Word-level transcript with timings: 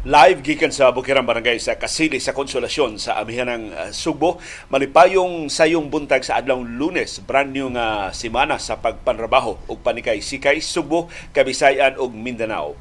Live 0.00 0.40
gikan 0.40 0.72
sa 0.72 0.88
Bukirang 0.96 1.28
Barangay 1.28 1.60
sa 1.60 1.76
Kasili 1.76 2.24
sa 2.24 2.32
Konsolasyon 2.32 2.96
sa 2.96 3.20
Amihanang 3.20 3.68
uh, 3.68 3.92
Sugbo. 3.92 4.40
Malipayong 4.72 5.52
sayong 5.52 5.92
buntag 5.92 6.24
sa 6.24 6.40
adlong 6.40 6.80
Lunes, 6.80 7.20
brand 7.20 7.52
new 7.52 7.68
nga 7.76 8.08
semana 8.16 8.56
sa 8.56 8.80
pagpanrabaho 8.80 9.60
ug 9.68 9.78
panikay 9.84 10.24
sikay 10.24 10.64
Sugbo, 10.64 11.12
Kabisayan 11.36 12.00
ug 12.00 12.16
Mindanao 12.16 12.80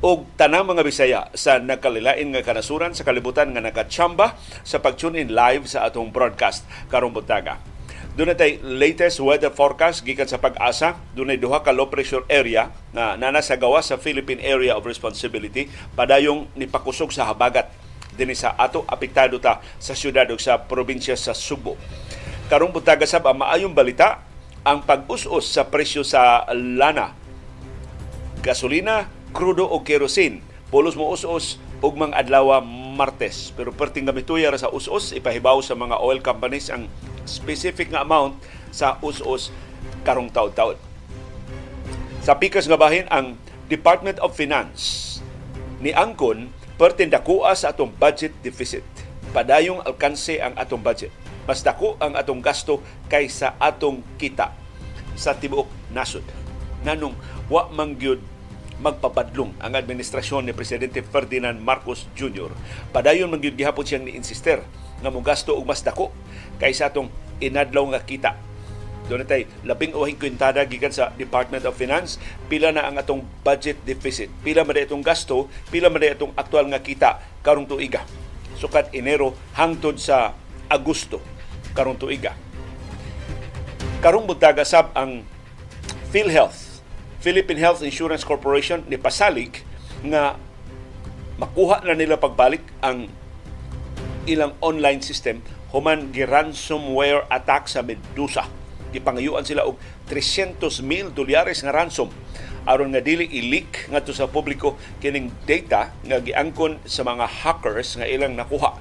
og 0.00 0.24
tanang 0.40 0.64
mga 0.64 0.82
Bisaya 0.88 1.20
sa 1.36 1.60
nagkalilain 1.60 2.32
nga 2.32 2.40
kanasuran 2.40 2.96
sa 2.96 3.04
kalibutan 3.04 3.52
nga 3.52 3.60
nakatsamba 3.60 4.32
sa 4.64 4.80
pag-tune 4.80 5.20
in 5.20 5.36
live 5.36 5.68
sa 5.68 5.84
atong 5.84 6.08
broadcast 6.08 6.64
karong 6.88 7.12
buntaga. 7.12 7.73
Doon 8.14 8.30
tay 8.38 8.62
latest 8.62 9.18
weather 9.18 9.50
forecast 9.50 10.06
gikan 10.06 10.30
sa 10.30 10.38
pag-asa. 10.38 11.02
Doon 11.18 11.34
duha 11.34 11.66
ka 11.66 11.74
low 11.74 11.90
pressure 11.90 12.22
area 12.30 12.70
na 12.94 13.18
nana 13.18 13.42
sa 13.42 13.58
gawa 13.58 13.82
sa 13.82 13.98
Philippine 13.98 14.38
Area 14.38 14.78
of 14.78 14.86
Responsibility 14.86 15.66
padayong 15.98 16.46
nipakusog 16.54 17.10
sa 17.10 17.26
habagat 17.26 17.74
dinhi 18.14 18.38
sa 18.38 18.54
ato 18.54 18.86
apektado 18.86 19.42
ta 19.42 19.58
sa 19.82 19.98
syudad 19.98 20.30
ug 20.30 20.38
sa 20.38 20.62
probinsya 20.62 21.18
sa 21.18 21.34
Subo. 21.34 21.74
Karong 22.46 22.70
buntaga 22.70 23.02
sab 23.02 23.26
ang 23.26 23.42
maayong 23.42 23.74
balita 23.74 24.22
ang 24.62 24.86
pag-us-us 24.86 25.50
sa 25.50 25.66
presyo 25.66 26.06
sa 26.06 26.46
lana, 26.54 27.18
gasolina, 28.46 29.10
krudo 29.34 29.66
o 29.66 29.82
kerosene. 29.82 30.38
Pulos 30.70 30.94
mo 30.94 31.10
us-us 31.10 31.58
ug 31.82 31.98
adlaw 32.14 32.62
Martes. 32.94 33.50
Pero 33.58 33.74
perting 33.74 34.06
gamituya 34.06 34.54
sa 34.54 34.70
us-us 34.70 35.10
ipahibaw 35.18 35.58
sa 35.66 35.74
mga 35.74 35.98
oil 35.98 36.22
companies 36.22 36.70
ang 36.70 36.86
specific 37.24 37.92
nga 37.92 38.04
amount 38.04 38.40
sa 38.70 38.96
us-us 39.00 39.52
karong 40.04 40.30
taon-taon. 40.32 40.76
Sa 42.24 42.36
pikas 42.40 42.64
nga 42.64 42.80
bahin 42.80 43.04
ang 43.12 43.36
Department 43.68 44.16
of 44.20 44.32
Finance 44.32 45.16
ni 45.80 45.92
Angkon 45.92 46.48
pertin 46.80 47.12
dakuha 47.12 47.52
sa 47.52 47.72
atong 47.72 47.92
budget 47.92 48.32
deficit. 48.40 48.84
Padayong 49.36 49.82
alkanse 49.82 50.40
ang 50.40 50.54
atong 50.56 50.80
budget. 50.80 51.10
Mas 51.44 51.60
dako 51.60 52.00
ang 52.00 52.16
atong 52.16 52.40
gasto 52.40 52.80
kaysa 53.12 53.60
atong 53.60 54.00
kita 54.16 54.48
sa 55.12 55.36
tibuok 55.36 55.68
nasod. 55.92 56.24
Nanong 56.82 57.12
wa 57.52 57.68
mangyud 57.68 58.20
magpapadlong 58.80 59.54
ang 59.62 59.72
administrasyon 59.76 60.50
ni 60.50 60.52
Presidente 60.56 61.04
Ferdinand 61.04 61.56
Marcos 61.60 62.10
Jr. 62.18 62.50
Padayon 62.90 63.30
man 63.30 63.38
gyud 63.38 63.54
gihapon 63.54 63.86
siyang 63.86 64.04
ni-insister 64.08 64.66
nga 65.04 65.12
mogasto 65.12 65.52
og 65.52 65.68
mas 65.68 65.84
dako 65.84 66.08
kaysa 66.56 66.88
atong 66.88 67.12
inadlaw 67.44 67.84
nga 67.92 68.00
kita. 68.00 68.32
Doon 69.04 69.28
tay 69.28 69.44
labing 69.68 69.92
uhing 69.92 70.16
kwintada 70.16 70.64
gikan 70.64 70.88
sa 70.88 71.12
Department 71.12 71.68
of 71.68 71.76
Finance, 71.76 72.16
pila 72.48 72.72
na 72.72 72.88
ang 72.88 72.96
atong 72.96 73.20
budget 73.44 73.76
deficit, 73.84 74.32
pila 74.40 74.64
man 74.64 74.80
itong 74.80 75.04
gasto, 75.04 75.52
pila 75.68 75.92
man 75.92 76.00
itong 76.00 76.32
aktual 76.32 76.64
nga 76.72 76.80
kita 76.80 77.20
karong 77.44 77.68
tuiga. 77.68 78.00
Sukat 78.56 78.96
Enero 78.96 79.36
hangtod 79.52 80.00
sa 80.00 80.32
Agosto 80.72 81.20
karong 81.76 82.00
tuiga. 82.00 82.32
Karong 84.00 84.24
buntaga 84.24 84.64
sab 84.64 84.88
ang 84.96 85.20
PhilHealth, 86.08 86.80
Philippine 87.20 87.60
Health 87.60 87.84
Insurance 87.84 88.24
Corporation 88.24 88.80
ni 88.88 88.96
pasalig 88.96 89.60
nga 90.00 90.40
makuha 91.36 91.84
na 91.84 91.92
nila 91.92 92.16
pagbalik 92.16 92.64
ang 92.80 93.10
ilang 94.24 94.56
online 94.64 95.00
system 95.04 95.44
human 95.74 96.14
gi 96.14 96.24
ransomware 96.24 97.26
attack 97.28 97.66
sa 97.66 97.82
Medusa. 97.82 98.46
Gipangayuan 98.94 99.42
sila 99.42 99.66
og 99.66 99.76
300 100.06 100.62
mil 100.86 101.10
dolyares 101.10 101.66
nga 101.66 101.74
ransom 101.74 102.14
aron 102.64 102.94
nga 102.96 103.02
dili 103.04 103.28
i-leak 103.28 103.92
ngadto 103.92 104.16
sa 104.16 104.30
publiko 104.30 104.80
kining 105.02 105.28
data 105.44 105.92
nga 106.06 106.22
giangkon 106.22 106.80
sa 106.88 107.04
mga 107.04 107.26
hackers 107.44 108.00
nga 108.00 108.08
ilang 108.08 108.38
nakuha 108.38 108.72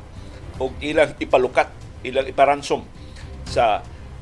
og 0.62 0.72
ilang 0.80 1.18
ipalukat, 1.20 1.68
ilang 2.06 2.30
iparansom 2.30 2.86
sa 3.50 3.82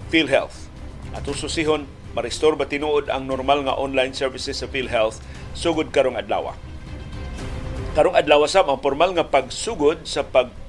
PhilHealth. 0.09 0.71
At 1.11 1.27
ususihon, 1.27 1.85
ma-restore 2.15 2.55
ba 2.55 2.65
tinuod 2.65 3.11
ang 3.11 3.27
normal 3.27 3.67
nga 3.67 3.77
online 3.77 4.15
services 4.15 4.63
sa 4.63 4.67
PhilHealth 4.71 5.19
sugod 5.51 5.91
karong 5.91 6.15
adlaw. 6.15 6.55
Karong 7.91 8.15
adlaw 8.15 8.47
sa 8.47 8.63
ang 8.63 8.79
formal 8.79 9.11
nga 9.11 9.27
pagsugod 9.27 10.07
sa 10.07 10.23
pag 10.23 10.60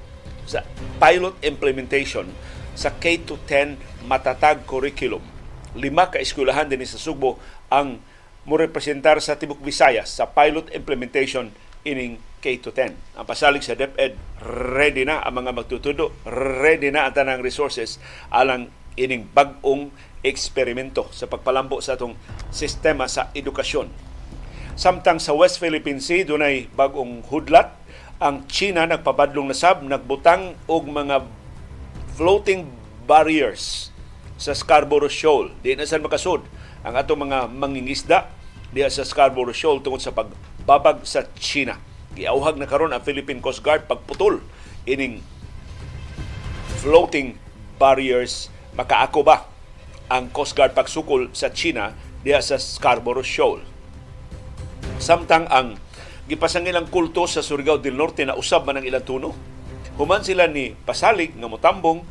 sa 0.45 0.65
pilot 0.99 1.35
implementation 1.43 2.27
sa 2.73 2.93
K-10 2.93 3.77
matatag 4.05 4.65
curriculum. 4.65 5.21
Lima 5.73 6.09
ka 6.09 6.21
eskwelahan 6.21 6.69
din 6.69 6.85
sa 6.85 7.01
Sugbo 7.01 7.37
ang 7.69 8.01
mo 8.43 8.59
representar 8.59 9.17
sa 9.23 9.39
Tibok 9.39 9.63
Visayas 9.63 10.11
sa 10.19 10.27
pilot 10.27 10.67
implementation 10.75 11.49
ining 11.87 12.19
K-10. 12.43 12.91
Ang 13.15 13.25
pasalig 13.27 13.63
sa 13.63 13.75
DepEd, 13.75 14.19
ready 14.75 15.07
na 15.07 15.23
ang 15.23 15.39
mga 15.39 15.55
magtutudo, 15.55 16.11
ready 16.27 16.91
na 16.91 17.07
ang 17.07 17.15
tanang 17.15 17.39
resources 17.39 18.03
alang 18.27 18.67
ining 18.99 19.23
bag-ong 19.31 19.89
eksperimento 20.23 21.07
sa 21.11 21.27
pagpalambo 21.27 21.79
sa 21.79 21.95
atong 21.95 22.15
sistema 22.51 23.07
sa 23.07 23.31
edukasyon. 23.31 23.91
Samtang 24.73 25.21
sa 25.21 25.37
West 25.37 25.61
Philippine 25.61 26.01
Sea, 26.01 26.25
dunay 26.25 26.67
bag-ong 26.73 27.27
hudlat 27.29 27.82
ang 28.23 28.47
China 28.47 28.87
nagpabadlong 28.87 29.51
na 29.51 29.57
sab 29.57 29.83
nagbutang 29.83 30.55
og 30.71 30.87
mga 30.87 31.27
floating 32.15 32.71
barriers 33.03 33.91
sa 34.39 34.55
Scarborough 34.55 35.11
Shoal. 35.11 35.51
Di 35.59 35.75
na 35.75 35.83
saan 35.83 36.07
makasud 36.07 36.39
ang 36.87 36.95
ato 36.95 37.19
mga 37.19 37.51
mangingisda 37.51 38.31
diya 38.71 38.87
sa 38.87 39.03
Scarborough 39.03 39.51
Shoal 39.51 39.83
tungod 39.83 39.99
sa 39.99 40.15
pagbabag 40.15 41.03
sa 41.03 41.27
China. 41.35 41.75
Giauhag 42.15 42.55
na 42.55 42.63
karon 42.63 42.95
ang 42.95 43.03
Philippine 43.03 43.43
Coast 43.43 43.59
Guard 43.59 43.91
pagputol 43.91 44.39
ining 44.87 45.19
floating 46.79 47.35
barriers 47.75 48.47
makaako 48.79 49.27
ba 49.27 49.51
ang 50.07 50.31
Coast 50.31 50.55
Guard 50.55 50.71
pagsukol 50.71 51.27
sa 51.35 51.51
China 51.51 51.91
diya 52.23 52.39
sa 52.39 52.55
Scarborough 52.55 53.27
Shoal. 53.27 53.59
Samtang 54.95 55.43
ang 55.51 55.75
gipasangil 56.27 56.75
ang 56.75 56.87
kulto 56.87 57.27
sa 57.27 57.43
Surigao 57.43 57.79
del 57.79 57.99
Norte 57.99 58.23
na 58.23 58.39
usab 58.39 58.63
man 58.63 58.79
ang 58.79 58.85
ilang 58.87 59.03
tuno. 59.03 59.35
Human 59.99 60.23
sila 60.23 60.47
ni 60.49 60.73
pasalig 60.73 61.35
nga 61.35 61.51
motambong 61.51 62.01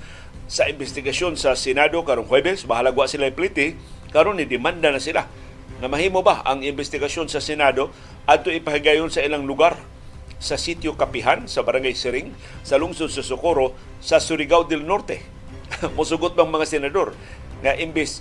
sa 0.46 0.68
investigasyon 0.68 1.34
sa 1.40 1.56
Senado 1.56 2.04
karong 2.04 2.28
Huwebes, 2.28 2.68
bahalagwa 2.68 3.08
sila 3.08 3.32
ipliti, 3.32 3.74
karon 4.12 4.36
ni 4.36 4.44
demanda 4.44 4.92
na 4.92 5.00
sila 5.00 5.24
na 5.82 5.90
mahimo 5.90 6.22
ba 6.22 6.44
ang 6.46 6.62
investigasyon 6.62 7.26
sa 7.26 7.42
Senado 7.42 7.90
adto 8.28 8.52
ipahigayon 8.52 9.10
sa 9.10 9.24
ilang 9.24 9.48
lugar 9.48 9.74
sa 10.38 10.54
sitio 10.54 10.94
Kapihan 10.94 11.50
sa 11.50 11.66
Barangay 11.66 11.94
Siring 11.96 12.30
sa 12.62 12.78
lungsod 12.78 13.10
sa 13.10 13.24
Socorro 13.24 13.74
sa 13.98 14.22
Surigao 14.22 14.62
del 14.68 14.86
Norte. 14.86 15.22
Musugot 15.98 16.38
bang 16.38 16.50
mga 16.52 16.68
senador 16.68 17.16
nga 17.64 17.74
imbis 17.74 18.20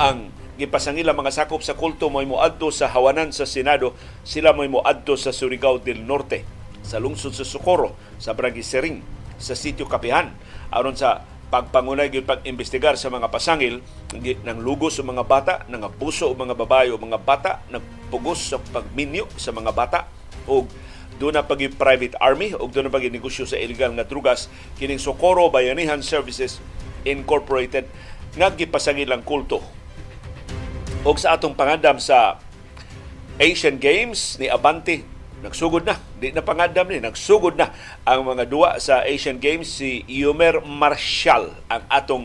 ang 0.00 0.30
gipasangila 0.54 1.16
mga 1.16 1.34
sakop 1.34 1.62
sa 1.66 1.74
kulto 1.74 2.06
mo'y 2.10 2.30
moadto 2.30 2.70
sa 2.70 2.86
hawanan 2.86 3.34
sa 3.34 3.46
Senado, 3.46 3.98
sila 4.22 4.54
mo'y 4.54 4.70
moadto 4.70 5.18
sa 5.18 5.34
Surigao 5.34 5.82
del 5.82 6.06
Norte, 6.06 6.46
sa 6.86 7.02
lungsod 7.02 7.34
sa 7.34 7.42
Socorro, 7.42 7.98
sa 8.22 8.38
Barangay 8.38 8.62
Sering, 8.62 9.02
sa 9.34 9.58
sitio 9.58 9.90
Kapihan, 9.90 10.30
aron 10.70 10.94
sa 10.94 11.26
pagpangunay 11.50 12.10
gyud 12.10 12.26
pag-imbestigar 12.26 12.98
sa 12.98 13.10
mga 13.10 13.30
pasangil 13.30 13.82
ng 14.14 14.58
lugos 14.62 14.98
sa 14.98 15.06
mga 15.06 15.22
bata, 15.26 15.54
ng 15.70 15.82
abuso 15.86 16.30
o 16.30 16.34
mga 16.34 16.54
babae 16.54 16.90
o 16.90 16.98
mga 16.98 17.18
bata, 17.22 17.62
nagpugos 17.70 18.54
sa 18.54 18.58
pagminyo 18.58 19.30
sa 19.38 19.54
mga 19.54 19.70
bata. 19.70 20.10
O 20.50 20.66
doon 21.14 21.38
na 21.38 21.46
pagi 21.46 21.70
private 21.70 22.18
army 22.18 22.58
o 22.58 22.66
doon 22.66 22.90
na 22.90 22.94
pagi 22.94 23.06
negosyo 23.06 23.46
sa 23.46 23.54
illegal 23.54 23.94
nga 23.94 24.02
drugas. 24.02 24.50
Kining 24.74 24.98
Socorro 24.98 25.46
Bayanihan 25.46 26.02
Services 26.02 26.58
Incorporated 27.06 27.86
nga 28.34 28.50
gipasangil 28.50 29.06
ang 29.14 29.22
kulto 29.22 29.62
o 31.04 31.12
sa 31.20 31.36
atong 31.36 31.52
pangandam 31.52 32.00
sa 32.00 32.40
Asian 33.36 33.76
Games 33.76 34.40
ni 34.40 34.48
Abante 34.48 35.04
nagsugod 35.44 35.84
na. 35.84 36.00
Di 36.16 36.32
na 36.32 36.40
pangandam 36.40 36.88
ni 36.88 36.96
nagsugod 37.04 37.60
na 37.60 37.76
ang 38.08 38.24
mga 38.24 38.48
duwa 38.48 38.80
sa 38.80 39.04
Asian 39.04 39.36
Games. 39.36 39.68
Si 39.68 40.00
Yumer 40.08 40.64
Marshall 40.64 41.52
ang 41.68 41.84
atong 41.92 42.24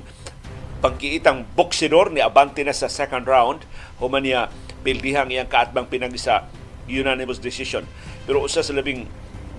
pangkiitang 0.80 1.44
boksidor. 1.60 2.16
Ni 2.16 2.24
Abante 2.24 2.64
na 2.64 2.72
sa 2.72 2.88
second 2.88 3.28
round. 3.28 3.68
Human 4.00 4.24
niya 4.24 4.48
pildihang 4.88 5.28
iyang 5.28 5.52
kaatbang 5.52 5.92
pinagi 5.92 6.16
sa 6.16 6.48
unanimous 6.88 7.44
decision. 7.44 7.84
Pero 8.24 8.40
usa 8.40 8.64
sa 8.64 8.72
labing 8.72 9.04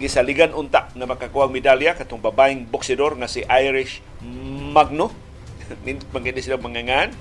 gisaligan 0.01 0.57
unta 0.57 0.89
na 0.97 1.05
makakuha 1.05 1.53
medalya 1.53 1.93
katong 1.93 2.25
babaeng 2.25 2.65
boksidor 2.65 3.21
nga 3.21 3.29
si 3.29 3.45
Irish 3.45 4.01
Magno. 4.73 5.13
Mangkita 6.17 6.41
sila 6.41 6.57
mangangan 6.57 7.13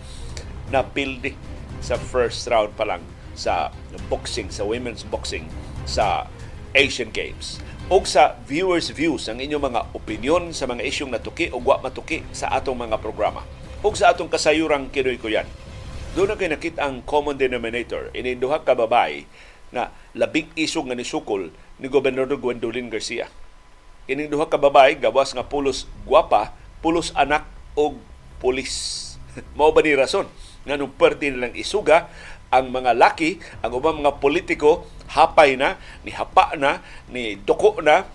na 0.71 0.79
pildi 0.87 1.58
sa 1.79 1.95
first 1.99 2.47
round 2.47 2.75
pa 2.75 2.85
lang 2.85 3.03
sa 3.35 3.71
boxing, 4.11 4.51
sa 4.51 4.67
women's 4.67 5.07
boxing 5.07 5.47
sa 5.87 6.27
Asian 6.75 7.09
Games. 7.09 7.63
O 7.89 8.05
sa 8.05 8.37
viewers' 8.45 8.93
views, 8.93 9.25
ang 9.25 9.41
inyong 9.41 9.73
mga 9.73 9.81
opinion 9.97 10.53
sa 10.53 10.69
mga 10.69 10.85
isyong 10.85 11.09
natuki 11.09 11.49
o 11.49 11.57
wa 11.57 11.81
matuki 11.81 12.21
sa 12.29 12.53
atong 12.53 12.77
mga 12.77 13.01
programa. 13.01 13.41
O 13.81 13.89
sa 13.97 14.13
atong 14.13 14.29
kasayurang 14.29 14.93
kinoy 14.93 15.17
ko 15.17 15.31
yan. 15.31 15.49
Doon 16.13 16.33
na 16.33 16.37
kayo 16.37 16.53
nakita 16.53 16.85
ang 16.85 17.01
common 17.01 17.39
denominator. 17.39 18.13
Ininduha 18.13 18.61
ka 18.61 18.77
babay 18.77 19.25
na 19.73 19.93
labing 20.13 20.49
isog 20.57 20.89
nga 20.89 20.97
nisukol 20.97 21.49
ni 21.81 21.87
Gobernador 21.89 22.37
Gwendolyn 22.37 22.89
Garcia. 22.93 23.29
Kining 24.09 24.25
duha 24.25 24.49
ka 24.49 24.57
babae 24.57 24.97
gawas 24.97 25.37
nga 25.37 25.45
pulos 25.45 25.85
guwapa, 26.01 26.57
pulos 26.81 27.13
anak 27.13 27.45
og 27.77 28.01
pulis. 28.41 28.73
Mao 29.57 29.69
ba 29.69 29.85
ni 29.85 29.93
rason 29.93 30.25
nga 30.65 30.75
nung 30.75 30.91
pwerte 30.95 31.29
nilang 31.29 31.55
isuga 31.55 32.09
ang 32.49 32.73
mga 32.73 32.97
laki, 32.97 33.37
ang 33.61 33.71
ubang 33.77 34.01
mga 34.01 34.17
politiko 34.17 34.89
hapay 35.13 35.53
na, 35.53 35.77
ni 36.01 36.09
hapa 36.09 36.57
na, 36.57 36.81
ni 37.09 37.37
duko 37.37 37.77
na, 37.79 38.09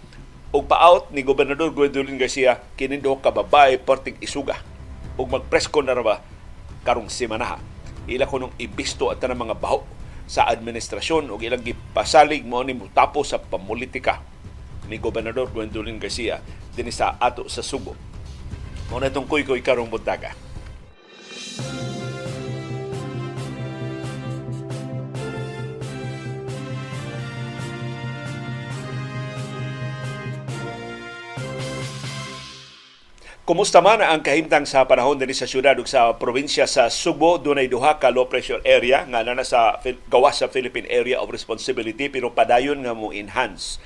og 0.54 0.70
pa-out 0.70 1.10
ni 1.10 1.26
Gobernador 1.26 1.74
Gwendolyn 1.74 2.14
Garcia 2.14 2.62
kinin 2.78 3.02
duha 3.02 3.18
ka 3.18 3.34
babae 3.34 3.74
perting 3.74 4.14
isuga 4.22 4.62
ug 5.18 5.26
magpresko 5.26 5.82
na 5.82 5.98
ra 5.98 6.02
ba 6.06 6.16
karong 6.86 7.10
semana 7.10 7.58
ila 8.06 8.30
ko 8.30 8.38
nung 8.38 8.54
ibisto 8.62 9.10
at 9.10 9.18
ng 9.18 9.34
mga 9.34 9.58
baho 9.58 9.82
sa 10.30 10.46
administrasyon 10.46 11.26
o 11.26 11.42
ilang 11.42 11.58
gipasalig 11.58 12.46
mo 12.46 12.62
ni 12.62 12.70
mutapo 12.70 13.26
sa 13.26 13.42
pamulitika 13.42 14.22
ni 14.86 15.02
Gobernador 15.02 15.50
Gwendolyn 15.50 15.98
Garcia 15.98 16.38
din 16.76 16.88
sa 16.94 17.16
ato 17.18 17.48
sa 17.48 17.64
Subo. 17.64 17.96
Muna 18.92 19.08
itong 19.08 19.24
kuy-kuy 19.24 19.64
karong 19.64 19.88
buntaga. 19.88 20.36
Kumusta 33.44 33.84
man 33.84 34.00
ang 34.00 34.24
kahimtang 34.24 34.64
sa 34.64 34.88
panahon 34.88 35.20
din 35.20 35.28
sa 35.36 35.44
syudad 35.44 35.76
ug 35.76 35.84
sa 35.84 36.16
probinsya 36.16 36.64
sa 36.64 36.88
Subo 36.88 37.36
dunay 37.36 37.68
duha 37.68 38.00
ka 38.00 38.08
low 38.08 38.24
pressure 38.24 38.64
area 38.64 39.04
nga 39.04 39.20
na 39.20 39.44
sa 39.44 39.76
gawas 40.08 40.40
sa 40.40 40.48
Philippine 40.48 40.88
Area 40.88 41.20
of 41.20 41.28
Responsibility 41.28 42.08
pero 42.08 42.32
padayon 42.32 42.80
nga 42.80 42.96
mo 42.96 43.12
enhance 43.12 43.76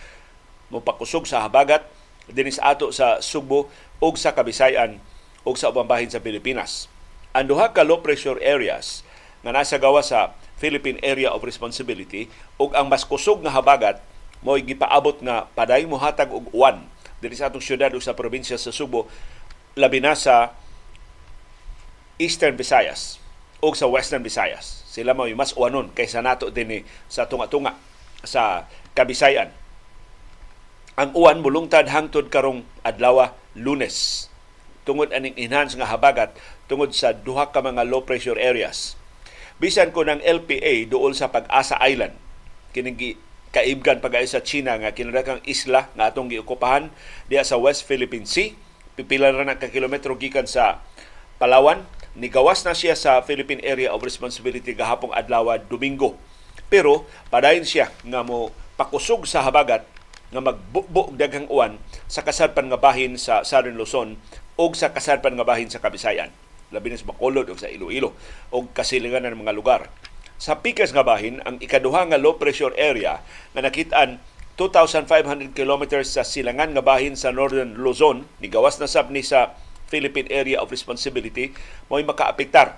mo 0.71 0.79
pakusog 0.79 1.27
sa 1.27 1.43
habagat 1.43 1.83
dinhi 2.31 2.55
sa 2.55 2.71
ato 2.71 2.95
sa 2.95 3.19
Subo 3.19 3.67
ug 3.99 4.15
sa 4.15 4.31
Kabisayan 4.31 5.03
ug 5.43 5.59
sa 5.59 5.75
ubang 5.75 5.91
bahin 5.91 6.07
sa 6.07 6.23
Pilipinas. 6.23 6.87
Ang 7.35 7.51
duha 7.51 7.75
ka 7.75 7.83
low 7.83 7.99
pressure 7.99 8.39
areas 8.39 9.03
nga 9.43 9.51
nasa 9.51 9.75
gawas 9.75 10.15
sa 10.15 10.39
Philippine 10.63 11.03
Area 11.03 11.35
of 11.35 11.43
Responsibility 11.43 12.31
ug 12.63 12.79
ang 12.79 12.87
mas 12.87 13.03
kusog 13.03 13.43
nga 13.43 13.51
habagat 13.51 13.99
mo 14.39 14.55
gipaabot 14.55 15.19
nga 15.19 15.51
paday 15.59 15.83
mohatag 15.83 16.31
og 16.31 16.47
uwan 16.55 16.87
dinhi 17.19 17.35
sa 17.35 17.51
atong 17.51 17.59
syudad 17.59 17.91
ug 17.91 17.99
sa 17.99 18.15
probinsya 18.15 18.55
sa 18.55 18.71
Subo 18.71 19.11
labi 19.77 20.01
na 20.01 20.17
sa 20.17 20.57
Eastern 22.17 22.57
Visayas 22.57 23.19
o 23.59 23.75
sa 23.75 23.91
Western 23.91 24.23
Visayas. 24.23 24.87
Sila 24.89 25.15
mo 25.15 25.27
mas 25.35 25.55
uwanon 25.55 25.91
kaysa 25.93 26.23
nato 26.23 26.51
din 26.51 26.87
sa 27.11 27.27
tunga-tunga 27.27 27.75
sa 28.23 28.67
Kabisayan. 28.95 29.55
Ang 30.99 31.15
uwan 31.15 31.39
mulungtad 31.39 31.87
hangtod 31.87 32.27
karong 32.33 32.67
adlaw 32.83 33.31
Lunes 33.55 34.27
tungod 34.83 35.15
aning 35.15 35.37
enhance 35.37 35.77
nga 35.77 35.87
habagat 35.87 36.35
tungod 36.67 36.91
sa 36.97 37.13
duha 37.13 37.53
ka 37.53 37.63
mga 37.63 37.87
low 37.87 38.03
pressure 38.03 38.41
areas. 38.41 38.99
Bisan 39.63 39.95
ko 39.95 40.03
ng 40.03 40.23
LPA 40.23 40.89
duol 40.91 41.15
sa 41.15 41.31
Pag-asa 41.31 41.79
Island 41.83 42.17
kining 42.73 43.19
kaibgan 43.49 43.99
pagay 44.05 44.29
sa 44.29 44.45
China 44.45 44.77
nga 44.77 44.93
kinadakang 44.93 45.41
isla 45.49 45.89
nga 45.97 46.13
atong 46.13 46.29
giokupahan 46.29 46.93
diya 47.33 47.43
sa 47.43 47.57
West 47.57 47.89
Philippine 47.89 48.29
Sea 48.29 48.53
pipila 48.99 49.31
ra 49.31 49.47
na 49.47 49.63
ka 49.63 49.71
kilometro 49.71 50.19
gikan 50.19 50.51
sa 50.51 50.83
Palawan. 51.39 51.87
Nigawas 52.19 52.67
na 52.67 52.75
siya 52.75 52.99
sa 52.99 53.23
Philippine 53.23 53.63
Area 53.63 53.95
of 53.95 54.03
Responsibility 54.03 54.75
gahapong 54.75 55.15
adlaw 55.15 55.55
Domingo. 55.71 56.19
Pero 56.67 57.07
padayon 57.31 57.63
siya 57.63 57.95
nga 58.03 58.27
mo 58.27 58.51
pakusog 58.75 59.23
sa 59.31 59.47
habagat 59.47 59.87
nga 60.35 60.43
magbukbo 60.43 61.15
daghang 61.15 61.47
uwan 61.47 61.79
sa 62.11 62.27
kasadpan 62.27 62.67
nga 62.69 62.77
bahin 62.77 63.15
sa 63.15 63.47
Southern 63.47 63.79
Luzon 63.79 64.19
o 64.59 64.67
sa 64.75 64.91
kasadpan 64.91 65.39
nga 65.39 65.47
bahin 65.47 65.71
sa 65.71 65.79
Kabisayan. 65.79 66.35
Labi 66.75 66.91
na 66.91 66.99
sa 66.99 67.07
Bacolod 67.07 67.47
o 67.49 67.55
sa 67.55 67.71
Iloilo 67.71 68.13
o 68.51 68.67
kasilingan 68.67 69.25
ng 69.31 69.47
mga 69.47 69.55
lugar. 69.55 69.87
Sa 70.43 70.59
pikas 70.59 70.91
nga 70.91 71.07
bahin, 71.07 71.39
ang 71.47 71.63
ikaduha 71.63 72.11
nga 72.11 72.19
low 72.19 72.37
pressure 72.37 72.75
area 72.75 73.23
na 73.55 73.63
nakitaan 73.63 74.19
2,500 74.59 75.55
kilometers 75.55 76.11
sa 76.19 76.27
silangan 76.27 76.75
nga 76.75 76.83
bahin 76.83 77.15
sa 77.15 77.31
Northern 77.31 77.79
Luzon, 77.79 78.27
nigawas 78.43 78.83
na 78.83 78.91
sab 78.91 79.07
ni 79.07 79.23
sa 79.23 79.55
Philippine 79.87 80.27
Area 80.35 80.59
of 80.59 80.75
Responsibility, 80.75 81.55
mo'y 81.87 82.03
makaapektar 82.03 82.75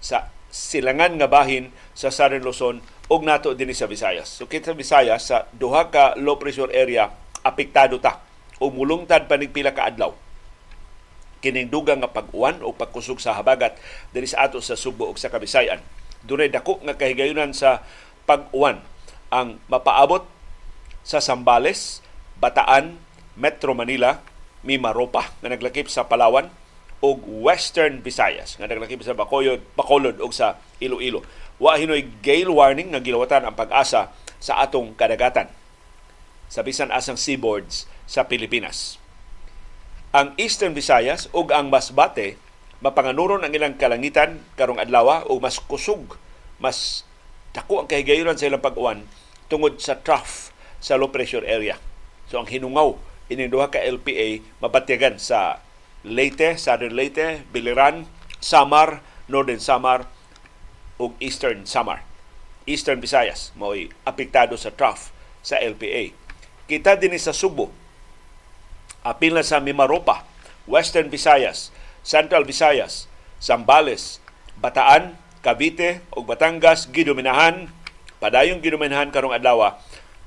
sa 0.00 0.32
silangan 0.48 1.20
nga 1.20 1.28
bahin 1.28 1.68
sa 1.92 2.08
Southern 2.08 2.40
Luzon 2.40 2.80
ug 3.12 3.20
nato 3.28 3.52
dinhi 3.52 3.76
sa 3.76 3.84
Visayas. 3.84 4.32
So 4.40 4.48
kita 4.48 4.72
Visayas 4.72 5.28
sa 5.28 5.44
duha 5.52 5.92
ka 5.92 6.16
low 6.16 6.40
pressure 6.40 6.72
area 6.72 7.12
apektado 7.44 8.00
ta 8.00 8.24
o 8.56 8.72
mulungtad 8.72 9.28
pa 9.28 9.36
pila 9.36 9.76
ka 9.76 9.92
adlaw 9.92 10.16
kining 11.44 11.68
dugang 11.68 12.00
nga 12.00 12.08
pag-uwan 12.08 12.62
o 12.62 12.70
pagkusog 12.72 13.18
sa 13.20 13.36
habagat 13.36 13.76
dinhi 14.16 14.30
sa 14.30 14.48
ato 14.48 14.64
sa 14.64 14.80
Subo 14.80 15.12
ug 15.12 15.20
sa 15.20 15.28
Kabisayan. 15.28 15.84
Dunay 16.24 16.48
dako 16.48 16.80
nga 16.86 16.96
kahigayunan 16.96 17.52
sa 17.52 17.84
pag-uwan 18.24 18.80
ang 19.28 19.60
mapaabot 19.68 20.31
sa 21.02 21.18
Sambales, 21.18 22.02
Bataan, 22.38 22.98
Metro 23.34 23.74
Manila, 23.74 24.22
Mimaropa 24.62 25.34
nga 25.42 25.50
naglakip 25.50 25.90
sa 25.90 26.06
Palawan 26.06 26.46
ug 27.02 27.18
Western 27.42 27.98
Visayas 27.98 28.54
nga 28.54 28.70
naglakip 28.70 29.02
sa 29.02 29.18
Bacolod, 29.18 29.58
Bacolod 29.74 30.22
ug 30.22 30.30
sa 30.30 30.62
Iloilo. 30.78 31.26
Wa 31.58 31.74
hinoy 31.74 32.06
gale 32.22 32.50
warning 32.50 32.94
nga 32.94 33.02
gilawatan 33.02 33.42
ang 33.42 33.58
pag-asa 33.58 34.14
sa 34.38 34.62
atong 34.62 34.94
kadagatan 34.94 35.50
sa 36.46 36.62
bisan 36.62 36.94
asang 36.94 37.18
seaboards 37.18 37.90
sa 38.06 38.26
Pilipinas. 38.30 39.02
Ang 40.14 40.36
Eastern 40.38 40.76
Visayas 40.76 41.26
ug 41.34 41.50
ang 41.50 41.72
Masbate 41.72 42.38
mapanganuron 42.82 43.42
ang 43.42 43.50
ilang 43.54 43.78
kalangitan 43.78 44.42
karong 44.58 44.78
adlaw 44.78 45.26
ug 45.26 45.42
mas 45.42 45.58
kusog, 45.58 46.18
mas 46.62 47.02
dako 47.50 47.82
ang 47.82 47.88
kahigayunan 47.90 48.38
sa 48.38 48.46
ilang 48.46 48.62
pag-uwan 48.62 49.02
tungod 49.50 49.82
sa 49.82 49.98
trough 49.98 50.51
sa 50.82 50.98
low 50.98 51.14
pressure 51.14 51.46
area. 51.46 51.78
So 52.26 52.42
ang 52.42 52.50
hinungaw 52.50 52.98
ini 53.30 53.46
duha 53.46 53.70
ka 53.70 53.78
LPA 53.78 54.42
mabatyagan 54.58 55.16
sa 55.22 55.62
Leyte, 56.02 56.58
Southern 56.58 56.98
Leyte, 56.98 57.46
Biliran, 57.54 58.10
Samar, 58.42 59.00
Northern 59.30 59.62
Samar 59.62 60.10
ug 60.98 61.14
Eastern 61.22 61.64
Samar. 61.64 62.02
Eastern 62.66 62.98
Visayas 62.98 63.54
mo'y 63.54 63.90
apektado 64.02 64.58
sa 64.58 64.74
trough 64.74 65.14
sa 65.42 65.58
LPA. 65.58 66.14
Kita 66.66 66.98
din 66.98 67.14
sa 67.18 67.34
Subo, 67.34 67.70
apil 69.02 69.34
na 69.34 69.42
sa 69.42 69.58
Mimaropa, 69.58 70.22
Western 70.66 71.10
Visayas, 71.10 71.74
Central 72.06 72.46
Visayas, 72.46 73.10
Zambales, 73.42 74.22
Bataan, 74.58 75.18
Cavite 75.42 76.06
ug 76.14 76.22
Batangas 76.22 76.86
gidominahan 76.86 77.66
padayong 78.22 78.62
gidominahan 78.62 79.10
karong 79.10 79.34
adlaw 79.34 79.74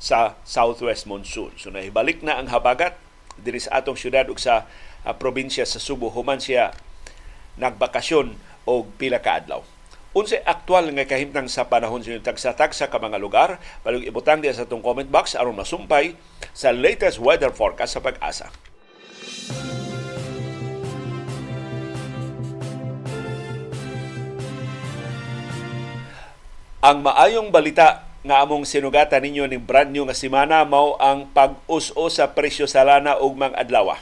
sa 0.01 0.35
southwest 0.43 1.07
monsoon. 1.07 1.55
So 1.55 1.71
nahibalik 1.71 2.21
na 2.21 2.37
ang 2.39 2.51
habagat 2.51 2.99
diri 3.39 3.59
sa 3.59 3.79
atong 3.79 3.99
syudad 3.99 4.27
ug 4.31 4.39
sa 4.39 4.67
uh, 5.03 5.13
probinsya 5.15 5.67
sa 5.67 5.79
Subo 5.79 6.11
human 6.11 6.39
siya 6.39 6.71
nagbakasyon 7.59 8.35
og 8.67 8.91
pila 8.99 9.19
ka 9.23 9.39
adlaw. 9.39 9.63
Unsa 10.15 10.39
aktual 10.47 10.87
nga 10.95 11.03
kahimtang 11.03 11.51
sa 11.51 11.67
panahon 11.67 11.99
sa 11.99 12.15
tagsa-tagsa 12.15 12.87
ka 12.87 13.03
mga 13.03 13.19
lugar, 13.19 13.59
balog 13.83 14.07
ibutang 14.07 14.39
diya 14.39 14.55
sa 14.55 14.63
atong 14.63 14.79
comment 14.79 15.11
box 15.11 15.35
aron 15.35 15.59
masumpay 15.59 16.15
sa 16.55 16.71
latest 16.71 17.19
weather 17.19 17.51
forecast 17.51 17.99
sa 17.99 18.03
pag-asa. 18.03 18.47
Ang 26.79 27.01
maayong 27.01 27.49
balita 27.51 28.04
nga 28.25 28.41
among 28.41 28.65
sinugatan 28.65 29.21
ninyo 29.21 29.45
ning 29.45 29.61
brand 29.61 29.93
new 29.93 30.01
nga 30.09 30.17
semana 30.17 30.65
mao 30.65 30.97
ang 30.97 31.29
pag-us-o 31.29 32.09
sa 32.09 32.33
presyo 32.33 32.65
sa 32.65 32.81
lana 32.81 33.21
ug 33.21 33.37
mga 33.37 33.53
adlaw. 33.53 33.93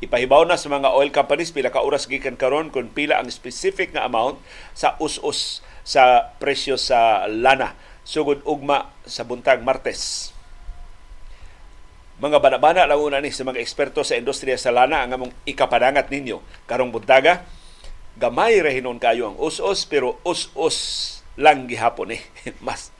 Ipahibaw 0.00 0.48
na 0.48 0.56
sa 0.56 0.72
mga 0.72 0.96
oil 0.96 1.12
companies 1.12 1.52
pila 1.52 1.68
ka 1.68 1.84
oras 1.84 2.08
gikan 2.08 2.40
karon 2.40 2.72
kung 2.72 2.88
pila 2.88 3.20
ang 3.20 3.28
specific 3.28 3.92
nga 3.92 4.08
amount 4.08 4.40
sa 4.72 4.96
us-us 4.96 5.60
sa 5.84 6.32
presyo 6.40 6.80
sa 6.80 7.28
lana 7.28 7.76
sugod 8.00 8.40
ugma 8.48 8.88
sa 9.04 9.28
buntag 9.28 9.60
Martes. 9.60 10.32
Mga 12.16 12.40
banabana 12.40 12.88
lang 12.88 12.96
una 12.96 13.20
ni 13.20 13.28
sa 13.28 13.44
mga 13.44 13.60
eksperto 13.60 14.00
sa 14.00 14.16
industriya 14.16 14.56
sa 14.56 14.72
lana 14.72 15.04
ang 15.04 15.20
among 15.20 15.32
ikapadangat 15.44 16.08
ninyo 16.08 16.40
karong 16.64 16.88
buntaga 16.88 17.44
gamay 18.16 18.56
ra 18.64 18.72
hinon 18.72 18.96
kayo 18.96 19.32
ang 19.32 19.36
us-us 19.36 19.84
pero 19.84 20.16
us-us 20.24 21.15
lang 21.36 21.68
gihapon 21.70 22.16
eh. 22.16 22.22
Mas 22.66 22.92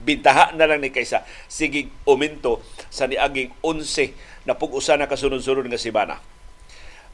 bintaha 0.00 0.52
na 0.56 0.64
lang 0.66 0.80
ni 0.80 0.90
kaysa 0.90 1.24
sigig 1.46 1.92
uminto 2.08 2.64
sa 2.88 3.04
niaging 3.06 3.52
11 3.62 4.16
na 4.48 4.56
pug-usa 4.56 4.96
na 4.96 5.10
kasunod-sunod 5.10 5.68
nga 5.68 5.80
simana. 5.80 6.16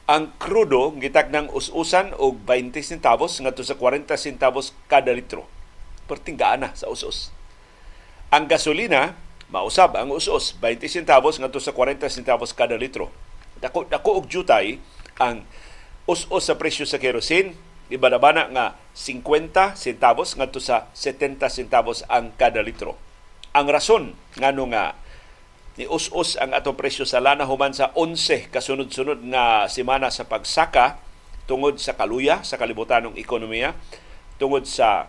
Ang 0.07 0.31
krudo 0.39 0.95
gitak 0.95 1.27
ng 1.35 1.51
us-usan 1.51 2.15
og 2.15 2.39
20 2.47 2.79
centavos 2.79 3.35
ngadto 3.43 3.59
sa 3.61 3.75
40 3.75 4.15
centavos 4.15 4.71
kada 4.87 5.11
litro. 5.11 5.43
Pertinggaan 6.07 6.63
na 6.63 6.69
sa 6.71 6.87
us-us. 6.87 7.35
Ang 8.31 8.47
gasolina 8.47 9.19
Mausab 9.47 9.95
ang 9.95 10.11
us-us 10.11 10.59
20 10.59 10.91
centavos 10.91 11.39
ngadto 11.39 11.63
sa 11.63 11.71
40 11.71 12.11
centavos 12.11 12.51
kada 12.51 12.75
litro. 12.75 13.07
Dako 13.63 13.87
dako 13.87 14.19
og 14.19 14.27
jutay 14.27 14.75
ang 15.23 15.47
us-us 16.03 16.51
sa 16.51 16.59
presyo 16.59 16.83
sa 16.83 16.99
kerosene 16.99 17.55
ibadabana 17.87 18.51
nga 18.51 18.65
50 18.95 19.79
centavos 19.79 20.35
ngadto 20.35 20.59
sa 20.59 20.91
70 20.91 21.39
centavos 21.47 22.03
ang 22.11 22.35
kada 22.35 22.59
litro. 22.59 22.99
Ang 23.55 23.67
rason 23.71 24.03
ngano 24.37 24.63
nga 24.73 24.97
ni 25.77 25.85
us-us 25.85 26.41
ang 26.41 26.57
atong 26.57 26.73
presyo 26.73 27.05
sa 27.05 27.21
lana 27.21 27.45
human 27.45 27.71
sa 27.71 27.93
11 27.93 28.49
kasunod-sunod 28.49 29.21
nga 29.29 29.69
semana 29.69 30.09
sa 30.09 30.25
pagsaka 30.25 30.97
tungod 31.45 31.77
sa 31.79 31.95
kaluya 31.95 32.41
sa 32.43 32.59
kalibutanong 32.59 33.15
ekonomiya, 33.15 33.77
tungod 34.41 34.67
sa 34.67 35.07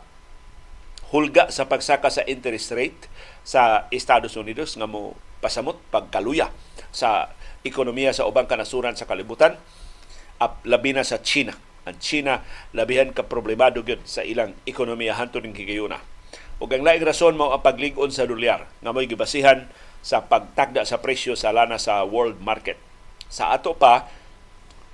hulga 1.08 1.48
sa 1.48 1.66
pagsaka 1.66 2.12
sa 2.12 2.22
interest 2.28 2.70
rate 2.76 3.08
sa 3.42 3.88
Estados 3.88 4.36
Unidos 4.36 4.76
nga 4.76 4.84
mo 4.84 5.16
pasamot 5.40 5.80
pagkaluya 5.88 6.52
sa 6.92 7.32
ekonomiya 7.64 8.12
sa 8.12 8.28
ubang 8.28 8.46
kanasuran 8.46 8.94
sa 8.94 9.08
kalibutan 9.08 9.56
at 10.38 10.52
labi 10.68 10.94
na 10.94 11.02
sa 11.02 11.18
China. 11.18 11.56
Ang 11.88 11.98
China 11.98 12.44
labihan 12.76 13.08
ka 13.16 13.24
problemado 13.24 13.80
gyud 13.80 14.04
sa 14.04 14.20
ilang 14.20 14.52
ekonomiya 14.68 15.16
hantud 15.16 15.40
ning 15.40 15.56
higayuna. 15.56 15.96
Ug 16.60 16.68
ang 16.74 16.84
laing 16.84 17.06
rason 17.06 17.38
mao 17.38 17.54
ang 17.54 17.64
paglig-on 17.64 18.12
sa 18.12 18.28
dolyar 18.28 18.68
nga 18.84 18.90
mo'y 18.92 19.08
gibasihan 19.08 19.64
sa 20.04 20.26
pagtagda 20.26 20.84
sa 20.84 21.00
presyo 21.00 21.32
sa 21.38 21.54
lana 21.54 21.80
sa 21.80 22.04
world 22.04 22.42
market. 22.44 22.76
Sa 23.32 23.54
ato 23.54 23.72
pa, 23.72 24.10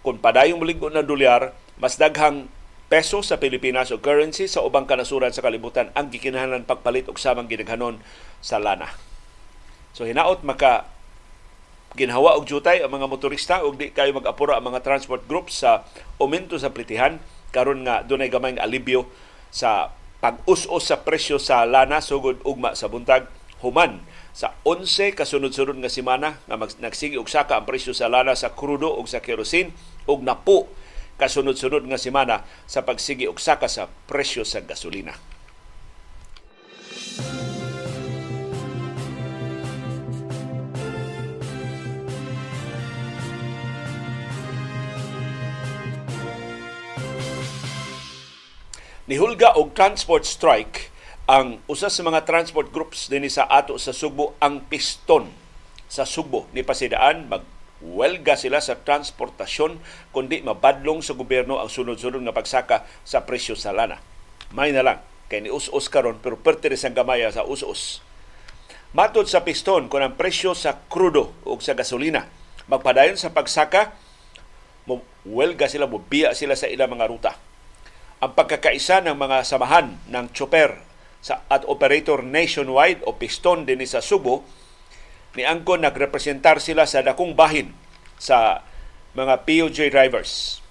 kung 0.05 0.21
padayong 0.21 0.61
mulig-on 0.61 0.95
na 0.95 1.03
dolyar, 1.03 1.57
mas 1.81 1.97
daghang 1.99 2.47
peso 2.93 3.25
sa 3.25 3.41
Pilipinas 3.41 3.91
o 3.91 3.99
currency 3.99 4.47
sa 4.47 4.63
ubang 4.63 4.85
kanasuran 4.85 5.33
sa 5.33 5.43
kalibutan 5.43 5.91
ang 5.97 6.13
gikinahanglan 6.13 6.69
pagpalit 6.69 7.09
og 7.11 7.19
samang 7.19 7.49
gidaghanon 7.49 7.99
sa 8.45 8.61
lana. 8.61 8.93
So 9.97 10.05
hinaot 10.05 10.45
maka 10.45 10.94
ginhawa 11.95 12.35
og 12.35 12.47
jutay 12.47 12.83
ang 12.83 12.91
mga 12.91 13.07
motorista 13.07 13.63
ug 13.63 13.79
di 13.79 13.95
kayo 13.95 14.11
mag-apura 14.15 14.59
ang 14.59 14.67
mga 14.67 14.83
transport 14.83 15.25
groups 15.31 15.63
sa 15.63 15.87
aumento 16.19 16.59
sa 16.59 16.75
plitihan 16.75 17.23
karon 17.55 17.87
nga 17.87 18.03
dunay 18.03 18.27
gamay 18.27 18.59
alibyo 18.59 19.07
sa 19.55 19.95
pag-us-us 20.19 20.91
sa 20.91 21.07
presyo 21.07 21.39
sa 21.39 21.63
lana 21.63 22.03
sugod 22.03 22.43
ugma 22.43 22.75
sa 22.75 22.91
buntag 22.91 23.31
human 23.63 24.03
sa 24.35 24.59
11 24.67 25.15
kasunod-sunod 25.15 25.79
nga 25.79 25.93
semana 25.93 26.43
nga 26.51 26.59
nagsigi 26.83 27.15
og 27.15 27.31
saka 27.31 27.63
ang 27.63 27.67
presyo 27.71 27.95
sa 27.95 28.11
lana 28.11 28.35
sa 28.35 28.51
krudo 28.51 28.91
ug 28.99 29.07
sa 29.07 29.23
kerosene 29.23 29.71
ug 30.11 30.27
napo 30.27 30.67
kasunod-sunod 31.15 31.87
nga 31.87 31.99
semana 32.01 32.43
sa 32.67 32.83
pagsigi 32.83 33.31
og 33.31 33.39
saka 33.39 33.71
sa 33.71 33.87
presyo 33.87 34.43
sa 34.43 34.67
gasolina. 34.67 35.15
Nihulga 49.05 49.53
og 49.61 49.77
transport 49.77 50.25
strike 50.25 50.89
ang 51.29 51.61
usa 51.69 51.93
sa 51.93 52.01
mga 52.01 52.25
transport 52.25 52.73
groups 52.73 53.13
dinhi 53.13 53.29
sa 53.29 53.45
ato 53.53 53.77
sa 53.77 53.93
Sugbo 53.93 54.33
ang 54.41 54.65
piston 54.65 55.29
sa 55.93 56.09
Sugbo 56.09 56.49
ni 56.57 56.65
pasidaan 56.65 57.29
mag 57.29 57.45
welga 57.85 58.33
sila 58.33 58.65
sa 58.65 58.81
transportasyon 58.81 59.77
kundi 60.09 60.41
mabadlong 60.41 61.05
sa 61.05 61.13
gobyerno 61.13 61.61
ang 61.61 61.69
sunod-sunod 61.69 62.25
nga 62.25 62.33
pagsaka 62.33 62.89
sa 63.05 63.29
presyo 63.29 63.53
sa 63.53 63.77
lana. 63.77 64.01
May 64.57 64.73
na 64.73 64.81
lang 64.81 65.05
kay 65.29 65.45
ni 65.45 65.53
us-us 65.53 65.93
karon 65.93 66.17
pero 66.25 66.41
perti 66.41 66.73
ang 66.73 66.97
gamaya 66.97 67.29
sa 67.29 67.45
us-us. 67.45 68.01
Matod 68.97 69.29
sa 69.29 69.45
piston 69.45 69.93
kung 69.93 70.01
ang 70.01 70.17
presyo 70.17 70.57
sa 70.57 70.81
krudo 70.89 71.37
o 71.45 71.61
sa 71.61 71.77
gasolina 71.77 72.25
magpadayon 72.73 73.21
sa 73.21 73.37
pagsaka 73.37 73.93
welga 75.29 75.69
sila 75.69 75.85
mo 75.85 76.01
biya 76.01 76.33
sila 76.33 76.57
sa 76.57 76.73
ilang 76.73 76.97
mga 76.97 77.13
ruta. 77.13 77.37
Ang 78.25 78.33
pagkakaisa 78.33 79.05
ng 79.05 79.21
mga 79.21 79.45
samahan 79.45 80.01
ng 80.09 80.33
chopper 80.33 80.81
sa 81.21 81.45
at 81.53 81.61
operator 81.69 82.25
nationwide 82.25 83.05
o 83.05 83.13
piston 83.13 83.69
din 83.69 83.85
sa 83.85 84.01
Subo 84.01 84.49
ni 85.37 85.45
Angkon 85.45 85.85
nagrepresentar 85.85 86.57
sila 86.57 86.89
sa 86.89 87.05
dakong 87.05 87.37
bahin 87.37 87.77
sa 88.17 88.65
mga 89.13 89.45
POJ 89.45 89.93
drivers. 89.93 90.65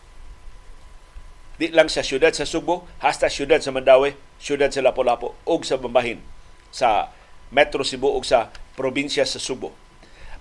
Di 1.61 1.69
lang 1.69 1.93
sa 1.93 2.01
syudad 2.01 2.33
sa 2.33 2.49
Subo, 2.49 2.89
hasta 2.97 3.29
syudad 3.29 3.61
sa 3.61 3.69
Mandawi, 3.69 4.17
syudad 4.41 4.73
sa 4.73 4.81
Lapu-Lapu, 4.81 5.37
ug 5.45 5.61
sa 5.61 5.77
Bambahin 5.77 6.25
sa 6.73 7.13
Metro 7.53 7.85
Cebu 7.85 8.17
ug 8.17 8.25
sa 8.25 8.49
probinsya 8.73 9.29
sa 9.29 9.37
Subo. 9.37 9.77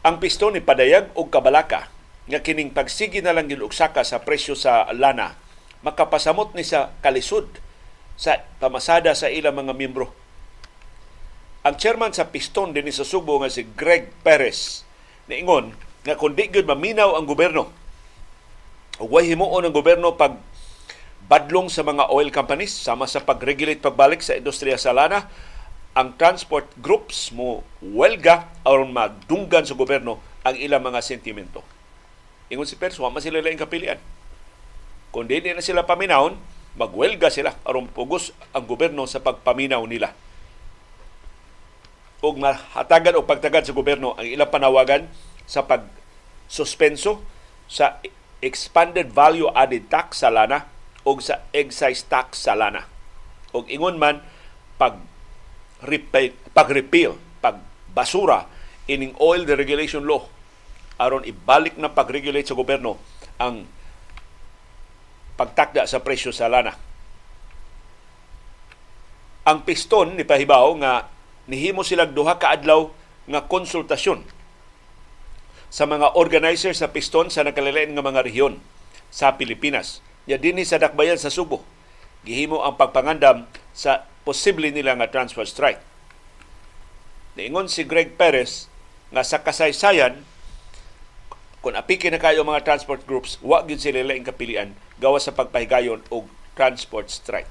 Ang 0.01 0.17
piston 0.17 0.57
ni 0.57 0.65
Padayag 0.65 1.13
ug 1.13 1.29
Kabalaka 1.29 1.93
nga 2.25 2.41
kining 2.41 2.73
pagsigi 2.73 3.21
na 3.21 3.37
lang 3.37 3.53
gilugsaka 3.53 4.01
sa 4.01 4.25
presyo 4.25 4.57
sa 4.57 4.89
lana 4.97 5.52
makapasamot 5.83 6.55
ni 6.55 6.63
sa 6.63 6.95
kalisod 7.03 7.47
sa 8.15 8.39
pamasada 8.63 9.15
sa 9.15 9.31
ilang 9.31 9.59
mga 9.59 9.75
miyembro 9.75 10.11
ang 11.63 11.79
chairman 11.79 12.11
sa 12.11 12.27
Piston 12.31 12.75
din 12.75 12.91
sa 12.91 13.07
Subo 13.07 13.39
nga 13.39 13.51
si 13.51 13.63
Greg 13.63 14.11
Perez 14.23 14.87
niingon 15.31 15.75
nga 16.03 16.19
kung 16.19 16.35
di 16.35 16.51
gyud 16.51 16.67
maminaw 16.67 17.15
ang 17.15 17.27
gobyerno 17.27 17.71
ug 19.03 19.09
way 19.11 19.31
himuon 19.31 19.67
ang 19.67 19.75
gobyerno 19.75 20.15
pag 20.15 20.39
badlong 21.27 21.71
sa 21.71 21.87
mga 21.87 22.11
oil 22.11 22.31
companies 22.35 22.75
sama 22.75 23.07
sa 23.07 23.23
pag-regulate 23.23 23.79
pagbalik 23.79 24.21
sa 24.23 24.35
industriya 24.35 24.75
sa 24.79 24.91
lana 24.91 25.31
ang 25.93 26.17
transport 26.17 26.67
groups 26.81 27.31
mo 27.37 27.61
welga 27.85 28.49
aron 28.65 28.91
madunggan 28.97 29.69
sa 29.69 29.77
gobyerno 29.77 30.19
ang 30.43 30.57
ilang 30.59 30.83
mga 30.83 31.05
sentimento. 31.05 31.61
Ingon 32.49 32.67
si 32.67 32.77
Perez, 32.77 32.99
wa 32.99 33.13
sila 33.21 33.45
laing 33.45 33.61
kapilian. 33.61 34.01
Kung 35.13 35.29
di 35.29 35.45
na 35.45 35.61
sila 35.61 35.85
paminawon, 35.85 36.41
magwelga 36.81 37.29
sila 37.29 37.53
aron 37.69 37.87
pugos 37.93 38.33
ang 38.57 38.65
gobyerno 38.65 39.05
sa 39.05 39.21
pagpaminaw 39.21 39.85
nila 39.85 40.17
og 42.23 42.39
mahatagan 42.39 43.19
o 43.19 43.27
pagtagad 43.27 43.67
sa 43.67 43.75
gobyerno 43.75 44.15
ang 44.15 44.25
ilang 44.25 44.47
panawagan 44.47 45.11
sa 45.43 45.67
pag 45.67 45.83
suspenso 46.47 47.19
sa 47.67 47.99
expanded 48.39 49.11
value 49.11 49.51
added 49.59 49.91
tax 49.91 50.23
sa 50.23 50.31
lana 50.31 50.71
o 51.03 51.19
sa 51.19 51.43
excise 51.51 52.07
tax 52.07 52.47
sa 52.47 52.55
lana. 52.55 52.87
Og 53.51 53.67
ingon 53.67 53.99
man 53.99 54.23
pag 54.79 55.03
repeal, 55.83 56.31
pag 56.55 56.71
repeal, 56.71 57.19
pag 57.43 57.59
basura 57.91 58.47
ining 58.87 59.19
oil 59.19 59.43
deregulation 59.43 60.07
law 60.07 60.23
aron 61.03 61.27
ibalik 61.27 61.75
na 61.75 61.91
pag-regulate 61.91 62.47
sa 62.47 62.55
gobyerno 62.55 63.03
ang 63.43 63.67
pagtakda 65.43 65.91
sa 65.91 65.99
presyo 65.99 66.31
sa 66.31 66.47
lana. 66.47 66.79
Ang 69.43 69.67
piston 69.67 70.15
ni 70.15 70.23
pahibaw 70.23 70.71
nga 70.79 71.11
nihimo 71.51 71.83
silang 71.83 72.15
duha 72.15 72.39
ka 72.39 72.55
adlaw 72.55 72.95
nga 73.27 73.43
konsultasyon 73.51 74.23
sa 75.67 75.83
mga 75.91 76.15
organizer 76.15 76.71
sa 76.79 76.95
piston 76.95 77.27
sa 77.27 77.43
nakalilain 77.43 77.91
nga 77.91 78.07
mga 78.07 78.23
rehiyon 78.23 78.63
sa 79.11 79.35
Pilipinas. 79.35 79.99
Ya 80.31 80.39
dinhi 80.39 80.63
sa 80.63 80.79
dakbayan 80.79 81.19
sa 81.19 81.35
Subo. 81.35 81.67
Gihimo 82.23 82.63
ang 82.63 82.79
pagpangandam 82.79 83.51
sa 83.75 84.07
posible 84.23 84.71
nila 84.71 84.95
nga 84.95 85.11
transfer 85.11 85.43
strike. 85.43 85.83
Niingon 87.35 87.67
si 87.67 87.83
Greg 87.83 88.15
Perez 88.15 88.71
nga 89.11 89.27
sa 89.27 89.43
kasaysayan 89.43 90.23
kung 91.63 91.79
apiki 91.79 92.11
na 92.11 92.19
kayo 92.19 92.43
mga 92.43 92.67
transport 92.67 93.07
groups, 93.07 93.39
wa 93.39 93.63
gyud 93.63 93.79
sila 93.79 94.03
laing 94.03 94.27
kapilian 94.27 94.75
gawa 94.99 95.23
sa 95.23 95.31
pagpahigayon 95.31 96.03
og 96.11 96.27
transport 96.59 97.07
strike. 97.07 97.47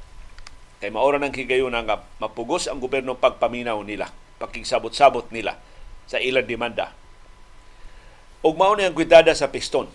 Kay 0.83 0.91
maura 0.91 1.15
ng 1.15 1.31
higayon 1.31 1.71
nga 1.71 2.03
mapugos 2.19 2.67
ang 2.67 2.83
gobyerno 2.83 3.15
pagpaminaw 3.15 3.79
nila, 3.87 4.11
pakigsabot-sabot 4.43 5.31
nila 5.31 5.55
sa 6.11 6.19
ilang 6.19 6.43
demanda. 6.43 6.91
Ug 8.43 8.59
mao 8.59 8.75
ni 8.75 8.83
ang 8.83 8.91
kwidada 8.91 9.31
sa 9.31 9.47
piston 9.47 9.87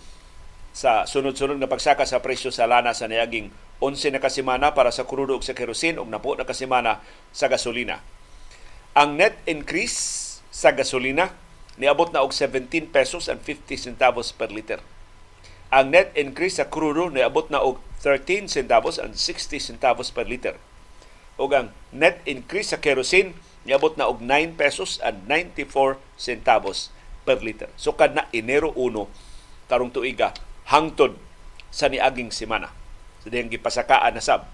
sa 0.73 1.05
sunod-sunod 1.05 1.61
nga 1.61 1.69
pagsaka 1.69 2.09
sa 2.09 2.17
presyo 2.17 2.49
sa 2.49 2.65
lana 2.65 2.97
sa 2.97 3.05
niaging 3.05 3.53
11 3.83 4.17
na 4.17 4.21
kasimana 4.23 4.73
para 4.73 4.89
sa 4.89 5.05
krudo 5.05 5.37
ug 5.37 5.45
sa 5.45 5.53
kerosene 5.53 6.01
ug 6.01 6.09
napo 6.09 6.33
na 6.33 6.47
kasimana 6.47 7.05
sa 7.29 7.45
gasolina. 7.45 8.01
Ang 8.97 9.21
net 9.21 9.37
increase 9.45 10.41
sa 10.49 10.73
gasolina 10.73 11.29
niabot 11.77 12.09
na 12.11 12.25
og 12.25 12.33
17 12.33 12.89
pesos 12.89 13.29
and 13.29 13.41
50 13.41 13.77
centavos 13.77 14.33
per 14.33 14.49
liter. 14.49 14.81
Ang 15.69 15.93
net 15.93 16.13
increase 16.17 16.59
sa 16.59 16.69
krudo 16.69 17.09
niabot 17.13 17.49
na 17.53 17.61
og 17.61 17.81
13 18.01 18.49
centavos 18.49 18.97
and 19.01 19.15
60 19.15 19.61
centavos 19.61 20.13
per 20.13 20.25
liter 20.29 20.57
ug 21.37 21.53
ang 21.53 21.69
net 21.93 22.19
increase 22.25 22.73
sa 22.73 22.81
kerosene 22.81 23.37
niabot 23.63 23.93
na 23.95 24.09
og 24.09 24.19
9 24.25 24.57
pesos 24.57 24.97
and 25.05 25.29
94 25.29 26.01
centavos 26.17 26.89
per 27.23 27.39
liter. 27.45 27.69
So 27.77 27.93
kad 27.93 28.17
na 28.17 28.25
Enero 28.33 28.73
1 28.73 29.05
karong 29.69 29.93
tuiga 29.93 30.33
hangtod 30.67 31.15
sa 31.69 31.87
niaging 31.87 32.33
semana. 32.33 32.73
So 33.21 33.29
diyang 33.29 33.53
gipasakaan 33.53 34.17
na 34.17 34.23
sab 34.23 34.49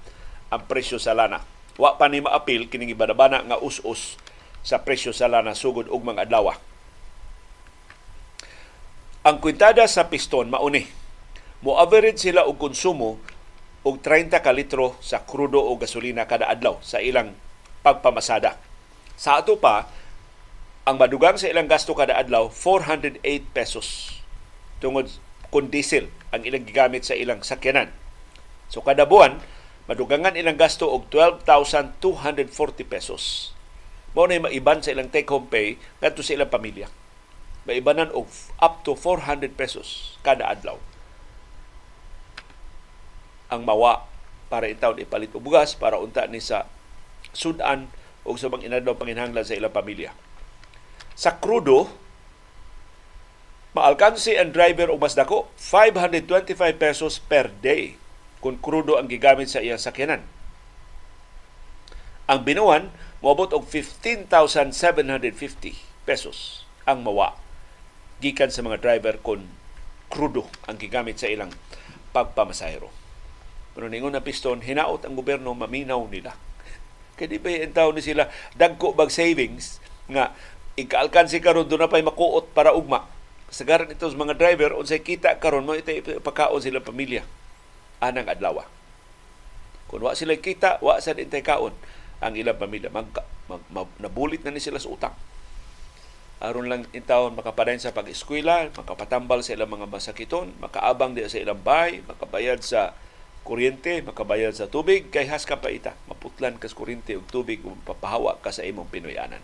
ang 0.52 0.68
presyo 0.68 1.00
sa 1.00 1.16
lana. 1.16 1.42
Wa 1.80 1.96
pa 1.98 2.12
ni 2.12 2.22
maapil 2.22 2.68
kining 2.70 2.94
ibadabana 2.94 3.42
nga 3.42 3.58
us-us 3.58 4.20
sa 4.62 4.84
presyo 4.84 5.16
sa 5.16 5.32
lana 5.32 5.56
sugod 5.56 5.88
ug 5.88 6.04
mga 6.04 6.28
adlaw. 6.30 6.54
Ang 9.24 9.40
kwintada 9.40 9.88
sa 9.88 10.12
piston 10.12 10.52
mauni. 10.52 10.84
Mo 11.64 11.80
average 11.80 12.28
sila 12.28 12.44
og 12.44 12.60
konsumo 12.60 13.24
og 13.88 14.04
30 14.04 14.36
ka 14.44 14.52
litro 14.52 15.00
sa 15.00 15.24
krudo 15.24 15.64
o 15.64 15.80
gasolina 15.80 16.28
kada 16.28 16.52
adlaw 16.52 16.84
sa 16.84 17.00
ilang 17.00 17.32
pagpamasada. 17.88 18.60
Sa 19.16 19.40
ato 19.40 19.56
pa, 19.56 19.88
ang 20.84 21.00
madugang 21.00 21.40
sa 21.40 21.48
ilang 21.48 21.72
gasto 21.72 21.96
kada 21.96 22.20
adlaw 22.20 22.52
408 22.52 23.24
pesos 23.56 24.20
tungod 24.84 25.08
kung 25.48 25.72
diesel 25.72 26.12
ang 26.36 26.44
ilang 26.44 26.68
gigamit 26.68 27.08
sa 27.08 27.16
ilang 27.16 27.48
sakyanan. 27.48 27.96
So 28.68 28.84
kada 28.84 29.08
buwan, 29.08 29.40
madugangan 29.88 30.36
ilang 30.36 30.60
gasto 30.60 30.92
og 30.92 31.08
12,240 31.08 32.44
pesos. 32.92 33.56
Mao 34.12 34.28
na 34.28 34.44
maiban 34.44 34.84
sa 34.84 34.92
ilang 34.92 35.08
take 35.08 35.32
home 35.32 35.48
pay 35.48 35.80
ngadto 36.04 36.20
sa 36.20 36.36
ilang 36.36 36.52
pamilya. 36.52 36.92
Maibanan 37.64 38.12
og 38.12 38.28
up 38.60 38.84
to 38.84 38.92
400 38.96 39.56
pesos 39.56 40.20
kada 40.20 40.52
adlaw 40.52 40.76
ang 43.54 43.64
mawa 43.64 44.10
para 44.50 44.66
itaw 44.66 44.98
ipalit 44.98 45.30
og 45.38 45.46
bugas 45.46 45.78
para 45.78 46.02
unta 46.02 46.26
ni 46.26 46.42
sa 46.42 46.66
sudan 47.38 47.86
o 48.26 48.34
sa 48.34 48.50
bang 48.50 48.66
inadlaw 48.66 48.98
panginhanglan 48.98 49.46
sa 49.46 49.54
ilang 49.54 49.70
pamilya. 49.70 50.10
Sa 51.14 51.38
krudo, 51.38 51.94
maalkansi 53.78 54.42
ang 54.42 54.50
driver 54.50 54.90
o 54.90 54.98
mas 54.98 55.14
dako 55.14 55.54
525 55.62 56.58
pesos 56.82 57.22
per 57.22 57.54
day 57.62 58.02
kung 58.42 58.58
krudo 58.58 58.98
ang 58.98 59.06
gigamit 59.06 59.54
sa 59.54 59.62
iyang 59.62 59.80
sakyanan. 59.80 60.26
Ang 62.26 62.48
binuan, 62.48 62.90
moabot 63.22 63.54
og 63.54 63.68
15,750 63.68 65.76
pesos 66.08 66.66
ang 66.88 67.04
mawa 67.04 67.43
gikan 68.24 68.48
sa 68.48 68.64
mga 68.64 68.80
driver 68.80 69.20
kung 69.20 69.44
krudo 70.08 70.48
ang 70.64 70.80
gigamit 70.80 71.20
sa 71.20 71.28
ilang 71.28 71.52
pagpamasahero. 72.16 72.88
Pero 73.76 73.92
ningon 73.92 74.16
na 74.16 74.24
piston, 74.24 74.64
hinaot 74.64 75.04
ang 75.04 75.20
gobyerno 75.20 75.52
maminaw 75.52 76.00
nila. 76.08 76.32
Kaya 77.20 77.28
di 77.28 77.44
ba 77.44 77.52
yung 77.52 78.00
ni 78.00 78.00
sila, 78.00 78.32
dagko 78.56 78.96
bag 78.96 79.12
savings 79.12 79.84
nga 80.08 80.32
ikaalkansi 80.80 81.44
karon 81.44 81.68
doon 81.68 81.84
na 81.84 81.92
pa'y 81.92 82.06
makuot 82.06 82.56
para 82.56 82.72
ugma. 82.72 83.10
Sagaran 83.52 83.92
ito 83.92 84.08
sa 84.08 84.18
mga 84.18 84.40
driver, 84.40 84.72
unsay 84.78 85.04
kita 85.04 85.38
karon 85.38 85.68
mo 85.68 85.76
ito 85.76 85.92
ipakaon 85.92 86.64
sila 86.64 86.80
pamilya. 86.80 87.28
Anang 88.00 88.32
adlaw. 88.32 88.64
Kung 89.92 90.02
wa 90.02 90.18
sila 90.18 90.34
kita, 90.40 90.82
wa 90.82 90.98
sa 90.98 91.14
din 91.14 91.30
kaon 91.30 91.76
ang 92.18 92.34
ilang 92.34 92.58
pamilya. 92.58 92.90
Mag, 92.90 93.14
mag, 93.46 93.62
mag, 93.70 93.90
nabulit 94.02 94.42
na 94.42 94.50
ni 94.50 94.58
sila 94.58 94.82
sa 94.82 94.90
utang. 94.90 95.14
Aron 96.44 96.68
lang 96.68 96.84
intawon 96.92 97.40
makapadayon 97.40 97.80
sa 97.80 97.96
pag-eskwela, 97.96 98.68
makapatambal 98.76 99.40
sa 99.40 99.56
ilang 99.56 99.80
mga 99.80 99.88
masakiton, 99.88 100.52
makaabang 100.60 101.16
di 101.16 101.24
sa 101.24 101.40
ilang 101.40 101.64
bahay, 101.64 102.04
makabayad 102.04 102.60
sa 102.60 102.92
kuryente, 103.48 104.04
makabayad 104.04 104.52
sa 104.52 104.68
tubig, 104.68 105.08
kay 105.08 105.24
has 105.32 105.48
ka 105.48 105.64
paita. 105.64 105.96
Maputlan 106.12 106.60
kas 106.60 106.76
kuryente 106.76 107.16
ug 107.16 107.24
tubig 107.32 107.64
ug 107.64 107.80
papahawa 107.88 108.44
ka 108.44 108.52
sa 108.52 108.68
imong 108.68 108.92
Pinoyanan. 108.92 109.40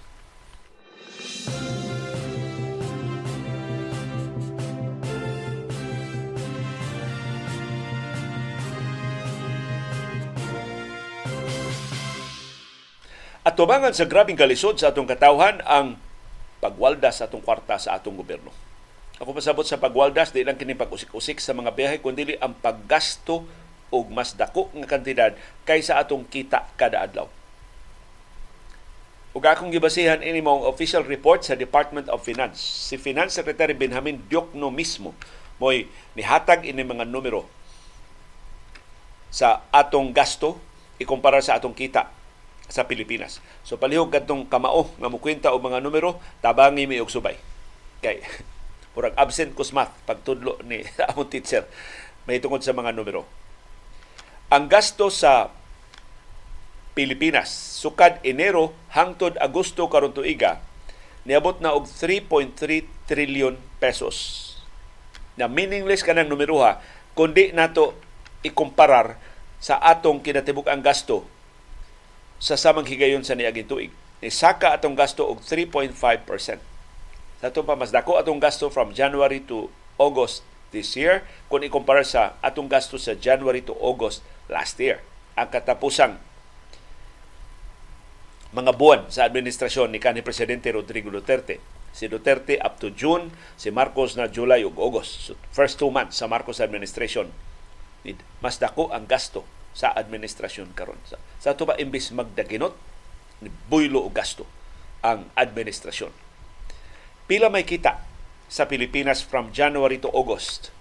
At 13.48 13.56
tubangan 13.56 13.96
sa 13.96 14.04
grabing 14.04 14.36
kalisod 14.36 14.84
sa 14.84 14.92
atong 14.92 15.08
katawhan 15.08 15.64
ang 15.64 15.96
pagwaldas 16.60 17.24
sa 17.24 17.32
atong 17.32 17.44
kwarta 17.44 17.80
sa 17.80 17.96
atong 17.96 18.20
gobyerno. 18.20 18.52
Ako 19.20 19.36
pasabot 19.36 19.68
sa 19.68 19.80
pagwaldas, 19.80 20.32
di 20.32 20.48
lang 20.48 20.56
kini 20.56 20.80
pag-usik-usik 20.80 21.44
sa 21.44 21.52
mga 21.52 21.76
biyahe, 21.76 21.98
kundi 22.00 22.40
ang 22.40 22.56
paggasto 22.56 23.44
og 23.90 24.06
mas 24.14 24.38
dako 24.38 24.70
nga 24.72 24.88
kantidad 24.88 25.34
kaysa 25.66 25.98
atong 25.98 26.24
kita 26.24 26.70
kada 26.78 27.04
adlaw. 27.04 27.28
Ug 29.34 29.44
akong 29.46 29.70
gibasihan 29.70 30.22
ini 30.26 30.42
mong 30.42 30.66
official 30.66 31.06
report 31.06 31.46
sa 31.46 31.54
Department 31.54 32.10
of 32.10 32.26
Finance. 32.26 32.58
Si 32.62 32.98
Finance 32.98 33.38
Secretary 33.38 33.78
Benjamin 33.78 34.18
Diokno 34.26 34.74
mismo 34.74 35.14
moy 35.60 35.86
nihatag 36.16 36.66
ini 36.66 36.82
mga 36.82 37.06
numero 37.06 37.46
sa 39.30 39.68
atong 39.70 40.16
gasto 40.16 40.58
ikumpara 40.98 41.44
sa 41.44 41.60
atong 41.60 41.76
kita 41.76 42.10
sa 42.70 42.86
Pilipinas. 42.86 43.42
So 43.66 43.76
palihog 43.82 44.14
kadtong 44.14 44.46
kamao 44.46 44.94
nga 45.02 45.10
mukwenta 45.10 45.50
og 45.52 45.66
mga 45.66 45.82
numero, 45.82 46.22
tabangi 46.40 46.86
mi 46.86 47.02
og 47.02 47.10
subay. 47.10 47.36
Kay 48.00 48.22
murag 48.94 49.18
absent 49.18 49.58
ko 49.58 49.66
math 49.74 49.92
pagtudlo 50.06 50.62
ni 50.64 50.86
among 51.12 51.28
teacher 51.28 51.66
may 52.30 52.38
tungod 52.38 52.62
sa 52.62 52.78
mga 52.78 52.94
numero. 52.94 53.26
Ang 54.54 54.70
gasto 54.70 55.10
sa 55.10 55.50
Pilipinas 56.94 57.50
sukad 57.80 58.22
Enero 58.26 58.74
hangtod 58.94 59.38
Agosto 59.42 59.86
karon 59.90 60.14
tuiga 60.14 60.62
niabot 61.24 61.62
na 61.62 61.74
og 61.74 61.86
3.3 61.86 62.58
trillion 63.06 63.58
pesos. 63.78 64.46
Na 65.38 65.50
meaningless 65.50 66.06
kanang 66.06 66.28
numeroha 66.30 66.82
kundi 67.18 67.54
nato 67.56 67.96
ikumparar 68.46 69.18
sa 69.60 69.80
atong 69.80 70.24
kinatibuk 70.24 70.68
ang 70.68 70.80
gasto 70.80 71.28
sa 72.40 72.56
samang 72.56 72.88
higayon 72.88 73.22
sa 73.22 73.36
niaging 73.36 73.68
tuig. 73.68 73.92
Nisaka 74.24 74.72
atong 74.72 74.96
gasto 74.96 75.28
og 75.28 75.44
3.5%. 75.44 75.92
Sa 77.40 77.48
pa, 77.52 77.76
mas 77.76 77.92
dako 77.92 78.20
atong 78.20 78.40
gasto 78.40 78.68
from 78.68 78.96
January 78.96 79.44
to 79.44 79.72
August 80.00 80.44
this 80.72 80.96
year 80.96 81.24
kung 81.52 81.64
ikumpara 81.64 82.04
sa 82.04 82.40
atong 82.44 82.68
gasto 82.68 82.96
sa 82.96 83.16
January 83.16 83.64
to 83.64 83.76
August 83.80 84.24
last 84.52 84.80
year. 84.80 85.04
Ang 85.40 85.48
katapusang 85.52 86.20
mga 88.50 88.72
buwan 88.76 89.08
sa 89.14 89.30
administrasyon 89.30 89.94
ni 89.94 90.02
kanhi 90.02 90.26
Presidente 90.26 90.74
Rodrigo 90.74 91.14
Duterte. 91.14 91.62
Si 91.96 92.08
Duterte 92.12 92.60
up 92.60 92.80
to 92.80 92.92
June, 92.92 93.32
si 93.56 93.72
Marcos 93.72 94.20
na 94.20 94.28
July 94.28 94.68
ug 94.68 94.78
August. 94.80 95.26
So, 95.26 95.32
first 95.54 95.80
two 95.80 95.92
months 95.92 96.20
sa 96.20 96.28
Marcos 96.28 96.60
administration. 96.60 97.32
Mas 98.44 98.60
dako 98.60 98.92
ang 98.92 99.08
gasto 99.08 99.48
sa 99.80 99.96
administrasyon 99.96 100.76
karon. 100.76 101.00
Sa, 101.08 101.16
sa 101.40 101.56
ito 101.56 101.64
ba 101.64 101.80
imbis 101.80 102.12
magdaginot, 102.12 102.76
buylo 103.72 104.04
o 104.04 104.12
gasto 104.12 104.44
ang 105.00 105.32
administrasyon. 105.40 106.12
Pila 107.32 107.48
may 107.48 107.64
kita 107.64 108.04
sa 108.52 108.68
Pilipinas 108.68 109.24
from 109.24 109.56
January 109.56 109.96
to 110.04 110.12
August? 110.12 110.76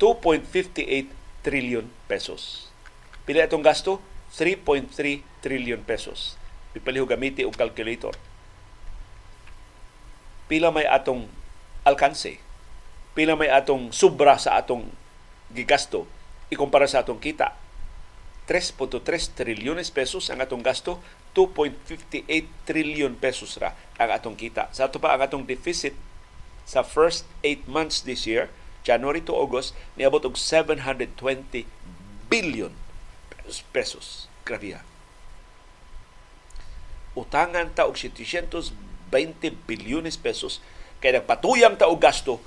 2.58 0.00 1.12
trillion 1.44 1.84
pesos. 2.08 2.72
Pila 3.28 3.44
itong 3.44 3.60
gasto? 3.60 4.00
3.3 4.32 5.20
trillion 5.44 5.84
pesos. 5.84 6.40
Pipaliho 6.72 7.04
gamiti 7.04 7.44
og 7.44 7.52
calculator. 7.52 8.16
Pila 10.48 10.72
may 10.72 10.88
atong 10.88 11.28
alkanse? 11.84 12.40
Pila 13.12 13.36
may 13.36 13.52
atong 13.52 13.92
sobra 13.92 14.40
sa 14.40 14.56
atong 14.56 14.88
gigasto 15.52 16.08
ikumpara 16.48 16.88
sa 16.88 17.04
atong 17.04 17.20
kita? 17.20 17.61
3.3 18.50 18.98
trilyones 19.38 19.94
pesos 19.94 20.26
ang 20.26 20.42
atong 20.42 20.66
gasto, 20.66 20.98
2.58 21.38 22.26
trillion 22.66 23.14
pesos 23.14 23.54
ra 23.56 23.72
ang 23.96 24.10
atong 24.10 24.34
kita. 24.34 24.66
Sa 24.74 24.90
ato 24.90 24.98
pa 24.98 25.14
ang 25.14 25.22
atong 25.22 25.46
deficit 25.46 25.94
sa 26.66 26.82
first 26.82 27.24
8 27.46 27.70
months 27.70 28.02
this 28.02 28.26
year, 28.26 28.50
January 28.82 29.22
to 29.22 29.30
August, 29.30 29.78
niabot 29.94 30.22
og 30.26 30.34
720 30.34 31.64
billion 32.26 32.74
pesos. 33.70 34.26
Grabe. 34.42 34.82
Utangan 37.14 37.70
ta 37.70 37.86
og 37.86 37.94
720 37.94 38.74
bilyones 39.70 40.18
pesos 40.18 40.58
kay 40.98 41.14
nagpatuyang 41.14 41.78
ta 41.78 41.86
og 41.86 42.02
gasto 42.02 42.42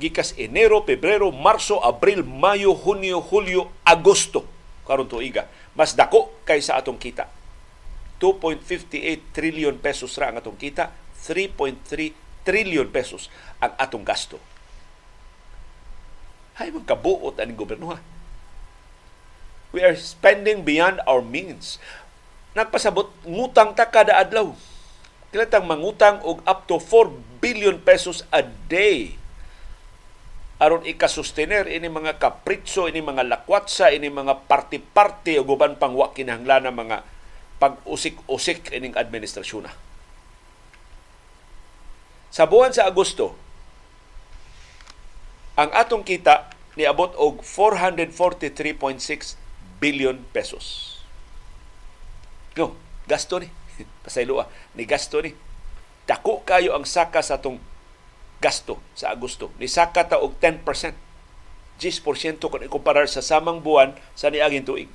gikas 0.00 0.32
Enero, 0.40 0.82
Pebrero, 0.88 1.28
Marso, 1.28 1.76
Abril, 1.84 2.24
Mayo, 2.24 2.72
Hunyo, 2.72 3.20
Hulyo, 3.20 3.68
Agosto 3.84 4.59
karon 4.90 5.06
tuiga. 5.06 5.46
Mas 5.78 5.94
dako 5.94 6.34
kaysa 6.42 6.74
atong 6.74 6.98
kita. 6.98 7.30
2.58 8.18 9.30
trillion 9.30 9.78
pesos 9.78 10.18
ra 10.18 10.34
ang 10.34 10.42
atong 10.42 10.58
kita, 10.58 10.90
3.3 11.22 12.42
trillion 12.42 12.90
pesos 12.90 13.30
ang 13.62 13.72
atong 13.78 14.02
gasto 14.02 14.42
ay 16.60 16.68
magkabuot 16.76 17.40
ang 17.40 17.56
gobyerno 17.56 17.96
ha. 17.96 17.98
We 19.72 19.80
are 19.80 19.96
spending 19.96 20.66
beyond 20.66 21.00
our 21.08 21.24
means. 21.24 21.80
Nagpasabot, 22.52 23.08
ngutang 23.24 23.72
ta 23.72 23.88
kada 23.88 24.20
adlaw. 24.20 24.52
Kilatang 25.30 25.64
mangutang 25.64 26.20
og 26.26 26.42
up 26.44 26.66
to 26.68 26.76
4 26.76 27.40
billion 27.40 27.78
pesos 27.80 28.26
a 28.34 28.44
day 28.68 29.16
aron 30.60 30.84
ikasustener 30.84 31.64
ini 31.72 31.88
mga 31.88 32.20
kapritso, 32.20 32.84
ini 32.84 33.00
mga 33.00 33.24
lakwatsa, 33.24 33.88
ini 33.96 34.12
mga 34.12 34.44
party-party 34.44 35.40
o 35.40 35.48
guban 35.48 35.80
pang 35.80 35.96
wa 35.96 36.12
kinahanglan 36.12 36.68
mga 36.68 37.00
pag-usik-usik 37.56 38.68
ining 38.76 38.92
administrasyon 38.92 39.64
na. 39.64 39.72
Sa 42.28 42.44
buwan 42.44 42.76
sa 42.76 42.84
Agosto, 42.86 43.34
ang 45.56 45.72
atong 45.72 46.04
kita 46.04 46.52
niabot 46.76 47.12
og 47.16 47.40
443.6 47.44 49.36
billion 49.80 50.20
pesos. 50.32 51.00
No, 52.54 52.76
gasto 53.08 53.40
ni. 53.40 53.48
Pasaylo 54.04 54.44
ni 54.76 54.84
gasto 54.84 55.24
ni. 55.24 55.32
Dako 56.04 56.44
kayo 56.44 56.76
ang 56.76 56.84
saka 56.84 57.24
sa 57.24 57.40
atong 57.40 57.60
gasto 58.40 58.80
sa 58.96 59.12
Agosto. 59.12 59.52
Ni 59.60 59.68
saka 59.68 60.08
ta 60.08 60.16
og 60.18 60.40
10%. 60.40 60.64
10% 61.80 62.44
kung 62.44 62.60
ikumparar 62.60 63.08
sa 63.08 63.24
samang 63.24 63.64
buwan 63.64 63.96
sa 64.12 64.28
niaging 64.28 64.68
tuig. 64.68 64.90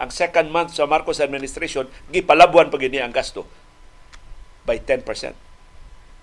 Ang 0.00 0.12
second 0.12 0.48
month 0.48 0.76
sa 0.76 0.88
Marcos 0.88 1.20
administration, 1.20 1.88
gipalabuan 2.12 2.72
pa 2.72 2.80
gini 2.80 3.00
ang 3.00 3.12
gasto 3.12 3.44
by 4.64 4.80
10%. 4.80 5.04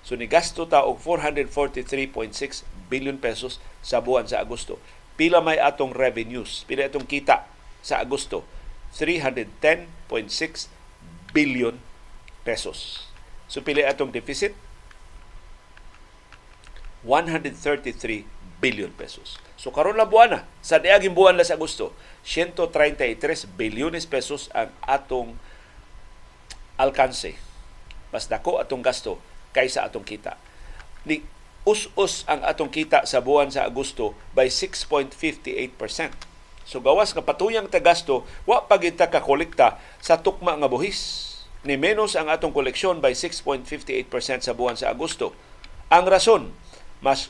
So 0.05 0.13
ni 0.17 0.29
gasto 0.29 0.65
ta 0.69 0.85
og 0.85 1.01
443.6 1.01 2.65
billion 2.89 3.17
pesos 3.17 3.61
sa 3.81 4.01
buwan 4.01 4.29
sa 4.29 4.41
Agosto. 4.41 4.77
Pila 5.17 5.41
may 5.41 5.57
atong 5.57 5.97
revenues, 5.97 6.61
pila 6.69 6.85
atong 6.85 7.09
kita 7.09 7.49
sa 7.81 7.97
Agosto, 8.01 8.45
310.6 8.93 9.89
billion 11.33 11.77
pesos. 12.45 13.09
So 13.49 13.65
pila 13.65 13.89
atong 13.89 14.13
deficit, 14.13 14.53
133 17.07 18.27
billion 18.59 18.91
pesos. 18.91 19.39
So 19.55 19.71
karon 19.71 19.95
lang 19.95 20.11
buwan 20.11 20.29
na, 20.35 20.39
sa 20.59 20.77
diaging 20.77 21.15
buwan 21.15 21.39
la 21.39 21.47
sa 21.47 21.55
Agosto, 21.55 21.95
133 22.27 23.47
bilyones 23.55 24.05
pesos 24.05 24.51
ang 24.51 24.69
atong 24.83 25.39
alkanse. 26.75 27.39
Mas 28.11 28.27
dako 28.27 28.59
atong 28.59 28.83
gasto 28.83 29.17
kaysa 29.55 29.87
atong 29.87 30.05
kita. 30.05 30.35
Ni 31.07 31.23
us-us 31.67 32.23
ang 32.27 32.43
atong 32.45 32.71
kita 32.71 33.03
sa 33.03 33.23
buwan 33.23 33.49
sa 33.49 33.65
Agosto 33.67 34.15
by 34.35 34.47
6.58%. 34.47 36.27
So 36.67 36.83
gawas 36.83 37.15
nga 37.15 37.23
patuyang 37.23 37.71
tagasto, 37.71 38.27
wa 38.43 38.67
pa 38.67 38.75
kita 38.75 39.07
kakolekta 39.07 39.79
sa 40.03 40.19
tukma 40.19 40.59
nga 40.59 40.67
buhis. 40.67 41.25
Ni 41.63 41.75
menos 41.75 42.15
ang 42.15 42.31
atong 42.31 42.55
koleksyon 42.55 42.99
by 43.03 43.15
6.58% 43.15 44.07
sa 44.43 44.55
buwan 44.55 44.75
sa 44.75 44.91
Agosto. 44.91 45.31
Ang 45.87 46.07
rason, 46.07 46.51
mas 47.03 47.29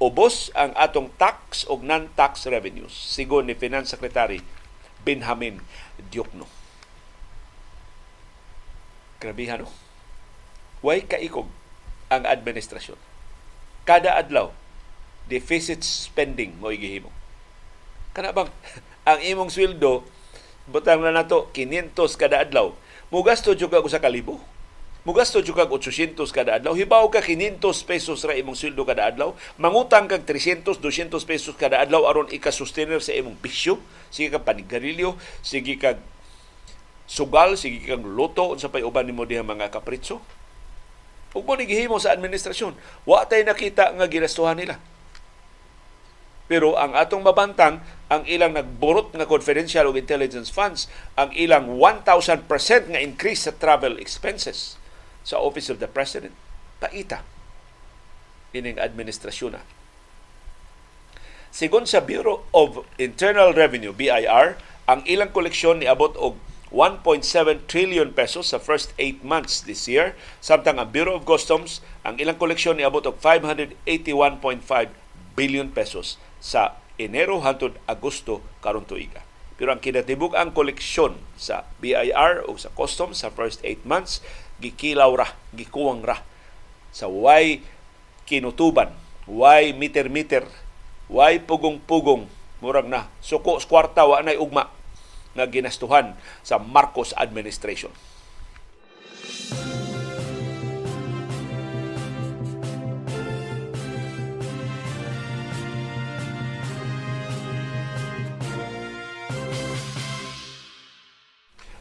ubos 0.00 0.48
ang 0.56 0.72
atong 0.78 1.12
tax 1.20 1.68
o 1.68 1.76
non-tax 1.76 2.48
revenues, 2.48 2.92
sigon 2.92 3.46
ni 3.46 3.54
Finance 3.54 3.92
Secretary 3.92 4.40
Benjamin 5.04 5.60
Diokno. 6.10 6.48
Grabihan 9.20 9.62
no? 9.64 9.68
Way 10.80 11.04
kaikog 11.04 11.48
ang 12.08 12.24
administrasyon 12.24 12.96
kada 13.84 14.16
adlaw 14.16 14.52
deficit 15.28 15.84
spending 15.84 16.58
mo 16.58 16.74
igihimo. 16.74 17.12
Kana 18.16 18.34
bang 18.34 18.50
ang 19.10 19.20
imong 19.22 19.52
sweldo 19.52 20.02
butang 20.66 21.02
na 21.02 21.14
nato 21.14 21.50
500 21.54 21.94
kada 22.18 22.42
adlaw. 22.42 22.74
Mugasto 23.10 23.54
jud 23.54 23.70
ka 23.70 23.82
sa 23.90 24.02
kalibo. 24.02 24.38
Mugasto 25.00 25.40
jud 25.40 25.56
kag 25.56 25.72
800 25.72 26.28
kada 26.28 26.60
adlaw. 26.60 26.76
Hibaw 26.76 27.08
ka 27.08 27.24
500 27.24 27.56
pesos 27.88 28.20
ra 28.20 28.36
imong 28.36 28.52
sweldo 28.52 28.84
kada 28.84 29.08
adlaw. 29.08 29.32
Mangutang 29.56 30.04
kag 30.04 30.28
300, 30.28 30.76
200 30.76 31.16
pesos 31.24 31.56
kada 31.56 31.80
adlaw 31.80 32.04
aron 32.04 32.28
ika-sustainer 32.28 33.00
sa 33.00 33.16
imong 33.16 33.40
bisyo. 33.40 33.80
Sige 34.12 34.28
kag 34.28 34.44
panigarilyo, 34.44 35.16
sige 35.40 35.80
kag 35.80 35.96
sugal, 37.08 37.56
sige 37.56 37.80
kag 37.80 38.04
luto 38.04 38.52
unsa 38.52 38.68
pay 38.68 38.84
uban 38.84 39.08
nimo 39.08 39.24
diha 39.24 39.40
mga 39.40 39.72
kapritso 39.72 40.20
Ug 41.30 41.46
mo 41.46 41.54
gihimo 41.54 41.96
sa 42.02 42.12
administrasyon. 42.12 42.74
Wa 43.06 43.22
tay 43.24 43.46
nakita 43.46 43.94
nga 43.94 44.06
ginastuhan 44.10 44.58
nila. 44.58 44.82
Pero 46.50 46.74
ang 46.74 46.98
atong 46.98 47.22
mabantang, 47.22 47.78
ang 48.10 48.26
ilang 48.26 48.58
nagburot 48.58 49.14
nga 49.14 49.30
confidential 49.30 49.86
o 49.86 49.94
intelligence 49.94 50.50
funds, 50.50 50.90
ang 51.14 51.30
ilang 51.38 51.78
1,000% 51.78 52.50
nga 52.90 52.98
increase 52.98 53.46
sa 53.46 53.54
travel 53.54 54.02
expenses 54.02 54.79
sa 55.24 55.38
Office 55.40 55.68
of 55.68 55.78
the 55.78 55.88
President, 55.90 56.32
paita 56.80 57.22
ining 58.50 58.80
administrasyon 58.80 59.58
na. 59.58 59.62
Sigon 61.50 61.86
sa 61.86 62.02
Bureau 62.02 62.46
of 62.54 62.86
Internal 62.94 63.50
Revenue, 63.50 63.90
BIR, 63.90 64.54
ang 64.86 65.02
ilang 65.06 65.34
koleksyon 65.34 65.82
ni 65.82 65.86
abot 65.86 66.14
og 66.18 66.38
1.7 66.70 67.66
trillion 67.66 68.14
pesos 68.14 68.54
sa 68.54 68.62
first 68.62 68.94
8 68.94 69.26
months 69.26 69.66
this 69.66 69.90
year. 69.90 70.14
Samtang 70.38 70.78
ang 70.78 70.94
Bureau 70.94 71.18
of 71.18 71.26
Customs, 71.26 71.82
ang 72.06 72.22
ilang 72.22 72.38
koleksyon 72.38 72.78
ni 72.78 72.86
abot 72.86 73.02
og 73.02 73.18
581.5 73.18 73.74
billion 75.34 75.66
pesos 75.70 76.18
sa 76.38 76.78
Enero 77.00 77.42
hangtod 77.42 77.74
Agosto 77.90 78.44
karon 78.62 78.86
tuiga. 78.86 79.26
Pero 79.58 79.74
ang 79.74 79.82
kinatibuk 79.82 80.38
ang 80.38 80.54
koleksyon 80.54 81.18
sa 81.34 81.66
BIR 81.82 82.46
o 82.46 82.54
sa 82.54 82.70
Customs 82.72 83.26
sa 83.26 83.34
first 83.34 83.58
8 83.66 83.82
months 83.82 84.22
gikilaw 84.60 85.12
ra, 85.16 85.28
gikuwang 85.56 86.04
ra 86.04 86.20
sa 86.92 87.06
way 87.08 87.64
kinutuban, 88.28 88.92
way 89.26 89.74
meter-meter, 89.74 90.46
way 91.10 91.42
pugong-pugong 91.42 92.30
murag 92.60 92.86
na 92.86 93.08
suko 93.24 93.56
kwarta 93.64 94.04
wa 94.04 94.20
nay 94.20 94.36
ugma 94.36 94.68
nga 95.34 95.46
ginastuhan 95.48 96.14
sa 96.44 96.60
Marcos 96.60 97.16
administration. 97.16 97.90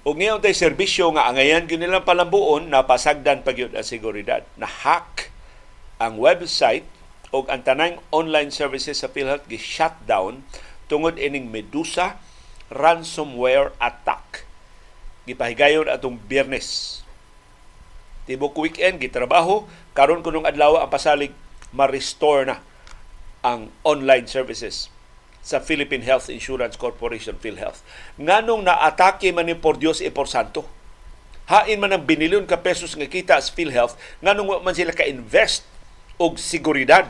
Og 0.07 0.15
ngayon 0.15 0.39
tay 0.39 0.55
serbisyo 0.55 1.12
nga 1.12 1.27
angayan 1.27 1.67
gyud 1.67 1.83
nilang 1.83 2.07
palambuon 2.07 2.71
na 2.71 2.88
pasagdan 2.88 3.43
pa 3.43 3.51
gyud 3.51 3.75
ang 3.75 3.83
seguridad. 3.83 4.47
Na 4.55 4.63
hack 4.63 5.27
ang 5.99 6.15
website 6.15 6.88
og 7.35 7.51
ang 7.51 7.62
tanang 7.67 7.99
online 8.15 8.47
services 8.49 9.03
sa 9.03 9.12
PhilHealth 9.12 9.51
gi 9.51 9.59
shutdown 9.59 10.47
tungod 10.88 11.19
ining 11.19 11.51
Medusa 11.51 12.15
ransomware 12.71 13.75
attack. 13.83 14.47
Gipahigayon 15.27 15.91
atong 15.91 16.15
Biyernes. 16.15 17.03
Tibok 18.23 18.55
weekend 18.55 19.03
gitrabaho 19.03 19.67
karon 19.91 20.23
kunong 20.23 20.47
adlaw 20.47 20.79
ang 20.79 20.89
pasalig 20.89 21.35
ma-restore 21.75 22.47
na 22.47 22.63
ang 23.43 23.67
online 23.83 24.31
services 24.31 24.88
sa 25.49 25.57
Philippine 25.57 26.05
Health 26.05 26.29
Insurance 26.29 26.77
Corporation 26.77 27.33
PhilHealth. 27.33 27.81
Nganong 28.21 28.69
naatake 28.69 29.33
man 29.33 29.49
ni 29.49 29.57
por 29.57 29.81
Dios 29.81 29.97
e 29.97 30.13
por 30.13 30.29
Santo. 30.29 30.62
Hain 31.49 31.81
man 31.81 31.89
ang 31.89 32.05
binilyon 32.05 32.45
ka 32.45 32.62
pesos 32.62 32.93
nga 32.93 33.09
kita 33.09 33.41
sa 33.41 33.49
PhilHealth, 33.49 33.97
nganong 34.21 34.62
man 34.62 34.77
sila 34.77 34.93
ka-invest 34.93 35.65
og 36.21 36.38
seguridad 36.38 37.09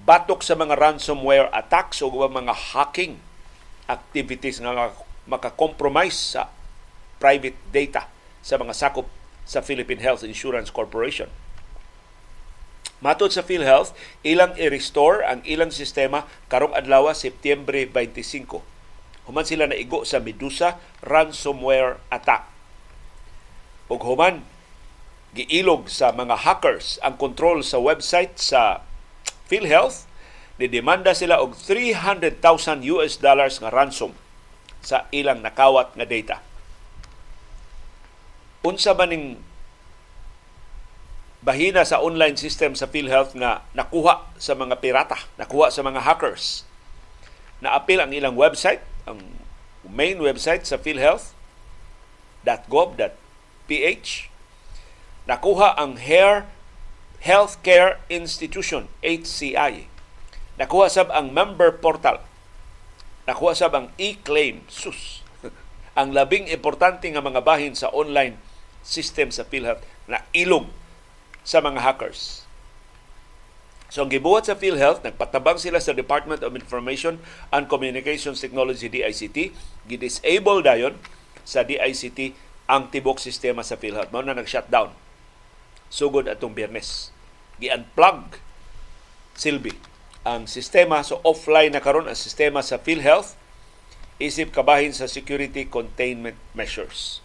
batok 0.00 0.40
sa 0.40 0.56
mga 0.56 0.80
ransomware 0.80 1.52
attacks 1.52 2.00
o 2.00 2.08
mga 2.08 2.72
hacking 2.72 3.20
activities 3.84 4.56
nga 4.64 4.96
makakompromise 5.28 6.40
sa 6.40 6.48
private 7.20 7.60
data 7.68 8.08
sa 8.40 8.56
mga 8.56 8.72
sakop 8.72 9.04
sa 9.44 9.60
Philippine 9.60 10.00
Health 10.00 10.24
Insurance 10.24 10.72
Corporation. 10.72 11.28
Matod 13.00 13.32
sa 13.32 13.40
PhilHealth, 13.40 13.96
ilang 14.24 14.52
i-restore 14.60 15.24
ang 15.24 15.40
ilang 15.48 15.72
sistema 15.72 16.28
karong 16.52 16.76
adlaw 16.76 17.08
Setyembre 17.16 17.88
25. 17.88 18.60
Human 19.28 19.46
sila 19.48 19.68
naigo 19.68 20.04
sa 20.04 20.20
Medusa 20.20 20.76
ransomware 21.00 22.00
attack. 22.12 22.48
Ug 23.88 24.04
human 24.04 24.44
giilog 25.32 25.88
sa 25.88 26.12
mga 26.12 26.44
hackers 26.44 27.00
ang 27.00 27.16
control 27.16 27.64
sa 27.64 27.80
website 27.80 28.36
sa 28.36 28.84
PhilHealth 29.48 30.10
Didemanda 30.60 31.16
sila 31.16 31.40
og 31.40 31.56
300,000 31.56 32.84
US 32.92 33.16
dollars 33.16 33.56
nga 33.64 33.72
ransom 33.72 34.12
sa 34.84 35.08
ilang 35.08 35.40
nakawat 35.40 35.96
nga 35.96 36.04
data. 36.04 36.36
Unsa 38.60 38.92
ba 38.92 39.08
ning 39.08 39.40
bahina 41.40 41.84
sa 41.84 42.00
online 42.00 42.36
system 42.36 42.76
sa 42.76 42.88
PhilHealth 42.88 43.32
nga 43.36 43.64
nakuha 43.72 44.28
sa 44.36 44.52
mga 44.52 44.80
pirata, 44.80 45.16
nakuha 45.40 45.72
sa 45.72 45.80
mga 45.80 46.04
hackers. 46.04 46.68
Naapil 47.64 48.00
ang 48.00 48.12
ilang 48.12 48.36
website, 48.36 48.84
ang 49.08 49.40
main 49.84 50.20
website 50.20 50.68
sa 50.68 50.76
PhilHealth 50.76 51.36
.gov.ph 52.40 54.10
nakuha 55.28 55.76
ang 55.76 56.00
Hair 56.00 56.48
Healthcare 57.20 58.00
Institution 58.08 58.88
HCI 59.04 59.90
Nakuha 60.60 60.92
sab 60.92 61.08
ang 61.08 61.32
member 61.32 61.72
portal. 61.80 62.20
Nakuha 63.24 63.56
sab 63.56 63.72
ang 63.72 63.88
e-claim. 63.96 64.60
Sus. 64.68 65.24
ang 65.98 66.12
labing 66.12 66.52
importante 66.52 67.08
nga 67.08 67.24
mga 67.24 67.40
bahin 67.40 67.72
sa 67.72 67.88
online 67.96 68.36
system 68.84 69.32
sa 69.32 69.48
PhilHealth 69.48 69.80
na 70.04 70.20
ilog 70.36 70.68
sa 71.42 71.64
mga 71.64 71.80
hackers. 71.80 72.44
So 73.90 74.06
ang 74.06 74.10
gibuhat 74.14 74.46
sa 74.46 74.54
PhilHealth, 74.54 75.02
nagpatabang 75.02 75.58
sila 75.58 75.82
sa 75.82 75.90
Department 75.90 76.46
of 76.46 76.54
Information 76.54 77.18
and 77.50 77.66
Communications 77.66 78.38
Technology 78.38 78.86
DICT, 78.86 79.50
gidisable 79.90 80.62
dayon 80.62 80.94
sa 81.42 81.66
DICT 81.66 82.38
ang 82.70 82.86
tibok 82.94 83.18
sistema 83.18 83.66
sa 83.66 83.74
PhilHealth. 83.74 84.14
Mao 84.14 84.22
na 84.22 84.38
nag-shutdown. 84.38 84.94
Sugod 85.90 86.30
atong 86.30 86.54
Biyernes. 86.54 87.10
Gi-unplug 87.58 88.38
silbi 89.34 89.74
ang 90.22 90.44
sistema 90.44 91.00
so 91.00 91.18
offline 91.24 91.72
na 91.72 91.82
karon 91.82 92.06
ang 92.06 92.14
sistema 92.14 92.60
sa 92.60 92.78
PhilHealth 92.78 93.34
isip 94.20 94.52
kabahin 94.52 94.92
sa 94.92 95.08
security 95.08 95.64
containment 95.64 96.36
measures. 96.52 97.24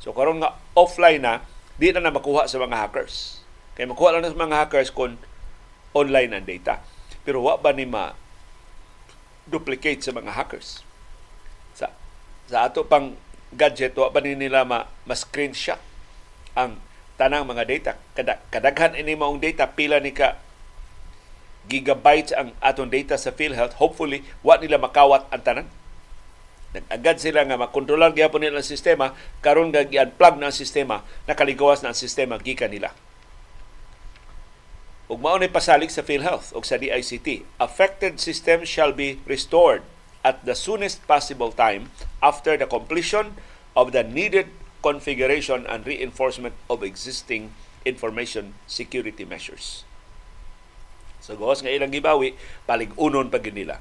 So 0.00 0.10
karon 0.16 0.40
nga 0.40 0.56
offline 0.72 1.20
na 1.20 1.44
di 1.78 1.90
na 1.90 2.02
na 2.02 2.14
makuha 2.14 2.46
sa 2.46 2.60
mga 2.62 2.86
hackers. 2.86 3.42
Kay 3.74 3.90
makuha 3.90 4.14
lang 4.14 4.26
sa 4.26 4.38
mga 4.38 4.66
hackers 4.66 4.94
kung 4.94 5.18
online 5.94 6.30
ang 6.34 6.46
data. 6.46 6.82
Pero 7.26 7.42
wa 7.42 7.58
ba 7.58 7.74
ni 7.74 7.86
ma 7.86 8.14
duplicate 9.48 10.02
sa 10.02 10.14
mga 10.14 10.30
hackers? 10.34 10.86
Sa 11.74 11.90
sa 12.46 12.70
ato 12.70 12.86
pang 12.86 13.18
gadget 13.54 13.94
wa 13.98 14.10
ba 14.10 14.22
ni 14.22 14.38
nila 14.38 14.62
ma, 14.62 14.86
ma 15.06 15.14
screenshot 15.14 15.78
ang 16.54 16.78
tanang 17.14 17.46
mga 17.46 17.64
data 17.66 17.92
kada 18.14 18.42
kadaghan 18.50 18.98
ini 18.98 19.14
maong 19.14 19.38
data 19.38 19.70
pila 19.70 20.02
ni 20.02 20.10
ka 20.10 20.38
gigabytes 21.70 22.34
ang 22.34 22.50
atong 22.58 22.90
data 22.90 23.14
sa 23.14 23.30
PhilHealth 23.30 23.78
hopefully 23.78 24.26
wa 24.42 24.58
nila 24.58 24.82
makawat 24.82 25.30
ang 25.30 25.42
tanan 25.42 25.66
nag-agad 26.74 27.22
sila 27.22 27.46
nga 27.46 27.56
makontrolar 27.56 28.10
gyapon 28.12 28.42
nila 28.42 28.58
ang 28.58 28.66
sistema 28.66 29.14
karon 29.40 29.70
nga 29.70 29.86
gi-unplug 29.86 30.42
na 30.42 30.50
ang 30.50 30.56
sistema 30.56 31.06
nakaligawas 31.30 31.86
na 31.86 31.94
ang 31.94 31.98
sistema 31.98 32.34
gikan 32.42 32.74
nila 32.74 32.90
ug 35.04 35.20
mao 35.20 35.36
ni 35.36 35.52
pasalig 35.52 35.92
sa 35.92 36.00
PhilHealth 36.00 36.56
ug 36.56 36.64
sa 36.64 36.80
DICT. 36.80 37.44
Affected 37.60 38.16
systems 38.16 38.66
shall 38.66 38.90
be 38.90 39.20
restored 39.28 39.84
at 40.24 40.40
the 40.48 40.56
soonest 40.56 41.04
possible 41.04 41.52
time 41.52 41.92
after 42.24 42.56
the 42.56 42.64
completion 42.64 43.36
of 43.76 43.92
the 43.92 44.00
needed 44.00 44.48
configuration 44.80 45.68
and 45.68 45.84
reinforcement 45.84 46.56
of 46.72 46.80
existing 46.80 47.52
information 47.84 48.56
security 48.64 49.28
measures. 49.28 49.84
So 51.20 51.36
gawas 51.36 51.60
nga 51.60 51.72
ilang 51.72 51.92
gibawi, 51.92 52.36
palig-unon 52.64 53.28
pa 53.28 53.40
nila 53.40 53.80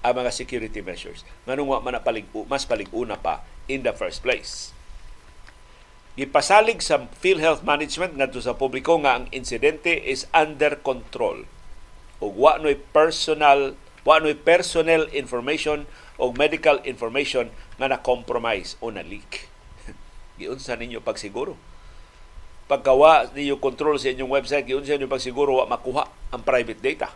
ang 0.00 0.16
mga 0.16 0.32
security 0.32 0.80
measures. 0.80 1.22
Nganong 1.44 1.68
wa 1.68 1.80
man 1.84 2.00
palig 2.00 2.24
mas 2.48 2.64
palig-una 2.64 3.20
pa 3.20 3.44
in 3.68 3.84
the 3.84 3.92
first 3.92 4.24
place. 4.24 4.72
Gipasalig 6.16 6.82
sa 6.82 7.06
PhilHealth 7.22 7.62
Management 7.62 8.18
ngadto 8.18 8.42
sa 8.42 8.56
publiko 8.56 8.98
nga 9.00 9.20
ang 9.20 9.24
insidente 9.30 9.94
is 9.94 10.26
under 10.34 10.76
control. 10.80 11.46
Ug 12.20 12.34
wa 12.36 12.60
noy 12.60 12.76
personal 12.76 13.76
wa 14.04 14.16
noy 14.20 14.36
personnel 14.36 15.08
information 15.12 15.84
o 16.20 16.32
medical 16.32 16.80
information 16.84 17.48
nga 17.80 17.88
na-compromise 17.88 18.76
o 18.84 18.92
na-leak. 18.92 19.48
Giunsa 20.40 20.76
ninyo 20.76 21.00
pagsiguro? 21.00 21.56
Pagkawa 22.68 23.32
ninyo 23.32 23.56
control 23.56 23.96
sa 23.96 24.12
inyong 24.12 24.30
website, 24.30 24.68
giunsa 24.68 24.94
ninyo 24.94 25.10
pagsiguro 25.10 25.58
wa 25.58 25.66
makuha 25.66 26.06
ang 26.30 26.42
private 26.44 26.78
data. 26.78 27.08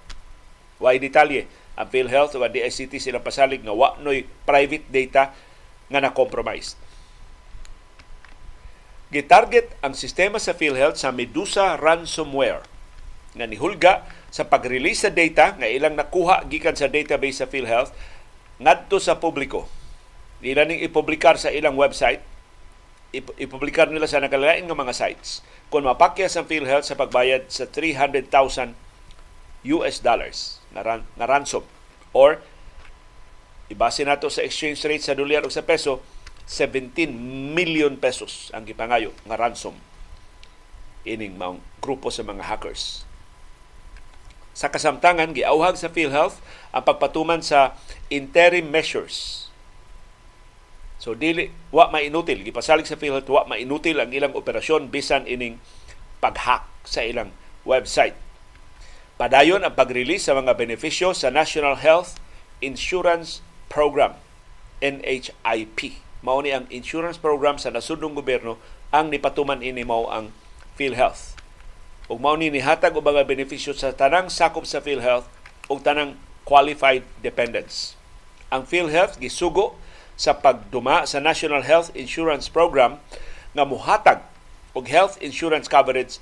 Wa 0.83 0.91
detalye 0.99 1.47
ang 1.75 1.89
PhilHealth 1.91 2.39
o 2.39 2.43
ang 2.43 2.53
DICT 2.55 3.03
sila 3.03 3.19
pasalig 3.23 3.63
nga 3.63 3.75
wa 3.75 3.99
noy 3.99 4.27
private 4.47 4.87
data 4.91 5.35
nga 5.91 6.01
na-compromise 6.01 6.79
Gitarget 9.15 9.71
ang 9.79 9.95
sistema 9.95 10.43
sa 10.43 10.59
PhilHealth 10.59 10.99
sa 10.99 11.15
Medusa 11.15 11.79
ransomware 11.79 12.67
nga 13.39 13.47
nihulga 13.47 14.03
sa 14.35 14.51
pag-release 14.51 15.07
sa 15.07 15.15
data 15.15 15.55
nga 15.55 15.71
ilang 15.71 15.95
nakuha 15.95 16.43
gikan 16.51 16.75
sa 16.75 16.91
database 16.91 17.39
sa 17.39 17.47
PhilHealth 17.47 17.95
ngadto 18.59 18.99
sa 18.99 19.23
publiko. 19.23 19.71
Nila 20.43 20.67
ning 20.67 20.83
ipublikar 20.83 21.39
sa 21.39 21.55
ilang 21.55 21.79
website, 21.79 22.27
ipublikar 23.15 23.87
nila 23.87 24.11
sa 24.11 24.19
nakalain 24.19 24.67
nga 24.67 24.75
mga 24.75 24.95
sites 24.95 25.47
kung 25.71 25.87
mapakya 25.87 26.27
sa 26.27 26.43
PhilHealth 26.43 26.91
sa 26.91 26.99
pagbayad 26.99 27.47
sa 27.47 27.71
300,000 27.71 28.75
US 29.79 30.03
dollars 30.03 30.59
na, 30.75 30.83
ran, 30.83 31.01
na 31.15 31.25
ransom 31.25 31.63
or 32.11 32.43
ibase 33.71 34.03
nato 34.03 34.29
sa 34.29 34.43
exchange 34.43 34.83
rate 34.85 35.07
sa 35.07 35.17
dolyar 35.17 35.47
o 35.47 35.51
sa 35.51 35.63
peso 35.63 36.03
17 36.45 37.09
million 37.57 37.97
pesos 37.97 38.53
ang 38.53 38.69
gipangayo 38.69 39.17
nga 39.25 39.41
ransom 39.41 39.73
ining 41.05 41.37
maong 41.37 41.61
grupo 41.81 42.09
sa 42.09 42.25
mga 42.25 42.45
hackers. 42.49 43.05
Sa 44.57 44.73
kasamtangan, 44.73 45.37
giauhag 45.37 45.77
sa 45.77 45.93
PhilHealth 45.93 46.41
ang 46.73 46.85
pagpatuman 46.87 47.45
sa 47.45 47.77
interim 48.09 48.71
measures. 48.71 49.49
So 50.97 51.13
dili 51.13 51.53
wa 51.69 51.93
mainutil 51.93 52.41
gipasalig 52.41 52.89
sa 52.89 52.97
PhilHealth 52.97 53.29
wa 53.29 53.45
mainutil 53.45 54.01
ang 54.01 54.15
ilang 54.15 54.33
operasyon 54.33 54.89
bisan 54.89 55.29
ining 55.29 55.61
pag-hack 56.23 56.65
sa 56.87 57.05
ilang 57.05 57.35
website. 57.69 58.17
Padayon 59.15 59.63
ang 59.63 59.79
pag-release 59.79 60.27
sa 60.27 60.35
mga 60.35 60.59
benepisyo 60.59 61.15
sa 61.15 61.31
National 61.31 61.79
Health 61.79 62.19
Insurance 62.59 63.47
Program 63.71 64.19
NHIP 64.83 66.03
mao 66.19 66.43
ni 66.43 66.51
ang 66.51 66.67
insurance 66.67 67.15
program 67.15 67.55
sa 67.55 67.71
nasudnong 67.71 68.19
gobyerno 68.19 68.59
ang 68.91 69.15
nipatuman 69.15 69.63
ini 69.63 69.87
mao 69.87 70.11
ang 70.11 70.35
PhilHealth. 70.75 71.39
Ug 72.11 72.19
mao 72.19 72.35
ni 72.35 72.51
nihatag 72.51 72.99
og 72.99 73.07
mga 73.07 73.23
benepisyo 73.23 73.71
sa 73.71 73.95
tanang 73.95 74.27
sakop 74.35 74.67
sa 74.67 74.83
PhilHealth 74.83 75.31
ug 75.71 75.79
tanang 75.79 76.19
qualified 76.43 77.07
dependents. 77.23 77.95
Ang 78.51 78.67
PhilHealth 78.67 79.23
gisugo 79.23 79.79
sa 80.19 80.35
pagduma 80.35 81.07
sa 81.07 81.23
National 81.23 81.63
Health 81.63 81.95
Insurance 81.95 82.51
Program 82.51 82.99
nga 83.55 83.63
muhatag 83.63 84.27
og 84.75 84.91
health 84.91 85.23
insurance 85.23 85.71
coverage 85.71 86.19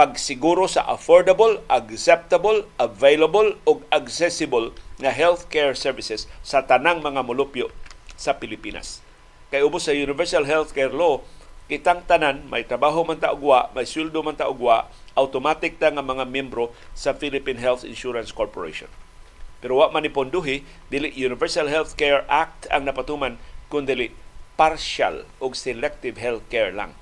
pagsiguro 0.00 0.64
sa 0.64 0.88
affordable, 0.88 1.60
acceptable, 1.68 2.64
available 2.80 3.60
ug 3.68 3.84
accessible 3.92 4.72
nga 4.96 5.12
healthcare 5.12 5.76
services 5.76 6.24
sa 6.40 6.64
tanang 6.64 7.04
mga 7.04 7.20
mulupyo 7.20 7.68
sa 8.16 8.40
Pilipinas. 8.40 9.04
Kay 9.52 9.60
ubos 9.60 9.84
sa 9.84 9.92
Universal 9.92 10.48
Healthcare 10.48 10.96
Law, 10.96 11.20
kitang 11.68 12.00
tanan, 12.08 12.48
may 12.48 12.64
trabaho 12.64 13.04
man 13.04 13.20
ta 13.20 13.36
ugwa, 13.36 13.68
may 13.76 13.84
sweldo 13.84 14.24
man 14.24 14.40
ta 14.40 14.48
ugwa, 14.48 14.88
automatic 15.12 15.76
ta 15.76 15.92
nga 15.92 16.00
mga 16.00 16.24
membro 16.24 16.72
sa 16.96 17.12
Philippine 17.12 17.60
Health 17.60 17.84
Insurance 17.84 18.32
Corporation. 18.32 18.88
Pero 19.60 19.84
wa 19.84 19.92
man 19.92 20.08
iponduhi, 20.08 20.64
dili 20.88 21.12
Universal 21.12 21.68
Healthcare 21.68 22.24
Act 22.24 22.64
ang 22.72 22.88
napatuman 22.88 23.36
kundi 23.68 24.16
partial 24.56 25.28
o 25.44 25.52
selective 25.52 26.16
healthcare 26.16 26.72
lang 26.72 26.96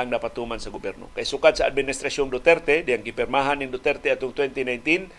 ang 0.00 0.08
napatuman 0.08 0.56
sa 0.56 0.72
gobyerno. 0.72 1.12
Kay 1.12 1.28
sukad 1.28 1.60
sa 1.60 1.68
administrasyong 1.68 2.32
Duterte, 2.32 2.80
diyang 2.80 3.04
gipirmahan 3.04 3.60
ni 3.60 3.68
Duterte 3.68 4.08
atong 4.08 4.32
2019, 4.32 5.12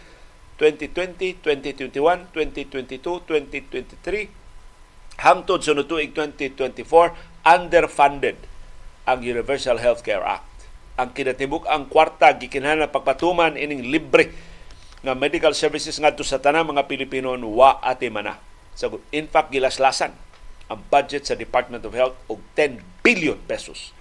2020, 0.58 1.42
2021, 1.42 2.34
2022, 2.34 3.00
2023, 3.30 5.22
hangtod 5.22 5.62
sa 5.62 5.78
tuig 5.86 6.14
2024 6.18 7.14
underfunded 7.46 8.38
ang 9.06 9.22
Universal 9.22 9.78
Healthcare 9.78 10.26
Act. 10.26 10.50
Ang 10.98 11.14
kinatibuk 11.14 11.66
ang 11.70 11.90
kwarta 11.90 12.34
gikinahanglan 12.38 12.90
pagpatuman 12.90 13.58
ining 13.58 13.90
libre 13.90 14.34
nga 15.02 15.18
medical 15.18 15.54
services 15.58 15.98
ngadto 15.98 16.22
sa 16.22 16.38
tanang 16.38 16.70
mga 16.70 16.86
Pilipino 16.86 17.34
wa 17.50 17.82
ati 17.82 18.10
mana. 18.14 18.38
So, 18.78 19.02
in 19.10 19.26
fact, 19.26 19.50
gilaslasan 19.50 20.14
ang 20.70 20.80
budget 20.94 21.26
sa 21.26 21.34
Department 21.34 21.84
of 21.84 21.98
Health 21.98 22.16
og 22.30 22.40
10 22.54 22.80
billion 23.02 23.36
pesos 23.50 23.92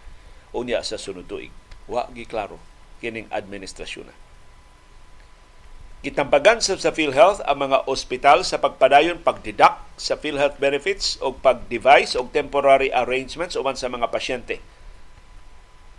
unya 0.56 0.82
sa 0.82 0.98
sunod 0.98 1.26
tuig. 1.26 1.52
Wa 1.90 2.06
gi 2.10 2.26
klaro 2.26 2.58
kining 3.00 3.26
administrasyon 3.32 4.12
na. 4.12 4.14
Gitambagan 6.00 6.64
sa, 6.64 6.80
sa 6.80 6.96
PhilHealth 6.96 7.44
ang 7.44 7.68
mga 7.68 7.84
ospital 7.84 8.40
sa 8.40 8.56
pagpadayon 8.56 9.20
pagdidak 9.20 9.84
sa 10.00 10.16
PhilHealth 10.16 10.56
benefits 10.56 11.20
o 11.20 11.36
pag-devise 11.36 12.16
o 12.16 12.24
temporary 12.24 12.88
arrangements 12.88 13.52
uman 13.52 13.76
sa 13.76 13.92
mga 13.92 14.08
pasyente 14.08 14.64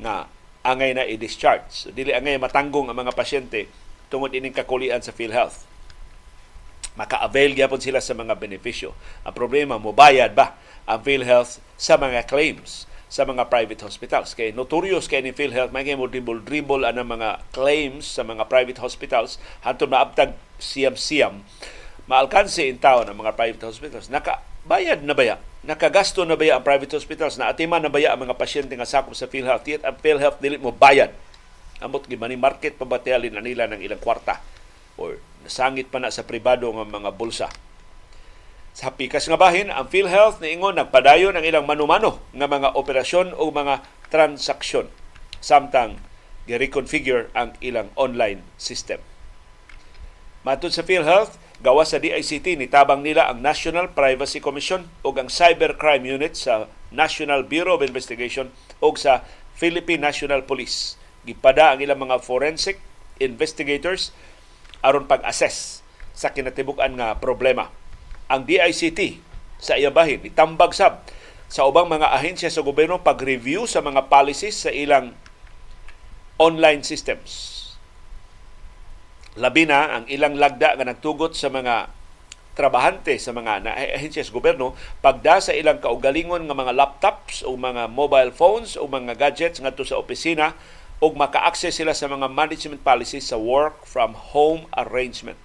na 0.02 0.26
angay 0.66 0.98
na 0.98 1.06
i-discharge. 1.06 1.70
So, 1.70 1.94
dili 1.94 2.18
angay 2.18 2.42
matanggong 2.42 2.90
ang 2.90 2.98
mga 2.98 3.14
pasyente 3.14 3.70
tungod 4.10 4.34
ining 4.34 4.58
kakulian 4.58 5.06
sa 5.06 5.14
PhilHealth. 5.14 5.70
Maka-avail 6.98 7.54
gyapon 7.54 7.78
sila 7.78 8.02
sa 8.02 8.18
mga 8.18 8.34
benepisyo. 8.42 8.98
Ang 9.22 9.38
problema, 9.38 9.78
mobayad 9.78 10.34
ba 10.34 10.58
ang 10.90 11.06
PhilHealth 11.06 11.62
sa 11.78 12.02
mga 12.02 12.26
claims 12.26 12.90
sa 13.12 13.28
mga 13.28 13.52
private 13.52 13.84
hospitals. 13.84 14.32
Kay 14.32 14.56
notorious 14.56 15.12
kay 15.12 15.20
ni 15.20 15.36
PhilHealth, 15.36 15.76
may 15.76 15.84
mo 16.00 16.08
dribble-dribble 16.08 16.88
ang 16.88 17.04
mga 17.04 17.44
claims 17.52 18.08
sa 18.08 18.24
mga 18.24 18.48
private 18.48 18.80
hospitals. 18.80 19.36
Hantod 19.68 19.92
maabtag 19.92 20.40
siyam-siyam. 20.64 21.44
Maalkanse 22.08 22.64
in 22.72 22.80
town 22.80 23.12
ang 23.12 23.20
mga 23.20 23.36
private 23.36 23.68
hospitals. 23.68 24.08
Nakabayad 24.08 25.04
na 25.04 25.12
baya 25.12 25.36
nakagasto 25.62 26.26
na 26.26 26.34
baya 26.34 26.58
ang 26.58 26.66
private 26.66 26.98
hospitals? 26.98 27.38
Na 27.38 27.54
atiman 27.54 27.82
na 27.82 27.94
baya 27.94 28.14
ang 28.14 28.26
mga 28.26 28.38
pasyente 28.38 28.74
nga 28.74 28.88
sakop 28.88 29.14
sa 29.14 29.30
PhilHealth? 29.30 29.66
Yet 29.66 29.84
ang 29.86 29.98
PhilHealth 30.02 30.42
dili 30.42 30.58
mo 30.58 30.74
bayad. 30.74 31.14
Amot 31.82 32.06
gimani 32.06 32.38
market 32.38 32.78
pabatyalin 32.78 33.34
na 33.34 33.42
nila 33.42 33.66
ng 33.70 33.82
ilang 33.82 34.02
kwarta? 34.02 34.42
Or 34.98 35.18
nasangit 35.46 35.90
pa 35.90 35.98
na 35.98 36.14
sa 36.14 36.26
pribado 36.26 36.70
nga 36.70 36.86
mga 36.86 37.12
bulsa 37.14 37.50
sa 38.72 38.96
pikas 38.96 39.28
nga 39.28 39.36
bahin 39.36 39.68
ang 39.70 39.88
PhilHealth 39.92 40.40
niingon 40.40 40.80
nagpadayon 40.80 41.36
ang 41.36 41.44
ilang 41.44 41.68
manumano 41.68 42.24
nga 42.32 42.48
mga 42.48 42.74
operasyon 42.76 43.36
o 43.36 43.52
mga 43.52 43.84
transaksyon 44.08 44.88
samtang 45.44 46.00
gi-reconfigure 46.48 47.30
ang 47.36 47.56
ilang 47.60 47.92
online 48.00 48.42
system 48.56 49.04
Matod 50.42 50.74
sa 50.74 50.82
PhilHealth, 50.82 51.38
gawas 51.62 51.94
sa 51.94 52.02
DICT 52.02 52.58
nitabang 52.58 53.06
nila 53.06 53.30
ang 53.30 53.46
National 53.46 53.94
Privacy 53.94 54.42
Commission 54.42 54.90
ug 55.06 55.22
ang 55.22 55.30
Cybercrime 55.30 56.02
Unit 56.02 56.34
sa 56.34 56.66
National 56.90 57.46
Bureau 57.46 57.78
of 57.78 57.86
Investigation 57.86 58.50
ug 58.82 58.98
sa 58.98 59.22
Philippine 59.54 60.02
National 60.02 60.42
Police. 60.42 60.98
Gipada 61.30 61.78
ang 61.78 61.86
ilang 61.86 62.02
mga 62.02 62.26
forensic 62.26 62.82
investigators 63.22 64.10
aron 64.82 65.06
pag-assess 65.06 65.86
sa 66.18 66.34
kinatibuk-an 66.34 66.98
nga 66.98 67.22
problema. 67.22 67.70
Ang 68.32 68.48
DICT 68.48 69.20
sa 69.60 69.76
iyabahin 69.76 70.24
itambag 70.24 70.72
sab 70.72 71.04
sa 71.52 71.68
ubang 71.68 71.92
mga 71.92 72.16
ahensya 72.16 72.48
sa 72.48 72.64
gobyerno 72.64 73.04
pag-review 73.04 73.68
sa 73.68 73.84
mga 73.84 74.08
policies 74.08 74.56
sa 74.56 74.72
ilang 74.72 75.12
online 76.40 76.80
systems. 76.88 77.60
Labi 79.36 79.68
na 79.68 80.00
ang 80.00 80.04
ilang 80.08 80.40
lagda 80.40 80.80
nga 80.80 80.88
nagtugot 80.88 81.36
sa 81.36 81.52
mga 81.52 81.92
trabahante 82.56 83.20
sa 83.20 83.36
mga 83.36 83.68
ahensya 83.68 84.24
sa 84.24 84.32
gobyerno 84.32 84.80
pagda 85.04 85.44
sa 85.44 85.52
ilang 85.52 85.84
kaugalingon 85.84 86.48
nga 86.48 86.56
mga 86.56 86.76
laptops 86.76 87.44
o 87.44 87.60
mga 87.60 87.92
mobile 87.92 88.32
phones 88.32 88.80
o 88.80 88.88
mga 88.88 89.20
gadgets 89.20 89.60
ngadto 89.60 89.84
sa 89.84 90.00
opisina 90.00 90.56
ug 91.04 91.20
maka-access 91.20 91.84
sila 91.84 91.92
sa 91.92 92.08
mga 92.08 92.32
management 92.32 92.84
policies 92.84 93.28
sa 93.28 93.36
work 93.36 93.84
from 93.84 94.16
home 94.16 94.68
arrangement 94.80 95.40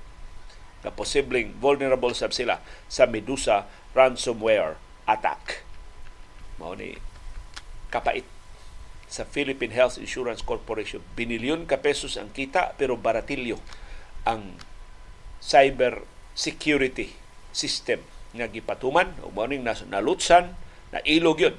na 0.87 0.94
posibleng 0.94 1.51
vulnerable 1.59 2.14
sab 2.14 2.31
sila 2.31 2.62
sa 2.87 3.11
Medusa 3.11 3.66
ransomware 3.90 4.79
attack. 5.11 5.66
Mao 6.62 6.79
ni 6.79 6.94
kapait 7.90 8.22
sa 9.11 9.27
Philippine 9.27 9.75
Health 9.75 9.99
Insurance 9.99 10.46
Corporation. 10.46 11.03
Binilyon 11.18 11.66
ka 11.66 11.83
pesos 11.83 12.14
ang 12.14 12.31
kita 12.31 12.79
pero 12.79 12.94
baratilyo 12.94 13.59
ang 14.22 14.55
cyber 15.42 16.07
security 16.38 17.14
system 17.51 18.03
nga 18.37 18.46
gipatuman 18.46 19.11
o 19.27 19.33
mo 19.35 19.42
ning 19.49 19.66
nalutsan 19.66 20.55
na 20.94 21.03
ilog 21.03 21.40
yun 21.40 21.57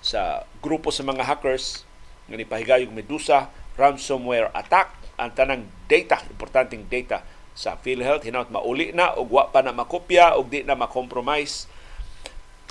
sa 0.00 0.46
grupo 0.62 0.88
sa 0.94 1.04
mga 1.04 1.26
hackers 1.26 1.84
nga 2.30 2.38
nipahigayong 2.38 2.94
Medusa 2.94 3.50
ransomware 3.74 4.52
attack 4.54 4.94
ang 5.18 5.32
tanang 5.32 5.66
data 5.88 6.22
importanteng 6.30 6.86
data 6.86 7.24
sa 7.52 7.76
PhilHealth 7.76 8.24
hinaut 8.24 8.48
mauli 8.48 8.92
na 8.96 9.12
ug 9.16 9.28
wa 9.32 9.48
pa 9.52 9.60
na 9.60 9.76
makopya 9.76 10.36
ug 10.40 10.48
di 10.48 10.64
na 10.64 10.76
ma-compromise 10.76 11.68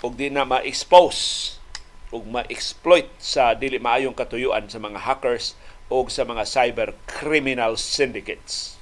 ug 0.01 0.17
di 0.17 0.33
na 0.33 0.41
ma-expose 0.45 1.55
ug 2.11 2.25
ma-exploit 2.27 3.07
sa 3.21 3.53
dili 3.53 3.77
maayong 3.77 4.17
katuyuan 4.17 4.67
sa 4.67 4.81
mga 4.81 5.05
hackers 5.05 5.53
o 5.91 6.03
sa 6.07 6.23
mga 6.23 6.43
cyber 6.47 6.95
criminal 7.07 7.75
syndicates. 7.75 8.79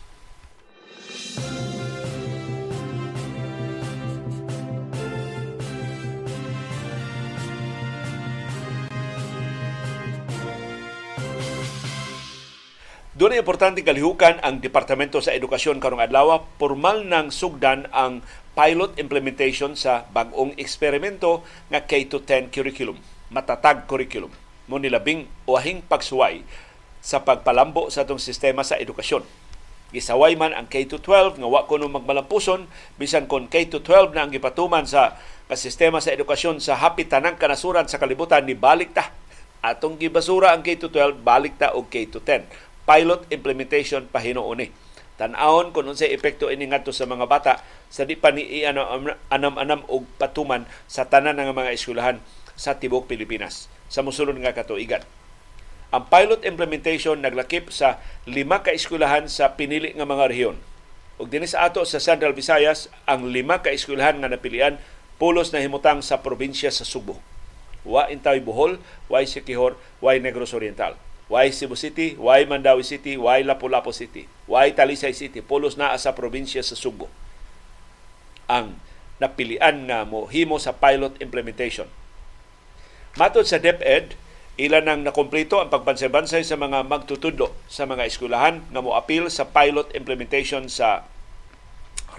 Doon 13.20 13.36
ay 13.36 13.44
importante 13.44 13.84
kalihukan 13.84 14.40
ang 14.40 14.64
Departamento 14.64 15.20
sa 15.20 15.36
Edukasyon 15.36 15.84
karong 15.84 16.00
adlaw 16.00 16.40
formal 16.56 17.04
nang 17.04 17.36
sugdan 17.36 17.84
ang 17.92 18.24
pilot 18.56 18.96
implementation 18.96 19.76
sa 19.76 20.08
bag-ong 20.16 20.56
eksperimento 20.56 21.44
nga 21.68 21.84
K-10 21.84 22.48
curriculum 22.48 22.96
matatag 23.28 23.92
curriculum 23.92 24.32
mo 24.72 24.80
nilabing 24.80 25.28
uahing 25.44 25.84
pagsuway 25.84 26.48
sa 27.04 27.20
pagpalambo 27.20 27.92
sa 27.92 28.08
atong 28.08 28.24
sistema 28.24 28.64
sa 28.64 28.80
edukasyon. 28.80 29.28
Gisaway 29.92 30.40
man 30.40 30.56
ang 30.56 30.72
K-12 30.72 31.44
nga 31.44 31.48
wa 31.52 31.68
kuno 31.68 31.92
magmalampuson 31.92 32.72
bisan 32.96 33.28
kon 33.28 33.52
K-12 33.52 34.16
na 34.16 34.24
ang 34.24 34.32
gipatuman 34.32 34.88
sa 34.88 35.20
sistema 35.60 36.00
sa 36.00 36.16
edukasyon 36.16 36.64
sa 36.64 36.80
hapit 36.80 37.12
tanang 37.12 37.36
kanasuran 37.36 37.84
sa 37.84 38.00
kalibutan 38.00 38.48
ni 38.48 38.56
balik 38.56 38.96
ta. 38.96 39.12
Atong 39.60 40.00
gibasura 40.00 40.56
ang 40.56 40.64
K-12 40.64 41.20
balik 41.20 41.60
ta 41.60 41.76
og 41.76 41.92
K-10. 41.92 42.69
Pilot 42.90 43.30
implementation 43.30 44.10
pahinuon 44.10 44.66
ni. 44.66 44.74
Tan-awon 45.22 45.70
kung 45.70 45.86
unsay 45.86 46.10
epekto 46.10 46.50
ini 46.50 46.66
ngadto 46.66 46.90
sa 46.90 47.06
mga 47.06 47.30
bata 47.30 47.62
sa 47.86 48.02
di 48.02 48.18
pa 48.18 48.34
ni 48.34 48.66
anam-anam 48.66 49.86
og 49.86 50.10
patuman 50.18 50.66
sa 50.90 51.06
tanan 51.06 51.38
ng 51.38 51.54
mga 51.54 51.78
eskwelahan 51.78 52.18
sa 52.58 52.82
tibok 52.82 53.06
Pilipinas 53.06 53.70
sa 53.94 54.02
musulod 54.02 54.42
nga 54.42 54.58
katuigan. 54.58 55.06
Ang 55.94 56.10
pilot 56.10 56.42
implementation 56.50 57.22
naglakip 57.22 57.70
sa 57.70 58.02
lima 58.26 58.66
ka 58.66 58.74
eskwelahan 58.74 59.30
sa 59.30 59.54
pinili 59.54 59.94
nga 59.94 60.10
mga 60.10 60.26
rehiyon. 60.34 60.58
Ug 61.22 61.30
dinhi 61.30 61.46
sa 61.46 61.70
ato 61.70 61.86
sa 61.86 62.02
Central 62.02 62.34
Visayas, 62.34 62.90
ang 63.06 63.30
lima 63.30 63.62
ka 63.62 63.70
eskwelahan 63.70 64.18
nga 64.18 64.34
napilian 64.34 64.82
pulos 65.22 65.54
na 65.54 65.62
himutang 65.62 66.02
sa 66.02 66.26
probinsya 66.26 66.74
sa 66.74 66.88
Subo. 66.88 67.22
Wa 67.84 68.08
intay 68.08 68.42
Bohol, 68.42 68.82
wa 69.12 69.22
Siquijor, 69.22 69.76
wa 70.00 70.16
Negros 70.16 70.56
Oriental. 70.56 70.96
Wa 71.30 71.46
Cebu 71.46 71.78
City, 71.78 72.18
wa 72.18 72.42
Mandawi 72.42 72.82
City, 72.82 73.14
wa 73.14 73.38
Lapu-Lapu 73.38 73.94
City, 73.94 74.26
wa 74.50 74.66
Talisay 74.66 75.14
City, 75.14 75.46
pulos 75.46 75.78
na 75.78 75.94
sa 76.02 76.18
probinsya 76.18 76.66
sa 76.66 76.74
Subo. 76.74 77.06
Ang 78.50 78.82
napilian 79.22 79.86
nga 79.86 80.10
mo 80.10 80.26
himo 80.26 80.58
sa 80.58 80.74
pilot 80.74 81.14
implementation. 81.22 81.86
Matod 83.14 83.46
sa 83.46 83.62
DepEd, 83.62 84.18
ilan 84.58 84.90
nang 84.90 85.02
nakomplito 85.06 85.62
ang 85.62 85.70
pagbansay-bansay 85.70 86.42
sa 86.42 86.58
mga 86.58 86.84
magtutudlo 86.90 87.54
sa 87.70 87.86
mga 87.86 88.10
eskwelahan 88.10 88.66
nga 88.74 88.82
mo-appeal 88.82 89.30
sa 89.30 89.48
pilot 89.48 89.88
implementation 89.94 90.66
sa 90.66 91.06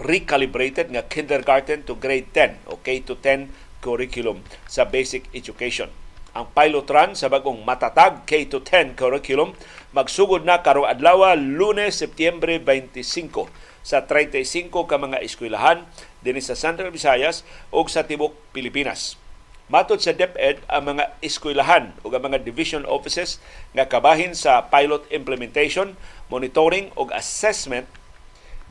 recalibrated 0.01 0.89
nga 0.89 1.05
kindergarten 1.05 1.85
to 1.85 1.93
grade 1.99 2.31
10 2.33 2.65
o 2.65 2.81
K-10 2.81 3.51
curriculum 3.83 4.41
sa 4.65 4.87
basic 4.87 5.29
education. 5.37 5.91
Ang 6.31 6.47
pilot 6.55 6.87
run 6.87 7.11
sa 7.11 7.27
bagong 7.27 7.59
matatag 7.67 8.23
K-10 8.23 8.95
curriculum 8.95 9.51
magsugod 9.91 10.47
na 10.47 10.63
karong 10.63 10.87
adlaw 10.87 11.35
Lunes, 11.35 11.99
Setyembre 11.99 12.55
25 12.55 13.51
sa 13.83 14.07
35 14.07 14.71
ka 14.71 14.95
mga 14.95 15.19
eskwelahan 15.19 15.83
dinhi 16.23 16.39
sa 16.39 16.55
Central 16.55 16.95
Visayas 16.95 17.43
ug 17.67 17.91
sa 17.91 18.07
tibok 18.07 18.31
Pilipinas. 18.55 19.19
Matod 19.67 19.99
sa 19.99 20.15
DepEd, 20.15 20.63
ang 20.71 20.95
mga 20.95 21.19
eskwelahan 21.19 21.95
o 22.03 22.11
ang 22.11 22.23
mga 22.23 22.43
division 22.47 22.87
offices 22.87 23.43
nga 23.75 23.87
kabahin 23.91 24.31
sa 24.31 24.71
pilot 24.71 25.03
implementation, 25.11 25.99
monitoring 26.31 26.95
o 26.95 27.11
assessment 27.11 27.91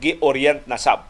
gi-orient 0.01 0.65
na 0.65 0.81
sab. 0.81 1.05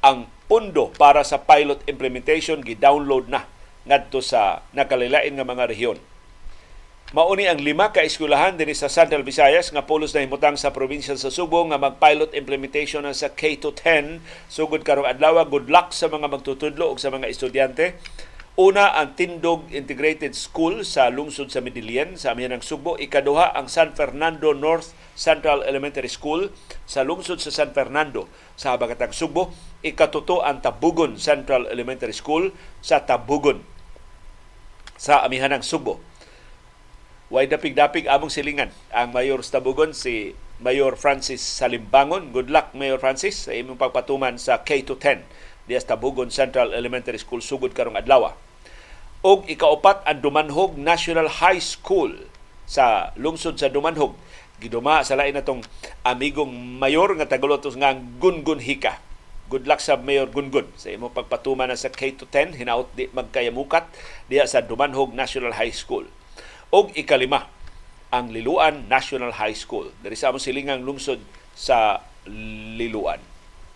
Ang 0.00 0.32
pundo 0.48 0.92
para 0.96 1.20
sa 1.24 1.40
pilot 1.40 1.84
implementation 1.88 2.64
gi-download 2.64 3.28
na 3.28 3.48
ngadto 3.84 4.20
sa 4.24 4.64
nakalilain 4.72 5.32
nga 5.32 5.46
mga 5.46 5.68
rehiyon. 5.70 5.98
Mauni 7.14 7.46
ang 7.46 7.62
lima 7.62 7.94
ka 7.94 8.02
eskwelahan 8.02 8.58
dinhi 8.58 8.74
sa 8.74 8.90
Central 8.90 9.22
Visayas 9.22 9.70
nga 9.70 9.86
pulos 9.86 10.10
na 10.10 10.24
himutang 10.24 10.58
sa 10.58 10.74
probinsya 10.74 11.14
sa 11.14 11.30
Subo 11.30 11.62
nga 11.70 11.78
mag-pilot 11.78 12.34
implementation 12.34 13.06
sa 13.14 13.30
K-10 13.30 14.18
sugod 14.50 14.82
karong 14.82 15.06
adlaw. 15.06 15.46
Good 15.46 15.70
luck 15.70 15.94
sa 15.94 16.10
mga 16.10 16.26
magtutudlo 16.26 16.90
ug 16.90 16.98
sa 16.98 17.14
mga 17.14 17.30
estudyante 17.30 17.94
Una 18.54 18.94
ang 18.94 19.18
Tindog 19.18 19.66
Integrated 19.74 20.30
School 20.38 20.86
sa 20.86 21.10
lungsod 21.10 21.50
sa 21.50 21.58
Midilien 21.58 22.14
sa 22.14 22.38
amihan 22.38 22.54
ng 22.54 22.62
Sugbo. 22.62 22.94
Ikaduha 22.94 23.50
ang 23.50 23.66
San 23.66 23.98
Fernando 23.98 24.54
North 24.54 24.94
Central 25.18 25.66
Elementary 25.66 26.06
School 26.06 26.54
sa 26.86 27.02
lungsod 27.02 27.42
sa 27.42 27.50
San 27.50 27.74
Fernando 27.74 28.30
sa 28.54 28.78
Habagatang 28.78 29.10
Sugbo. 29.10 29.50
Ikatuto 29.82 30.46
ang 30.46 30.62
Tabugon 30.62 31.18
Central 31.18 31.66
Elementary 31.66 32.14
School 32.14 32.54
sa 32.78 33.02
Tabugon 33.02 33.73
sa 35.04 35.20
amihan 35.20 35.52
ng 35.52 35.60
Sugbo. 35.60 36.00
Way 37.28 37.52
dapig-dapig 37.52 38.08
among 38.08 38.32
silingan 38.32 38.72
ang 38.88 39.12
Mayor 39.12 39.44
sa 39.44 39.60
Tabugon 39.60 39.92
si 39.92 40.32
Mayor 40.64 40.96
Francis 40.96 41.44
Salimbangon. 41.44 42.32
Good 42.32 42.48
luck 42.48 42.72
Mayor 42.72 42.96
Francis 42.96 43.44
sa 43.44 43.52
imong 43.52 43.76
pagpatuman 43.76 44.40
sa 44.40 44.64
K-10 44.64 45.20
diya 45.68 45.80
sa 45.84 45.92
Tabugon 45.92 46.32
Central 46.32 46.72
Elementary 46.72 47.20
School 47.20 47.44
sugod 47.44 47.76
karong 47.76 48.00
adlaw 48.00 48.32
og 49.24 49.48
ikaupat 49.48 50.04
ang 50.04 50.20
Dumanhog 50.20 50.76
National 50.76 51.40
High 51.40 51.60
School 51.64 52.28
sa 52.68 53.16
lungsod 53.16 53.56
sa 53.56 53.72
Dumanhog. 53.72 54.12
Giduma 54.60 55.00
sa 55.00 55.16
lain 55.16 55.32
natong 55.32 55.64
amigong 56.04 56.52
mayor 56.52 57.16
nga 57.16 57.24
tagulotos 57.24 57.74
nga 57.80 57.96
Gungun 57.96 58.60
Hika. 58.60 59.00
Good 59.44 59.68
luck 59.68 59.84
sa 59.84 60.00
Mayor 60.00 60.32
Gungun 60.32 60.72
sa 60.72 60.88
imong 60.88 61.12
pagpatuman 61.12 61.68
sa 61.76 61.92
K-10 61.92 62.56
hinaut 62.56 62.88
di 62.96 63.12
magkayamukat 63.12 63.84
diya 64.32 64.48
sa 64.48 64.64
Dumanhog 64.64 65.12
National 65.12 65.52
High 65.52 65.76
School. 65.76 66.08
Og 66.72 66.96
ikalima, 66.96 67.52
ang 68.08 68.32
Liluan 68.32 68.88
National 68.88 69.36
High 69.36 69.52
School. 69.52 69.92
Dari 70.00 70.16
sa 70.16 70.32
among 70.32 70.40
silingang 70.40 70.80
lungsod 70.80 71.20
sa 71.52 72.00
Liluan. 72.80 73.20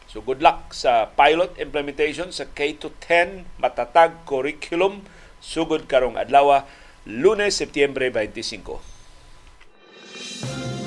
So 0.09 0.25
good 0.25 0.41
luck 0.41 0.73
sa 0.73 1.13
pilot 1.13 1.61
implementation 1.61 2.33
sa 2.33 2.49
K-10 2.49 3.45
matatag 3.61 4.25
curriculum 4.25 5.05
sugod 5.45 5.85
karong 5.85 6.17
adlaw 6.17 6.65
Lunes, 7.05 7.61
Setyembre 7.61 8.09
25. 8.09 10.78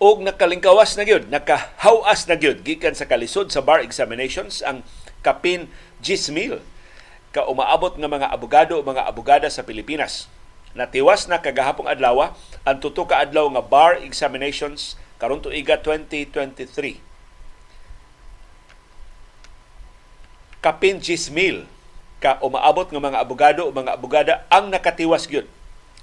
Og 0.00 0.24
nakalingkawas 0.24 0.96
na 0.96 1.04
gyud 1.04 1.28
nakahawas 1.28 2.24
na 2.24 2.32
gyud 2.40 2.64
gikan 2.64 2.96
sa 2.96 3.04
kalisod 3.04 3.52
sa 3.52 3.60
bar 3.60 3.84
examinations 3.84 4.64
ang 4.64 4.80
kapin 5.20 5.68
10,000 6.00 6.64
ka 7.36 7.44
umaabot 7.44 7.92
nga 7.92 8.08
mga 8.08 8.32
abogado 8.32 8.80
mga 8.80 9.04
abogada 9.04 9.46
sa 9.52 9.60
Pilipinas. 9.60 10.26
Natiwas 10.72 11.28
na 11.28 11.44
kagahapong 11.44 11.84
adlaw 11.84 12.32
ang 12.64 12.78
tuto 12.80 13.04
ka 13.04 13.20
adlaw 13.20 13.52
nga 13.52 13.60
bar 13.60 14.00
examinations 14.00 14.96
karon 15.20 15.44
tuiga 15.44 15.76
2023. 15.76 16.96
Kapin 20.64 20.96
10,000 20.96 21.68
ka 22.24 22.40
umaabot 22.40 22.88
nga 22.88 23.04
mga 23.04 23.20
abogado 23.20 23.68
mga 23.68 23.92
abogada 24.00 24.34
ang 24.48 24.72
nakatiwas 24.72 25.28
gyud 25.28 25.44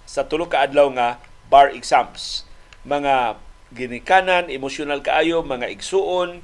sa 0.06 0.22
tulo 0.22 0.45
ka 0.45 0.62
adlaw 0.62 0.86
nga 0.93 1.18
bar 1.50 1.74
exams. 1.74 2.45
Mga 2.86 3.47
ginikanan, 3.74 4.47
emosyonal 4.47 5.03
kaayo, 5.03 5.43
mga 5.43 5.68
igsuon, 5.72 6.43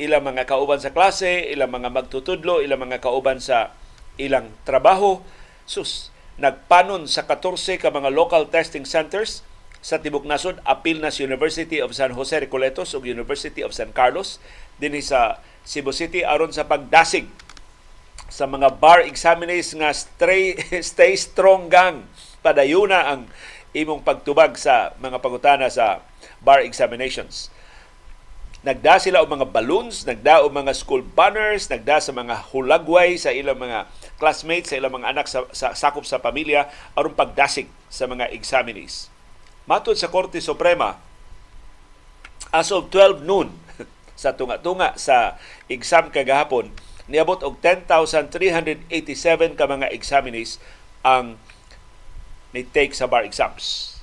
ilang 0.00 0.24
mga 0.24 0.48
kauban 0.48 0.80
sa 0.80 0.94
klase, 0.94 1.50
ilang 1.50 1.74
mga 1.74 1.92
magtutudlo, 1.92 2.64
ilang 2.64 2.80
mga 2.80 3.02
kauban 3.02 3.42
sa 3.42 3.76
ilang 4.16 4.48
trabaho. 4.64 5.20
Sus, 5.68 6.08
nagpanon 6.40 7.04
sa 7.04 7.28
14 7.28 7.76
ka 7.76 7.92
mga 7.92 8.10
local 8.10 8.48
testing 8.48 8.88
centers 8.88 9.44
sa 9.80 10.00
Tibok 10.00 10.28
Nasod, 10.28 10.60
apil 10.64 11.00
na 11.00 11.08
sa 11.08 11.24
University 11.24 11.80
of 11.80 11.96
San 11.96 12.12
Jose 12.12 12.36
Recoletos 12.36 12.92
ug 12.92 13.08
University 13.08 13.64
of 13.64 13.72
San 13.72 13.92
Carlos 13.96 14.36
dinhi 14.76 15.00
sa 15.00 15.40
Cebu 15.64 15.92
City 15.92 16.24
aron 16.24 16.52
sa 16.52 16.68
pagdasig 16.68 17.28
sa 18.30 18.44
mga 18.46 18.76
bar 18.76 19.04
examinees 19.04 19.72
nga 19.76 19.92
stay, 19.92 20.56
stay 20.84 21.16
strong 21.16 21.72
gang 21.72 22.04
padayuna 22.40 23.08
ang 23.08 23.28
imong 23.76 24.02
pagtubag 24.02 24.58
sa 24.58 24.94
mga 24.98 25.22
pangutana 25.22 25.70
sa 25.70 26.02
bar 26.42 26.62
examinations. 26.66 27.52
Nagda 28.60 29.00
sila 29.00 29.24
og 29.24 29.32
mga 29.32 29.48
balloons, 29.48 30.04
nagda 30.04 30.44
og 30.44 30.52
mga 30.52 30.76
school 30.76 31.00
banners, 31.00 31.72
nagda 31.72 31.96
sa 31.96 32.12
mga 32.12 32.52
hulagway 32.52 33.16
sa 33.16 33.32
ilang 33.32 33.56
mga 33.56 33.88
classmates, 34.20 34.68
sa 34.68 34.76
ilang 34.76 35.00
mga 35.00 35.16
anak 35.16 35.26
sa, 35.32 35.48
sa 35.56 35.72
sakop 35.72 36.04
sa 36.04 36.20
pamilya 36.20 36.68
aron 36.92 37.16
pagdasig 37.16 37.72
sa 37.88 38.04
mga 38.04 38.28
examinees. 38.36 39.08
Matod 39.64 39.96
sa 39.96 40.12
Korte 40.12 40.44
Suprema, 40.44 41.00
as 42.52 42.68
of 42.68 42.92
12 42.92 43.24
noon 43.24 43.48
sa 44.20 44.36
tunga-tunga 44.36 44.92
sa 45.00 45.40
exam 45.72 46.12
kagahapon, 46.12 46.68
niabot 47.08 47.40
og 47.40 47.56
10,387 47.64 49.56
ka 49.56 49.64
mga 49.64 49.88
examinees 49.88 50.60
ang 51.00 51.40
ni-take 52.50 52.94
sa 52.96 53.06
bar 53.06 53.22
exams. 53.22 53.98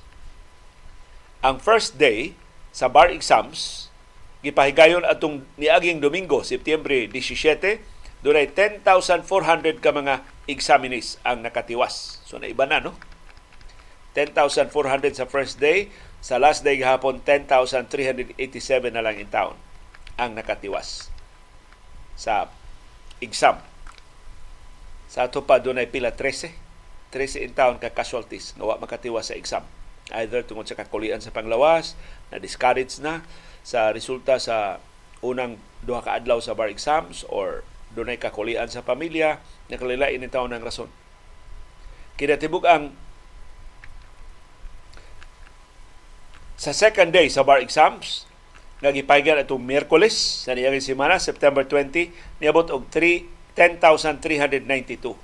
Ang 1.44 1.60
first 1.62 1.96
day 2.00 2.34
sa 2.74 2.90
bar 2.90 3.10
exams, 3.10 3.90
gipahigayon 4.42 5.02
atong 5.02 5.44
niaging 5.58 5.98
Domingo, 5.98 6.42
Setyembre 6.46 7.10
17, 7.10 7.82
dunay 8.22 8.50
10,400 8.50 9.78
ka 9.78 9.90
mga 9.94 10.26
examinees 10.50 11.18
ang 11.22 11.42
nakatiwas. 11.42 12.22
So 12.26 12.38
naiba 12.38 12.66
na, 12.66 12.82
no? 12.82 12.94
10,400 14.16 15.14
sa 15.14 15.30
first 15.30 15.62
day, 15.62 15.92
sa 16.18 16.42
last 16.42 16.66
day 16.66 16.74
gahapon 16.80 17.22
10,387 17.22 18.34
na 18.90 19.02
lang 19.04 19.22
in 19.22 19.30
town 19.30 19.54
ang 20.18 20.34
nakatiwas 20.34 21.14
sa 22.18 22.50
exam. 23.22 23.62
Sa 25.06 25.30
ato 25.30 25.46
pa 25.46 25.62
dunay 25.62 25.86
pila 25.86 26.10
13, 26.10 26.67
13 27.10 27.44
in 27.44 27.52
town 27.56 27.80
ka 27.80 27.92
casualties 27.92 28.52
nga 28.56 28.68
wa 28.68 28.76
makatiwas 28.76 29.32
sa 29.32 29.38
exam 29.38 29.64
either 30.16 30.40
tungod 30.44 30.64
sa 30.64 30.78
kakulian 30.78 31.20
sa 31.20 31.34
panglawas, 31.34 31.92
na 32.32 32.40
discourage 32.40 32.96
na 33.00 33.20
sa 33.60 33.92
resulta 33.92 34.40
sa 34.40 34.80
unang 35.20 35.60
duha 35.84 36.00
ka 36.00 36.16
adlaw 36.16 36.40
sa 36.40 36.56
bar 36.56 36.72
exams 36.72 37.28
or 37.28 37.64
dunay 37.92 38.16
kakulian 38.16 38.68
sa 38.70 38.84
pamilya, 38.84 39.40
nakalilain 39.68 40.20
ni 40.20 40.28
taon 40.30 40.54
ng 40.54 40.64
rason. 40.64 40.88
Kinatibuk 42.16 42.64
ang 42.64 42.92
sa 46.58 46.74
second 46.74 47.14
day 47.14 47.30
sa 47.30 47.46
bar 47.46 47.62
exams, 47.62 48.26
nga 48.78 48.94
gipaygan 48.94 49.42
atong 49.42 49.58
Miyerkules 49.58 50.46
sa 50.46 50.54
niyang 50.54 50.78
semana, 50.78 51.18
September 51.18 51.66
20, 51.66 52.14
niabot 52.38 52.70
og 52.70 52.86
10,392. 52.94 55.18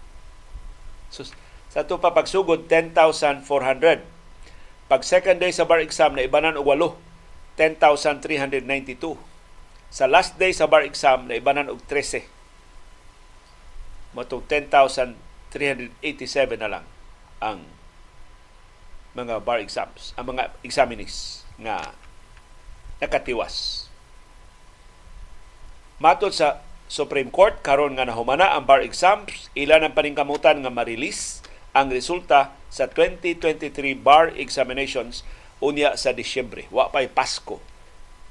So, 1.15 1.23
sa 1.75 1.83
ito 1.83 1.99
pa 1.99 2.15
pagsugod, 2.15 2.71
10,400 2.71 4.07
pag 4.87 5.03
second 5.03 5.43
day 5.43 5.51
sa 5.51 5.67
bar 5.67 5.83
exam 5.83 6.15
na 6.15 6.23
ibanan 6.23 6.55
og 6.55 6.71
8, 6.71 6.95
10,392. 7.59 9.19
Sa 9.91 10.07
last 10.07 10.39
day 10.39 10.55
sa 10.55 10.71
bar 10.71 10.87
exam 10.87 11.27
na 11.27 11.35
ibanan 11.35 11.67
og 11.67 11.83
13. 11.91 12.31
Matong 14.15 14.47
10,387 14.47 15.19
na 16.63 16.71
lang 16.71 16.87
ang 17.43 17.67
mga 19.19 19.43
bar 19.43 19.59
exams, 19.59 20.15
ang 20.15 20.31
mga 20.31 20.55
examinees 20.63 21.43
nga 21.59 21.91
nakatiwas. 23.03 23.91
Matod 25.99 26.31
sa 26.31 26.63
Supreme 26.87 27.35
Court 27.35 27.59
karon 27.67 27.99
nga 27.99 28.07
nahumana 28.07 28.55
ang 28.55 28.63
bar 28.63 28.87
exams, 28.87 29.51
ilan 29.59 29.83
ang 29.83 29.95
paningkamutan 29.99 30.63
nga 30.63 30.71
ma-release 30.71 31.43
ang 31.75 31.91
resulta 31.91 32.55
sa 32.71 32.87
2023 32.87 33.99
bar 33.99 34.31
examinations 34.39 35.27
unya 35.59 35.99
sa 35.99 36.15
Disyembre. 36.15 36.71
Wa 36.71 36.89
pa'y 36.89 37.11
Pasko 37.11 37.59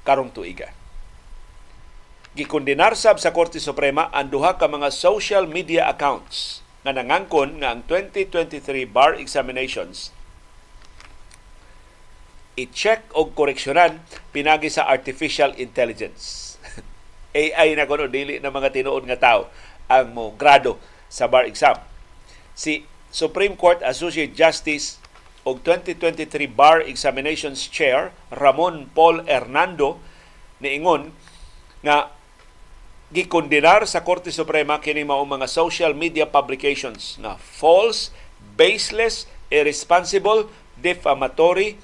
karong 0.04 0.32
tuiga. 0.32 0.72
Gikondenar 2.34 2.98
sab 2.98 3.22
sa 3.22 3.30
Korte 3.30 3.62
Suprema 3.62 4.10
ang 4.10 4.32
duha 4.32 4.58
ka 4.58 4.66
mga 4.66 4.90
social 4.90 5.46
media 5.46 5.86
accounts 5.86 6.64
nga 6.82 6.90
nangangkon 6.90 7.62
nga 7.62 7.72
ang 7.72 7.86
2023 7.86 8.84
bar 8.90 9.16
examinations 9.16 10.10
i-check 12.54 13.10
o 13.18 13.34
koreksyonan 13.34 13.98
pinagi 14.30 14.70
sa 14.70 14.86
artificial 14.86 15.50
intelligence. 15.58 16.54
AI 17.34 17.74
na 17.74 17.86
kuno 17.86 18.06
dili 18.06 18.38
na 18.38 18.54
mga 18.54 18.70
tinuod 18.70 19.04
nga 19.10 19.18
tao 19.18 19.40
ang 19.90 20.14
mo 20.14 20.30
grado 20.38 20.78
sa 21.10 21.26
bar 21.26 21.50
exam. 21.50 21.74
Si 22.54 22.86
Supreme 23.14 23.54
Court 23.54 23.78
Associate 23.86 24.34
Justice 24.34 24.98
og 25.46 25.62
2023 25.62 26.50
Bar 26.50 26.82
Examinations 26.82 27.70
Chair 27.70 28.10
Ramon 28.34 28.90
Paul 28.90 29.22
Hernando 29.30 30.02
niingon 30.58 31.14
nga 31.86 32.10
gikondenar 33.14 33.86
sa 33.86 34.02
Korte 34.02 34.34
Suprema 34.34 34.82
kini 34.82 35.06
mao 35.06 35.22
mga 35.22 35.46
social 35.46 35.94
media 35.94 36.26
publications 36.26 37.14
na 37.22 37.38
false, 37.38 38.10
baseless, 38.58 39.30
irresponsible, 39.46 40.50
defamatory, 40.74 41.78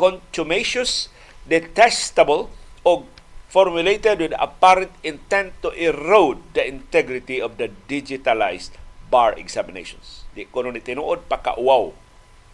contumacious, 0.00 1.12
detestable 1.44 2.48
o 2.88 3.04
formulated 3.52 4.22
with 4.22 4.32
apparent 4.40 4.94
intent 5.04 5.52
to 5.60 5.74
erode 5.76 6.40
the 6.56 6.64
integrity 6.64 7.42
of 7.42 7.58
the 7.60 7.68
digitalized 7.90 8.78
bar 9.10 9.34
examinations. 9.36 10.19
Di 10.34 10.46
ko 10.46 10.62
ni 10.66 10.78
tinuod 10.78 11.26
pakauwaw 11.26 11.90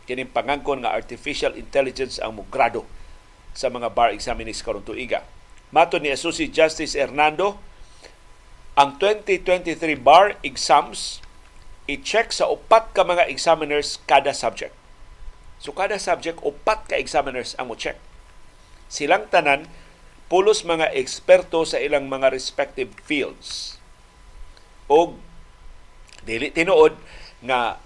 kining 0.07 0.31
pangangkon 0.31 0.87
nga 0.87 0.95
artificial 0.95 1.59
intelligence 1.59 2.23
ang 2.23 2.39
mugrado 2.39 2.87
sa 3.53 3.67
mga 3.67 3.91
bar 3.91 4.15
examinees 4.15 4.63
karon 4.63 4.87
tuiga. 4.87 5.27
Mato 5.75 5.99
ni 5.99 6.15
Associate 6.15 6.49
Justice 6.49 6.95
Hernando, 6.95 7.59
ang 8.79 8.95
2023 9.03 9.99
bar 9.99 10.39
exams 10.47 11.19
i-check 11.91 12.31
sa 12.31 12.47
upat 12.47 12.95
ka 12.95 13.03
mga 13.03 13.27
examiners 13.27 13.99
kada 14.07 14.31
subject. 14.31 14.75
So 15.59 15.75
kada 15.75 15.99
subject, 15.99 16.39
upat 16.47 16.87
ka 16.87 16.95
examiners 16.95 17.59
ang 17.59 17.73
mo-check. 17.73 17.99
Silang 18.87 19.27
tanan, 19.27 19.67
pulos 20.31 20.63
mga 20.63 20.95
eksperto 20.95 21.67
sa 21.67 21.83
ilang 21.83 22.07
mga 22.07 22.31
respective 22.31 22.95
fields. 23.03 23.81
O 24.87 25.19
Dili 26.27 26.51
tinuod 26.51 26.99
nga 27.43 27.81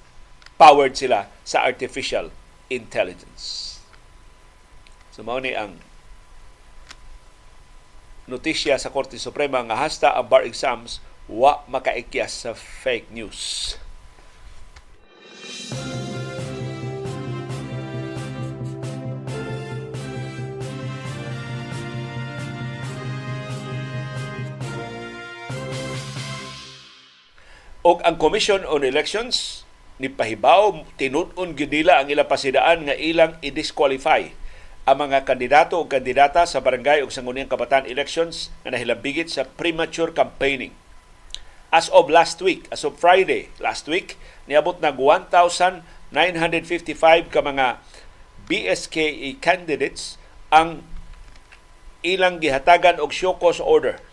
powered 0.60 0.94
sila 0.94 1.26
sa 1.42 1.64
artificial 1.64 2.28
intelligence. 2.68 3.78
So 5.10 5.26
mao 5.26 5.42
ni 5.42 5.56
ang 5.56 5.80
notisya 8.30 8.78
sa 8.78 8.94
Korte 8.94 9.18
Suprema 9.18 9.58
nga 9.66 9.74
hasta 9.74 10.14
ang 10.14 10.30
bar 10.30 10.46
exams 10.46 11.02
wa 11.26 11.66
makaikyas 11.66 12.46
sa 12.46 12.52
fake 12.54 13.10
news. 13.10 13.74
Og 27.80 28.04
ang 28.04 28.20
Commission 28.20 28.60
on 28.68 28.84
Elections 28.84 29.64
ni 29.96 30.12
pahibaw 30.12 30.84
tinun-on 31.00 31.56
gyud 31.56 31.72
nila 31.72 32.04
ang 32.04 32.12
ilang 32.12 32.28
pasidaan 32.28 32.84
nga 32.84 32.92
ilang 32.92 33.40
i-disqualify 33.40 34.36
ang 34.84 34.96
mga 35.08 35.24
kandidato 35.24 35.80
o 35.80 35.88
kandidata 35.88 36.44
sa 36.44 36.60
barangay 36.60 37.00
o 37.00 37.08
sangguniang 37.08 37.48
kabataan 37.48 37.88
elections 37.88 38.52
na 38.64 38.76
nahilambigit 38.76 39.32
sa 39.32 39.48
premature 39.48 40.12
campaigning. 40.12 40.76
As 41.72 41.88
of 41.88 42.12
last 42.12 42.44
week, 42.44 42.68
as 42.68 42.84
of 42.84 43.00
Friday 43.00 43.48
last 43.56 43.88
week, 43.88 44.20
niabot 44.44 44.76
na 44.84 44.92
1,955 44.92 45.80
ka 47.32 47.40
mga 47.40 47.80
BSKE 48.44 49.40
candidates 49.40 50.20
ang 50.52 50.84
ilang 52.04 52.44
gihatagan 52.44 53.00
og 53.00 53.08
show 53.14 53.36
cause 53.40 53.62
orders. 53.62 54.04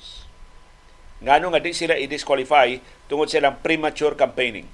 Ngano 1.17 1.49
nga 1.49 1.61
di 1.61 1.73
sila 1.73 1.97
i-disqualify 1.97 2.77
tungod 3.09 3.25
sa 3.25 3.41
ilang 3.41 3.57
premature 3.65 4.13
campaigning 4.13 4.69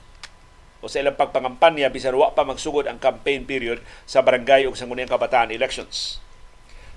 o 0.83 0.91
sa 0.91 0.99
ilang 0.99 1.15
pagpangampanya 1.15 1.87
bisan 1.87 2.11
wa 2.19 2.35
pa 2.35 2.43
magsugod 2.43 2.91
ang 2.91 2.99
campaign 2.99 3.47
period 3.47 3.79
sa 4.03 4.19
barangay 4.19 4.67
ug 4.67 4.75
sangguniang 4.75 5.07
kabataan 5.07 5.55
elections. 5.55 6.19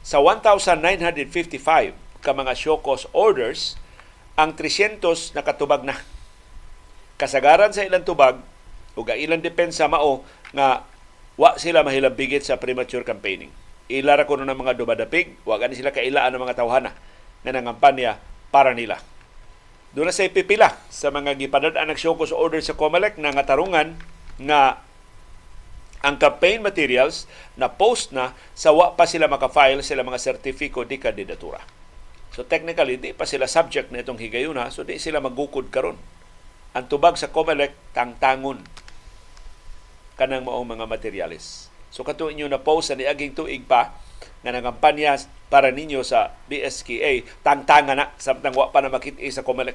Sa 0.03 0.19
1,955 0.19 1.95
ka 2.19 2.31
mga 2.35 2.55
cause 2.83 3.07
orders, 3.15 3.79
ang 4.35 4.59
300 4.59 5.39
nakatubag 5.39 5.87
na. 5.87 5.95
Kasagaran 7.15 7.71
sa 7.71 7.87
ilang 7.87 8.03
tubag 8.03 8.43
ug 8.99 9.07
ilang 9.15 9.39
depensa 9.39 9.87
mao 9.87 10.27
nga 10.51 10.83
wa 11.39 11.55
sila 11.55 11.87
mahilambigit 11.87 12.43
sa 12.43 12.59
premature 12.59 13.07
campaigning. 13.07 13.55
Ilara 13.87 14.27
ko 14.27 14.35
ng 14.35 14.51
mga 14.51 14.75
dumadapig, 14.75 15.39
wa 15.47 15.55
gani 15.63 15.79
sila 15.79 15.95
kailaan 15.95 16.35
ng 16.35 16.43
mga 16.43 16.59
tawhana 16.59 16.91
na 17.47 17.51
nangampanya 17.55 18.19
para 18.51 18.75
nila. 18.75 18.99
Doon 19.97 20.13
na 20.13 20.15
sa 20.15 20.29
ipipila 20.29 20.77
sa 20.93 21.09
mga 21.09 21.41
gipadadaan 21.41 21.89
ng 21.89 21.97
Shokos 21.97 22.29
order 22.29 22.61
sa 22.61 22.77
COMELEC 22.77 23.17
na 23.17 23.33
nga 23.33 23.49
tarungan 23.49 23.97
nga 24.37 24.85
ang 26.05 26.21
campaign 26.21 26.61
materials 26.61 27.25
na 27.57 27.73
post 27.73 28.13
na 28.13 28.37
sa 28.53 28.77
wa 28.77 28.93
pa 28.93 29.09
sila 29.09 29.25
makafile 29.25 29.81
sila 29.81 30.05
mga 30.05 30.21
sertifiko 30.21 30.85
di 30.85 31.01
kandidatura. 31.01 31.65
So 32.37 32.45
technically, 32.45 33.01
di 33.01 33.17
pa 33.17 33.25
sila 33.25 33.49
subject 33.49 33.89
na 33.89 34.05
itong 34.05 34.21
higayuna, 34.21 34.69
so 34.69 34.85
di 34.85 35.01
sila 35.01 35.25
magukod 35.25 35.73
karon. 35.73 35.97
Ang 36.77 36.85
tubag 36.93 37.17
sa 37.17 37.33
COMELEC, 37.33 37.97
tangtangon 37.97 38.61
kanang 40.21 40.45
maong 40.45 40.77
mga 40.77 40.85
materials. 40.85 41.73
So 41.89 42.05
kato 42.05 42.29
inyo 42.29 42.45
na 42.53 42.61
post 42.61 42.93
sa 42.93 43.01
niaging 43.01 43.33
tuig 43.33 43.65
pa, 43.65 43.97
nga 44.47 44.55
nangampanya 44.55 45.19
para 45.51 45.75
ninyo 45.75 46.07
sa 46.07 46.39
BSKA, 46.47 47.27
tangtanga 47.43 47.99
na 47.99 48.15
samtang 48.15 48.55
wa 48.55 48.71
pa 48.71 48.79
na 48.79 48.95
makit 48.95 49.19
sa 49.35 49.43
COMELEC. 49.43 49.75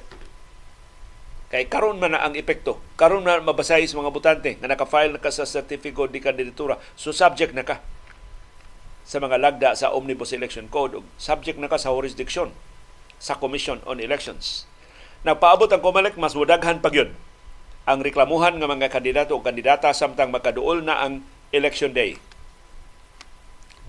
Kay 1.51 1.67
karon 1.67 1.99
man 1.99 2.15
na 2.15 2.23
ang 2.23 2.39
epekto. 2.39 2.79
Karon 2.95 3.27
na 3.27 3.43
mabasay 3.43 3.83
sa 3.83 3.99
mga 3.99 4.15
butante 4.15 4.55
nga 4.55 4.71
naka-file 4.71 5.11
na 5.11 5.19
ka 5.19 5.27
sa 5.27 5.43
certificate 5.43 6.15
di 6.15 6.23
kandidatura. 6.23 6.79
So 6.95 7.11
subject 7.11 7.51
na 7.51 7.67
ka 7.67 7.83
sa 9.03 9.19
mga 9.19 9.35
lagda 9.35 9.75
sa 9.75 9.91
Omnibus 9.91 10.31
Election 10.31 10.71
Code 10.71 11.03
subject 11.19 11.59
na 11.59 11.67
ka 11.67 11.75
sa 11.75 11.91
jurisdiction 11.91 12.55
sa 13.19 13.35
Commission 13.35 13.83
on 13.83 13.99
Elections. 13.99 14.63
Nagpaabot 15.27 15.67
ang 15.67 15.83
COMELEC 15.83 16.15
mas 16.15 16.31
mudaghan 16.31 16.79
pa 16.79 16.87
gyud 16.87 17.11
ang 17.83 17.99
reklamuhan 17.99 18.55
nga 18.55 18.71
mga 18.71 18.87
kandidato 18.87 19.35
o 19.35 19.43
kandidata 19.43 19.91
samtang 19.91 20.31
makaduol 20.31 20.79
na 20.79 21.03
ang 21.03 21.27
election 21.51 21.91
day 21.91 22.15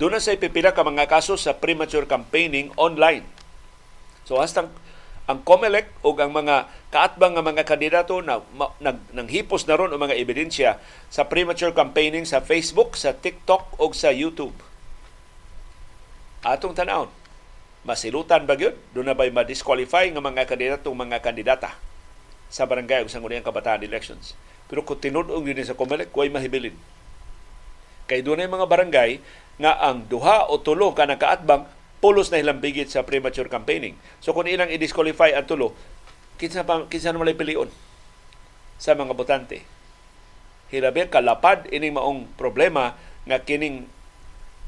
doon 0.00 0.16
sa 0.20 0.32
ipipila 0.32 0.72
ka 0.72 0.84
mga 0.84 1.08
kaso 1.08 1.36
sa 1.36 1.56
premature 1.56 2.08
campaigning 2.08 2.72
online. 2.80 3.26
So 4.24 4.40
hastang 4.40 4.72
ang 5.30 5.38
COMELEC 5.46 5.86
o 6.02 6.18
ang 6.18 6.34
mga 6.34 6.66
kaatbang 6.90 7.38
nga 7.38 7.44
mga 7.46 7.62
kandidato 7.62 8.18
na 8.18 8.42
nag 8.82 8.98
nanghipos 9.14 9.64
na 9.70 9.78
ron 9.78 9.94
o 9.94 9.96
mga 9.96 10.18
ebidensya 10.18 10.82
sa 11.08 11.30
premature 11.30 11.70
campaigning 11.70 12.26
sa 12.26 12.42
Facebook, 12.42 12.98
sa 12.98 13.14
TikTok 13.14 13.78
o 13.78 13.94
sa 13.94 14.10
YouTube. 14.10 14.54
Atong 16.42 16.74
tanawon, 16.74 17.06
masilutan 17.86 18.42
ba 18.50 18.58
gyud? 18.58 18.74
Doon 18.90 19.14
na 19.14 19.14
ba'y 19.14 19.30
ma-disqualify 19.30 20.10
nga 20.10 20.18
mga 20.18 20.42
kandidato 20.42 20.90
mga 20.90 21.22
kandidata 21.22 21.78
sa 22.50 22.66
barangay 22.66 23.06
o 23.06 23.08
sa 23.08 23.22
nguniyang 23.22 23.46
kabataan 23.46 23.86
elections. 23.86 24.34
Pero 24.66 24.82
kung 24.82 24.98
tinudong 24.98 25.46
din 25.46 25.62
sa 25.62 25.78
COMELEC, 25.78 26.10
huwag 26.10 26.34
mahibilin. 26.34 26.74
Kay 28.10 28.26
doon 28.26 28.42
mga 28.42 28.66
barangay 28.66 29.22
nga 29.60 29.76
ang 29.80 30.08
duha 30.08 30.48
o 30.48 30.60
tulo 30.60 30.92
ka 30.96 31.04
nakaatbang 31.04 31.68
pulos 32.02 32.32
na 32.32 32.42
ilang 32.42 32.58
bigit 32.58 32.90
sa 32.90 33.06
premature 33.06 33.46
campaigning. 33.46 33.94
So 34.18 34.34
kung 34.34 34.50
ilang 34.50 34.72
i-disqualify 34.72 35.36
ang 35.38 35.46
tulo, 35.46 35.76
kinsa 36.40 36.66
pa 36.66 36.82
kinsa 36.90 37.14
naman 37.14 37.36
pilion 37.38 37.70
sa 38.80 38.98
mga 38.98 39.14
botante. 39.14 39.62
Hirabi 40.72 41.06
kalapad 41.06 41.68
ini 41.70 41.92
maong 41.92 42.34
problema 42.34 42.98
nga 43.28 43.38
kining 43.44 43.86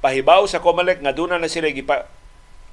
pahibaw 0.05 0.45
sa 0.45 0.61
COMELEC 0.61 1.01
nga 1.01 1.17
duna 1.17 1.41
na 1.41 1.49
sila 1.49 1.73
gipa 1.73 2.07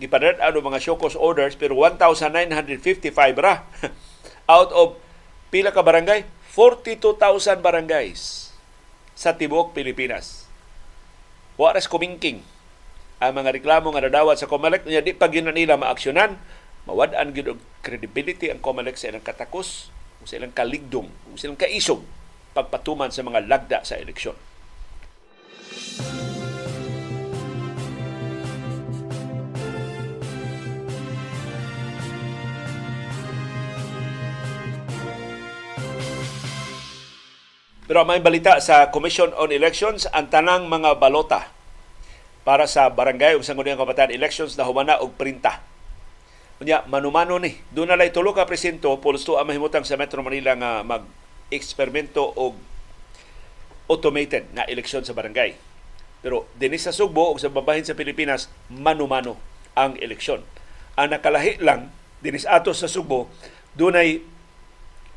gipadad 0.02 0.42
ano 0.42 0.60
mga 0.60 0.82
showcause 0.82 1.16
orders 1.16 1.56
pero 1.56 1.78
1,955 1.78 3.14
ra 3.38 3.64
out 4.58 4.70
of 4.74 4.98
pila 5.54 5.70
ka 5.70 5.80
barangay 5.86 6.26
42,000 6.52 7.62
barangays 7.64 8.52
sa 9.16 9.38
tibuok 9.38 9.72
Pilipinas 9.72 10.51
Waras 11.60 11.88
kumingking 11.92 12.44
ang 13.22 13.38
mga 13.38 13.54
reklamo 13.62 13.94
nga 13.94 14.02
nadawat 14.02 14.42
sa 14.42 14.50
COMELEC 14.50 14.90
nya 14.90 15.06
di 15.06 15.14
pa 15.14 15.30
nila 15.30 15.78
maaksyonan 15.78 16.42
mawad-an 16.90 17.38
gyud 17.38 17.54
og 17.54 17.60
credibility 17.86 18.50
ang 18.50 18.58
COMELEC 18.58 18.98
sa 18.98 19.14
ilang 19.14 19.22
katakos 19.22 19.94
o 20.22 20.26
sa 20.26 20.42
ilang 20.42 20.54
kaligdong 20.56 21.06
o 21.30 21.38
sa 21.38 21.46
ilang 21.46 21.60
kaisog 21.60 22.02
pagpatuman 22.58 23.14
sa 23.14 23.22
mga 23.22 23.46
lagda 23.46 23.80
sa 23.86 24.02
eleksyon. 24.02 24.36
Pero 37.90 38.06
may 38.06 38.22
balita 38.22 38.62
sa 38.62 38.94
Commission 38.94 39.34
on 39.38 39.50
Elections, 39.50 40.06
ang 40.14 40.30
tanang 40.30 40.70
mga 40.70 41.02
balota 41.02 41.50
para 42.42 42.66
sa 42.66 42.90
barangay 42.90 43.38
ug 43.38 43.46
sangguniang 43.46 43.78
kabataan 43.78 44.14
elections 44.14 44.58
na 44.58 44.66
humana 44.66 44.98
og 44.98 45.14
printa. 45.14 45.62
Unya 46.62 46.86
manumano 46.90 47.38
ni, 47.42 47.58
doon 47.74 47.94
na 47.94 47.98
lay 47.98 48.14
tulo 48.14 48.34
ka 48.34 48.46
presinto 48.46 48.94
pulsto 49.02 49.38
ang 49.38 49.50
mahimutang 49.50 49.86
sa 49.86 49.98
Metro 49.98 50.22
Manila 50.22 50.54
nga 50.58 50.82
mag 50.82 51.06
eksperimento 51.54 52.22
og 52.22 52.58
automated 53.90 54.50
na 54.54 54.66
eleksyon 54.66 55.06
sa 55.06 55.14
barangay. 55.14 55.58
Pero 56.22 56.46
dinis 56.58 56.86
sa 56.86 56.94
Sugbo 56.94 57.34
ug 57.34 57.42
sa 57.42 57.50
babahin 57.50 57.86
sa 57.86 57.98
Pilipinas, 57.98 58.50
manumano 58.70 59.38
ang 59.74 59.98
eleksyon. 59.98 60.46
Ang 60.98 61.18
nakalahi 61.18 61.62
lang 61.62 61.90
dinis 62.22 62.46
ato 62.46 62.74
sa 62.78 62.86
Sugbo, 62.86 63.30
dunay 63.74 64.22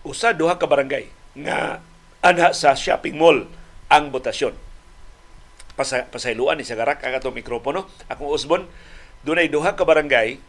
usa 0.04 0.32
duha 0.36 0.56
ka 0.60 0.68
barangay 0.68 1.08
nga 1.40 1.80
anha 2.24 2.56
sa 2.56 2.72
shopping 2.72 3.20
mall 3.20 3.44
ang 3.92 4.08
botasyon. 4.08 4.56
Pasa, 5.76 6.08
pasayluan 6.08 6.56
ni 6.56 6.64
Sagarak 6.64 7.04
ang 7.04 7.12
atong 7.12 7.36
mikropono. 7.36 7.84
Akong 8.08 8.32
usbon, 8.32 8.64
dunay 9.28 9.52
duha 9.52 9.76
ka 9.76 9.84
barangay 9.84 10.40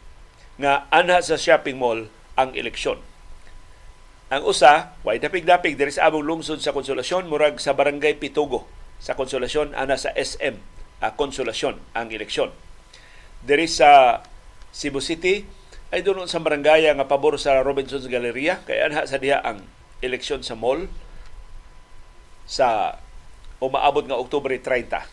nga 0.56 0.88
anha 0.88 1.20
sa 1.20 1.36
shopping 1.36 1.76
mall 1.76 2.08
ang 2.40 2.56
eleksyon. 2.56 3.04
Ang 4.32 4.42
usa, 4.48 4.98
way 5.06 5.20
dapig-dapig 5.22 5.78
diri 5.78 5.94
sa 5.94 6.10
among 6.10 6.26
lungsod 6.26 6.58
sa 6.64 6.74
Konsolasyon 6.74 7.30
murag 7.30 7.62
sa 7.62 7.78
barangay 7.78 8.18
Pitugo 8.18 8.66
sa 8.98 9.14
Konsolasyon 9.14 9.78
ana 9.78 10.00
sa 10.00 10.16
SM 10.16 10.58
a 11.04 11.14
Konsolasyon 11.14 11.78
ang 11.94 12.10
eleksyon. 12.10 12.50
Diri 13.46 13.70
sa 13.70 14.24
Cebu 14.74 15.04
City 15.04 15.46
ay 15.94 16.02
doon 16.02 16.26
sa 16.26 16.42
barangay 16.42 16.90
nga 16.90 17.06
pabor 17.06 17.38
sa 17.38 17.62
Robinson's 17.62 18.10
Galleria 18.10 18.66
kay 18.66 18.82
anha 18.82 19.06
sa 19.06 19.22
diha 19.22 19.46
ang 19.46 19.62
eleksyon 20.02 20.42
sa 20.42 20.58
mall 20.58 20.90
sa 22.46 22.98
umaabot 23.60 24.06
nga 24.06 24.18
Oktubre 24.18 24.56
30. 24.58 25.06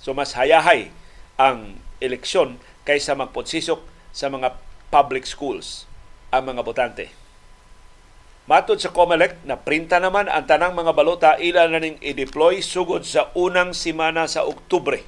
So 0.00 0.12
mas 0.16 0.32
hayahay 0.36 0.92
ang 1.36 1.80
eleksyon 2.00 2.60
kaysa 2.88 3.16
magpotsisok 3.16 3.80
sa 4.12 4.32
mga 4.32 4.56
public 4.88 5.28
schools 5.28 5.84
ang 6.32 6.48
mga 6.48 6.62
botante. 6.64 7.06
Matod 8.46 8.78
sa 8.78 8.94
COMELEC, 8.94 9.42
na 9.42 9.58
printa 9.58 9.98
naman 9.98 10.30
ang 10.30 10.46
tanang 10.46 10.70
mga 10.70 10.94
balota 10.94 11.30
ila 11.34 11.66
na 11.66 11.82
ning 11.82 11.98
i-deploy 11.98 12.62
sugod 12.62 13.02
sa 13.02 13.34
unang 13.34 13.74
simana 13.74 14.30
sa 14.30 14.46
Oktubre. 14.46 15.02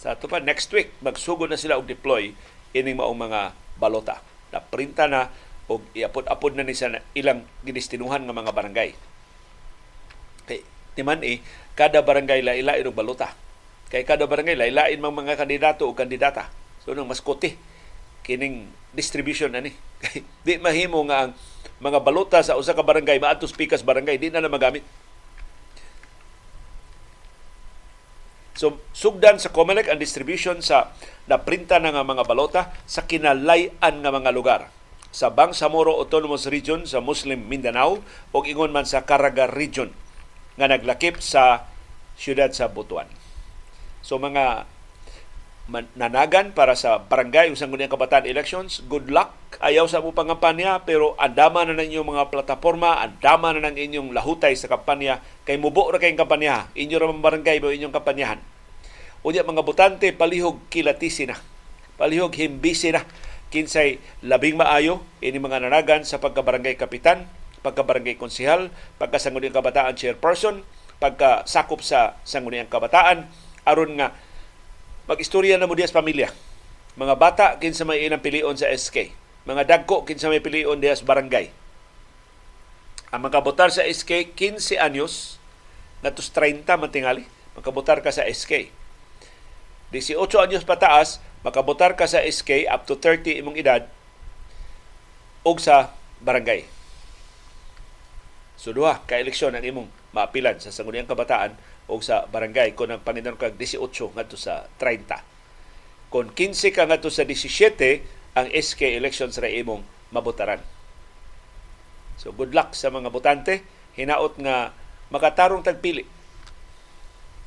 Sa 0.00 0.16
ato 0.16 0.24
pa, 0.24 0.40
next 0.40 0.72
week, 0.72 0.96
magsugod 1.04 1.52
na 1.52 1.60
sila 1.60 1.76
og 1.76 1.84
deploy 1.84 2.32
ining 2.72 2.96
maong 2.96 3.28
mga 3.28 3.52
balota. 3.76 4.24
Na 4.48 4.64
printa 4.64 5.04
na 5.04 5.28
og 5.68 5.84
iapod-apod 5.92 6.56
na 6.56 6.64
ni 6.64 6.72
sa 6.72 6.88
ilang 7.12 7.44
ginistinuhan 7.60 8.24
nga 8.24 8.32
mga 8.32 8.56
barangay. 8.56 8.96
Kay 10.48 10.64
timan 10.96 11.20
eh, 11.20 11.44
kada 11.76 12.00
barangay 12.00 12.40
lain-lain 12.40 12.88
og 12.88 12.96
balota. 12.96 13.36
Kay 13.92 14.02
kada 14.08 14.24
barangay 14.24 14.56
lain-lain 14.56 14.98
mga 14.98 15.14
mga 15.14 15.34
kandidato 15.36 15.84
o 15.84 15.92
kandidata. 15.92 16.48
So 16.82 16.96
nang 16.96 17.06
maskuti 17.06 17.54
kining 18.24 18.68
distribution 18.96 19.52
ani. 19.52 19.76
di 20.46 20.56
mahimo 20.56 21.04
nga 21.08 21.28
ang 21.28 21.32
mga 21.78 22.00
balota 22.00 22.40
sa 22.40 22.56
usa 22.56 22.72
ka 22.72 22.82
barangay 22.82 23.20
maadto 23.20 23.46
pikas 23.46 23.84
barangay 23.84 24.16
di 24.16 24.32
na 24.32 24.40
na 24.40 24.50
magamit. 24.50 24.82
So 28.58 28.82
sugdan 28.90 29.38
sa 29.38 29.54
COMELEC 29.54 29.86
ang 29.86 30.02
distribution 30.02 30.58
sa 30.58 30.90
naprinta 31.30 31.78
na 31.78 31.94
nga 31.94 32.02
mga 32.02 32.26
balota 32.26 32.74
sa 32.90 33.06
kinalayan 33.06 34.02
nga 34.02 34.10
mga 34.10 34.34
lugar 34.34 34.60
sa 35.14 35.30
Bangsamoro 35.30 35.94
Autonomous 35.94 36.50
Region 36.50 36.84
sa 36.84 36.98
Muslim 37.00 37.46
Mindanao 37.46 38.02
o 38.34 38.36
ingon 38.44 38.74
man 38.74 38.84
sa 38.84 39.06
Caraga 39.06 39.46
Region 39.46 39.94
nga 40.58 40.66
naglakip 40.66 41.22
sa 41.22 41.70
siyudad 42.18 42.50
sa 42.50 42.66
Butuan. 42.66 43.06
So 44.02 44.18
mga 44.18 44.66
nanagan 45.68 46.56
para 46.56 46.72
sa 46.72 46.96
barangay 46.96 47.52
usang 47.52 47.68
Sangguniang 47.68 47.92
Kabataan 47.92 48.24
elections. 48.24 48.80
Good 48.88 49.12
luck. 49.12 49.36
Ayaw 49.60 49.84
sa 49.84 50.00
mo 50.00 50.16
pangampanya 50.16 50.80
pero 50.82 51.12
andama 51.20 51.62
na 51.68 51.76
ng 51.76 51.92
inyong 51.92 52.08
mga 52.08 52.24
plataforma, 52.32 52.98
andama 53.04 53.52
na 53.52 53.68
ng 53.68 53.76
inyong 53.76 54.08
lahutay 54.16 54.56
sa 54.56 54.66
kampanya 54.66 55.20
kay 55.44 55.60
mubo 55.60 55.92
ra 55.92 56.00
kayong 56.00 56.18
kampanya. 56.18 56.72
Inyo 56.72 56.96
ra 56.96 57.12
barangay 57.12 57.60
ba 57.60 57.68
inyong 57.68 57.94
kampanyahan. 57.94 58.40
Unya 59.22 59.44
mga 59.44 59.62
botante 59.62 60.08
palihog 60.10 60.72
kilatisi 60.72 61.28
na. 61.28 61.36
Palihog 62.00 62.32
himbisi 62.32 62.88
na 62.88 63.04
kinsay 63.52 64.00
labing 64.24 64.56
maayo 64.56 65.04
ini 65.20 65.36
mga 65.36 65.68
nanagan 65.68 66.04
sa 66.04 66.20
pagkabarangay 66.20 66.76
kapitan, 66.80 67.28
pagkabarangay 67.68 68.16
konsehal, 68.16 68.72
pagkasangguniang 68.96 69.52
kabataan 69.52 69.92
chairperson, 69.92 70.64
pagkasakop 70.96 71.84
sa 71.84 72.16
sangguniang 72.24 72.72
kabataan 72.72 73.28
aron 73.68 74.00
nga 74.00 74.16
Mag-istorya 75.08 75.56
na 75.56 75.64
mo 75.64 75.72
diya 75.72 75.88
sa 75.88 76.04
pamilya. 76.04 76.28
Mga 77.00 77.14
bata 77.16 77.46
kinsa 77.56 77.88
may 77.88 78.04
inang 78.04 78.20
pilion 78.20 78.52
sa 78.52 78.68
SK. 78.68 79.08
Mga 79.48 79.64
dagko 79.64 80.04
kinsa 80.04 80.28
may 80.28 80.44
pilion 80.44 80.76
diya 80.76 80.92
sa 80.92 81.08
barangay. 81.08 81.48
Ang 83.08 83.24
makabotar 83.24 83.72
sa 83.72 83.88
SK 83.88 84.36
15 84.36 84.76
anyos 84.76 85.40
natus 86.04 86.28
30 86.28 86.68
mantingali 86.76 87.24
makabotar 87.56 88.04
ka 88.04 88.12
sa 88.12 88.28
SK. 88.28 88.68
18 89.96 90.12
anyos 90.44 90.68
pataas 90.68 91.24
makabotar 91.40 91.96
ka 91.96 92.04
sa 92.04 92.20
SK 92.20 92.68
up 92.68 92.84
to 92.84 93.00
30 93.00 93.40
imong 93.40 93.56
edad 93.56 93.88
og 95.40 95.56
sa 95.56 95.96
barangay. 96.20 96.68
So 98.58 98.74
duha 98.74 99.06
ka 99.06 99.14
eleksyon 99.14 99.54
ang 99.54 99.62
imong 99.62 99.86
maapilan 100.10 100.58
sa 100.58 100.74
sangguniang 100.74 101.06
kabataan 101.06 101.54
o 101.86 102.02
sa 102.02 102.26
barangay 102.26 102.74
kung 102.74 102.90
ang 102.90 102.98
panginan 102.98 103.38
kag 103.38 103.54
18 103.54 103.78
ngadto 104.18 104.34
sa 104.34 104.66
30. 104.82 106.10
Kung 106.10 106.34
15 106.34 106.74
ka 106.74 106.90
ngadto 106.90 107.06
sa 107.06 107.22
17 107.22 108.34
ang 108.34 108.50
SK 108.50 108.98
elections 108.98 109.38
ra 109.38 109.46
imong 109.46 109.86
mabotaran. 110.10 110.58
So 112.18 112.34
good 112.34 112.50
luck 112.50 112.74
sa 112.74 112.90
mga 112.90 113.14
botante, 113.14 113.62
hinaot 113.94 114.34
nga 114.42 114.74
makatarong 115.14 115.62
tagpili. 115.62 116.02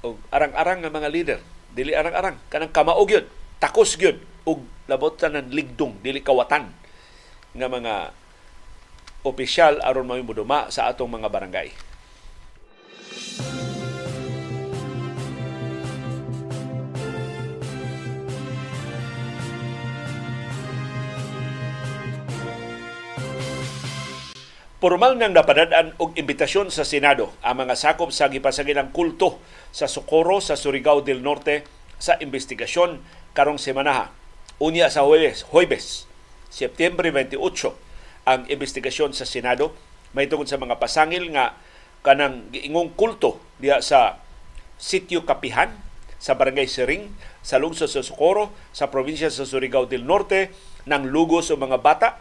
Og 0.08 0.16
arang-arang 0.32 0.80
nga 0.80 0.92
mga 0.96 1.10
leader, 1.12 1.40
dili 1.76 1.92
arang-arang 1.92 2.40
kanang 2.48 2.72
kamaog 2.72 3.12
yun, 3.12 3.26
takos 3.60 4.00
yun 4.00 4.16
og 4.48 4.64
labot 4.88 5.20
ng 5.20 5.52
ligdong, 5.52 6.00
dili 6.00 6.24
kawatan 6.24 6.72
nga 7.52 7.68
mga 7.68 7.94
opisyal 9.28 9.82
aron 9.86 10.10
mamuduma 10.10 10.70
sa 10.74 10.90
atong 10.90 11.10
mga 11.20 11.28
barangay. 11.30 11.70
Formal 24.82 25.14
nang 25.14 25.38
napadadaan 25.38 25.94
og 26.02 26.18
imbitasyon 26.18 26.74
sa 26.74 26.82
Senado 26.82 27.38
ang 27.46 27.62
mga 27.62 27.78
sakop 27.78 28.10
sa 28.10 28.34
gipasagilang 28.34 28.90
kulto 28.90 29.38
sa 29.70 29.86
Socorro 29.86 30.42
sa 30.42 30.58
Surigao 30.58 31.06
del 31.06 31.22
Norte 31.22 31.62
sa 32.02 32.18
investigasyon 32.18 32.98
karong 33.38 33.62
semana. 33.62 34.10
Unya 34.58 34.90
sa 34.90 35.06
Huwebes, 35.06 35.46
Huwebes, 35.54 36.10
September 36.50 37.06
28, 37.06 37.38
ang 38.26 38.46
investigasyon 38.48 39.16
sa 39.18 39.26
Senado. 39.26 39.74
May 40.12 40.28
tungod 40.28 40.48
sa 40.50 40.60
mga 40.60 40.78
pasangil 40.78 41.32
nga 41.34 41.56
kanang 42.02 42.50
giingong 42.50 42.98
kulto 42.98 43.38
diya 43.62 43.80
sa 43.80 44.18
Sitio 44.82 45.24
Kapihan 45.24 45.70
sa 46.18 46.38
Barangay 46.38 46.70
Siring 46.70 47.14
sa 47.42 47.58
lungsod 47.58 47.90
sa 47.90 48.06
Socorro 48.06 48.54
sa 48.74 48.90
probinsya 48.90 49.30
sa 49.34 49.46
Surigao 49.46 49.90
del 49.90 50.06
Norte 50.06 50.54
nang 50.86 51.10
lugos 51.10 51.50
o 51.54 51.58
mga 51.58 51.82
bata. 51.82 52.18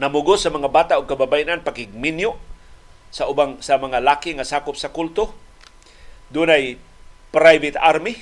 Namugos 0.00 0.42
sa 0.42 0.50
mga 0.50 0.68
bata 0.68 0.92
o 0.98 1.06
kababayanan 1.06 1.62
pakigminyo 1.62 2.34
sa 3.14 3.30
ubang 3.30 3.62
sa 3.62 3.78
mga 3.78 4.02
laki 4.02 4.34
nga 4.34 4.44
sakop 4.48 4.74
sa 4.74 4.90
kulto. 4.90 5.30
Dunay 6.32 6.76
private 7.30 7.78
army 7.78 8.18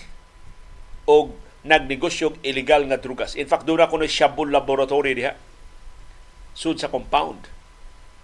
o 1.08 1.32
nagnegosyo 1.62 2.36
illegal 2.42 2.84
nga 2.90 2.98
drugas. 2.98 3.38
In 3.38 3.46
fact, 3.46 3.64
doon 3.64 3.82
ako 3.82 4.02
na 4.02 4.10
Shabul 4.10 4.50
Laboratory 4.50 5.14
diha 5.14 5.32
sud 6.52 6.80
sa 6.80 6.92
compound 6.92 7.48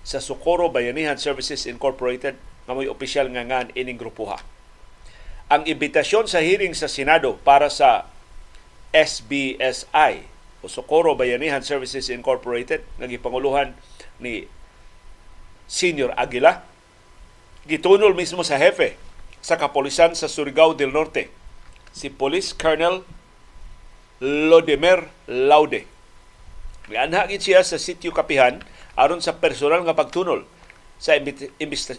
sa 0.05 0.23
Socorro 0.25 0.73
Bayanihan 0.73 1.21
Services 1.21 1.69
Incorporated 1.69 2.37
nga 2.65 2.73
may 2.73 2.89
opisyal 2.89 3.29
nga 3.33 3.45
ngan 3.45 3.73
ining 3.77 4.01
grupuha. 4.01 4.41
Ang 5.49 5.65
imbitasyon 5.65 6.29
sa 6.29 6.45
hearing 6.45 6.77
sa 6.77 6.89
Senado 6.89 7.41
para 7.41 7.73
sa 7.73 8.09
SBSI 8.93 10.25
o 10.61 10.67
Socorro 10.69 11.17
Bayanihan 11.17 11.61
Services 11.61 12.09
Incorporated 12.09 12.85
nga 13.01 13.09
gipanguluhan 13.09 13.77
ni 14.21 14.49
Senior 15.69 16.17
Aguila 16.17 16.65
gitunol 17.69 18.17
mismo 18.17 18.41
sa 18.41 18.57
hepe 18.57 18.97
sa 19.45 19.61
kapolisan 19.61 20.17
sa 20.17 20.25
Surigao 20.25 20.73
del 20.73 20.89
Norte 20.89 21.29
si 21.93 22.09
Police 22.09 22.57
Colonel 22.57 23.05
Lodemer 24.25 25.13
Laude. 25.29 25.98
Mianha 26.89 27.29
gid 27.29 27.45
siya 27.45 27.61
sa 27.61 27.77
sitio 27.77 28.17
Kapihan 28.17 28.65
aron 28.97 29.21
sa 29.21 29.37
personal 29.37 29.85
nga 29.85 29.93
pagtunol 29.93 30.49
sa 30.97 31.13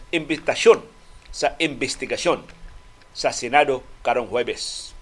imbitasyon 0.09 0.81
sa 1.29 1.53
investigasyon 1.61 2.41
sa 3.13 3.29
Senado 3.29 3.85
karong 4.01 4.33
Huwebes. 4.33 4.97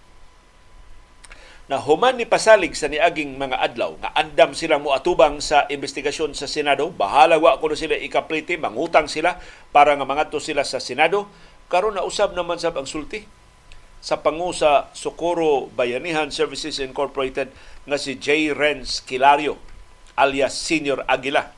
Na 1.72 1.80
human 1.80 2.16
ni 2.20 2.28
pasalig 2.28 2.76
sa 2.76 2.92
niaging 2.92 3.40
mga 3.40 3.60
adlaw 3.60 3.96
nga 4.00 4.12
andam 4.16 4.56
silang 4.56 4.84
moatubang 4.84 5.40
sa 5.40 5.68
investigasyon 5.72 6.36
sa 6.36 6.48
Senado. 6.48 6.92
Bahala 6.92 7.40
wa 7.40 7.60
kuno 7.60 7.76
sila 7.76 7.96
ikaplite 7.96 8.60
mangutang 8.60 9.08
sila 9.08 9.40
para 9.72 9.96
nga 9.96 10.08
mangadto 10.08 10.40
sila 10.40 10.68
sa 10.68 10.84
Senado. 10.84 11.28
Karon 11.68 11.96
na 11.96 12.08
usab 12.08 12.36
naman 12.36 12.60
sab 12.60 12.76
ang 12.80 12.88
sulti 12.88 13.28
sa 14.00 14.20
pangu 14.20 14.52
sa 14.52 14.92
Socorro 14.96 15.68
Bayanihan 15.72 16.32
Services 16.32 16.80
Incorporated 16.80 17.52
nga 17.88 18.00
si 18.00 18.16
J. 18.16 18.56
Renz 18.56 19.04
Kilario 19.04 19.60
alias 20.18 20.58
Senior 20.58 21.06
Aguila. 21.06 21.54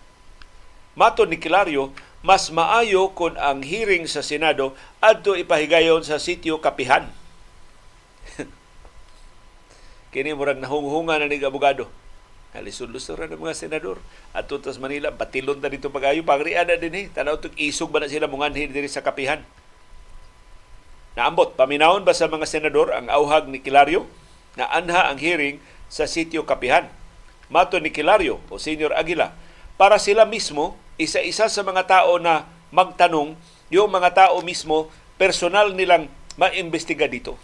Mato 0.99 1.23
ni 1.23 1.39
Kilario, 1.39 1.95
mas 2.19 2.51
maayo 2.51 3.15
kung 3.15 3.39
ang 3.39 3.63
hearing 3.63 4.03
sa 4.03 4.19
Senado 4.19 4.75
adto 4.99 5.39
ipahigayon 5.39 6.03
sa 6.03 6.19
sitio 6.19 6.59
Kapihan 6.59 7.07
kini 10.11 10.35
murag 10.35 10.59
nahunghunga 10.59 11.15
na 11.15 11.31
ni 11.31 11.39
abogado 11.39 11.87
Halisod-lusod 12.49 13.29
ng 13.29 13.37
mga 13.37 13.53
senador. 13.53 14.01
At 14.33 14.49
tutas 14.49 14.81
Manila, 14.81 15.13
batilon 15.13 15.61
na 15.61 15.69
dito 15.69 15.93
pag-ayo. 15.93 16.25
Pagrian 16.25 16.65
na 16.65 16.81
din 16.81 16.97
eh. 16.97 17.05
Tanaw 17.13 17.37
itong 17.37 17.53
isog 17.61 17.93
ba 17.93 18.01
na 18.01 18.09
sila 18.09 18.25
munganhin 18.25 18.73
diri 18.73 18.89
sa 18.89 19.05
kapihan. 19.05 19.45
Naambot, 21.13 21.53
paminawon 21.53 22.01
ba 22.01 22.13
sa 22.17 22.25
mga 22.25 22.49
senador 22.49 22.89
ang 22.89 23.05
auhag 23.05 23.45
ni 23.45 23.61
Kilario 23.61 24.09
na 24.57 24.65
anha 24.65 25.13
ang 25.13 25.21
hearing 25.21 25.61
sa 25.93 26.09
sitio 26.09 26.41
Kapihan? 26.41 26.89
Mato 27.49 27.81
ni 27.81 27.89
Kilario 27.89 28.37
o 28.53 28.61
Senior 28.61 28.93
Aguila, 28.93 29.33
para 29.75 29.97
sila 29.97 30.29
mismo, 30.29 30.77
isa-isa 31.01 31.49
sa 31.49 31.61
mga 31.65 31.89
tao 31.89 32.21
na 32.21 32.45
magtanong, 32.69 33.33
yung 33.73 33.89
mga 33.89 34.13
tao 34.13 34.37
mismo, 34.45 34.93
personal 35.17 35.73
nilang 35.73 36.07
maimbestiga 36.37 37.09
dito. 37.09 37.35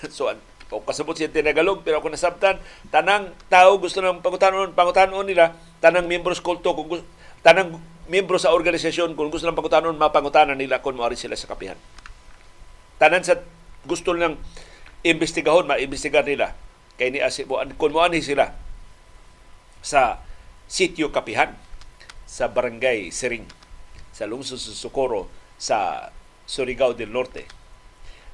so, 0.14 0.30
o 0.66 0.82
kasabot 0.82 1.14
siya 1.14 1.30
tinagalog 1.30 1.86
pero 1.86 2.02
ako 2.02 2.10
nasabtan 2.10 2.58
tanang 2.90 3.30
tao 3.46 3.78
gusto 3.78 4.02
nang 4.02 4.18
pangutanon 4.18 4.74
pangutanon 4.74 5.22
nila 5.22 5.54
tanang 5.78 6.10
membros 6.10 6.42
kulto 6.42 6.74
kung 6.74 7.06
tanang 7.46 7.78
miyembro 8.10 8.34
sa 8.34 8.50
organisasyon 8.50 9.14
kung 9.14 9.30
gusto 9.30 9.46
lang 9.46 9.54
pangutanon 9.54 9.94
mapangutanan 9.94 10.58
nila 10.58 10.82
kung 10.82 10.98
maari 10.98 11.14
sila 11.14 11.38
sa 11.38 11.46
kapihan. 11.46 11.78
Tanan 12.98 13.22
sa 13.22 13.38
gusto 13.86 14.10
lang 14.10 14.42
imbestigahon 15.06 15.70
maimbestigar 15.70 16.26
nila. 16.26 16.58
Kay 16.98 17.14
ni 17.14 17.22
kung 17.78 17.94
moani 17.94 18.18
sila 18.18 18.65
sa 19.86 20.18
sitio 20.66 21.14
kapihan 21.14 21.54
sa 22.26 22.50
barangay 22.50 23.14
Siring 23.14 23.46
sa 24.10 24.26
lungsod 24.26 24.58
sa 24.58 24.74
Socorro 24.74 25.30
sa 25.54 26.10
Surigao 26.42 26.90
del 26.98 27.14
Norte. 27.14 27.46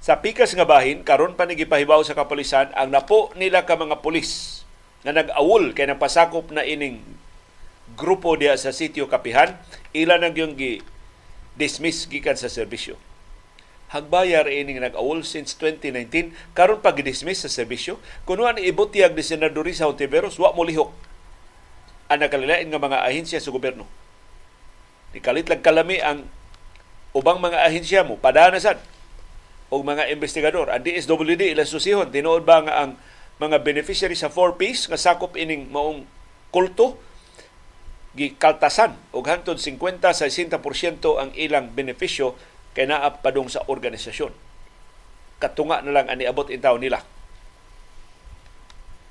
Sa 0.00 0.24
pikas 0.24 0.56
nga 0.56 0.64
bahin 0.64 1.04
karon 1.04 1.36
pa 1.36 1.44
nigipahibaw 1.44 2.00
sa 2.00 2.16
kapulisan 2.16 2.72
ang 2.72 2.88
napo 2.88 3.30
nila 3.36 3.68
ka 3.68 3.76
mga 3.76 4.00
pulis 4.00 4.64
nga 5.04 5.12
nag-awol 5.12 5.76
kay 5.76 5.90
pasakop 5.92 6.48
na 6.54 6.64
ining 6.64 7.04
grupo 7.98 8.38
diya 8.38 8.56
sa 8.56 8.72
sitio 8.72 9.10
Kapihan. 9.10 9.58
Ila 9.92 10.16
nag 10.16 10.38
yung 10.38 10.56
gi 10.56 10.80
dismiss 11.58 12.08
gikan 12.08 12.38
sa 12.38 12.48
serbisyo. 12.48 12.96
Hagbayar 13.92 14.48
ining 14.48 14.80
nag-awol 14.80 15.20
since 15.20 15.52
2019 15.60 16.32
karon 16.56 16.80
pa 16.80 16.96
gi-dismiss 16.96 17.44
sa 17.44 17.50
serbisyo. 17.52 18.00
Kuno 18.24 18.48
an 18.48 18.56
ibutyag 18.56 19.12
ni 19.12 19.20
senador 19.20 19.68
sa 19.74 19.90
Ontiveros 19.90 20.40
wa 20.40 20.54
mo 20.56 20.64
lihok 20.64 20.90
ang 22.12 22.20
nakalilain 22.20 22.68
nga 22.68 22.80
mga 22.80 23.02
ahensya 23.08 23.40
sa 23.40 23.48
gobyerno 23.48 23.88
Nikalit 25.12 25.46
lang 25.48 25.60
kalami 25.60 26.00
ang 26.00 26.24
ubang 27.12 27.36
mga 27.36 27.68
ahensya 27.68 28.00
mo, 28.00 28.16
padana 28.16 28.56
sad 28.56 28.80
o 29.68 29.80
mga 29.84 30.08
investigador. 30.08 30.72
Ang 30.72 30.84
DSWD 30.84 31.52
ilang 31.52 31.68
susihon, 31.68 32.08
tinuod 32.08 32.48
ba 32.48 32.64
nga 32.64 32.74
ang 32.84 32.90
mga 33.36 33.60
beneficiary 33.60 34.16
sa 34.16 34.32
4Ps 34.32 34.88
nga 34.88 35.00
sakop 35.00 35.36
ining 35.36 35.68
maong 35.68 36.04
kulto 36.52 37.00
gikaltasan 38.12 38.92
og 39.16 39.24
hantod 39.24 39.56
50 39.56 40.12
sa 40.12 40.28
60% 40.28 40.60
ang 41.16 41.32
ilang 41.32 41.72
benepisyo 41.72 42.36
kay 42.76 42.84
naa 42.84 43.08
padung 43.20 43.48
sa 43.48 43.64
organisasyon. 43.68 44.32
Katunga 45.40 45.80
na 45.84 45.92
lang 45.92 46.08
ani 46.12 46.28
abot 46.28 46.48
intaw 46.48 46.76
nila. 46.76 47.04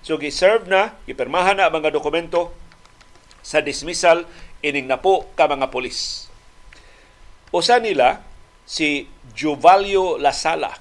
So 0.01 0.17
gi-serve 0.17 0.65
na, 0.65 0.97
gipermahan 1.05 1.61
na 1.61 1.69
ang 1.69 1.77
mga 1.77 1.93
dokumento 1.93 2.53
sa 3.41 3.61
dismissal 3.61 4.25
ining 4.61 4.85
napo 4.89 5.29
ka 5.33 5.49
mga 5.49 5.69
polis. 5.73 6.29
Usa 7.51 7.81
nila 7.81 8.23
si 8.63 9.09
Jovalio 9.35 10.15
Lasala 10.15 10.71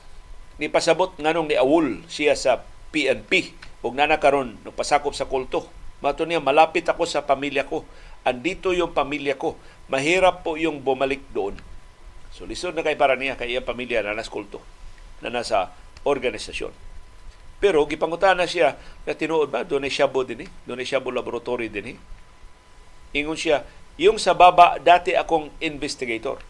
ni 0.60 0.68
pasabot 0.68 1.16
nganong 1.16 1.50
ni 1.50 1.56
Awul 1.56 2.04
siya 2.06 2.36
sa 2.36 2.62
PNP 2.92 3.56
ug 3.80 3.96
nana 3.96 4.20
karon 4.20 4.60
nagpasakop 4.62 5.16
sa 5.16 5.26
kulto. 5.26 5.66
Mato 6.04 6.24
niya 6.24 6.40
malapit 6.40 6.84
ako 6.88 7.04
sa 7.08 7.24
pamilya 7.24 7.68
ko. 7.68 7.84
Andito 8.24 8.72
yung 8.76 8.92
pamilya 8.92 9.36
ko. 9.36 9.56
Mahirap 9.88 10.44
po 10.44 10.56
yung 10.60 10.80
bumalik 10.84 11.24
doon. 11.32 11.56
So 12.30 12.44
lisod 12.44 12.76
na 12.76 12.84
kay 12.84 12.94
para 12.94 13.16
niya 13.16 13.36
kay 13.36 13.56
iyang 13.56 13.66
pamilya 13.66 14.04
na 14.04 14.14
nasa 14.14 14.30
kulto 14.30 14.60
na 15.20 15.28
nasa 15.32 15.72
organisasyon. 16.04 16.72
Pero 17.60 17.84
gipangutan 17.84 18.40
na 18.40 18.48
siya 18.48 18.76
na 19.04 19.12
tinuod 19.12 19.52
ba 19.52 19.64
doon 19.68 19.84
ay 19.84 19.92
Shabu 19.92 20.24
din 20.24 20.48
eh. 20.48 20.48
Doon 20.64 20.80
ay 20.80 20.88
Shabu 20.88 21.12
Laboratory 21.12 21.68
din 21.68 21.92
eh. 21.92 21.96
Ingon 23.16 23.38
siya, 23.38 23.66
yung 24.00 24.16
sa 24.16 24.32
baba 24.32 24.80
dati 24.80 25.12
akong 25.12 25.50
investigator 25.60 26.40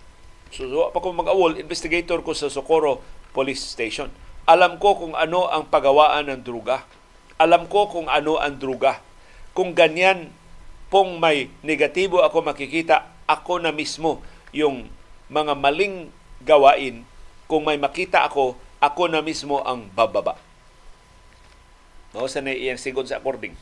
So, 0.50 0.66
so 0.66 0.90
pa 0.90 0.98
ko 0.98 1.14
mag-awol, 1.14 1.62
investigator 1.62 2.26
ko 2.26 2.34
sa 2.34 2.50
Socorro 2.50 2.98
Police 3.30 3.62
Station. 3.62 4.10
Alam 4.50 4.82
ko 4.82 4.98
kung 4.98 5.14
ano 5.14 5.46
ang 5.46 5.70
pagawaan 5.70 6.26
ng 6.26 6.42
druga. 6.42 6.82
Alam 7.38 7.70
ko 7.70 7.86
kung 7.86 8.10
ano 8.10 8.34
ang 8.34 8.58
druga. 8.58 8.98
Kung 9.54 9.78
ganyan 9.78 10.34
pong 10.90 11.22
may 11.22 11.46
negatibo 11.62 12.18
ako 12.26 12.42
makikita, 12.42 13.06
ako 13.30 13.62
na 13.62 13.70
mismo 13.70 14.18
yung 14.50 14.90
mga 15.30 15.54
maling 15.54 16.10
gawain. 16.42 17.06
Kung 17.46 17.62
may 17.62 17.78
makita 17.78 18.26
ako, 18.26 18.58
ako 18.82 19.02
na 19.06 19.22
mismo 19.22 19.62
ang 19.62 19.86
bababa. 19.94 20.34
Mao 22.10 22.26
sa 22.26 22.42
na 22.42 22.50
iyang 22.50 22.74
sigon 22.74 23.06
sa 23.06 23.22
according. 23.22 23.54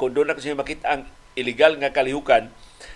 Kung 0.00 0.16
doon 0.16 0.32
na 0.32 0.36
kasi 0.36 0.56
makita 0.56 0.96
ang 0.96 1.04
illegal 1.38 1.78
nga 1.78 1.94
kalihukan, 1.94 2.50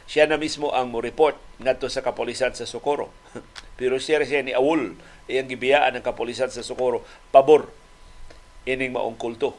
siya 0.04 0.28
na 0.28 0.36
mismo 0.36 0.72
ang 0.72 0.92
mo 0.92 1.00
report 1.00 1.36
ngadto 1.60 1.88
sa 1.88 2.04
kapolisan 2.04 2.52
sa 2.52 2.68
Socorro. 2.68 3.12
Pero 3.78 3.96
siya 3.96 4.22
siya 4.22 4.44
ni 4.44 4.52
Awol, 4.52 4.96
iyang 5.30 5.48
gibiyaan 5.48 5.96
ng 5.96 6.04
kapolisan 6.04 6.52
sa 6.52 6.64
Socorro, 6.64 7.02
pabor 7.32 7.72
ining 8.64 8.92
maong 8.92 9.16
kulto. 9.16 9.56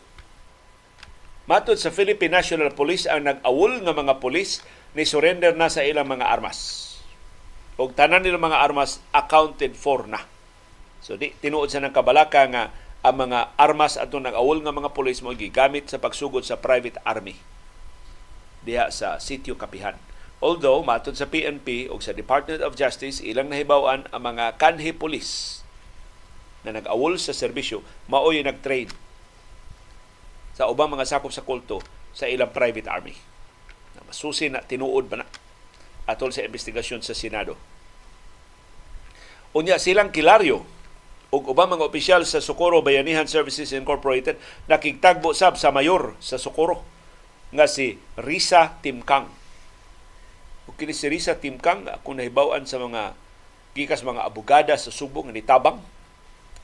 Matod 1.46 1.78
sa 1.78 1.94
Philippine 1.94 2.42
National 2.42 2.74
Police 2.74 3.06
ang 3.06 3.22
nag-awol 3.22 3.86
nga 3.86 3.94
mga 3.94 4.18
polis 4.18 4.66
ni 4.98 5.06
surrender 5.06 5.54
na 5.54 5.70
sa 5.70 5.86
ilang 5.86 6.10
mga 6.10 6.26
armas. 6.26 6.82
Og 7.78 7.94
tanan 7.94 8.26
nilang 8.26 8.50
mga 8.50 8.66
armas 8.66 8.98
accounted 9.14 9.78
for 9.78 10.10
na. 10.10 10.26
So 11.06 11.22
di 11.22 11.38
tinuod 11.38 11.70
sa 11.70 11.78
nang 11.86 11.94
kabalaka 11.94 12.50
nga 12.50 12.74
ang 13.06 13.30
mga 13.30 13.54
armas 13.62 14.02
ato 14.02 14.18
nag-awol 14.18 14.66
nga 14.66 14.74
mga 14.74 14.90
polis 14.98 15.22
mo 15.22 15.38
gigamit 15.38 15.86
sa 15.86 16.02
pagsugod 16.02 16.42
sa 16.42 16.58
private 16.58 16.98
army 17.06 17.38
diha 18.66 18.90
sa 18.90 19.22
sitio 19.22 19.54
Kapihan. 19.54 19.96
Although, 20.44 20.84
matod 20.84 21.16
sa 21.16 21.30
PNP 21.30 21.88
o 21.88 22.02
sa 22.02 22.12
Department 22.12 22.60
of 22.66 22.76
Justice, 22.76 23.24
ilang 23.24 23.48
nahibawan 23.48 24.10
ang 24.12 24.22
mga 24.26 24.60
kanhi 24.60 24.92
polis 24.92 25.62
na 26.66 26.76
nag-awol 26.76 27.16
sa 27.22 27.32
serbisyo, 27.32 27.86
maoy 28.10 28.42
nag-train 28.42 28.90
sa 30.58 30.68
ubang 30.68 30.92
mga 30.92 31.08
sakop 31.08 31.32
sa 31.32 31.46
kulto 31.46 31.80
sa 32.12 32.26
ilang 32.26 32.50
private 32.52 32.90
army. 32.90 33.16
Na 33.96 34.04
masusi 34.08 34.50
na 34.50 34.66
tinuod 34.66 35.08
ba 35.08 35.24
na 35.24 35.28
atol 36.10 36.34
sa 36.34 36.46
investigasyon 36.46 37.02
sa 37.02 37.18
Senado. 37.18 37.58
Unya 39.56 39.80
silang 39.80 40.12
kilaryo 40.12 40.64
ug 41.34 41.44
ubang 41.52 41.72
mga 41.72 41.88
opisyal 41.88 42.22
sa 42.24 42.40
Socorro 42.40 42.86
Bayanihan 42.86 43.28
Services 43.28 43.74
Incorporated 43.76 44.38
nakigtagbo 44.70 45.34
sab 45.34 45.58
sa 45.58 45.74
mayor 45.74 46.16
sa 46.22 46.38
Socorro 46.40 46.95
nga 47.56 47.66
si 47.72 47.98
Risa 48.20 48.78
Timkang 48.84 49.32
o 50.66 50.74
kini 50.76 50.92
si 50.92 51.08
Risa 51.08 51.40
Timkang 51.40 51.88
ako 51.88 52.20
nahibawan 52.20 52.68
sa 52.68 52.82
mga 52.82 53.16
gikas 53.76 54.04
mga 54.04 54.24
abogada 54.28 54.76
sa 54.76 54.92
Subo 54.92 55.24
nga 55.24 55.34
nitabang 55.36 55.80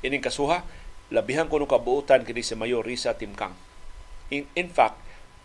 ining 0.04 0.24
kasuha 0.24 0.66
labihan 1.12 1.52
ko 1.52 1.60
no 1.60 1.68
kabuutan 1.68 2.24
kini 2.24 2.42
si 2.42 2.56
Mayor 2.56 2.82
Risa 2.88 3.14
Timkang. 3.14 3.54
In, 4.32 4.48
in 4.56 4.72
fact, 4.72 4.96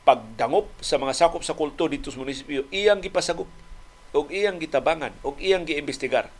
pagdangop 0.06 0.70
sa 0.78 0.96
mga 0.96 1.12
sakop 1.12 1.42
sa 1.42 1.58
kulto 1.58 1.90
dito 1.90 2.14
sa 2.14 2.22
munisipyo, 2.22 2.70
iyang 2.70 3.02
gipasagop 3.02 3.50
o 4.14 4.18
iyang 4.30 4.62
gitabangan 4.62 5.10
o 5.26 5.34
iyang 5.42 5.66
giimbestigar 5.66 6.30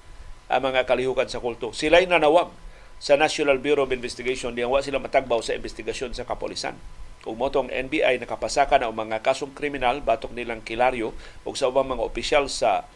ang 0.47 0.63
mga 0.63 0.87
kalihukan 0.87 1.27
sa 1.27 1.43
kulto. 1.43 1.75
Sila'y 1.75 2.07
nanawag 2.07 2.55
sa 3.03 3.19
National 3.19 3.59
Bureau 3.59 3.85
of 3.85 3.93
Investigation 3.93 4.55
diyan 4.55 4.71
wa 4.71 4.81
sila 4.81 5.03
matagbaw 5.03 5.43
sa 5.43 5.59
investigasyon 5.59 6.15
sa 6.15 6.25
kapolisan 6.25 6.79
ug 7.27 7.35
motong 7.35 7.69
NBI 7.69 8.23
nakapasaka 8.23 8.79
na 8.79 8.95
mga 8.95 9.21
kasong 9.21 9.53
kriminal 9.53 9.99
batok 9.99 10.31
nilang 10.33 10.63
kilaryo 10.63 11.11
ug 11.43 11.55
sa 11.59 11.67
ubang 11.67 11.91
mga 11.91 12.07
opisyal 12.07 12.47
sa 12.47 12.87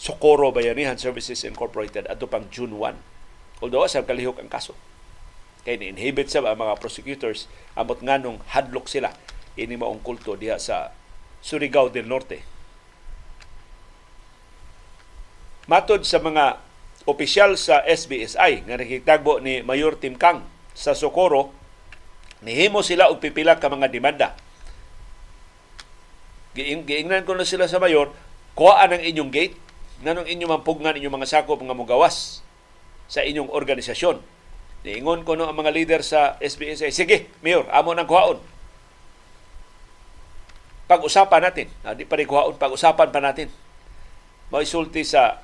Socorro 0.00 0.50
Bayanihan 0.50 0.96
Services 0.96 1.44
Incorporated 1.44 2.08
adto 2.08 2.24
pang 2.24 2.48
June 2.48 2.72
1. 2.72 3.62
Although 3.62 3.84
sa 3.90 4.06
kalihok 4.06 4.40
ang 4.40 4.48
kaso. 4.48 4.72
Kay 5.66 5.76
ni-inhibit 5.76 6.32
sa 6.32 6.40
mga 6.40 6.78
prosecutors 6.80 7.50
amot 7.76 8.00
nganong 8.00 8.40
hadlok 8.56 8.88
sila 8.88 9.12
ini 9.58 9.74
maong 9.74 10.00
kulto 10.06 10.38
diha 10.38 10.56
sa 10.56 10.94
Surigao 11.42 11.90
del 11.90 12.06
Norte. 12.06 12.46
Matod 15.68 16.06
sa 16.06 16.22
mga 16.22 16.62
opisyal 17.04 17.58
sa 17.58 17.82
SBSI 17.84 18.64
nga 18.64 18.78
nakitagbo 18.78 19.42
ni 19.42 19.60
Mayor 19.66 19.98
Timkang 19.98 20.46
sa 20.72 20.94
Socorro 20.94 21.52
Nihimo 22.42 22.86
sila 22.86 23.10
og 23.10 23.18
pipila 23.18 23.58
ka 23.58 23.66
mga 23.66 23.90
demanda. 23.90 24.38
Giingnan 26.54 27.26
ko 27.26 27.34
na 27.34 27.46
sila 27.46 27.70
sa 27.70 27.82
mayor, 27.82 28.14
kuhaan 28.58 28.98
ang 28.98 29.02
inyong 29.02 29.30
gate, 29.30 29.54
nanong 30.02 30.26
inyong 30.26 30.58
mampugnan 30.58 30.98
inyong 30.98 31.18
mga 31.18 31.30
sakop 31.38 31.58
nga 31.62 31.74
mugawas 31.74 32.42
sa 33.10 33.22
inyong 33.22 33.50
organisasyon. 33.50 34.22
Niingon 34.86 35.26
ko 35.26 35.34
no 35.34 35.50
ang 35.50 35.58
mga 35.58 35.74
leader 35.74 36.00
sa 36.06 36.38
SBSA, 36.38 36.94
sige, 36.94 37.30
mayor, 37.42 37.66
amo 37.74 37.90
nang 37.94 38.06
kuhaon. 38.06 38.38
Pag-usapan 40.86 41.42
natin. 41.42 41.66
Ah, 41.82 41.92
di 41.92 42.06
pa 42.06 42.16
rin 42.16 42.30
kuhaon, 42.30 42.56
pag-usapan 42.56 43.10
pa 43.10 43.18
natin. 43.18 43.50
Maisulti 44.48 45.02
sa 45.04 45.42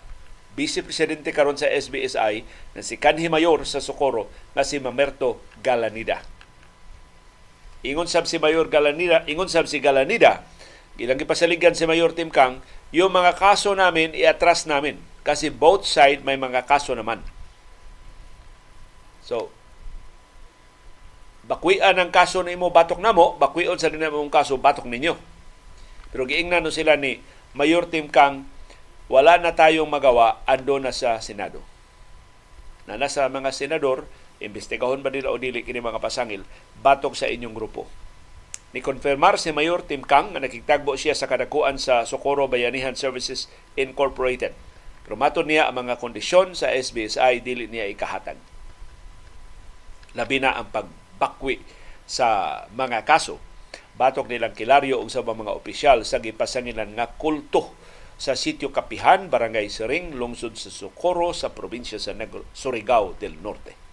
Vice 0.55 0.87
Presidente 0.87 1.35
karon 1.35 1.59
sa 1.59 1.67
SBSI 1.67 2.47
na 2.79 2.81
si 2.81 2.95
Kanhi 2.95 3.27
Mayor 3.27 3.67
sa 3.67 3.83
Socorro 3.83 4.31
na 4.55 4.63
si 4.63 4.79
Mamerto 4.79 5.43
Galanida. 5.61 6.23
Ingon 7.85 8.09
sab 8.09 8.25
si 8.25 8.41
Mayor 8.41 8.73
Galanida, 8.73 9.29
ingon 9.29 9.53
sab 9.53 9.69
si 9.69 9.77
Galanida, 9.77 10.41
ilang 10.97 11.21
ipasaligan 11.21 11.77
si 11.77 11.85
Mayor 11.85 12.17
Tim 12.17 12.33
Kang, 12.33 12.65
yung 12.97 13.13
mga 13.13 13.37
kaso 13.37 13.77
namin 13.77 14.17
iatras 14.17 14.65
namin 14.65 14.97
kasi 15.21 15.53
both 15.53 15.85
side 15.85 16.25
may 16.25 16.41
mga 16.41 16.65
kaso 16.65 16.97
naman. 16.97 17.21
So, 19.21 19.53
bakwian 21.45 22.01
ang 22.01 22.09
kaso 22.09 22.41
na 22.41 22.57
imo 22.57 22.73
batok 22.73 23.05
namo, 23.05 23.37
bakwion 23.37 23.77
sa 23.77 23.93
dinamong 23.93 24.33
kaso 24.33 24.57
batok 24.57 24.89
ninyo. 24.89 25.17
Pero 26.09 26.25
giingnan 26.25 26.65
no 26.65 26.73
sila 26.73 26.97
ni 26.97 27.21
Mayor 27.53 27.85
Tim 27.89 28.09
Kang, 28.09 28.49
wala 29.13 29.37
na 29.37 29.53
tayong 29.53 29.89
magawa, 29.89 30.41
ando 30.49 30.81
na 30.81 30.93
sa 30.93 31.21
Senado. 31.21 31.61
Na 32.89 32.97
nasa 32.97 33.29
mga 33.29 33.53
senador, 33.53 34.09
imbestigahon 34.45 35.01
ba 35.01 35.09
nila 35.09 35.33
o 35.33 35.41
dili 35.41 35.65
kini 35.65 35.81
mga 35.81 35.99
pasangil, 35.99 36.45
batok 36.85 37.17
sa 37.17 37.27
inyong 37.27 37.57
grupo. 37.57 37.89
Ni 38.75 38.83
konfirmar 38.83 39.39
si 39.39 39.55
Mayor 39.55 39.87
Tim 39.87 40.03
Kang 40.03 40.35
nga 40.35 40.43
nakitagbo 40.43 40.99
siya 40.99 41.15
sa 41.15 41.31
kadakuan 41.31 41.79
sa 41.79 42.03
Socorro 42.03 42.51
Bayanihan 42.51 42.99
Services 42.99 43.47
Incorporated. 43.79 44.51
Pero 45.07 45.15
niya 45.47 45.71
ang 45.71 45.85
mga 45.85 46.03
kondisyon 46.03 46.59
sa 46.59 46.75
SBSI 46.75 47.39
dili 47.45 47.71
niya 47.71 47.87
ikahatag. 47.87 48.35
Labi 50.19 50.43
na 50.43 50.59
ang 50.59 50.75
pagbakwi 50.75 51.63
sa 52.03 52.67
mga 52.75 53.07
kaso. 53.07 53.39
Batok 53.95 54.27
nilang 54.27 54.59
kilaryo 54.59 54.99
og 54.99 55.07
sa 55.07 55.23
mga 55.23 55.55
opisyal 55.55 56.03
sa 56.03 56.19
gipasangilan 56.19 56.99
nga 56.99 57.07
kulto 57.15 57.71
sa 58.19 58.35
sitio 58.35 58.75
Kapihan, 58.75 59.31
Barangay 59.31 59.71
Sering, 59.71 60.19
lungsod 60.19 60.59
sa 60.59 60.71
Socorro 60.71 61.31
sa 61.31 61.55
probinsya 61.55 62.03
sa 62.03 62.15
Surigao 62.51 63.15
del 63.19 63.39
Norte. 63.39 63.84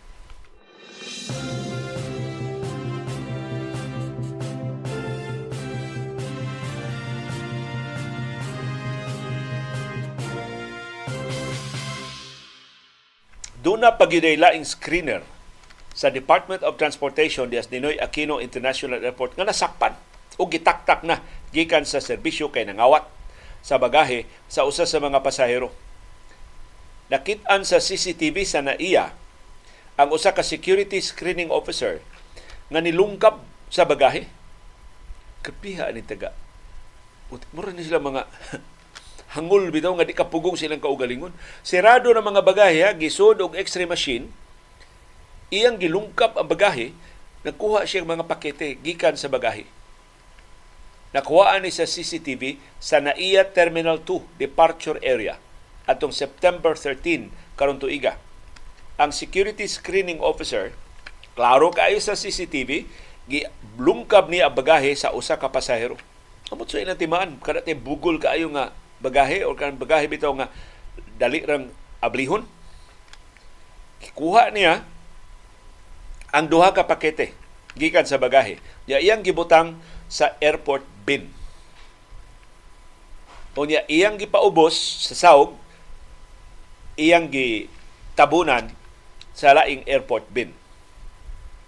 Doon 13.62 13.86
na 13.86 13.94
pagyudaylaing 13.94 14.66
screener 14.66 15.22
sa 15.94 16.10
Department 16.10 16.66
of 16.66 16.82
Transportation 16.82 17.46
dias 17.46 17.70
Ninoy 17.70 17.94
Aquino 18.02 18.42
International 18.42 18.98
Airport 19.06 19.38
nga 19.38 19.46
nasakpan 19.46 19.94
o 20.42 20.50
gitaktak 20.50 21.06
na 21.06 21.22
gikan 21.54 21.86
sa 21.86 22.02
serbisyo 22.02 22.50
kay 22.50 22.66
nangawat 22.66 23.06
sa 23.62 23.78
bagahe 23.78 24.26
sa 24.50 24.66
usa 24.66 24.90
sa 24.90 24.98
mga 24.98 25.22
pasahero. 25.22 25.70
Nakit-an 27.14 27.62
sa 27.62 27.78
CCTV 27.78 28.50
sa 28.50 28.66
NAIA 28.66 29.14
ang 30.00 30.10
usa 30.12 30.32
ka 30.32 30.44
security 30.44 31.00
screening 31.04 31.52
officer 31.52 32.00
nga 32.72 32.80
nilungkab 32.80 33.44
sa 33.68 33.84
bagahe. 33.84 34.28
Kapiha 35.42 35.92
ni 35.92 36.04
taga. 36.06 36.32
Mura 37.56 37.72
ni 37.72 37.84
sila 37.84 38.04
mga 38.04 38.28
hangul 39.36 39.72
bitaw 39.72 39.96
nga 39.96 40.08
di 40.08 40.16
kapugong 40.16 40.60
silang 40.60 40.84
kaugalingon. 40.84 41.32
Sirado 41.64 42.12
na 42.12 42.24
mga 42.24 42.44
bagahe, 42.44 42.84
gisod 43.00 43.39
og 43.39 43.56
x-ray 43.56 43.88
machine, 43.88 44.28
iyang 45.52 45.80
gilungkap 45.80 46.36
ang 46.36 46.48
bagahe, 46.48 46.92
nagkuha 47.48 47.88
siya 47.88 48.04
mga 48.04 48.28
pakete 48.28 48.76
gikan 48.80 49.16
sa 49.16 49.32
bagahe. 49.32 49.68
Nakuhaan 51.12 51.68
ni 51.68 51.72
sa 51.76 51.84
CCTV 51.84 52.56
sa 52.80 53.04
NAIA 53.04 53.44
Terminal 53.52 54.00
2 54.00 54.39
Departure 54.39 54.96
Area 55.04 55.36
atong 55.84 56.16
September 56.16 56.72
13 56.72 57.28
karon 57.60 57.84
tuiga. 57.84 58.16
Ang 59.02 59.10
security 59.10 59.66
screening 59.66 60.22
officer, 60.22 60.78
klaro 61.34 61.74
kaayo 61.74 61.97
sa 61.97 62.14
CCTV, 62.14 62.86
gilungkab 63.26 64.30
niya 64.30 64.45
ang 64.45 64.54
bagahe 64.54 64.93
sa 64.93 65.10
usa 65.10 65.41
ka 65.41 65.49
pasahero. 65.49 65.97
Amot 66.54 66.70
sa 66.70 66.78
ilang 66.78 67.02
timaan, 67.02 67.41
kada 67.41 67.66
bugol 67.74 68.22
kaayo 68.22 68.54
nga 68.54 68.70
bagahe 69.02 69.41
o 69.41 69.58
kan 69.58 69.74
bagahe 69.74 70.06
bitaw 70.06 70.30
nga 70.38 70.54
dali 71.18 71.41
rang 71.41 71.74
ablihon. 71.97 72.45
Kuha 74.14 74.54
niya 74.54 74.86
ang 76.30 76.45
duha 76.45 76.70
ka 76.70 76.86
pakete 76.86 77.34
gikan 77.74 78.06
sa 78.06 78.22
bagahe. 78.22 78.62
Ya 78.86 79.02
iyang 79.02 79.26
gibutang 79.26 79.82
sa 80.14 80.38
airport 80.38 80.86
bin. 81.10 81.34
O 83.58 83.66
niya 83.66 83.82
iyang 83.89 84.22
gipaubos 84.22 84.78
sa 85.10 85.18
sawg 85.18 85.58
iyang 87.02 87.34
gitabunan 87.34 88.78
sa 89.36 89.56
laing 89.56 89.84
airport 89.88 90.28
bin. 90.32 90.52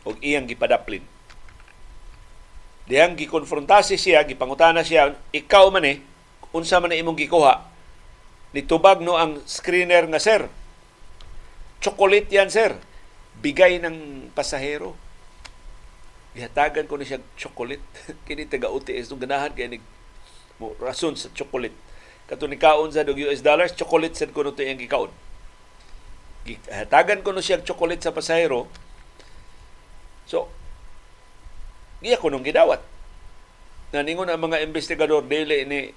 O 0.03 0.16
iyang 0.20 0.47
gipadaplin. 0.47 1.03
Diyang 2.84 3.16
gikonfrontasi 3.16 3.95
siya, 3.95 4.28
gipangutana 4.28 4.84
siya, 4.84 5.16
ikaw 5.32 5.72
man 5.72 5.88
eh, 5.88 5.97
unsa 6.51 6.84
man 6.84 6.91
imong 6.91 7.16
gikuha 7.18 7.74
nitubag 8.53 9.01
no 9.01 9.18
ang 9.18 9.41
screener 9.49 10.05
nga 10.05 10.22
sir 10.22 10.45
chocolate 11.82 12.30
yan 12.30 12.53
sir 12.53 12.78
bigay 13.41 13.82
ng 13.82 14.30
pasahero 14.38 14.93
Ihatagan 16.34 16.89
ko 16.89 16.97
ni 16.97 17.05
siya 17.05 17.22
chocolate. 17.38 17.86
Kini 18.26 18.49
taga 18.49 18.74
UTS 18.74 19.14
nung 19.14 19.22
ganahan 19.22 19.53
kaya 19.53 19.70
ni 19.70 19.78
mo 20.57 20.74
rason 20.82 21.14
sa 21.14 21.30
chocolate. 21.30 21.78
Kato 22.26 22.49
ni 22.49 22.57
kaon 22.57 22.89
sa 22.89 23.05
US 23.05 23.45
dollars, 23.45 23.78
chocolate 23.78 24.18
sad 24.18 24.34
ko 24.34 24.41
no 24.41 24.49
to 24.49 24.66
yung 24.66 24.82
gikaon. 24.82 25.14
Ihatagan 26.43 27.23
ko 27.23 27.31
no 27.31 27.39
siya 27.39 27.63
chocolate 27.63 28.03
sa 28.03 28.11
pasahero. 28.11 28.67
So, 30.27 30.51
iya 32.03 32.19
ko 32.19 32.27
nung 32.27 32.43
gidawat. 32.43 32.83
Naningon 33.95 34.27
ang 34.27 34.41
mga 34.41 34.65
investigador 34.65 35.23
dili 35.23 35.63
ni 35.63 35.93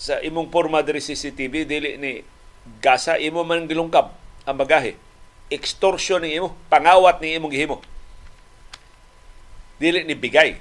sa 0.00 0.16
imong 0.24 0.48
forma 0.48 0.80
diri 0.80 1.04
CCTV 1.04 1.54
dili 1.68 2.00
ni 2.00 2.24
gasa 2.80 3.20
imo 3.20 3.44
man 3.44 3.68
gilungkab 3.68 4.08
ang 4.48 4.56
bagahe 4.56 4.96
extortion 5.52 6.24
ni 6.24 6.40
imo 6.40 6.56
pangawat 6.72 7.20
ni 7.20 7.36
imong 7.36 7.52
gihimo 7.52 7.84
dili 9.76 10.04
ni 10.08 10.16
bigay 10.16 10.56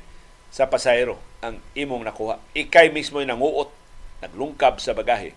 sa 0.52 0.68
pasahero 0.68 1.16
ang 1.40 1.56
imong 1.72 2.04
nakuha 2.04 2.36
ikay 2.52 2.92
mismo 2.92 3.24
nanguot 3.24 3.72
naglungkab 4.20 4.84
sa 4.84 4.92
bagahe 4.92 5.32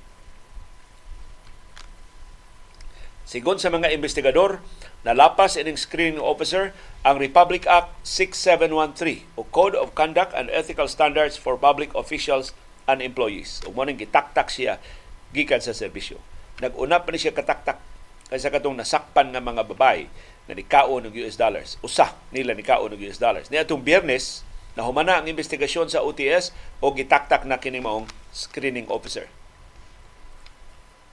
Sigon 3.22 3.62
sa 3.62 3.70
mga 3.70 3.94
investigador, 3.94 4.58
nalapas 5.06 5.54
ining 5.54 5.78
screening 5.78 6.18
officer 6.18 6.74
ang 7.06 7.22
Republic 7.22 7.70
Act 7.70 7.94
6713 8.02 9.30
o 9.38 9.46
Code 9.46 9.78
of 9.78 9.94
Conduct 9.94 10.34
and 10.34 10.50
Ethical 10.50 10.90
Standards 10.90 11.38
for 11.38 11.54
Public 11.54 11.94
Officials 11.94 12.50
and 12.90 12.98
employees. 12.98 13.62
Mo 13.70 13.86
gitaktak 13.86 14.50
siya 14.50 14.82
gikan 15.30 15.62
sa 15.62 15.70
serbisyo. 15.70 16.18
Nag-una 16.58 17.06
pa 17.06 17.14
ni 17.14 17.22
siya 17.22 17.30
kataktak 17.30 17.78
kaysa 18.26 18.50
katong 18.50 18.74
nasakpan 18.74 19.30
nga 19.30 19.38
mga 19.38 19.70
babay 19.70 20.10
na 20.50 20.58
nikaon 20.58 21.06
ng 21.06 21.14
US 21.22 21.38
dollars. 21.38 21.78
Usa 21.78 22.18
nila 22.34 22.58
nikaon 22.58 22.90
ng 22.90 23.06
US 23.06 23.22
dollars. 23.22 23.46
Ni 23.54 23.56
atong 23.62 23.86
Biyernes, 23.86 24.42
nahumana 24.74 25.22
ang 25.22 25.30
investigasyon 25.30 25.86
sa 25.86 26.02
OTS 26.02 26.50
o 26.82 26.90
gitaktak 26.90 27.46
na 27.46 27.62
kini 27.62 27.78
maong 27.78 28.10
screening 28.34 28.90
officer. 28.90 29.30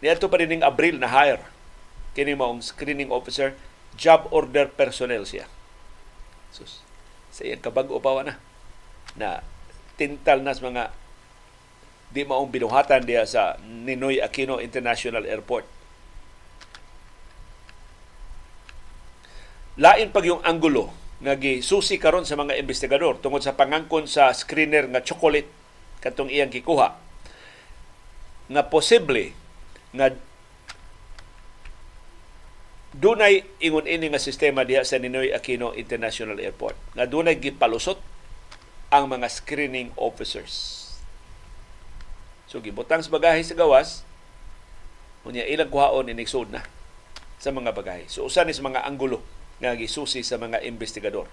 Niadto 0.02 0.26
pa 0.26 0.42
rin 0.42 0.66
Abril 0.66 0.98
na 0.98 1.06
hire 1.06 1.59
kini 2.14 2.34
maong 2.34 2.64
screening 2.64 3.14
officer, 3.14 3.54
job 3.98 4.30
order 4.34 4.70
personnel 4.70 5.26
siya. 5.26 5.46
Sus, 6.50 6.82
sa 7.30 7.46
iyang 7.46 7.62
kabag-o 7.62 8.02
pa 8.02 8.26
na 8.26 8.42
na 9.18 9.42
tintal 10.00 10.42
nas 10.42 10.64
mga 10.64 10.94
di 12.10 12.26
maong 12.26 12.50
binuhatan 12.50 13.06
diya 13.06 13.28
sa 13.30 13.62
Ninoy 13.62 14.18
Aquino 14.18 14.58
International 14.58 15.30
Airport. 15.30 15.68
Lain 19.80 20.10
pag 20.10 20.26
yung 20.26 20.42
anggulo 20.42 20.92
nga 21.20 21.36
gisusi 21.36 22.00
karon 22.00 22.26
sa 22.26 22.40
mga 22.40 22.58
investigador 22.58 23.20
tungod 23.20 23.44
sa 23.44 23.56
pangangkon 23.56 24.08
sa 24.08 24.32
screener 24.32 24.88
nga 24.90 25.04
chocolate 25.04 25.48
katong 26.00 26.32
iyang 26.32 26.52
gikuha 26.52 26.96
nga 28.50 28.64
posible 28.72 29.36
nga 29.92 30.16
dunay 32.96 33.46
ingon 33.62 33.86
ini 33.86 34.10
nga 34.10 34.22
sistema 34.22 34.66
diha 34.66 34.82
sa 34.82 34.98
Ninoy 34.98 35.30
Aquino 35.34 35.78
International 35.78 36.38
Airport 36.42 36.78
nga 36.98 37.06
dunay 37.06 37.38
gipalusot 37.38 38.02
ang 38.90 39.06
mga 39.06 39.30
screening 39.30 39.94
officers 39.94 40.80
So 42.50 42.58
gibutang 42.66 43.06
sa 43.06 43.14
bagahe 43.14 43.46
sa 43.46 43.54
gawas, 43.54 44.02
unya 45.22 45.46
ilang 45.46 45.70
kuhaon 45.70 46.10
inisod 46.10 46.50
na 46.50 46.66
sa 47.38 47.54
mga 47.54 47.78
bagahe. 47.78 48.10
So 48.10 48.26
usa 48.26 48.42
ni 48.42 48.58
sa 48.58 48.66
mga 48.66 48.90
anggulo 48.90 49.22
nga 49.62 49.78
gisusi 49.78 50.26
sa 50.26 50.42
mga 50.42 50.66
investigador. 50.66 51.30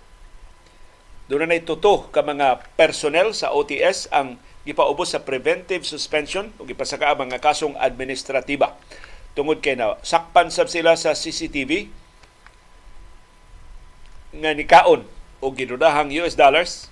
Doon 1.26 1.48
na 1.48 1.59
tuto 1.64 2.12
ka 2.12 2.20
mga 2.20 2.68
personnel 2.76 3.32
sa 3.32 3.50
OTS 3.50 4.12
ang 4.12 4.36
gipaubos 4.68 5.16
sa 5.16 5.24
preventive 5.24 5.88
suspension 5.88 6.52
o 6.61 6.68
gipasaka 6.68 7.16
ang 7.16 7.26
mga 7.26 7.40
kasong 7.40 7.74
administratiba. 7.80 8.76
Tungod 9.37 9.61
kay 9.61 9.76
na 9.76 10.01
sakpan 10.01 10.49
sab 10.49 10.72
sila 10.72 10.97
sa 10.97 11.12
CCTV 11.12 11.93
nga 14.37 14.57
nikaon 14.57 15.05
o 15.45 15.47
ginudahang 15.53 16.09
US 16.24 16.41
dollars 16.41 16.89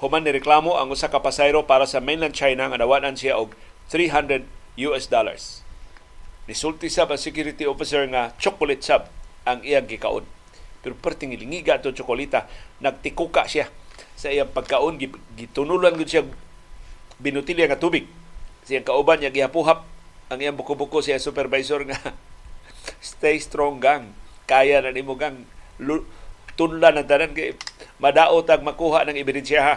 human 0.00 0.24
ni 0.24 0.32
reklamo 0.32 0.80
ang 0.80 0.88
usa 0.88 1.12
ka 1.12 1.20
pasayro 1.20 1.68
para 1.68 1.84
sa 1.84 2.00
mainland 2.00 2.32
China 2.32 2.70
nga 2.70 2.80
nawanan 2.80 3.18
siya 3.18 3.36
og 3.36 3.52
300 3.92 4.46
US 4.88 5.10
dollars. 5.10 5.60
Nisulti 6.48 6.88
sa 6.88 7.04
security 7.20 7.68
officer 7.68 8.08
nga 8.08 8.32
chocolate 8.40 8.80
sab 8.80 9.12
ang 9.44 9.60
iyang 9.60 9.84
gikaon. 9.84 10.24
Pero 10.80 10.94
perting 10.96 11.34
ilingiga 11.34 11.82
to 11.82 11.92
chokolita, 11.92 12.46
nagtikuka 12.80 13.44
siya 13.44 13.66
sa 14.14 14.30
iyang 14.30 14.48
pagkaon, 14.54 14.96
gitunulan 15.34 15.98
gud 15.98 16.08
siya 16.08 16.24
binutilya 17.18 17.66
nga 17.66 17.76
tubig. 17.76 18.06
Siyang 18.64 18.86
kauban 18.86 19.18
niya 19.18 19.34
gihapuhap 19.34 19.82
ang 20.28 20.38
iyang 20.40 20.56
buko-buko 20.56 21.00
siya 21.00 21.16
supervisor 21.16 21.88
nga 21.88 21.96
stay 23.00 23.40
strong 23.40 23.80
gang. 23.80 24.12
Kaya 24.48 24.80
na 24.80 24.92
nimo 24.92 25.16
gang 25.16 25.44
tunlan 26.56 26.98
ng 27.00 27.06
tanan 27.08 27.32
kay 27.36 27.54
madaot 28.00 28.44
ang 28.48 28.62
makuha 28.64 29.08
ng 29.08 29.16
ebidensya 29.16 29.60
ha. 29.62 29.76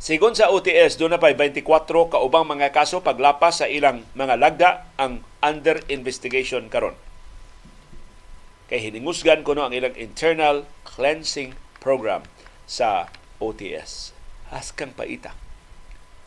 Sigon 0.00 0.32
sa 0.32 0.48
OTS, 0.48 0.96
doon 0.96 1.12
na 1.12 1.20
pa 1.20 1.28
24 1.28 1.60
kaubang 1.84 2.48
mga 2.48 2.72
kaso 2.72 3.04
paglapas 3.04 3.60
sa 3.60 3.68
ilang 3.68 4.08
mga 4.16 4.40
lagda 4.40 4.70
ang 4.96 5.20
under 5.44 5.84
investigation 5.92 6.72
karon. 6.72 6.96
Kay 8.72 8.88
hiningusgan 8.88 9.44
ko 9.44 9.52
no 9.52 9.68
ang 9.68 9.76
ilang 9.76 9.92
internal 10.00 10.64
cleansing 10.88 11.52
program 11.84 12.24
sa 12.64 13.12
OTS. 13.44 14.16
Haskang 14.48 14.96
paita 14.96 15.49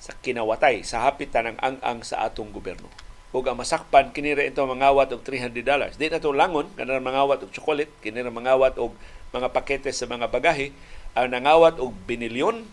sa 0.04 0.12
kinawatay 0.20 0.84
sa 0.84 1.08
hapit 1.08 1.32
ng 1.32 1.56
ang-ang 1.64 2.04
sa 2.04 2.28
atong 2.28 2.52
gobyerno. 2.52 2.92
Ug 3.32 3.48
ang 3.48 3.56
masakpan 3.56 4.12
kini 4.12 4.36
ra 4.36 4.44
ito 4.44 4.60
mangawat 4.60 5.16
og 5.16 5.24
300 5.24 5.64
dollars. 5.64 5.96
Di 5.96 6.12
na 6.12 6.20
to 6.20 6.36
langon 6.36 6.68
kanang 6.76 7.00
mangawat 7.00 7.40
og 7.48 7.56
chocolate, 7.56 7.90
kini 8.04 8.20
ra 8.20 8.28
mangawat 8.28 8.76
og 8.76 8.92
mga 9.32 9.56
pakete 9.56 9.96
sa 9.96 10.04
mga 10.04 10.28
bagahe, 10.28 10.76
ang 11.16 11.32
nangawat 11.32 11.80
og 11.80 11.96
binilyon 12.04 12.68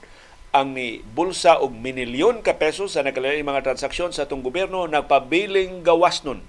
ang 0.51 0.75
ni 0.75 0.99
bulsa 1.07 1.63
og 1.63 1.71
minilyon 1.71 2.43
ka 2.43 2.59
peso 2.59 2.91
sa 2.91 3.07
nagkalain 3.07 3.47
mga 3.47 3.63
transaksyon 3.63 4.11
sa 4.11 4.27
atong 4.27 4.43
gobyerno 4.43 4.91
nagpabiling 4.91 5.87
gawas 5.87 6.27
nun 6.27 6.43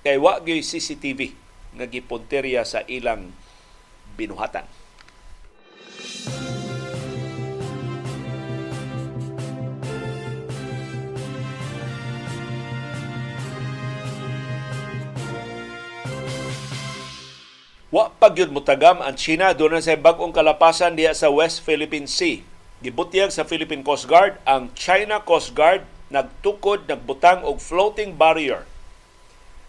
kay 0.00 0.16
wa 0.16 0.40
gyud 0.40 0.64
CCTV 0.64 1.36
nga 1.76 1.84
gipunterya 1.84 2.64
sa 2.64 2.80
ilang 2.88 3.36
binuhatan. 4.16 4.64
Wa 17.92 18.08
pagyud 18.08 18.48
mutagam 18.48 19.04
ang 19.04 19.20
China 19.20 19.52
doon 19.52 19.76
sa 19.84 19.92
bag-ong 19.92 20.32
kalapasan 20.32 20.96
diya 20.96 21.12
sa 21.12 21.28
West 21.28 21.60
Philippine 21.60 22.08
Sea 22.08 22.40
Gibutyag 22.80 23.28
sa 23.28 23.44
Philippine 23.44 23.84
Coast 23.84 24.08
Guard 24.08 24.40
ang 24.48 24.72
China 24.72 25.20
Coast 25.20 25.52
Guard 25.52 25.84
nagtukod 26.08 26.88
nagbutang 26.88 27.44
og 27.44 27.60
floating 27.60 28.16
barrier 28.16 28.64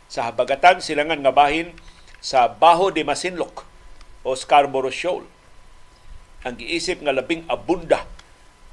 sa 0.07 0.32
habagatan 0.32 0.80
silangan 0.80 1.19
nga 1.19 1.36
bahin 1.36 1.76
sa 2.24 2.47
Baho 2.47 2.95
de 2.95 3.03
Masinloc 3.03 3.67
o 4.24 4.32
Scarborough 4.39 4.93
Shoal. 4.93 5.28
Ang 6.47 6.63
giisip 6.63 7.03
nga 7.03 7.11
labing 7.11 7.43
abunda 7.51 8.07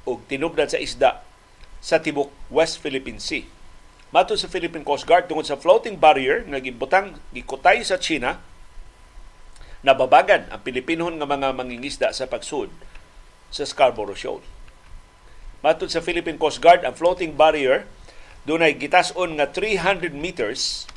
og 0.07 0.23
tinubdan 0.31 0.71
sa 0.71 0.79
isda 0.79 1.27
sa 1.83 1.99
tibok 1.99 2.31
West 2.47 2.79
Philippine 2.79 3.19
Sea. 3.19 3.43
Mato 4.15 4.37
sa 4.39 4.47
Philippine 4.47 4.87
Coast 4.87 5.03
Guard 5.03 5.27
tungod 5.27 5.43
sa 5.43 5.59
floating 5.59 5.99
barrier 5.99 6.47
nga 6.47 6.63
gibutang 6.63 7.19
gikutay 7.35 7.83
sa 7.83 7.99
China 7.99 8.39
nababagan 9.81 10.45
ang 10.53 10.61
Pilipinon 10.61 11.17
nga 11.17 11.25
mga 11.25 11.53
mangingisda 11.57 12.13
sa 12.13 12.29
pagsud 12.29 12.69
sa 13.49 13.65
Scarborough 13.65 14.17
Shoal. 14.17 14.45
Matod 15.61 15.93
sa 15.93 16.01
Philippine 16.01 16.41
Coast 16.41 16.61
Guard, 16.61 16.81
ang 16.81 16.97
floating 16.97 17.37
barrier 17.37 17.85
dunay 18.45 18.73
gitason 18.73 19.37
nga 19.37 19.45
300 19.49 20.09
meters 20.13 20.89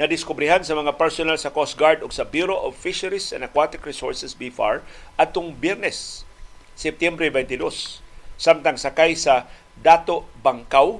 na 0.00 0.10
diskubrihan 0.10 0.64
sa 0.66 0.74
mga 0.74 0.98
personnel 0.98 1.38
sa 1.38 1.54
Coast 1.54 1.78
Guard 1.78 2.02
ug 2.02 2.10
sa 2.10 2.26
Bureau 2.26 2.58
of 2.58 2.74
Fisheries 2.74 3.30
and 3.30 3.46
Aquatic 3.46 3.84
Resources 3.86 4.34
BFAR 4.34 4.82
atong 5.20 5.54
Biyernes, 5.54 6.26
Setyembre 6.74 7.30
22. 7.30 8.02
Samtang 8.40 8.80
sakay 8.80 9.14
sa 9.14 9.46
Dato 9.78 10.26
Bangkaw 10.42 10.98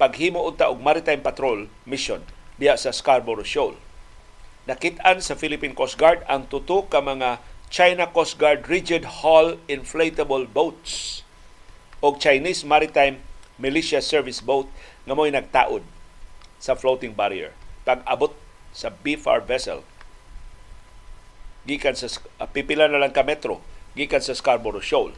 paghimo 0.00 0.42
unta 0.42 0.66
og 0.66 0.82
maritime 0.82 1.22
patrol 1.22 1.70
mission 1.86 2.18
diya 2.58 2.74
sa 2.74 2.90
Scarborough 2.90 3.46
Shoal. 3.46 3.78
Nakitaan 4.62 5.18
sa 5.18 5.34
Philippine 5.34 5.74
Coast 5.74 5.98
Guard 5.98 6.22
ang 6.30 6.46
tuto 6.46 6.86
ka 6.86 7.02
mga 7.02 7.42
China 7.66 8.06
Coast 8.06 8.38
Guard 8.38 8.70
Rigid 8.70 9.22
Hull 9.22 9.58
Inflatable 9.66 10.46
Boats 10.46 11.26
o 11.98 12.14
Chinese 12.14 12.62
Maritime 12.62 13.18
Militia 13.58 13.98
Service 13.98 14.38
Boat 14.38 14.70
nga 15.02 15.18
mo'y 15.18 15.34
nagtaod 15.34 15.82
sa 16.62 16.78
floating 16.78 17.10
barrier. 17.10 17.50
Pag-abot 17.82 18.38
sa 18.70 18.94
BFAR 18.94 19.42
vessel, 19.42 19.82
gikan 21.66 21.98
sa 21.98 22.06
uh, 22.38 22.46
pipila 22.46 22.86
na 22.86 23.02
lang 23.02 23.10
ka 23.10 23.26
metro 23.26 23.58
gikan 23.98 24.22
sa 24.22 24.34
Scarborough 24.34 24.82
Shoal. 24.82 25.10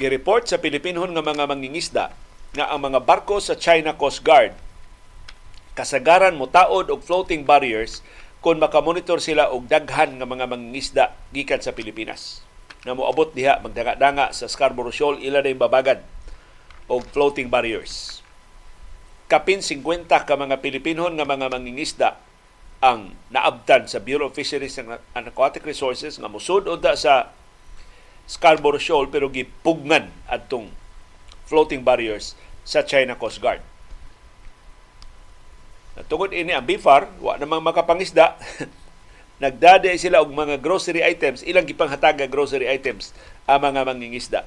Gi-report 0.00 0.48
sa 0.48 0.56
Pilipinon 0.56 1.12
nga 1.12 1.24
mga 1.24 1.44
mangingisda 1.44 2.16
nga 2.56 2.72
ang 2.72 2.80
mga 2.80 3.04
barko 3.04 3.44
sa 3.44 3.60
China 3.60 3.92
Coast 3.92 4.24
Guard 4.24 4.56
kasagaran 5.76 6.40
mo 6.40 6.48
taod 6.48 6.88
og 6.88 7.04
floating 7.04 7.44
barriers 7.44 8.00
kung 8.40 8.56
makamonitor 8.56 9.20
sila 9.20 9.52
og 9.52 9.68
daghan 9.68 10.16
nga 10.16 10.24
mga 10.24 10.48
mangingisda 10.48 11.04
gikan 11.36 11.60
sa 11.60 11.76
Pilipinas 11.76 12.40
na 12.88 12.96
moabot 12.96 13.28
diha 13.34 13.60
magdanga-danga 13.60 14.32
sa 14.32 14.48
Scarborough 14.48 14.94
Shoal 14.94 15.20
ila 15.20 15.42
na 15.42 15.52
babagan 15.52 16.00
og 16.86 17.02
floating 17.10 17.50
barriers. 17.50 18.22
Kapin 19.26 19.58
50 19.58 20.06
ka 20.06 20.34
mga 20.38 20.62
Pilipinon 20.62 21.18
nga 21.18 21.26
mga 21.26 21.50
mangingisda 21.50 22.16
ang 22.78 23.18
naabtan 23.34 23.90
sa 23.90 23.98
Bureau 23.98 24.30
of 24.30 24.38
Fisheries 24.38 24.78
and 24.78 25.26
Aquatic 25.26 25.66
Resources 25.66 26.16
nga 26.16 26.30
musud 26.30 26.70
unta 26.70 26.94
sa 26.94 27.34
Scarborough 28.30 28.80
Shoal 28.80 29.10
pero 29.10 29.28
gipugnan 29.28 30.14
adtong 30.30 30.70
floating 31.50 31.82
barriers 31.82 32.38
sa 32.62 32.86
China 32.86 33.18
Coast 33.18 33.42
Guard. 33.42 33.75
Tungod 36.04 36.28
ini 36.36 36.52
ang 36.52 36.68
BIFAR, 36.68 37.08
wa 37.24 37.40
namang 37.40 37.64
makapangisda. 37.64 38.36
Nagdade 39.42 39.88
sila 39.96 40.20
og 40.20 40.28
mga 40.28 40.60
grocery 40.60 41.00
items, 41.00 41.40
ilang 41.40 41.64
gipanghataga 41.64 42.28
grocery 42.28 42.68
items 42.68 43.16
ang 43.48 43.64
mga 43.64 43.80
mangingisda. 43.88 44.44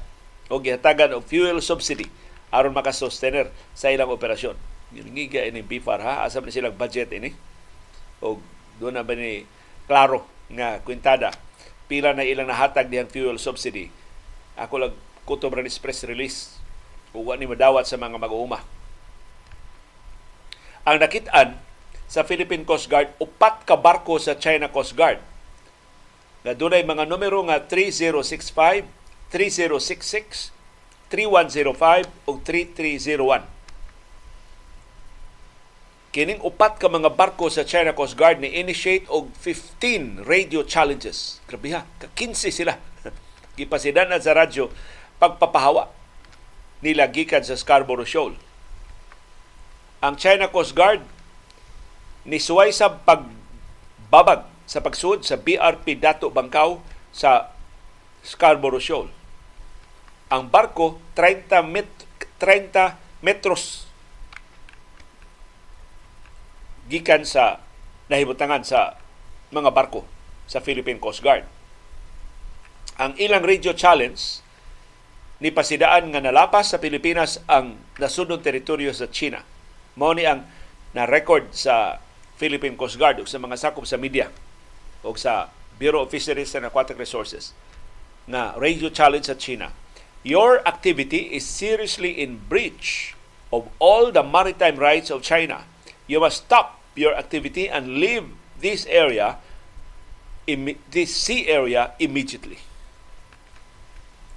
O 0.53 0.61
gihatagan 0.61 1.17
og 1.17 1.25
fuel 1.25 1.57
subsidy 1.61 2.05
aron 2.53 2.73
makasustener 2.73 3.49
sa 3.73 3.89
ilang 3.89 4.13
operasyon. 4.13 4.57
Giningiga 4.93 5.41
ini 5.45 5.65
BIFAR 5.65 6.01
ha, 6.05 6.13
asam 6.25 6.45
ni 6.45 6.53
silang 6.53 6.77
budget 6.77 7.09
ini. 7.13 7.33
O 8.21 8.37
doon 8.77 8.97
na 8.97 9.05
ba 9.05 9.17
ni 9.17 9.45
klaro 9.89 10.25
nga 10.53 10.81
kwintada 10.85 11.33
pila 11.89 12.13
na 12.13 12.25
ilang 12.25 12.49
nahatag 12.49 12.93
diyang 12.93 13.09
fuel 13.09 13.41
subsidy. 13.41 13.89
Ako 14.53 14.77
lang 14.77 14.93
kutob 15.25 15.53
press 15.57 16.05
release. 16.05 16.61
Ug 17.09 17.33
ni 17.37 17.49
madawat 17.49 17.89
sa 17.89 17.97
mga 17.97 18.21
mag-uuma 18.21 18.61
ang 20.87 20.97
nakitaan 20.99 21.57
sa 22.09 22.25
Philippine 22.25 22.65
Coast 22.65 22.89
Guard 22.89 23.13
upat 23.21 23.67
ka 23.67 23.77
barko 23.77 24.17
sa 24.17 24.33
China 24.39 24.71
Coast 24.73 24.97
Guard 24.97 25.21
nga 26.39 26.55
dunay 26.55 26.87
mga 26.87 27.03
numero 27.03 27.43
nga 27.45 27.59
3065, 27.67 28.87
3066, 29.29 30.55
3105 31.11 32.07
ug 32.25 32.35
3301. 32.41 33.43
Kining 36.09 36.41
upat 36.41 36.81
ka 36.81 36.89
mga 36.89 37.13
barko 37.13 37.53
sa 37.53 37.67
China 37.67 37.93
Coast 37.93 38.17
Guard 38.17 38.41
ni 38.41 38.49
initiate 38.57 39.05
og 39.13 39.29
15 39.45 40.25
radio 40.25 40.65
challenges. 40.65 41.37
Grabe 41.45 41.69
ha, 41.75 41.85
ka 42.01 42.09
15 42.17 42.49
sila. 42.49 42.81
Gipasidan 43.59 44.09
sa 44.17 44.33
radyo 44.33 44.73
pagpapahawa 45.21 45.91
nila 46.79 47.11
gikan 47.11 47.43
sa 47.43 47.59
Scarborough 47.59 48.07
Shoal 48.07 48.48
ang 49.99 50.15
China 50.15 50.47
Coast 50.47 50.71
Guard 50.71 51.03
nisuway 52.23 52.71
sa 52.71 52.87
pagbabag 53.03 54.47
sa 54.63 54.79
pagsud 54.79 55.27
sa 55.27 55.35
BRP 55.35 55.99
Dato 55.99 56.31
Bangkaw 56.31 56.79
sa 57.11 57.51
Scarborough 58.23 58.83
Shoal. 58.83 59.11
Ang 60.31 60.47
barko 60.47 61.01
30 61.17 61.65
met 61.67 61.89
30 62.39 62.95
metros 63.19 63.89
gikan 66.87 67.27
sa 67.27 67.59
nahibutangan 68.07 68.63
sa 68.63 68.95
mga 69.51 69.73
barko 69.75 70.07
sa 70.47 70.63
Philippine 70.63 71.01
Coast 71.01 71.19
Guard. 71.19 71.43
Ang 72.99 73.19
ilang 73.19 73.43
radio 73.43 73.75
challenge 73.75 74.43
ni 75.43 75.51
pasidaan 75.51 76.11
nga 76.11 76.23
nalapas 76.23 76.71
sa 76.71 76.79
Pilipinas 76.79 77.43
ang 77.51 77.79
nasunod 77.99 78.39
teritoryo 78.39 78.95
sa 78.95 79.11
China 79.11 79.58
mao 79.99 80.15
ni 80.15 80.23
ang 80.23 80.47
na-record 80.95 81.51
sa 81.51 81.99
Philippine 82.39 82.79
Coast 82.79 82.95
Guard 82.95 83.19
ug 83.19 83.27
sa 83.27 83.35
mga 83.35 83.59
sakop 83.59 83.83
sa 83.83 83.99
media 83.99 84.31
o 85.03 85.11
sa 85.19 85.51
Bureau 85.75 86.07
of 86.07 86.11
Fisheries 86.15 86.55
and 86.55 86.63
Aquatic 86.63 86.95
Resources 86.95 87.51
na 88.23 88.55
radio 88.55 88.87
challenge 88.87 89.27
sa 89.27 89.35
China. 89.35 89.75
Your 90.23 90.63
activity 90.63 91.35
is 91.35 91.43
seriously 91.43 92.15
in 92.15 92.39
breach 92.47 93.15
of 93.51 93.67
all 93.79 94.15
the 94.15 94.23
maritime 94.23 94.79
rights 94.79 95.11
of 95.11 95.19
China. 95.19 95.67
You 96.07 96.23
must 96.23 96.47
stop 96.47 96.79
your 96.95 97.15
activity 97.15 97.67
and 97.67 97.99
leave 97.99 98.31
this 98.59 98.87
area 98.87 99.39
this 100.89 101.13
sea 101.13 101.45
area 101.45 101.93
immediately. 102.01 102.57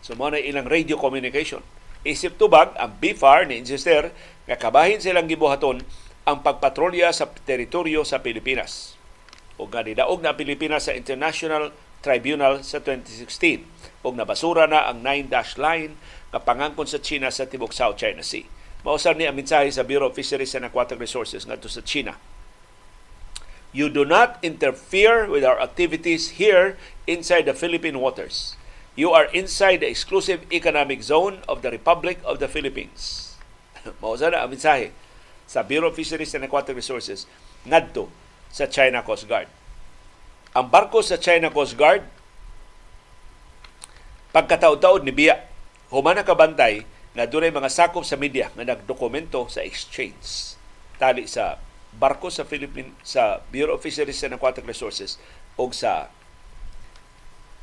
So 0.05 0.13
mo 0.13 0.29
na 0.29 0.37
ilang 0.37 0.69
radio 0.69 1.01
communication. 1.01 1.65
Isip 2.05 2.37
tubag 2.37 2.75
ang 2.77 2.99
BFAR 2.99 3.49
ni 3.49 3.63
insister 3.63 4.13
nga 4.47 4.57
kabahin 4.59 4.99
silang 4.99 5.31
gibuhaton 5.31 5.83
ang 6.23 6.39
pagpatrolya 6.43 7.11
sa 7.11 7.31
teritoryo 7.31 8.07
sa 8.07 8.23
Pilipinas. 8.23 8.95
O 9.59 9.67
nga 9.67 9.83
nidaog 9.83 10.23
na 10.23 10.39
Pilipinas 10.39 10.87
sa 10.87 10.95
International 10.95 11.75
Tribunal 12.03 12.67
sa 12.67 12.83
2016 12.83 13.63
o 14.03 14.11
nabasura 14.11 14.67
na 14.67 14.91
ang 14.91 15.07
9-dash 15.07 15.55
line 15.55 15.95
nga 16.35 16.43
pangangkon 16.43 16.91
sa 16.91 16.99
China 16.99 17.31
sa 17.31 17.47
tibok 17.47 17.71
South 17.71 17.95
China 17.95 18.27
Sea. 18.27 18.47
Mausar 18.83 19.15
ni 19.15 19.31
ang 19.31 19.39
mensahe 19.39 19.71
sa 19.71 19.87
Bureau 19.87 20.11
of 20.11 20.19
Fisheries 20.19 20.59
and 20.59 20.67
Aquatic 20.67 20.99
Resources 20.99 21.47
ngadto 21.47 21.71
sa 21.71 21.87
China. 21.87 22.19
You 23.71 23.87
do 23.89 24.03
not 24.03 24.43
interfere 24.43 25.31
with 25.31 25.47
our 25.47 25.63
activities 25.63 26.37
here 26.37 26.77
inside 27.07 27.47
the 27.47 27.55
Philippine 27.55 28.03
waters. 28.03 28.59
You 28.99 29.15
are 29.15 29.31
inside 29.33 29.81
the 29.81 29.89
exclusive 29.89 30.45
economic 30.53 31.01
zone 31.01 31.41
of 31.49 31.63
the 31.63 31.71
Republic 31.71 32.19
of 32.27 32.43
the 32.43 32.51
Philippines. 32.51 33.32
Mausar 34.03 34.35
na 34.35 34.47
ang 34.47 34.51
mensahe 34.53 34.95
sa 35.47 35.67
Bureau 35.67 35.91
of 35.91 35.99
Fisheries 35.99 36.33
and 36.39 36.47
Aquatic 36.47 36.77
Resources 36.79 37.27
ngadto 37.67 38.07
sa 38.53 38.69
China 38.71 39.03
Coast 39.03 39.27
Guard. 39.27 39.49
Ang 40.53 40.69
barko 40.69 41.01
sa 41.01 41.17
China 41.19 41.49
Coast 41.49 41.75
Guard 41.75 42.05
pagkataod-taod 44.33 45.05
ni 45.05 45.13
Biya 45.13 45.45
human 45.93 46.17
na 46.17 46.25
kabantay 46.25 46.89
nga 47.13 47.29
dunay 47.29 47.53
mga 47.53 47.69
sakop 47.69 48.05
sa 48.05 48.17
media 48.17 48.49
nga 48.57 48.65
nagdokumento 48.65 49.45
sa 49.53 49.61
exchange 49.61 50.57
tali 50.97 51.29
sa 51.29 51.61
barko 51.93 52.33
sa 52.33 52.49
Philippine 52.49 52.97
sa 53.05 53.45
Bureau 53.53 53.77
of 53.77 53.85
Fisheries 53.85 54.25
and 54.25 54.37
Aquatic 54.37 54.65
Resources 54.65 55.21
o 55.61 55.69
sa 55.69 56.09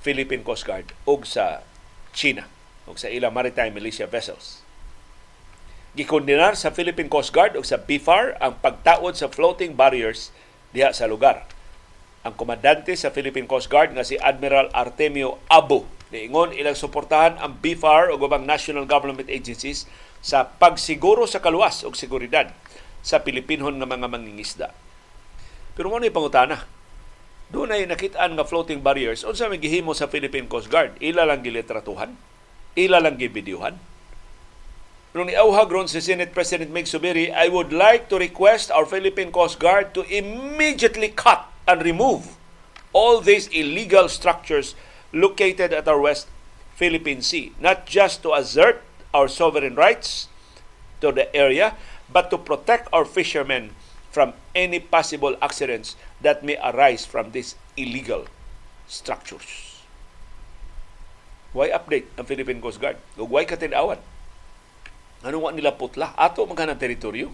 Philippine 0.06 0.46
Coast 0.46 0.70
Guard 0.70 0.94
o 1.10 1.18
sa 1.26 1.66
China 2.14 2.46
o 2.86 2.94
sa 2.94 3.10
ilang 3.10 3.34
maritime 3.34 3.74
militia 3.74 4.06
vessels. 4.06 4.62
Gikondenar 6.00 6.56
sa 6.56 6.72
Philippine 6.72 7.12
Coast 7.12 7.36
Guard 7.36 7.60
o 7.60 7.64
sa 7.68 7.76
BFAR 7.76 8.40
ang 8.40 8.56
pagtaod 8.64 9.20
sa 9.20 9.28
floating 9.28 9.76
barriers 9.76 10.32
diha 10.72 10.96
sa 10.96 11.12
lugar. 11.12 11.44
Ang 12.24 12.40
komandante 12.40 12.96
sa 12.96 13.12
Philippine 13.12 13.44
Coast 13.44 13.68
Guard 13.68 13.92
nga 13.92 14.08
si 14.08 14.16
Admiral 14.16 14.72
Artemio 14.72 15.44
Abo 15.52 16.00
Niingon 16.10 16.58
ilang 16.58 16.74
suportahan 16.74 17.38
ang 17.38 17.62
BFAR 17.62 18.10
o 18.10 18.18
gubang 18.18 18.42
national 18.42 18.90
government 18.90 19.30
agencies 19.30 19.86
sa 20.26 20.42
pagsiguro 20.42 21.30
sa 21.30 21.38
kaluwas 21.38 21.86
o 21.86 21.94
seguridad 21.94 22.50
sa 23.06 23.22
Pilipinhon 23.22 23.78
nga 23.78 23.86
mga 23.86 24.10
mangingisda. 24.10 24.74
Pero 25.78 25.94
mo 25.94 26.02
ni 26.02 26.10
pangutana, 26.10 26.66
doon 27.54 27.78
ay 27.78 27.86
nakitaan 27.86 28.34
nga 28.34 28.46
floating 28.46 28.82
barriers 28.82 29.22
unsa 29.22 29.46
may 29.50 29.62
gihimo 29.62 29.94
sa 29.94 30.10
Philippine 30.10 30.50
Coast 30.50 30.70
Guard 30.70 30.98
ila 30.98 31.30
lang 31.30 31.46
gilitratuhan 31.46 32.14
ila 32.78 33.02
lang 33.02 33.18
gibidyuhan 33.18 33.78
Nung 35.10 35.26
niauhag 35.26 35.74
ron 35.74 35.90
si 35.90 36.06
Senate 36.06 36.30
President 36.30 36.70
Mig 36.70 36.86
Subiri, 36.86 37.34
I 37.34 37.50
would 37.50 37.74
like 37.74 38.14
to 38.14 38.22
request 38.22 38.70
our 38.70 38.86
Philippine 38.86 39.34
Coast 39.34 39.58
Guard 39.58 39.98
to 39.98 40.06
immediately 40.06 41.10
cut 41.10 41.50
and 41.66 41.82
remove 41.82 42.38
all 42.94 43.18
these 43.18 43.50
illegal 43.50 44.06
structures 44.06 44.78
located 45.10 45.74
at 45.74 45.90
our 45.90 45.98
West 45.98 46.30
Philippine 46.78 47.26
Sea, 47.26 47.58
not 47.58 47.90
just 47.90 48.22
to 48.22 48.38
assert 48.38 48.86
our 49.10 49.26
sovereign 49.26 49.74
rights 49.74 50.30
to 51.02 51.10
the 51.10 51.26
area, 51.34 51.74
but 52.06 52.30
to 52.30 52.38
protect 52.38 52.86
our 52.94 53.02
fishermen 53.02 53.74
from 54.14 54.38
any 54.54 54.78
possible 54.78 55.34
accidents 55.42 55.98
that 56.22 56.46
may 56.46 56.62
arise 56.62 57.10
from 57.10 57.34
these 57.34 57.58
illegal 57.74 58.30
structures. 58.86 59.82
Why 61.50 61.74
update 61.74 62.14
ang 62.14 62.30
Philippine 62.30 62.62
Coast 62.62 62.78
Guard? 62.78 63.02
Why 63.18 63.50
katinawan? 63.50 63.98
Ano 65.20 65.44
wa 65.44 65.52
nila 65.52 65.76
putla? 65.76 66.16
Ato 66.16 66.48
mga 66.48 66.80
teritoryo. 66.80 67.28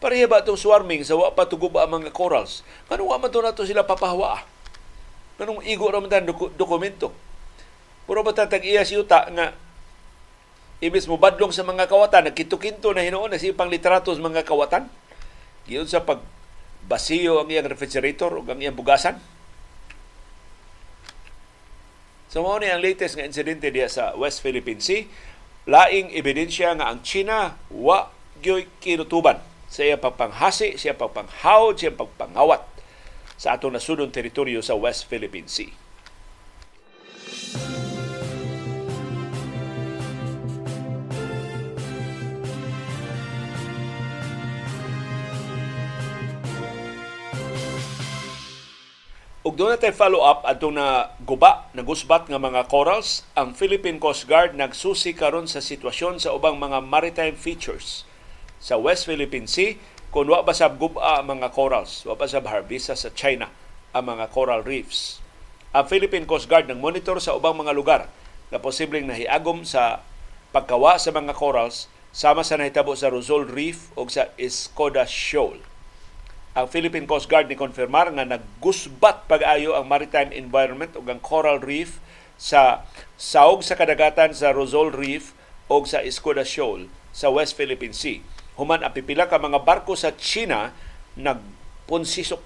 Pareha 0.00 0.30
ba 0.30 0.40
itong 0.40 0.56
swarming 0.56 1.04
sa 1.04 1.18
wa 1.18 1.28
patuguba 1.34 1.84
ang 1.84 2.00
mga 2.00 2.14
corals? 2.14 2.64
Ano 2.88 3.12
wa 3.12 3.20
man 3.20 3.28
to 3.30 3.68
sila 3.68 3.84
papahawa? 3.84 4.46
Kanong 5.36 5.60
igo 5.66 5.90
ra 5.90 6.00
man 6.00 6.24
doku- 6.24 6.52
dokumento. 6.56 7.12
Puro 8.08 8.24
ba 8.24 8.32
tatag 8.32 8.64
iya 8.64 8.86
si 8.86 8.96
Uta 8.96 9.28
nga 9.28 9.52
ibis 10.80 11.04
mo 11.04 11.20
badlong 11.20 11.52
sa 11.52 11.60
mga 11.60 11.84
kawatan, 11.92 12.32
nagkinto-kinto 12.32 12.96
na 12.96 13.04
hinuon 13.04 13.28
na 13.28 13.36
si 13.36 13.52
pang 13.52 13.68
litrato 13.68 14.16
sa 14.16 14.24
mga 14.24 14.48
kawatan. 14.48 14.88
Giyon 15.68 15.84
sa 15.84 16.00
pag 16.00 16.24
basiyo 16.88 17.44
ang 17.44 17.52
iyang 17.52 17.68
refrigerator 17.68 18.32
o 18.32 18.40
ang 18.40 18.56
iyang 18.56 18.74
bugasan. 18.74 19.20
So 22.32 22.46
mao 22.46 22.56
ni 22.62 22.70
ang 22.70 22.80
latest 22.80 23.18
nga 23.18 23.26
insidente 23.26 23.68
diya 23.68 23.90
sa 23.90 24.16
West 24.16 24.40
Philippine 24.40 24.80
Sea. 24.80 25.04
Laing 25.70 26.10
ebidensya 26.10 26.74
nga 26.74 26.90
ang 26.90 27.06
China 27.06 27.54
wa 27.70 28.10
gyoy 28.42 28.66
kinutuban 28.82 29.38
sa 29.70 29.86
iya 29.86 29.94
pagpanghasi, 29.94 30.74
siya 30.74 30.98
pagpanghawd, 30.98 31.78
siya 31.78 31.94
pagpangawat 31.94 32.66
sa 33.38 33.54
atong 33.54 33.78
nasudong 33.78 34.10
teritoryo 34.10 34.66
sa 34.66 34.74
West 34.74 35.06
Philippine 35.06 35.46
Sea. 35.46 35.70
Ug 49.40 49.56
doon 49.56 49.72
natin 49.72 49.96
follow 49.96 50.20
up 50.20 50.44
atong 50.44 50.76
na 50.76 51.16
guba, 51.24 51.64
nagusbat 51.72 52.28
nga 52.28 52.36
mga 52.36 52.68
corals, 52.68 53.24
ang 53.32 53.56
Philippine 53.56 53.96
Coast 53.96 54.28
Guard 54.28 54.52
nagsusi 54.52 55.16
karon 55.16 55.48
sa 55.48 55.64
sitwasyon 55.64 56.20
sa 56.20 56.36
ubang 56.36 56.60
mga 56.60 56.84
maritime 56.84 57.32
features 57.32 58.04
sa 58.60 58.76
West 58.76 59.08
Philippine 59.08 59.48
Sea 59.48 59.80
kung 60.12 60.28
wa 60.28 60.44
ba 60.44 60.52
guba 60.52 61.24
ang 61.24 61.32
mga 61.40 61.56
corals, 61.56 62.04
wa 62.04 62.20
ba 62.20 62.28
harbisa 62.28 62.92
sa 62.92 63.08
China 63.16 63.48
ang 63.96 64.12
mga 64.12 64.28
coral 64.28 64.60
reefs. 64.60 65.24
Ang 65.72 65.88
Philippine 65.88 66.28
Coast 66.28 66.44
Guard 66.44 66.68
nang 66.68 66.84
monitor 66.84 67.16
sa 67.16 67.32
ubang 67.32 67.56
mga 67.56 67.72
lugar 67.72 68.12
na 68.52 68.60
posibleng 68.60 69.08
nahiagom 69.08 69.64
sa 69.64 70.04
pagkawa 70.52 71.00
sa 71.00 71.16
mga 71.16 71.32
corals 71.32 71.88
sama 72.12 72.44
sa 72.44 72.60
nahitabo 72.60 72.92
sa 72.92 73.08
Rizal 73.08 73.48
Reef 73.48 73.88
o 73.96 74.04
sa 74.04 74.28
Escoda 74.36 75.08
Shoal. 75.08 75.69
Ang 76.50 76.66
Philippine 76.66 77.06
Coast 77.06 77.30
Guard 77.30 77.46
ni 77.46 77.54
konfirmar 77.54 78.10
nga 78.10 78.26
naggusbat 78.26 79.30
pag-ayo 79.30 79.78
ang 79.78 79.86
maritime 79.86 80.34
environment 80.34 80.90
ug 80.98 81.06
ang 81.06 81.22
coral 81.22 81.62
reef 81.62 82.02
sa 82.34 82.82
saog 83.14 83.62
sa 83.62 83.78
kadagatan 83.78 84.34
sa 84.34 84.50
Rizal 84.50 84.90
Reef 84.90 85.30
o 85.70 85.78
sa 85.86 86.02
Escoda 86.02 86.42
Shoal 86.42 86.90
sa 87.14 87.30
West 87.30 87.54
Philippine 87.54 87.94
Sea 87.94 88.18
human 88.60 88.84
ang 88.84 88.92
pipila 88.92 89.24
ka 89.24 89.40
mga 89.40 89.64
barko 89.64 89.96
sa 89.96 90.12
China 90.12 90.76
nagpunsisok 91.16 92.44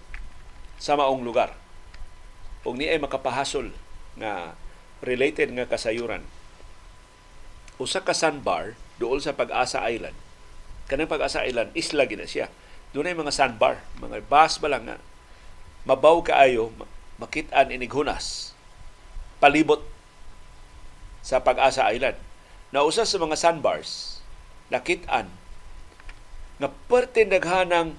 sa 0.79 0.95
maong 0.95 1.27
lugar. 1.27 1.59
Ug 2.63 2.79
ni 2.79 2.87
ay 2.87 3.03
makapahasol 3.03 3.75
nga 4.15 4.55
related 5.03 5.51
nga 5.59 5.67
kasayuran. 5.67 6.23
Usa 7.83 8.07
ka 8.07 8.15
sandbar 8.15 8.79
duol 9.03 9.19
sa 9.19 9.35
Pag-asa 9.35 9.83
Island. 9.91 10.15
Kanang 10.87 11.11
Pag-asa 11.11 11.43
Island 11.43 11.75
isla 11.75 12.07
gina 12.07 12.31
siya. 12.31 12.47
Doon 12.95 13.11
ay 13.11 13.19
mga 13.19 13.35
sandbar, 13.35 13.83
mga 13.99 14.23
bus 14.23 14.63
ba 14.63 14.71
lang 14.71 14.87
nga 14.87 14.97
mabaw 15.83 16.23
kaayo 16.23 16.71
makit-an 17.19 17.75
inig 17.75 17.91
hunas 17.91 18.55
palibot 19.43 19.83
sa 21.21 21.43
Pag-asa 21.43 21.91
Island. 21.91 22.17
Na 22.71 22.87
usa 22.87 23.03
sa 23.03 23.19
mga 23.19 23.35
sandbars 23.35 24.23
nakit-an 24.71 25.27
nga 26.63 26.71
parte 26.87 27.27
naghanang 27.27 27.99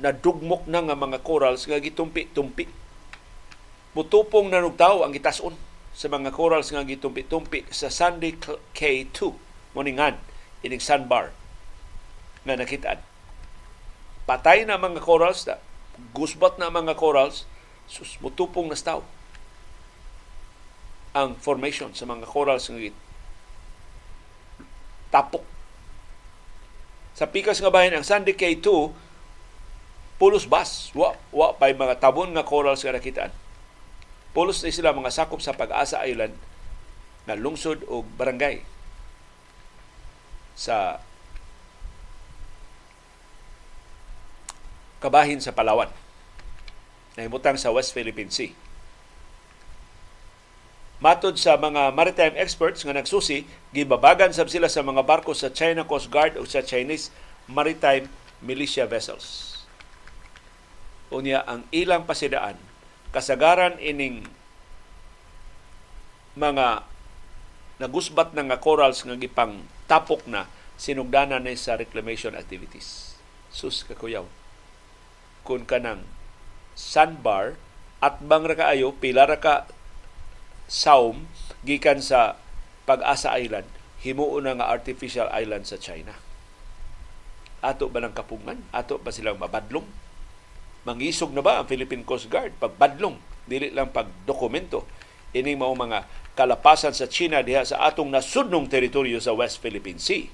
nadugmok 0.00 0.64
na 0.64 0.80
nga 0.80 0.96
mga 0.96 1.20
corals 1.20 1.68
nga 1.68 1.76
gitumpi-tumpi. 1.76 2.66
Mutupong 3.92 4.48
nanugtaw 4.48 5.04
ang 5.04 5.12
gitason 5.12 5.52
sa 5.92 6.08
mga 6.08 6.32
corals 6.32 6.72
nga 6.72 6.80
gitumpi-tumpi 6.80 7.68
sa 7.68 7.92
Sunday 7.92 8.32
K2 8.72 9.16
moningan 9.76 10.16
ining 10.64 10.80
sandbar 10.80 11.36
nga 12.48 12.56
nakitaan. 12.56 13.11
Patay 14.24 14.62
na 14.62 14.78
mga 14.78 15.02
corals 15.02 15.44
na 15.44 15.58
gusbat 16.14 16.56
na 16.56 16.72
mga 16.72 16.94
corals 16.96 17.44
sus 17.90 18.16
mutupong 18.22 18.70
na 18.70 18.78
staw. 18.78 19.02
Ang 21.12 21.36
formation 21.36 21.92
sa 21.92 22.08
mga 22.08 22.24
corals 22.24 22.70
nga 22.70 22.80
tapok. 25.12 25.44
Sa 27.12 27.28
pikas 27.28 27.60
nga 27.60 27.68
bahin 27.68 27.92
ang 27.92 28.06
Sandy 28.06 28.32
K2 28.32 28.88
pulos 30.16 30.48
bas. 30.48 30.88
Wa 30.96 31.12
wa 31.28 31.52
pay 31.52 31.76
mga 31.76 32.00
tabon 32.00 32.32
nga 32.32 32.48
corals 32.48 32.80
nga 32.80 32.96
nakitaan. 32.96 33.34
Pulos 34.32 34.64
na 34.64 34.72
sila 34.72 34.96
mga 34.96 35.12
sakop 35.12 35.44
sa 35.44 35.52
Pag-asa 35.52 36.00
Island 36.08 36.32
na 37.28 37.36
lungsod 37.36 37.84
o 37.84 38.00
barangay 38.00 38.64
sa 40.56 41.04
kabahin 45.02 45.42
sa 45.42 45.50
Palawan 45.50 45.90
na 47.18 47.26
himutang 47.26 47.58
sa 47.58 47.74
West 47.74 47.90
Philippine 47.90 48.30
Sea. 48.30 48.54
Matod 51.02 51.34
sa 51.34 51.58
mga 51.58 51.90
maritime 51.90 52.38
experts 52.38 52.86
nga 52.86 52.94
nagsusi, 52.94 53.42
gibabagan 53.74 54.30
sab 54.30 54.46
sila 54.46 54.70
sa 54.70 54.86
mga 54.86 55.02
barko 55.02 55.34
sa 55.34 55.50
China 55.50 55.82
Coast 55.82 56.06
Guard 56.06 56.38
o 56.38 56.46
sa 56.46 56.62
Chinese 56.62 57.10
Maritime 57.50 58.06
Militia 58.38 58.86
Vessels. 58.86 59.58
Unya 61.10 61.42
ang 61.42 61.66
ilang 61.74 62.06
pasidaan 62.06 62.54
kasagaran 63.10 63.82
ining 63.82 64.24
mga 66.38 66.86
nagusbat 67.82 68.32
na 68.32 68.46
nga 68.46 68.62
corals 68.62 69.02
nga 69.02 69.18
gipang 69.18 69.66
tapok 69.90 70.22
na 70.30 70.46
sinugdanan 70.78 71.44
ni 71.44 71.58
sa 71.58 71.74
reclamation 71.74 72.32
activities. 72.38 73.18
Sus 73.52 73.82
kakuyaw. 73.84 74.41
Kung 75.42 75.66
kanang 75.66 76.06
sandbar 76.78 77.58
at 78.02 78.18
bang 78.22 78.46
ra 78.46 78.56
kaayo 78.56 78.94
pila 78.96 79.28
ra 79.28 79.38
ka 79.38 79.68
saum 80.66 81.28
gikan 81.62 82.00
sa 82.00 82.38
Pag-asa 82.82 83.30
Island 83.38 83.68
himuon 84.02 84.50
nga 84.58 84.66
artificial 84.66 85.30
island 85.30 85.64
sa 85.64 85.78
China. 85.78 86.18
Ato 87.62 87.86
ba 87.86 88.02
ng 88.02 88.10
kapungan? 88.10 88.58
Ato 88.74 88.98
ba 88.98 89.14
silang 89.14 89.38
mabadlong? 89.38 89.86
Mangisog 90.82 91.30
na 91.30 91.46
ba 91.46 91.62
ang 91.62 91.70
Philippine 91.70 92.02
Coast 92.02 92.26
Guard? 92.26 92.58
Pagbadlong, 92.58 93.14
dili 93.46 93.70
lang 93.70 93.94
pagdokumento. 93.94 94.82
Ining 95.30 95.62
mao 95.62 95.70
mga 95.78 96.10
kalapasan 96.34 96.90
sa 96.90 97.06
China 97.06 97.38
diha 97.46 97.62
sa 97.62 97.86
atong 97.86 98.10
nasudnong 98.10 98.66
teritoryo 98.66 99.22
sa 99.22 99.30
West 99.30 99.62
Philippine 99.62 100.02
Sea. 100.02 100.26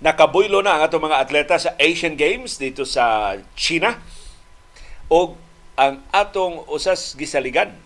Nakabuylo 0.00 0.64
na 0.64 0.80
ang 0.80 0.82
atong 0.88 1.12
mga 1.12 1.20
atleta 1.20 1.60
sa 1.60 1.76
Asian 1.76 2.16
Games 2.16 2.56
dito 2.56 2.88
sa 2.88 3.36
China. 3.52 4.00
O 5.12 5.36
ang 5.76 6.00
atong 6.08 6.64
usas 6.72 7.12
gisaligan 7.20 7.76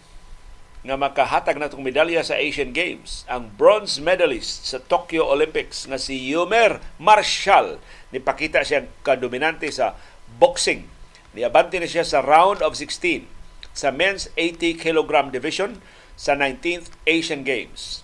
nga 0.86 0.94
makahatag 0.94 1.58
natong 1.58 1.82
medalya 1.82 2.22
sa 2.22 2.38
Asian 2.38 2.70
Games 2.70 3.26
ang 3.26 3.50
bronze 3.58 3.98
medalist 3.98 4.62
sa 4.62 4.78
Tokyo 4.78 5.26
Olympics 5.26 5.90
nga 5.90 5.98
si 5.98 6.14
Yumer 6.30 6.78
Marshall. 7.02 7.82
Nipakita 8.14 8.62
siya 8.62 8.86
kadominante 9.02 9.66
sa 9.74 9.98
boxing. 10.38 10.86
Niabante 11.34 11.82
na 11.82 11.90
siya 11.90 12.06
sa 12.06 12.22
round 12.22 12.62
of 12.62 12.78
16 12.78 13.26
sa 13.74 13.90
men's 13.90 14.30
80 14.38 14.78
kg 14.78 15.34
division 15.34 15.82
sa 16.14 16.38
19th 16.38 16.94
Asian 17.10 17.42
Games 17.42 18.03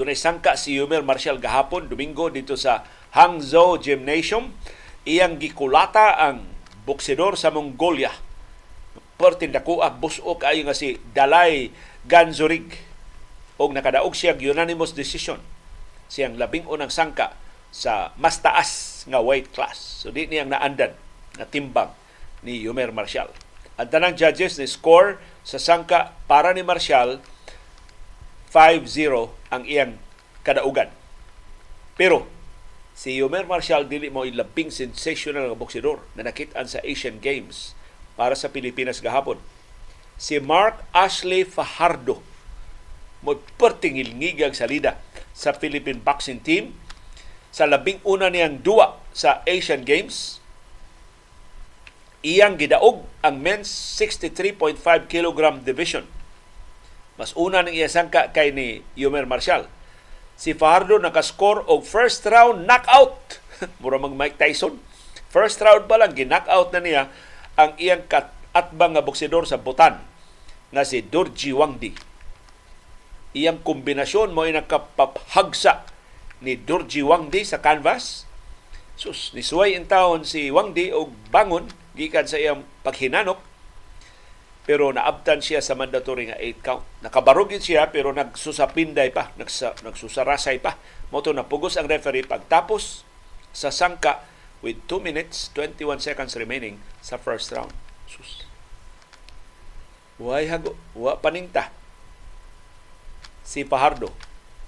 Dunay 0.00 0.16
sangka 0.16 0.56
si 0.56 0.80
Yumer 0.80 1.04
Marshall 1.04 1.36
gahapon 1.36 1.84
Domingo 1.84 2.32
dito 2.32 2.56
sa 2.56 2.88
Hangzhou 3.12 3.76
Gymnasium. 3.76 4.48
Iyang 5.04 5.36
gikulata 5.36 6.16
ang 6.16 6.48
boksidor 6.88 7.36
sa 7.36 7.52
Mongolia. 7.52 8.08
Pertin 9.20 9.52
dako 9.52 9.84
ang 9.84 10.00
buso 10.00 10.24
kayo 10.40 10.64
nga 10.64 10.72
si 10.72 10.96
Dalai 11.12 11.68
Ganzurig. 12.08 12.80
Og 13.60 13.76
nakadaog 13.76 14.16
siya 14.16 14.40
unanimous 14.40 14.96
decision. 14.96 15.36
Siyang 16.08 16.40
labing 16.40 16.64
unang 16.64 16.88
sangka 16.88 17.36
sa 17.68 18.16
mas 18.16 18.40
taas 18.40 19.04
nga 19.04 19.20
weight 19.20 19.52
class. 19.52 20.00
So 20.00 20.08
di 20.08 20.24
niyang 20.24 20.48
naandan 20.48 20.96
na 21.36 21.44
timbang 21.44 21.92
ni 22.40 22.56
Yumer 22.64 22.88
Marshall. 22.88 23.28
Ang 23.76 23.92
tanang 23.92 24.16
judges 24.16 24.56
ni 24.56 24.64
score 24.64 25.20
sa 25.44 25.60
sangka 25.60 26.16
para 26.24 26.56
ni 26.56 26.64
Marshall 26.64 27.20
5-0 28.50 29.30
ang 29.54 29.62
iyang 29.62 29.94
kadaugan. 30.42 30.90
Pero 31.94 32.26
si 32.98 33.14
Yomer 33.14 33.46
Marshall 33.46 33.86
dili 33.86 34.10
mo 34.10 34.26
ilabing 34.26 34.74
sensational 34.74 35.46
nga 35.46 35.58
boksidor 35.58 36.02
na 36.18 36.26
nakitaan 36.26 36.66
sa 36.66 36.82
Asian 36.82 37.22
Games 37.22 37.78
para 38.18 38.34
sa 38.34 38.50
Pilipinas 38.50 38.98
gahapon. 38.98 39.38
Si 40.20 40.36
Mark 40.42 40.82
Ashley 40.92 41.46
Fajardo 41.46 42.20
mo 43.20 43.36
pertingil 43.60 44.16
ngigag 44.16 44.56
salida 44.56 44.96
sa 45.36 45.52
Philippine 45.52 46.00
boxing 46.00 46.40
team 46.40 46.72
sa 47.52 47.68
labing 47.68 48.00
una 48.02 48.32
niyang 48.32 48.60
duwa 48.64 48.96
sa 49.12 49.44
Asian 49.44 49.84
Games 49.84 50.40
iyang 52.20 52.56
gidaog 52.56 53.04
ang 53.24 53.40
men's 53.40 53.68
63.5 53.96 54.80
kg 55.08 55.38
division 55.64 56.04
mas 57.20 57.36
una 57.36 57.60
ng 57.60 57.68
iyasangka 57.68 58.32
kay 58.32 58.48
ni 58.48 58.80
Yumer 58.96 59.28
Marshall. 59.28 59.68
Si 60.40 60.56
Fajardo 60.56 60.96
nakascore 60.96 61.60
og 61.68 61.84
first 61.84 62.24
round 62.24 62.64
knockout. 62.64 63.44
Mura 63.84 64.00
mag 64.00 64.16
Mike 64.16 64.40
Tyson. 64.40 64.80
First 65.28 65.60
round 65.60 65.84
pa 65.84 66.00
lang, 66.00 66.16
ginockout 66.16 66.72
na 66.72 66.80
niya 66.80 67.02
ang 67.60 67.76
iyang 67.76 68.08
atbang 68.56 68.96
nga 68.96 69.04
boksidor 69.04 69.44
sa 69.44 69.60
Bhutan 69.60 70.00
na 70.72 70.80
si 70.80 71.04
Dorji 71.04 71.52
Wangdi. 71.52 71.92
Iyang 73.36 73.60
kombinasyon 73.60 74.32
mo 74.32 74.48
ay 74.48 74.56
nakapaphagsa 74.56 75.84
ni 76.40 76.56
Dorji 76.56 77.04
Wangdi 77.04 77.44
sa 77.44 77.60
canvas. 77.60 78.24
Sus, 78.96 79.36
nisuway 79.36 79.76
in 79.76 79.84
taon 79.84 80.24
si 80.24 80.48
Wangdi 80.48 80.88
og 80.88 81.12
bangon 81.28 81.68
gikan 81.92 82.24
sa 82.24 82.40
iyang 82.40 82.64
paghinanok 82.80 83.49
pero 84.70 84.94
naabtan 84.94 85.42
siya 85.42 85.58
sa 85.58 85.74
mandatory 85.74 86.30
nga 86.30 86.38
8 86.38 86.62
count. 86.62 86.86
Nakabarugin 87.02 87.58
siya 87.58 87.90
pero 87.90 88.14
nagsusapinday 88.14 89.10
pa, 89.10 89.34
nagsa, 89.34 89.74
nagsusarasay 89.82 90.62
pa. 90.62 90.78
Moto 91.10 91.34
na 91.34 91.42
pugos 91.42 91.74
ang 91.74 91.90
referee 91.90 92.22
pagtapos 92.22 93.02
sa 93.50 93.74
sangka 93.74 94.22
with 94.62 94.78
2 94.86 95.02
minutes 95.02 95.50
21 95.58 95.98
seconds 95.98 96.38
remaining 96.38 96.78
sa 97.02 97.18
first 97.18 97.50
round. 97.50 97.74
Sus. 98.06 98.46
Why 100.22 100.46
hago, 100.46 100.78
wa 100.94 101.18
paninta. 101.18 101.74
Si 103.42 103.66
Pahardo 103.66 104.14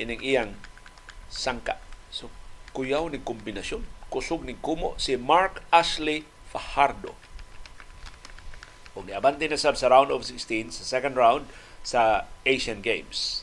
ining 0.02 0.18
iyang 0.18 0.58
sangka. 1.30 1.78
So 2.10 2.26
kuyaw 2.74 3.06
ni 3.06 3.22
kombinasyon. 3.22 3.86
Kusog 4.10 4.42
ni 4.42 4.58
kumo 4.58 4.98
si 4.98 5.14
Mark 5.14 5.62
Ashley 5.70 6.26
Fajardo 6.50 7.21
ug 8.92 9.08
niabante 9.08 9.48
na 9.48 9.56
sab 9.56 9.76
sa 9.78 9.88
round 9.88 10.12
of 10.12 10.24
16 10.24 10.72
sa 10.72 10.84
second 10.84 11.16
round 11.16 11.48
sa 11.80 12.28
Asian 12.44 12.84
Games. 12.84 13.42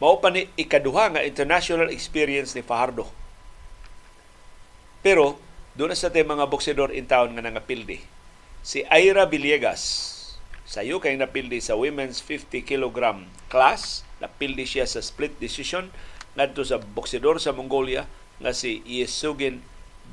Mao 0.00 0.16
pa 0.16 0.32
ni 0.32 0.48
ikaduha 0.56 1.12
nga 1.12 1.26
international 1.26 1.92
experience 1.92 2.56
ni 2.56 2.64
Fajardo. 2.64 3.04
Pero 5.04 5.36
doon 5.76 5.92
sa 5.92 6.08
te 6.08 6.24
mga 6.24 6.48
boksidor 6.48 6.92
in 6.96 7.04
town 7.04 7.36
nga 7.36 7.44
nangapildi. 7.44 8.00
Si 8.64 8.84
Ira 8.88 9.28
Villegas 9.28 10.08
sayo 10.70 11.02
kay 11.02 11.18
napildi 11.18 11.58
sa 11.58 11.74
women's 11.74 12.22
50 12.22 12.62
kg 12.62 13.26
class, 13.50 14.06
napildi 14.22 14.62
siya 14.62 14.86
sa 14.86 15.02
split 15.02 15.34
decision 15.42 15.90
ngadto 16.38 16.62
sa 16.62 16.78
boksidor 16.78 17.42
sa 17.42 17.50
Mongolia 17.50 18.06
nga 18.38 18.54
si 18.54 18.80
Yesugin 18.86 19.60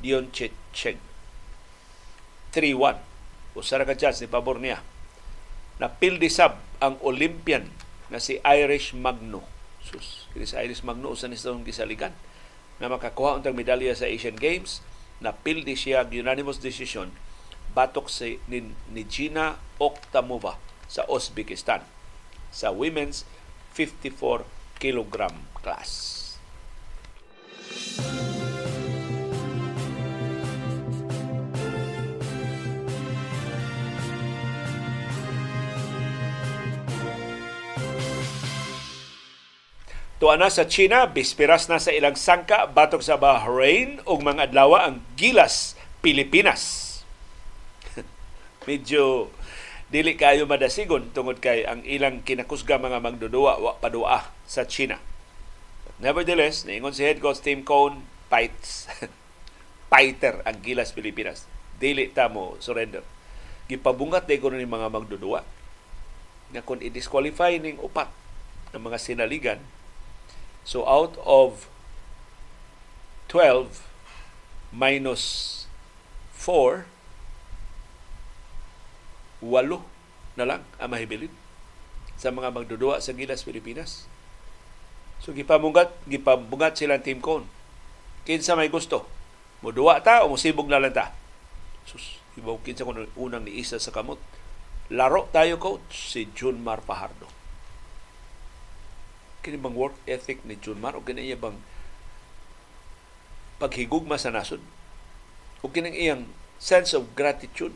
Dionchecheng. 0.01 0.97
3-1. 2.57 2.97
Usa 3.53 3.77
ka 3.85 3.93
chance 3.93 4.17
ni 4.17 4.25
pabor 4.25 4.57
niya. 4.57 4.81
Napildi 5.77 6.25
sab 6.25 6.57
ang 6.81 6.97
Olympian 7.05 7.69
na 8.09 8.17
si 8.17 8.41
Irish 8.41 8.97
Magno. 8.97 9.45
Sus, 9.85 10.25
kini 10.33 10.49
si 10.49 10.57
Irish 10.57 10.81
Magno 10.81 11.13
usa 11.13 11.29
ni 11.29 11.37
sa 11.37 11.53
gisaligan 11.53 12.17
na 12.81 12.89
makakuha 12.89 13.37
untang 13.37 13.53
medalya 13.53 13.93
sa 13.93 14.09
Asian 14.09 14.33
Games. 14.33 14.81
Napildi 15.21 15.77
siya 15.77 16.05
unanimous 16.09 16.57
decision 16.57 17.13
batok 17.77 18.09
si 18.09 18.41
ni, 18.49 18.73
ni 18.89 19.05
Gina 19.05 19.61
Oktamova 19.77 20.57
sa 20.89 21.05
Uzbekistan 21.05 21.85
sa 22.49 22.73
women's 22.73 23.21
54 23.77 24.49
kilogram 24.81 25.45
class. 25.61 26.17
Tuana 40.17 40.49
sa 40.49 40.65
China, 40.65 41.05
bisperas 41.05 41.69
na 41.69 41.77
sa 41.77 41.93
ilang 41.93 42.17
sangka 42.17 42.65
batok 42.65 43.05
sa 43.05 43.21
Bahrain 43.21 44.01
ug 44.01 44.25
mga 44.25 44.49
adlaw 44.49 44.73
ang 44.73 45.05
Gilas, 45.13 45.77
Pilipinas. 46.01 47.05
Medyo 48.65 49.29
dili 49.93 50.17
kayo 50.17 50.49
madasigon 50.49 51.13
tungod 51.13 51.37
kay 51.37 51.69
ang 51.69 51.85
ilang 51.85 52.25
kinakusga 52.25 52.81
mga 52.81 52.97
magdudua 52.97 53.61
wa 53.61 53.77
padua 53.77 54.33
sa 54.49 54.65
China. 54.65 54.97
Nevertheless, 56.01 56.65
niingon 56.65 56.97
si 56.97 57.05
head 57.05 57.21
coach 57.21 57.45
Tim 57.45 57.61
Cone, 57.61 58.01
fights. 58.25 58.89
Fighter 59.93 60.41
ang 60.49 60.65
Gilas, 60.65 60.97
Pilipinas. 60.97 61.45
Dili 61.77 62.09
ta 62.09 62.25
mo 62.25 62.57
surrender. 62.57 63.05
Gipabungat 63.69 64.25
day 64.25 64.41
ko 64.41 64.49
ni 64.49 64.65
mga 64.65 64.89
magdudua 64.89 65.45
na 66.49 66.65
kung 66.65 66.81
i-disqualify 66.81 67.61
ning 67.61 67.77
upat 67.77 68.09
ng 68.73 68.81
mga 68.81 68.97
sinaligan, 68.97 69.61
so 70.67 70.83
out 70.83 71.15
of 71.23 71.71
12 73.31 73.87
minus 74.75 75.23
4, 76.35 76.83
walo 79.39 79.87
na 80.35 80.43
lang 80.43 80.61
ang 80.75 80.91
mahibilin 80.91 81.31
sa 82.19 82.33
mga 82.33 82.51
magdudua 82.51 82.99
sa 82.99 83.15
Gilas 83.15 83.47
Pilipinas. 83.47 84.09
So 85.23 85.31
gipamungat, 85.31 85.93
gipamungat 86.09 86.75
silang 86.75 87.01
team 87.01 87.23
con. 87.23 87.47
Kinsa 88.27 88.59
may 88.59 88.67
gusto. 88.67 89.07
Muduwa 89.63 90.03
ta 90.03 90.27
o 90.27 90.35
musibog 90.35 90.67
na 90.67 90.83
lang 90.83 90.93
ta. 90.93 91.15
Sus, 91.87 92.19
ibaw 92.35 92.59
kinsa 92.61 92.83
ko 92.83 92.93
unang 93.15 93.47
ni 93.47 93.63
isa 93.63 93.79
sa 93.79 93.95
kamot. 93.95 94.19
Laro 94.91 95.31
tayo 95.31 95.57
coach 95.57 96.11
si 96.11 96.29
Junmar 96.35 96.83
Fajardo. 96.83 97.36
Kini 99.47 99.55
bang 99.55 99.79
work 99.79 99.95
ethic 100.03 100.43
ni 100.43 100.59
Junmar 100.59 100.91
o 100.91 100.99
kini 100.99 101.31
bang 101.31 101.55
paghigugma 103.63 104.19
sa 104.19 104.27
nasod? 104.27 104.59
O 105.63 105.71
kini 105.71 105.87
iyang 105.87 106.27
sense 106.59 106.91
of 106.91 107.15
gratitude 107.15 107.71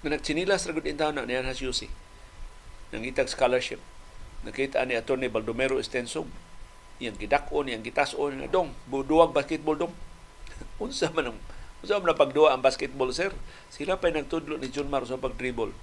na 0.00 0.16
nagtsinilas 0.16 0.64
ra 0.64 0.72
gud 0.72 0.88
intaw 0.88 1.12
na 1.12 1.28
niyan 1.28 1.52
Yusi 1.52 1.92
nang 2.96 3.04
itag 3.04 3.28
scholarship. 3.28 3.76
Nakita 4.40 4.80
ni 4.88 4.96
Attorney 4.96 5.28
Baldomero 5.28 5.76
Estensog 5.76 6.32
iyang 6.96 7.20
gidakon 7.20 7.68
iyang 7.68 7.84
gitason 7.84 8.40
nga 8.40 8.48
dong 8.48 8.72
buduwag 8.88 9.36
basketball 9.36 9.76
dong. 9.76 9.92
Unsa 10.80 11.12
man 11.12 11.36
ang 11.36 11.38
unsa 11.84 12.00
man 12.00 12.16
pagduwa 12.16 12.56
ang 12.56 12.64
basketball 12.64 13.12
sir? 13.12 13.36
Sila 13.68 14.00
pa 14.00 14.08
nagtudlo 14.08 14.56
ni 14.56 14.72
John 14.72 14.88
Mar 14.88 15.04
sa 15.04 15.20
pag-dribble. 15.20 15.76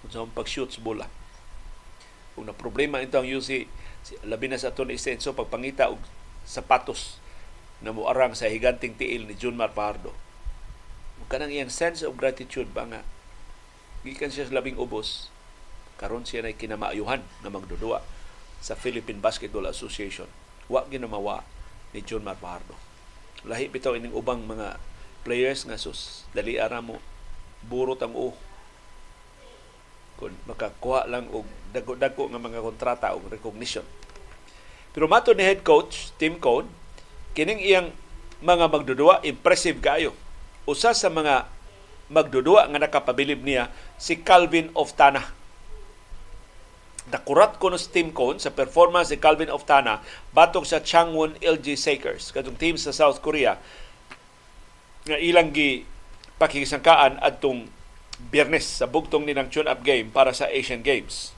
Unsa 0.00 0.24
man 0.24 0.32
pag-shoot 0.32 0.72
sa 0.72 0.80
bola 0.80 1.12
kung 2.34 2.48
na 2.48 2.56
problema 2.56 3.02
ito 3.04 3.18
ang 3.18 3.28
UC 3.28 3.68
labi 4.26 4.50
na 4.50 4.58
sa 4.58 4.74
Attorney 4.74 4.98
Estensog 4.98 5.38
pagpangita 5.38 5.92
og 5.92 6.00
sapatos 6.42 7.22
na 7.82 7.94
muarang 7.94 8.34
sa 8.34 8.50
higanting 8.50 8.98
tiil 8.98 9.26
ni 9.26 9.34
John 9.38 9.54
Mar 9.54 9.70
Pardo 9.74 10.14
kanang 11.32 11.48
iyang 11.48 11.72
sense 11.72 12.04
of 12.04 12.20
gratitude 12.20 12.68
ba 12.76 12.84
nga 12.84 13.00
gikan 14.04 14.28
siya 14.28 14.52
sa 14.52 14.60
labing 14.60 14.76
ubos 14.76 15.32
karon 15.96 16.28
siya 16.28 16.44
na 16.44 16.52
kinamaayuhan 16.52 17.24
nga 17.24 17.48
magdudua 17.48 18.04
sa 18.60 18.76
Philippine 18.76 19.18
Basketball 19.18 19.64
Association. 19.64 20.28
Wa 20.68 20.84
ginamawa 20.92 21.40
ni 21.96 22.04
John 22.04 22.20
Marpardo 22.20 22.76
lahi 23.48 23.72
bitaw 23.72 23.96
ining 23.96 24.12
ubang 24.12 24.44
mga 24.44 24.76
players 25.24 25.64
nga 25.64 25.80
sus 25.80 26.28
dali 26.36 26.60
ara 26.60 26.84
mo 26.84 27.00
burot 27.64 27.98
ang 28.04 28.12
u 28.14 28.36
kung 30.20 30.34
makakuha 30.48 31.08
lang 31.08 31.28
og 31.32 31.46
dagko-dagko 31.72 32.28
nga 32.28 32.40
mga 32.40 32.60
kontrata 32.60 33.16
o 33.16 33.20
recognition 33.30 33.84
pero 34.92 35.08
mato 35.08 35.32
ni 35.32 35.40
head 35.44 35.64
coach 35.64 36.12
Tim 36.20 36.36
Cone 36.36 36.68
kining 37.32 37.60
iyang 37.60 37.88
mga 38.44 38.68
magdudua 38.68 39.24
impressive 39.24 39.80
kayo 39.80 40.12
usa 40.68 40.92
sa 40.92 41.08
mga 41.08 41.48
magdudua 42.12 42.68
nga 42.68 42.82
nakapabilib 42.82 43.40
niya 43.40 43.72
si 43.96 44.20
Calvin 44.20 44.68
Oftana. 44.76 45.24
Nakurat 47.08 47.58
ko 47.58 47.72
no 47.72 47.80
si 47.80 47.90
Team 47.90 48.14
Cone 48.14 48.38
sa 48.38 48.54
performance 48.54 49.10
si 49.10 49.18
Calvin 49.18 49.50
Oftana 49.50 50.04
batok 50.30 50.62
sa 50.62 50.84
Changwon 50.84 51.34
LG 51.42 51.74
Sakers, 51.74 52.30
kadtong 52.30 52.54
team 52.60 52.76
sa 52.78 52.94
South 52.94 53.18
Korea 53.18 53.58
nga 55.02 55.18
ilang 55.18 55.50
gi 55.50 55.82
pakikisangkaan 56.38 57.18
adtong 57.18 57.66
Biyernes 58.18 58.66
sa 58.66 58.90
bugtong 58.90 59.24
nilang 59.24 59.48
tune-up 59.48 59.80
game 59.86 60.12
para 60.12 60.36
sa 60.36 60.50
Asian 60.50 60.84
Games. 60.84 61.32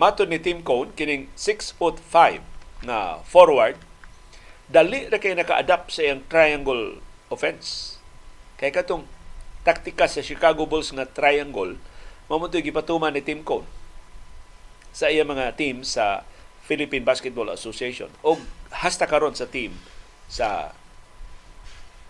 Matod 0.00 0.32
ni 0.32 0.40
Team 0.40 0.64
Cone, 0.64 0.94
kining 0.96 1.28
6 1.36 1.76
foot 1.76 2.00
5 2.00 2.40
na 2.88 3.20
forward, 3.28 3.76
dali 4.72 5.10
na 5.12 5.20
kay 5.20 5.36
naka-adapt 5.36 5.92
sa 5.92 6.00
iyang 6.06 6.24
triangle 6.32 7.04
offense 7.28 8.00
Kay 8.62 8.70
katong 8.70 9.02
taktika 9.66 10.06
sa 10.06 10.22
Chicago 10.22 10.70
Bulls 10.70 10.94
nga 10.94 11.02
triangle, 11.02 11.82
mamunto 12.30 12.62
gipatuman 12.62 13.10
ni 13.10 13.18
Tim 13.18 13.42
Cone 13.42 13.66
sa 14.94 15.10
iya 15.10 15.26
mga 15.26 15.56
team 15.58 15.82
sa 15.82 16.22
Philippine 16.62 17.02
Basketball 17.02 17.50
Association 17.50 18.06
o 18.22 18.38
hasta 18.70 19.08
karon 19.08 19.34
sa 19.34 19.50
team 19.50 19.74
sa 20.30 20.76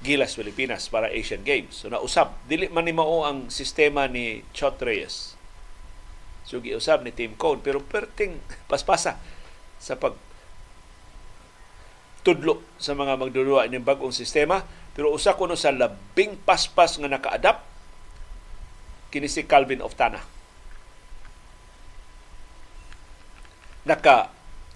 Gilas 0.02 0.34
Pilipinas 0.34 0.90
para 0.90 1.08
Asian 1.08 1.46
Games. 1.46 1.78
So 1.78 1.86
nausab 1.86 2.34
dili 2.50 2.66
man 2.66 2.90
ni 2.90 2.92
mao 2.92 3.22
ang 3.22 3.48
sistema 3.54 4.10
ni 4.10 4.42
Chot 4.50 4.82
Reyes. 4.82 5.38
So 6.42 6.58
giusab 6.58 7.06
ni 7.06 7.14
Team 7.14 7.38
Cone 7.38 7.62
pero 7.62 7.78
perting 7.78 8.42
paspasa 8.66 9.16
sa 9.78 9.94
pag 9.94 10.18
tudlo 12.26 12.62
sa 12.78 12.94
mga 12.94 13.18
magdudua 13.18 13.66
ng 13.70 13.82
bagong 13.82 14.14
sistema 14.14 14.62
pero 14.94 15.10
usa 15.10 15.38
kuno 15.38 15.54
sa 15.54 15.74
labing 15.74 16.38
paspas 16.42 16.98
nga 16.98 17.10
naka-adapt 17.10 17.62
kini 19.14 19.30
si 19.30 19.46
Calvin 19.46 19.82
Oftana. 19.82 20.18
Naka 23.82 24.30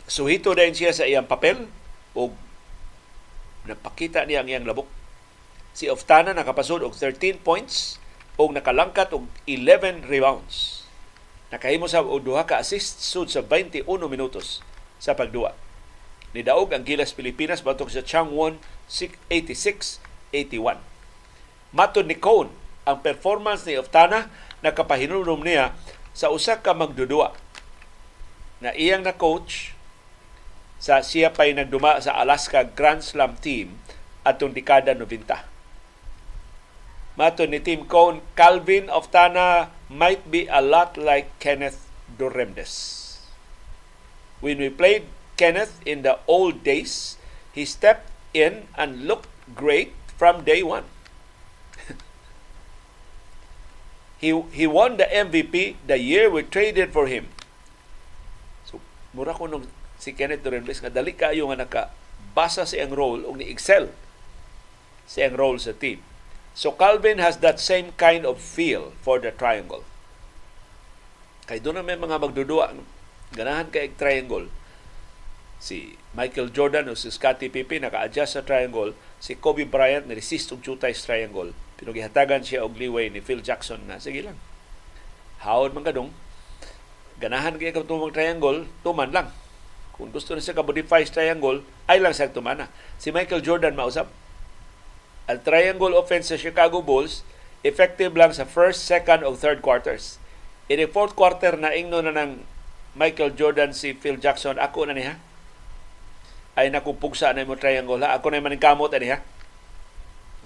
suhito 0.07 0.55
din 0.55 0.75
siya 0.75 0.95
sa 0.95 1.07
iyang 1.07 1.27
papel 1.27 1.67
o 2.15 2.31
napakita 3.67 4.23
niya 4.23 4.43
ang 4.43 4.51
iyang 4.51 4.67
labok. 4.67 4.87
Si 5.77 5.93
Oftana 5.93 6.33
nakapasod 6.33 6.81
og 6.81 6.97
13 6.97 7.45
points 7.45 8.01
o 8.41 8.49
nakalangkat 8.49 9.13
og 9.13 9.29
11 9.45 10.09
rebounds. 10.09 10.89
Nakahimo 11.53 11.85
sa 11.85 12.01
og 12.01 12.25
duha 12.25 12.49
ka 12.49 12.57
assist 12.65 13.05
sud 13.05 13.29
sa 13.29 13.45
21 13.45 13.85
minutos 14.09 14.65
sa 14.97 15.13
pagduwa. 15.13 15.53
Nidaog 16.33 16.73
ang 16.73 16.81
Gilas 16.81 17.13
Pilipinas 17.13 17.61
batok 17.61 17.93
sa 17.93 18.01
Changwon 18.01 18.57
86 18.89 20.01
81. 20.33 20.81
Matod 21.77 22.09
ni 22.09 22.17
Cone, 22.17 22.49
ang 22.89 23.05
performance 23.05 23.69
ni 23.69 23.77
Oftana 23.77 24.33
nakapahinulom 24.65 25.45
niya 25.45 25.77
sa 26.17 26.33
usa 26.33 26.65
ka 26.65 26.73
magdudua 26.73 27.37
na 28.65 28.73
iyang 28.73 29.05
na 29.05 29.13
coach 29.13 29.77
sa 30.81 31.05
siya 31.05 31.37
pa'y 31.37 31.53
nagduma 31.53 32.01
sa 32.01 32.17
Alaska 32.17 32.65
Grand 32.65 33.05
Slam 33.05 33.37
team 33.37 33.77
atong 34.25 34.57
dekada 34.57 34.97
90. 34.97 35.56
Matod 37.17 37.49
ni 37.49 37.65
Team 37.65 37.89
Cone, 37.89 38.21
Calvin 38.37 38.93
Oftana 38.93 39.73
might 39.89 40.29
be 40.29 40.45
a 40.53 40.61
lot 40.61 41.01
like 41.01 41.33
Kenneth 41.41 41.89
Doremdes. 42.13 43.17
When 44.45 44.61
we 44.61 44.69
played 44.69 45.09
Kenneth 45.41 45.81
in 45.89 46.05
the 46.05 46.21
old 46.29 46.61
days, 46.61 47.17
he 47.57 47.65
stepped 47.65 48.13
in 48.37 48.69
and 48.77 49.09
looked 49.09 49.33
great 49.57 49.97
from 50.21 50.45
day 50.45 50.61
one. 50.61 50.85
he, 54.21 54.37
he 54.53 54.69
won 54.69 55.01
the 55.01 55.09
MVP 55.09 55.81
the 55.89 55.97
year 55.97 56.29
we 56.29 56.45
traded 56.45 56.93
for 56.93 57.09
him. 57.09 57.33
So, 58.69 58.85
mura 59.17 59.33
ko 59.33 59.49
nung 59.49 59.65
si 59.97 60.13
Kenneth 60.13 60.45
Dorenbles 60.45 60.85
nga 60.85 60.93
dali 60.93 61.17
kayo 61.17 61.49
nga 61.49 61.65
naka 61.65 61.83
basa 62.37 62.69
sa 62.69 62.77
iyang 62.77 62.93
role 62.93 63.25
o 63.25 63.33
ni-excel 63.33 63.89
sa 65.09 65.25
iyang 65.25 65.41
role 65.41 65.57
sa 65.57 65.73
team. 65.73 66.05
So 66.57 66.73
Calvin 66.73 67.21
has 67.21 67.45
that 67.45 67.61
same 67.61 67.93
kind 68.01 68.25
of 68.25 68.41
feel 68.41 68.97
for 69.05 69.21
the 69.21 69.29
triangle. 69.29 69.85
Kay 71.45 71.61
doon 71.61 71.77
na 71.77 71.85
may 71.85 72.01
mga 72.01 72.17
magdudua. 72.17 72.73
Ganahan 73.37 73.69
kay 73.69 73.93
triangle. 73.93 74.49
Si 75.61 76.01
Michael 76.17 76.49
Jordan 76.57 76.89
o 76.89 76.97
si 76.97 77.13
Scottie 77.13 77.53
Pippen 77.53 77.85
naka-adjust 77.85 78.41
sa 78.41 78.43
triangle. 78.43 78.97
Si 79.21 79.37
Kobe 79.37 79.69
Bryant 79.69 80.09
na-resist 80.09 80.49
og 80.57 80.65
chutay 80.65 80.97
sa 80.97 81.13
triangle. 81.13 81.53
Pero 81.77 81.93
gihatagan 81.93 82.41
siya 82.41 82.65
og 82.65 82.81
leeway 82.81 83.13
ni 83.13 83.21
Phil 83.21 83.45
Jackson 83.45 83.85
na 83.85 84.01
sige 84.01 84.25
lang. 84.25 84.41
Hawod 85.45 85.77
man 85.77 85.85
kadong 85.85 86.17
ganahan 87.21 87.61
kay 87.61 87.69
ka 87.69 87.85
tumang 87.85 88.17
triangle 88.17 88.65
tuman 88.81 89.13
lang. 89.13 89.29
Kung 89.93 90.09
gusto 90.09 90.33
na 90.33 90.41
siya 90.41 90.57
ka-modify 90.57 91.05
sa 91.05 91.21
triangle 91.21 91.61
ay 91.85 92.01
lang 92.01 92.17
sa 92.17 92.33
tumana. 92.33 92.73
Si 92.97 93.13
Michael 93.13 93.45
Jordan 93.45 93.77
mausap 93.77 94.09
ang 95.27 95.43
triangle 95.43 95.95
offense 95.99 96.31
sa 96.31 96.39
Chicago 96.39 96.83
Bulls 96.83 97.27
effective 97.67 98.15
lang 98.15 98.31
sa 98.31 98.47
first, 98.47 98.87
second 98.87 99.27
o 99.27 99.35
third 99.35 99.59
quarters 99.59 100.23
in 100.67 100.83
the 100.83 100.89
fourth 100.91 101.15
quarter 101.15 101.55
na 101.55 101.75
ingno 101.75 102.03
na 102.03 102.15
ng 102.15 102.43
Michael 102.97 103.37
Jordan 103.39 103.71
si 103.77 103.95
Phil 103.95 104.19
Jackson 104.19 104.59
ako 104.59 104.91
na 104.91 104.95
niya 104.97 105.15
ay 106.57 106.73
nakupugsa 106.73 107.37
na 107.37 107.45
mo 107.45 107.55
triangle 107.55 108.01
ha. 108.01 108.17
Ako 108.17 108.33
na 108.33 108.41
maning 108.41 108.63
kamot 108.63 108.89
ani 108.97 109.13
ha. 109.13 109.21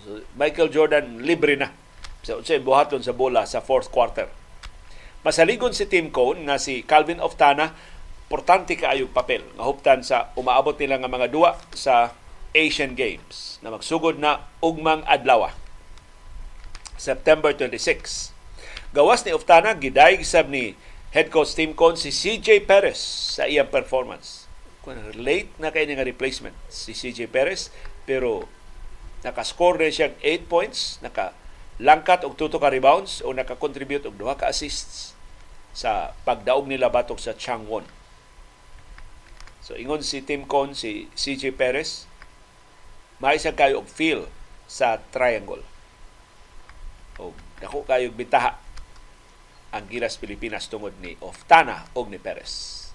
So, 0.02 0.26
Michael 0.34 0.72
Jordan 0.74 1.22
libre 1.22 1.54
na 1.54 1.70
so, 2.26 2.42
buhaton 2.42 3.00
sa 3.00 3.14
bola 3.14 3.46
sa 3.46 3.62
fourth 3.62 3.88
quarter. 3.94 4.26
Masaligon 5.22 5.76
si 5.76 5.86
Team 5.86 6.10
Cone 6.10 6.48
nga 6.48 6.58
si 6.58 6.82
Calvin 6.82 7.22
Oftana 7.22 7.76
importante 8.30 8.78
kaayong 8.78 9.10
papel 9.14 9.42
nga 9.58 9.64
huptan 9.66 10.00
sa 10.06 10.30
umaabot 10.38 10.74
nila 10.78 10.98
nga 11.02 11.10
mga 11.10 11.28
duwa 11.30 11.58
sa 11.74 12.14
Asian 12.56 12.98
Games 12.98 13.62
na 13.62 13.70
magsugod 13.70 14.18
na 14.18 14.46
ugmang 14.58 15.06
adlaw 15.06 15.52
September 17.00 17.56
26. 17.56 18.36
Gawas 18.92 19.24
ni 19.24 19.32
Oftana, 19.32 19.72
gidayeg 19.72 20.20
sab 20.26 20.52
ni 20.52 20.76
head 21.14 21.32
coach 21.32 21.56
Tim 21.56 21.72
Con 21.72 21.96
si 21.96 22.12
CJ 22.12 22.68
Perez 22.68 22.98
sa 23.38 23.48
iyang 23.48 23.72
performance. 23.72 24.50
Kung 24.84 24.98
late 25.16 25.48
na 25.56 25.72
kay 25.72 25.88
nga 25.88 26.04
replacement 26.04 26.56
si 26.68 26.92
CJ 26.92 27.30
Perez, 27.32 27.72
pero 28.04 28.44
nakascore 29.24 29.80
na 29.80 29.92
siya 29.92 30.12
8 30.20 30.50
points, 30.50 30.98
naka 31.00 31.32
langkat 31.80 32.26
og 32.28 32.36
tuto 32.36 32.60
ka 32.60 32.68
rebounds 32.68 33.24
o 33.24 33.32
naka-contribute 33.32 34.04
og 34.04 34.16
duha 34.20 34.36
ka 34.36 34.52
assists 34.52 35.16
sa 35.72 36.12
pagdaog 36.26 36.68
nila 36.68 36.90
batok 36.92 37.16
sa 37.16 37.32
Changwon. 37.32 37.86
So 39.64 39.78
ingon 39.78 40.02
si 40.02 40.20
Tim 40.20 40.44
Con, 40.44 40.74
si 40.74 41.06
CJ 41.14 41.54
Perez, 41.54 42.09
maisa 43.20 43.52
kayo 43.52 43.84
og 43.84 43.88
feel 43.88 44.26
sa 44.64 44.96
triangle. 45.12 45.62
O 47.20 47.36
dako 47.60 47.84
kayo 47.84 48.08
bitaha 48.10 48.56
ang 49.70 49.86
Gilas 49.86 50.18
Pilipinas 50.18 50.66
tungod 50.66 50.96
ni 50.98 51.14
Oftana 51.22 51.86
og 51.94 52.10
ni 52.10 52.18
Perez. 52.18 52.88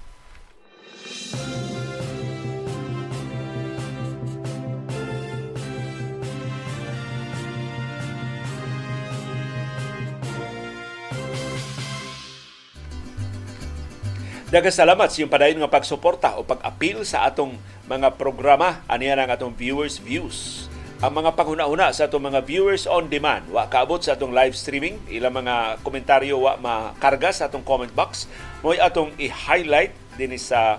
Daghang 14.46 14.70
salamat 14.70 15.10
sa 15.10 15.26
iyong 15.26 15.34
padayon 15.34 15.58
nga 15.58 15.74
pagsuporta 15.74 16.38
o 16.38 16.46
pag-apil 16.46 17.02
sa 17.02 17.26
atong 17.26 17.58
mga 17.90 18.14
programa. 18.14 18.86
Aniya 18.86 19.18
ang 19.18 19.34
atong 19.34 19.58
viewers 19.58 19.98
views. 19.98 20.70
Ang 21.02 21.18
mga 21.18 21.34
panghuna-una 21.34 21.90
sa 21.90 22.06
atong 22.06 22.30
mga 22.30 22.46
viewers 22.46 22.86
on 22.86 23.10
demand, 23.10 23.50
wa 23.50 23.66
kaabot 23.66 23.98
sa 23.98 24.14
atong 24.14 24.30
live 24.30 24.54
streaming, 24.54 25.02
ilang 25.10 25.34
mga 25.34 25.82
komentaryo 25.82 26.46
wa 26.46 26.62
makarga 26.62 27.34
sa 27.34 27.50
atong 27.50 27.66
comment 27.66 27.90
box, 27.90 28.30
mo'y 28.62 28.78
atong 28.78 29.18
i-highlight 29.18 29.98
din 30.14 30.38
sa 30.38 30.78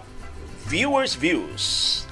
viewers 0.71 1.19
views. 1.19 2.07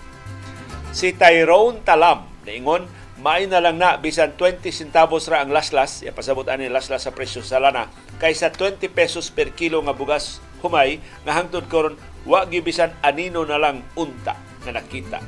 Si 0.91 1.15
Tyrone 1.15 1.87
Talam, 1.87 2.27
naingon, 2.43 2.91
maay 3.23 3.47
na 3.47 3.63
lang 3.63 3.79
na 3.79 3.95
bisan 3.95 4.35
20 4.35 4.75
centavos 4.75 5.31
ra 5.31 5.47
ang 5.47 5.55
laslas, 5.55 6.03
ya 6.03 6.11
pasabot 6.11 6.51
ani 6.51 6.67
laslas 6.67 7.07
sa 7.07 7.15
presyo 7.15 7.47
sa 7.47 7.63
lana, 7.63 7.87
kaysa 8.19 8.51
20 8.51 8.91
pesos 8.91 9.31
per 9.31 9.55
kilo 9.55 9.79
nga 9.87 9.95
bugas 9.95 10.43
humay 10.65 10.97
nga 11.29 11.37
hangtod 11.37 11.69
karon 11.69 12.01
wa 12.25 12.49
gibisan 12.49 12.97
anino 13.05 13.45
na 13.45 13.61
lang 13.61 13.85
unta 14.01 14.41
nga 14.65 14.73
nakita. 14.73 15.21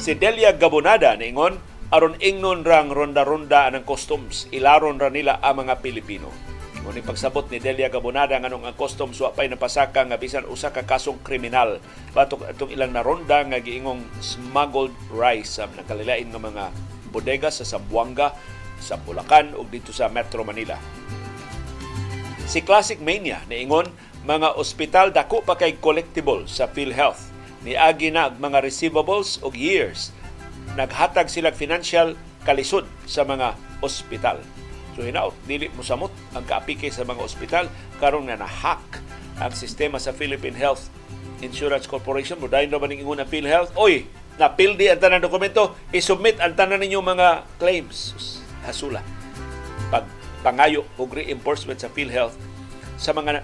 Si 0.00 0.16
Delia 0.16 0.56
Gabonada 0.56 1.12
ningon 1.20 1.60
aron 1.92 2.16
ingnon 2.24 2.64
rang 2.64 2.88
ronda-ronda 2.88 3.68
ang 3.68 3.84
customs 3.84 4.48
ilaron 4.48 4.96
ra 4.96 5.12
nila 5.12 5.36
ang 5.44 5.60
mga 5.60 5.84
Pilipino. 5.84 6.32
Ngunit 6.88 7.04
pagsabot 7.04 7.44
ni 7.52 7.60
Delia 7.60 7.92
Gabonada 7.92 8.40
nganong 8.40 8.64
ang 8.64 8.76
customs 8.78 9.20
wa 9.20 9.34
pay 9.36 9.52
napasaka 9.52 10.08
nga 10.08 10.16
bisan 10.16 10.48
usa 10.48 10.72
ka 10.72 10.88
kasong 10.88 11.20
kriminal 11.20 11.84
batok 12.16 12.48
atong 12.48 12.72
ilang 12.72 12.96
naronda 12.96 13.44
nga 13.44 13.60
giingong 13.60 14.00
smuggled 14.24 14.94
rice 15.12 15.60
sa 15.60 15.68
nakalilain 15.68 16.32
nga 16.32 16.40
mga 16.40 16.64
bodega 17.10 17.48
sa 17.52 17.66
Zamboanga, 17.66 18.32
sa 18.78 18.96
Bulacan 19.00 19.58
ug 19.58 19.66
dito 19.68 19.90
sa 19.90 20.06
Metro 20.08 20.46
Manila. 20.46 20.78
Si 22.48 22.64
Classic 22.64 22.96
Mania 22.96 23.44
niingon 23.44 23.92
mga 24.24 24.56
ospital 24.56 25.12
dako 25.12 25.44
pa 25.44 25.52
kay 25.52 25.76
collectible 25.76 26.48
sa 26.48 26.64
PhilHealth. 26.64 27.28
Niagi 27.60 28.08
na 28.08 28.32
mga 28.32 28.64
receivables 28.64 29.36
og 29.44 29.52
years. 29.52 30.16
Naghatag 30.72 31.28
sila 31.28 31.52
financial 31.52 32.16
kalisod 32.48 32.88
sa 33.04 33.28
mga 33.28 33.52
ospital. 33.84 34.40
So 34.96 35.04
hinaot, 35.04 35.36
dili 35.44 35.68
mo 35.76 35.84
samot 35.84 36.08
ang 36.32 36.48
kaapike 36.48 36.88
sa 36.88 37.04
mga 37.04 37.20
ospital 37.20 37.64
karon 38.00 38.32
nga 38.32 38.40
na-hack 38.40 39.04
ang 39.44 39.52
sistema 39.52 40.00
sa 40.00 40.16
Philippine 40.16 40.56
Health 40.56 40.88
Insurance 41.44 41.84
Corporation. 41.84 42.40
Mudayon 42.40 42.72
naman 42.72 42.96
ng 42.96 43.04
ingon 43.04 43.20
ang 43.20 43.28
PhilHealth. 43.28 43.76
Oy, 43.76 44.08
napildi 44.40 44.88
ang 44.88 45.04
tanang 45.04 45.20
dokumento, 45.20 45.76
isubmit 45.92 46.40
ang 46.40 46.56
tanan 46.56 46.80
ninyo 46.80 47.04
mga 47.04 47.44
claims. 47.60 48.16
Hasula. 48.64 49.04
Pag 49.92 50.17
pangayo 50.40 50.86
og 51.00 51.14
reimbursement 51.18 51.78
sa 51.78 51.90
PhilHealth 51.90 52.36
sa 52.98 53.14
mga 53.14 53.42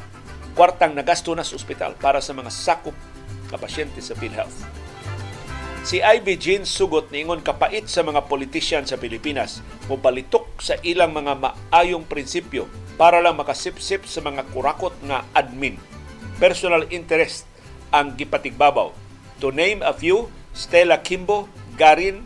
kwartang 0.55 0.95
nagasto 0.95 1.35
na 1.35 1.43
sa 1.43 1.59
ospital 1.59 1.99
para 1.99 2.23
sa 2.23 2.35
mga 2.35 2.51
sakop 2.51 2.95
na 3.51 3.59
pasyente 3.59 3.99
sa 3.99 4.15
PhilHealth. 4.15 4.85
Si 5.85 6.01
Ivy 6.01 6.41
Jean 6.41 6.65
Sugot 6.65 7.13
niingon 7.13 7.45
kapait 7.45 7.85
sa 7.85 8.01
mga 8.01 8.25
politician 8.25 8.89
sa 8.89 8.97
Pilipinas 8.97 9.61
balitok 9.85 10.49
sa 10.57 10.81
ilang 10.81 11.13
mga 11.13 11.37
maayong 11.37 12.09
prinsipyo 12.09 12.65
para 12.97 13.21
lang 13.21 13.37
makasipsip 13.37 14.09
sa 14.09 14.25
mga 14.25 14.49
kurakot 14.55 14.97
nga 15.05 15.29
admin. 15.37 15.77
Personal 16.41 16.89
interest 16.89 17.45
ang 17.93 18.17
gipatigbabaw. 18.17 18.97
To 19.45 19.53
name 19.53 19.85
a 19.85 19.93
few, 19.93 20.33
Stella 20.57 21.05
Kimbo, 21.05 21.53
Garin, 21.77 22.25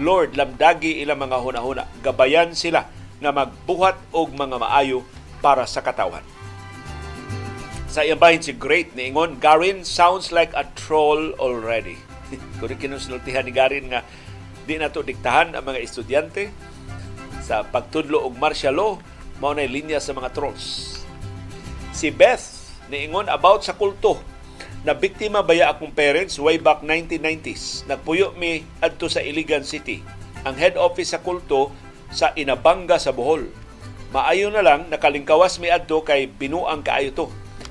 Lord 0.00 0.38
Lamdagi 0.38 1.02
ilang 1.02 1.28
mga 1.28 1.44
hunahuna. 1.44 1.84
Gabayan 2.00 2.56
sila 2.56 2.88
nga 3.18 3.34
magbuhat 3.34 3.98
og 4.14 4.34
mga 4.34 4.56
maayo 4.58 5.02
para 5.42 5.66
sa 5.66 5.82
katawan. 5.82 6.22
Sa 7.88 8.04
iyang 8.04 8.20
bahin 8.20 8.44
si 8.44 8.52
Great 8.52 8.92
ni 8.92 9.08
Ingon, 9.08 9.40
Garin 9.40 9.82
sounds 9.82 10.28
like 10.28 10.52
a 10.52 10.68
troll 10.76 11.32
already. 11.40 11.96
Kung 12.60 12.70
kinusultihan 12.76 13.42
ni 13.42 13.52
Garin 13.54 13.88
nga 13.90 14.04
di 14.68 14.76
na 14.76 14.92
to 14.92 15.00
diktahan 15.00 15.56
ang 15.56 15.64
mga 15.64 15.80
estudyante 15.80 16.52
sa 17.40 17.64
pagtudlo 17.64 18.20
og 18.20 18.36
martial 18.36 18.76
law, 18.76 18.92
mao 19.40 19.56
na 19.56 19.64
linya 19.64 19.96
sa 19.96 20.12
mga 20.12 20.36
trolls. 20.36 21.00
Si 21.96 22.12
Beth 22.12 22.76
niingon 22.92 23.32
about 23.32 23.64
sa 23.64 23.72
kulto 23.72 24.20
na 24.84 24.92
biktima 24.92 25.40
baya 25.40 25.72
akong 25.72 25.90
parents 25.96 26.36
way 26.36 26.60
back 26.60 26.84
1990s. 26.84 27.88
Nagpuyo 27.88 28.36
mi 28.36 28.62
adto 28.84 29.08
sa 29.08 29.24
Iligan 29.24 29.64
City. 29.64 30.04
Ang 30.44 30.54
head 30.60 30.76
office 30.76 31.16
sa 31.16 31.24
kulto 31.24 31.72
sa 32.12 32.32
Inabanga 32.34 32.96
sa 32.96 33.12
Bohol. 33.12 33.48
Maayo 34.08 34.48
na 34.48 34.64
lang 34.64 34.88
nakalingkawas 34.88 35.60
mi 35.60 35.68
adto 35.68 36.00
kay 36.00 36.28
binuang 36.28 36.80
kaayo 36.80 37.12
to. 37.12 37.26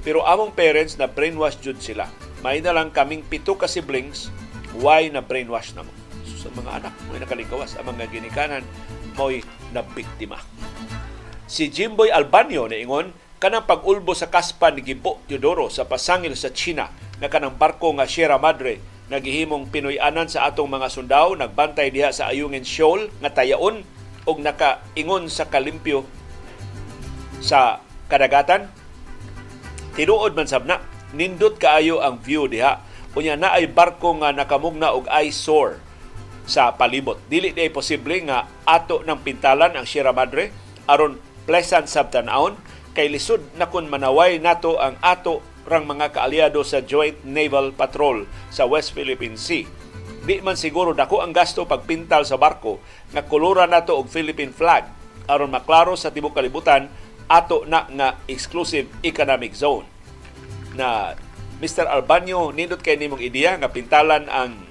Pero 0.05 0.21
among 0.23 0.53
parents 0.53 0.95
na 0.95 1.09
brainwash 1.09 1.57
jud 1.59 1.81
sila. 1.81 2.07
May 2.45 2.61
na 2.61 2.71
lang 2.71 2.93
kaming 2.93 3.25
pito 3.25 3.57
ka 3.57 3.65
siblings 3.65 4.29
why 4.77 5.09
na 5.09 5.25
brainwash 5.25 5.73
na 5.73 5.81
mo. 5.81 5.91
So, 6.23 6.47
sa 6.47 6.49
mga 6.53 6.83
anak 6.83 6.93
may 7.09 7.17
nakalingkawas 7.17 7.73
ang 7.75 7.89
mga 7.89 8.13
ginikanan 8.13 8.63
mo'y 9.17 9.41
na 9.73 9.81
biktima. 9.81 10.37
Si 11.49 11.73
Jimboy 11.73 12.13
Albanyo 12.13 12.69
na 12.69 12.77
ingon 12.77 13.09
kanang 13.41 13.65
pag-ulbo 13.65 14.13
sa 14.13 14.29
kaspan 14.29 14.77
ni 14.77 14.81
Gimpo 14.85 15.21
Teodoro 15.25 15.73
sa 15.73 15.89
pasangil 15.89 16.37
sa 16.37 16.53
China 16.53 16.93
nga 17.17 17.29
kanang 17.31 17.57
barko 17.57 17.93
nga 17.97 18.05
Sierra 18.05 18.37
Madre 18.37 18.77
nagihimong 19.07 19.71
Pinoy-anan 19.71 20.27
sa 20.27 20.45
atong 20.45 20.69
mga 20.69 20.91
sundao 20.91 21.33
nagbantay 21.33 21.89
diha 21.89 22.11
sa 22.11 22.29
Ayungin 22.29 22.67
Shoal 22.67 23.09
nga 23.23 23.31
tayaon 23.31 23.81
og 24.27 24.43
nakaingon 24.43 25.31
sa 25.31 25.47
kalimpyo 25.47 26.03
sa 27.39 27.79
kadagatan? 28.11 28.67
Tinuod 29.95 30.35
man 30.35 30.45
sabna 30.45 30.83
nindot 31.15 31.57
kaayo 31.57 32.03
ang 32.03 32.19
view 32.19 32.45
diha. 32.51 32.83
Unya 33.17 33.33
na 33.33 33.57
ay 33.57 33.65
barko 33.65 34.13
nga 34.21 34.29
nakamugna 34.29 34.93
og 34.93 35.09
eyesore 35.09 35.81
sa 36.45 36.77
palibot. 36.77 37.17
Dili 37.25 37.49
day 37.49 37.73
posible 37.73 38.21
nga 38.29 38.45
ato 38.61 39.01
ng 39.01 39.25
pintalan 39.25 39.73
ang 39.73 39.89
Sierra 39.89 40.13
Madre 40.13 40.53
aron 40.85 41.17
pleasant 41.49 41.89
sabtan-aon 41.89 42.53
kay 42.93 43.09
lisod 43.09 43.41
na 43.57 43.71
kun 43.71 43.89
manaway 43.89 44.37
nato 44.37 44.77
ang 44.77 44.99
ato 45.01 45.41
rang 45.67 45.83
mga 45.83 46.15
kaalyado 46.15 46.63
sa 46.63 46.79
Joint 46.79 47.19
Naval 47.27 47.75
Patrol 47.75 48.23
sa 48.47 48.63
West 48.63 48.95
Philippine 48.95 49.35
Sea 49.35 49.76
di 50.27 50.43
man 50.43 50.59
siguro 50.59 50.91
dako 50.91 51.23
ang 51.23 51.31
gasto 51.31 51.63
pagpintal 51.63 52.27
sa 52.27 52.35
barko 52.35 52.83
nga 53.15 53.23
kolora 53.23 53.63
nato 53.63 53.95
og 53.95 54.11
Philippine 54.11 54.51
flag 54.51 54.83
aron 55.23 55.47
maklaro 55.47 55.95
sa 55.95 56.11
tibok 56.11 56.35
kalibutan 56.35 56.91
ato 57.31 57.63
na 57.63 57.87
nga 57.87 58.19
exclusive 58.27 58.91
economic 59.07 59.55
zone 59.55 59.87
na 60.75 61.15
Mr. 61.63 61.87
Albanyo 61.87 62.51
nindot 62.51 62.83
kay 62.83 62.99
nimong 62.99 63.23
ideya 63.23 63.55
nga 63.55 63.71
pintalan 63.71 64.27
ang 64.27 64.67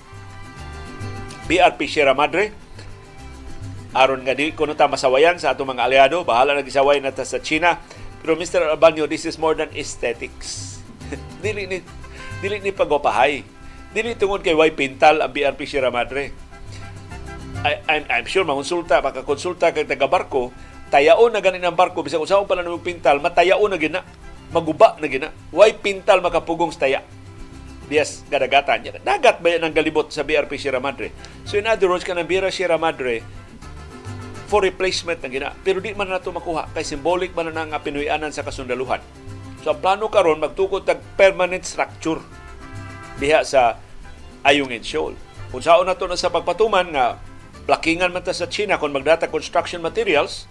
BRP 1.48 1.88
Sierra 1.88 2.12
Madre 2.12 2.52
aron 3.96 4.28
nga 4.28 4.36
di 4.36 4.52
ko 4.52 4.68
ta 4.76 4.92
masawayan 4.92 5.40
sa 5.40 5.56
atong 5.56 5.72
mga 5.72 5.88
aliado 5.88 6.20
bahala 6.20 6.52
na 6.52 6.60
gisaway 6.60 7.00
na 7.00 7.16
ta 7.16 7.24
sa 7.24 7.40
China 7.40 7.80
pero 8.20 8.36
Mr. 8.36 8.76
Albanyo 8.76 9.08
this 9.08 9.24
is 9.24 9.40
more 9.40 9.56
than 9.56 9.72
aesthetics 9.72 10.84
dili 11.44 11.64
ni 11.64 11.80
dili 12.44 12.60
ni 12.60 12.76
pagwapahay 12.76 13.55
Dili 13.96 14.12
tungod 14.12 14.44
kay 14.44 14.52
way 14.52 14.76
pintal 14.76 15.24
ang 15.24 15.32
BRP 15.32 15.64
Sierra 15.64 15.88
Madre. 15.88 16.28
I, 17.64 17.80
I'm, 17.88 18.04
I'm 18.12 18.26
sure 18.28 18.44
mangonsulta, 18.44 19.00
makakonsulta 19.00 19.72
kay 19.72 19.88
taga 19.88 20.04
barko, 20.04 20.52
tayaon 20.92 21.32
na 21.32 21.40
ganin 21.40 21.64
ang 21.64 21.72
barko, 21.72 22.04
bisag 22.04 22.20
usaw 22.20 22.44
pa 22.44 22.60
na 22.60 22.68
pintal, 22.76 23.24
matayaon 23.24 23.72
na 23.72 23.80
gina, 23.80 24.04
maguba 24.52 25.00
na 25.00 25.08
gina. 25.08 25.32
Way 25.48 25.80
pintal 25.80 26.20
makapugong 26.20 26.76
sa 26.76 26.84
taya. 26.84 27.00
Yes, 27.88 28.20
gadagatan 28.28 28.84
niya. 28.84 29.00
Dagat 29.00 29.40
ba 29.40 29.48
yan 29.48 29.64
ang 29.64 29.72
galibot 29.72 30.12
sa 30.12 30.28
BRP 30.28 30.60
Sierra 30.60 30.76
Madre? 30.76 31.16
So 31.48 31.56
in 31.56 31.64
other 31.64 31.88
words, 31.88 32.04
kanang 32.04 32.28
BRP 32.28 32.52
Sierra 32.52 32.76
Madre, 32.76 33.24
for 34.44 34.60
replacement 34.60 35.24
na 35.24 35.32
gina. 35.32 35.48
Pero 35.64 35.80
di 35.80 35.96
man 35.96 36.12
na 36.12 36.20
ito 36.20 36.28
makuha 36.36 36.68
kay 36.76 36.84
symbolic 36.84 37.32
man 37.32 37.48
na 37.48 37.64
nga 37.64 37.80
Pinoyanan 37.80 38.28
sa 38.28 38.44
kasundaluhan. 38.44 39.00
So 39.64 39.72
ang 39.72 39.80
plano 39.80 40.12
karon 40.12 40.44
magtukod 40.44 40.84
tag 40.84 41.00
permanent 41.16 41.64
structure 41.64 42.20
diha 43.16 43.40
sa 43.40 43.85
Ayungin 44.46 44.86
Shoal. 44.86 45.18
Kung 45.50 45.58
saan 45.58 45.82
na 45.82 45.98
to 45.98 46.06
na 46.06 46.14
sa 46.14 46.30
pagpatuman 46.30 46.86
nga 46.94 47.18
plakingan 47.66 48.14
man 48.14 48.22
ta 48.22 48.30
sa 48.30 48.46
China 48.46 48.78
kung 48.78 48.94
magdata 48.94 49.26
construction 49.26 49.82
materials, 49.82 50.46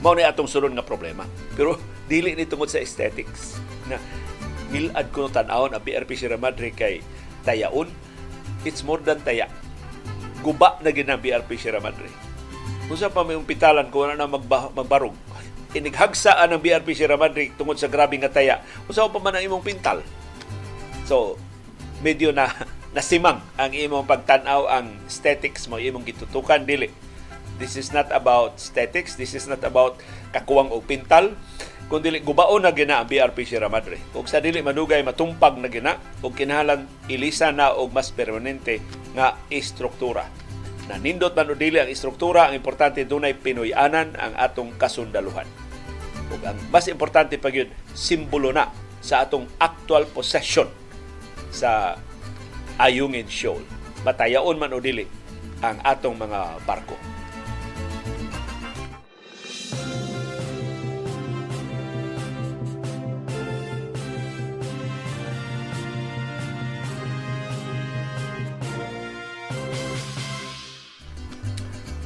mao 0.00 0.16
ni 0.16 0.24
atong 0.24 0.48
sunod 0.48 0.72
nga 0.72 0.84
problema. 0.84 1.28
Pero 1.52 1.76
dili 2.10 2.32
ni 2.32 2.48
tungod 2.48 2.72
sa 2.72 2.80
aesthetics 2.80 3.60
na 3.84 4.00
milad 4.72 5.12
ko 5.12 5.28
tan-awon 5.28 5.76
ang 5.76 5.84
BRP 5.84 6.16
Sierra 6.16 6.40
Madre 6.40 6.72
kay 6.72 7.04
tayaon. 7.44 7.92
It's 8.64 8.80
more 8.80 9.00
than 9.04 9.20
taya. 9.20 9.52
Guba 10.40 10.80
na 10.80 10.88
gid 10.88 11.08
ang 11.08 11.20
BRP 11.20 11.60
Sierra 11.60 11.84
Madre. 11.84 12.08
Kung 12.88 12.96
sa 12.96 13.12
pa 13.12 13.24
may 13.24 13.36
umpitalan 13.36 13.88
kung 13.92 14.08
ano 14.08 14.16
na 14.16 14.28
magba, 14.28 14.72
magbarog, 14.72 15.16
inighagsaan 15.76 16.52
ng 16.56 16.60
BRP 16.64 16.96
Sierra 16.96 17.20
Madre 17.20 17.52
tungod 17.60 17.76
sa 17.76 17.92
grabe 17.92 18.16
nga 18.16 18.32
taya. 18.32 18.64
Sa 18.88 19.08
pa 19.08 19.20
man 19.20 19.36
ang 19.36 19.44
imong 19.44 19.64
pintal. 19.64 20.00
So, 21.04 21.36
medyo 22.04 22.36
na 22.36 22.52
nasimang 22.96 23.40
ang 23.56 23.72
imong 23.72 24.04
pagtanaw 24.04 24.68
ang 24.68 24.92
aesthetics 25.08 25.64
mo 25.72 25.80
imong 25.80 26.04
gitutukan 26.04 26.60
dili. 26.60 26.92
This 27.56 27.80
is 27.80 27.96
not 27.96 28.12
about 28.12 28.60
aesthetics 28.60 29.16
this 29.16 29.32
is 29.32 29.48
not 29.48 29.64
about 29.64 29.96
kakuwang 30.36 30.68
og 30.68 30.84
pintal 30.84 31.32
kundi 31.88 32.20
gubaon 32.20 32.64
na 32.64 32.76
gina 32.76 33.00
ang 33.00 33.08
BRP 33.08 33.48
Sierra 33.48 33.72
Madre. 33.72 33.96
Ug 34.12 34.28
sa 34.28 34.44
dili 34.44 34.60
manugay 34.60 35.00
matumpag 35.00 35.56
na 35.56 35.72
gina 35.72 35.96
ug 36.20 36.36
kinahanglan 36.36 36.84
ilisa 37.08 37.50
na 37.56 37.72
og 37.72 37.96
mas 37.96 38.12
permanente 38.12 38.84
nga 39.16 39.40
istruktura. 39.48 40.28
Na 40.84 41.00
nindot 41.00 41.32
man 41.32 41.52
o 41.52 41.56
dili 41.56 41.80
ang 41.80 41.88
istruktura 41.88 42.50
ang 42.50 42.54
importante 42.56 43.08
dunay 43.08 43.32
Pinoyanan 43.36 44.16
ang 44.20 44.36
atong 44.36 44.76
kasundaluhan. 44.76 45.48
Ug 46.32 46.40
ang 46.44 46.58
mas 46.68 46.88
importante 46.88 47.40
pa 47.40 47.48
gyud 47.48 47.72
simbolo 47.96 48.52
na 48.52 48.68
sa 49.04 49.20
atong 49.20 49.44
actual 49.60 50.08
possession 50.08 50.83
sa 51.54 51.94
Ayungin 52.82 53.30
Shoal. 53.30 53.62
Matayaon 54.02 54.58
man 54.58 54.74
o 54.74 54.82
dili 54.82 55.06
ang 55.62 55.78
atong 55.86 56.18
mga 56.18 56.58
barko. 56.66 56.98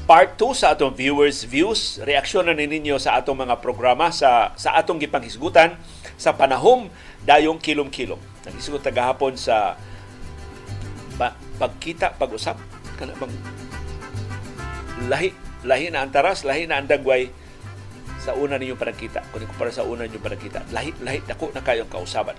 part 0.09 0.41
2 0.41 0.57
sa 0.57 0.73
atong 0.73 0.97
viewers 0.97 1.45
views 1.45 2.01
reaksyon 2.01 2.49
na 2.49 2.57
ninyo 2.57 2.97
sa 2.97 3.21
atong 3.21 3.45
mga 3.45 3.61
programa 3.61 4.09
sa 4.09 4.57
sa 4.57 4.73
atong 4.81 4.97
gipanghisgutan 4.97 5.77
sa 6.17 6.33
panahom 6.33 6.89
dayong 7.29 7.61
kilom-kilom 7.61 8.17
nagisgot 8.49 8.81
tagahapon 8.81 9.37
sa 9.37 9.77
pa, 11.21 11.37
pagkita, 11.61 12.17
pag-usap, 12.17 12.57
kana 12.97 13.13
lahi, 15.07 15.31
lahi 15.63 15.95
na 15.95 16.03
ang 16.03 16.11
taras, 16.11 16.43
lahi 16.43 16.67
na 16.67 16.83
ang 16.83 16.91
dagway 16.91 17.31
sa 18.19 18.35
una 18.35 18.59
ninyo 18.59 18.75
panagkita. 18.75 19.23
Kung 19.31 19.47
para 19.55 19.71
sa 19.71 19.87
una 19.87 20.03
ninyo 20.03 20.19
panagkita, 20.19 20.67
lahi, 20.75 20.91
lahi, 21.07 21.23
dako 21.23 21.55
na 21.55 21.63
kayong 21.63 21.91
kausaban. 21.91 22.35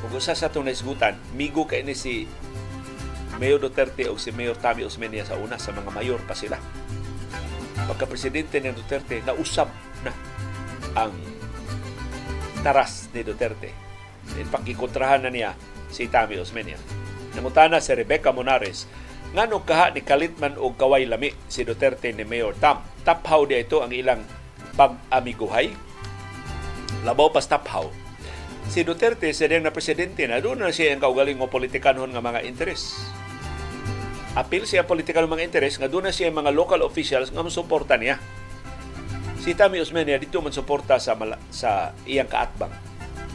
Kung 0.00 0.14
usa 0.16 0.32
sa 0.32 0.48
itong 0.48 0.64
naisgutan, 0.64 1.18
migo 1.36 1.68
kay 1.68 1.84
ni 1.84 1.92
si 1.92 2.24
Mayor 3.36 3.60
Duterte 3.60 4.08
o 4.08 4.16
si 4.16 4.32
Mayor 4.34 4.56
Tami 4.56 4.82
Osmeña 4.82 5.22
sa 5.22 5.36
una, 5.36 5.60
sa 5.60 5.70
mga 5.70 5.90
mayor 5.92 6.20
pa 6.24 6.34
sila. 6.34 6.56
Pagka-presidente 7.86 8.58
ni 8.58 8.72
Duterte, 8.72 9.22
nausap 9.22 9.70
na 10.02 10.12
ang 10.98 11.14
taras 12.64 13.06
ni 13.14 13.22
Duterte. 13.22 13.87
Pakikontrahan 14.48 15.24
na 15.24 15.30
niya 15.32 15.52
si 15.88 16.08
Tami 16.08 16.36
Osmeña 16.40 16.98
Nangutana 17.38 17.78
si 17.78 17.94
Rebecca 17.94 18.34
Monares, 18.34 18.90
ngano 19.30 19.62
kaha 19.62 19.94
ni 19.94 20.02
kalitman 20.02 20.58
og 20.58 20.74
kaway 20.74 21.06
lami 21.06 21.30
si 21.46 21.62
Duterte 21.62 22.10
ni 22.10 22.26
Mayor 22.26 22.58
Tam. 22.58 22.82
Taphaw 23.06 23.46
di 23.46 23.54
ito 23.54 23.78
ang 23.78 23.94
ilang 23.94 24.26
pag-amiguhay. 24.74 25.70
Labaw 27.06 27.30
pas 27.30 27.46
taphaw. 27.46 27.86
Si 28.66 28.82
Duterte 28.82 29.30
sa 29.30 29.46
na 29.46 29.70
presidente 29.70 30.26
na 30.26 30.42
doon 30.42 30.66
na 30.66 30.74
siya 30.74 30.92
ang 30.92 31.00
kaugaling 31.00 31.38
o 31.38 31.46
politikanhon 31.46 32.10
nga 32.10 32.18
mga 32.18 32.42
interes. 32.42 33.06
Apil 34.34 34.66
siya 34.66 34.82
political 34.82 35.30
mga 35.30 35.46
interes 35.46 35.78
nga 35.78 35.86
doon 35.86 36.10
na 36.10 36.12
siya 36.12 36.34
mga 36.34 36.50
local 36.50 36.82
officials 36.82 37.30
nga 37.30 37.46
musuporta 37.46 37.94
niya. 37.94 38.18
Si 39.38 39.54
Tami 39.54 39.78
Osmeña 39.78 40.18
dito 40.18 40.42
man 40.42 40.50
suporta 40.50 40.98
sa 40.98 41.14
sa 41.54 41.94
iyang 42.02 42.26
kaatbang. 42.26 42.87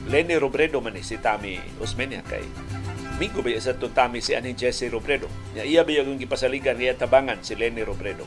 Lenny 0.08 0.36
Robredo 0.36 0.84
man 0.84 1.00
si 1.00 1.16
Tami 1.20 1.60
Osmeña 1.80 2.24
kay 2.28 2.44
Mingo 3.22 3.46
ba 3.46 3.54
sa 3.62 3.78
tuntami 3.78 4.26
si 4.26 4.34
Aning 4.34 4.58
Jesse 4.58 4.90
Robredo. 4.90 5.30
Nya 5.54 5.62
iya 5.64 5.86
ba 5.86 5.94
yung 5.94 6.18
gipasaligan 6.18 6.82
niya 6.82 6.98
tabangan 6.98 7.46
si 7.46 7.54
Lenny 7.54 7.86
Robredo. 7.86 8.26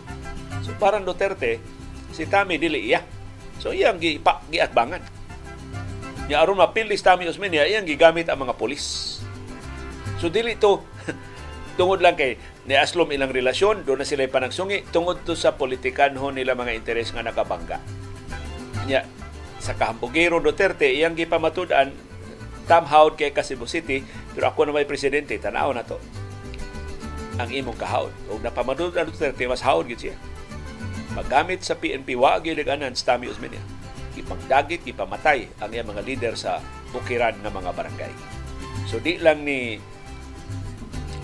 So 0.63 0.71
parang 0.79 1.03
Duterte, 1.03 1.59
si 2.15 2.25
Tami 2.25 2.55
dili 2.55 2.95
iya. 2.95 3.03
So 3.59 3.75
iyang 3.75 3.99
gipa 3.99 4.47
giatbangan. 4.47 5.03
Nya 6.31 6.39
aron 6.39 6.63
mapilis 6.63 7.03
Tami 7.03 7.27
Osmeña, 7.27 7.67
iyang 7.67 7.83
gigamit 7.83 8.31
ang 8.31 8.47
mga 8.47 8.55
polis. 8.55 9.19
So 10.23 10.31
dili 10.31 10.55
to 10.55 10.87
tungod 11.79 11.99
lang 11.99 12.15
kay 12.15 12.39
ni 12.65 12.79
aslom 12.79 13.11
ilang 13.11 13.35
relasyon, 13.35 13.83
doon 13.83 14.03
na 14.03 14.07
sila 14.07 14.27
panagsungi, 14.31 14.87
tungod 14.95 15.23
to 15.27 15.35
sa 15.35 15.59
politikanhon 15.59 16.35
nila 16.35 16.55
mga 16.55 16.79
interes 16.79 17.11
nga 17.11 17.27
nakabangga. 17.27 17.83
Nya, 18.87 19.03
sa 19.67 19.75
kahambugero 19.75 20.39
Duterte, 20.39 20.87
iyang 20.87 21.19
gipamatudan, 21.19 21.91
tamhawd 22.71 23.19
kay 23.19 23.35
Cebu 23.35 23.67
City 23.67 24.07
pero 24.31 24.55
ako 24.55 24.71
na 24.71 24.79
may 24.79 24.87
presidente 24.87 25.35
tanaw 25.43 25.75
na 25.75 25.83
to. 25.83 25.99
Ang 27.43 27.51
imong 27.51 27.75
kahawd 27.75 28.15
ug 28.31 28.39
napamadud 28.47 28.95
ang 28.95 29.11
Duterte 29.11 29.43
mas 29.51 29.67
hawd 29.67 29.91
gid 29.91 30.11
siya. 30.11 30.17
Magamit 31.19 31.67
sa 31.67 31.75
PNP 31.75 32.15
wa 32.15 32.39
gyud 32.39 32.63
anan 32.63 32.95
sa 32.95 33.15
Tami 33.15 33.27
Osmeña 33.27 33.59
ipangdagit 34.17 34.83
ipamatay 34.89 35.45
ang 35.61 35.71
iyang 35.71 35.93
mga 35.93 36.03
leader 36.09 36.35
sa 36.35 36.59
bukiran 36.91 37.37
ng 37.45 37.53
mga 37.53 37.71
barangay. 37.77 38.13
So 38.89 38.97
di 38.99 39.21
lang 39.21 39.45
ni 39.45 39.77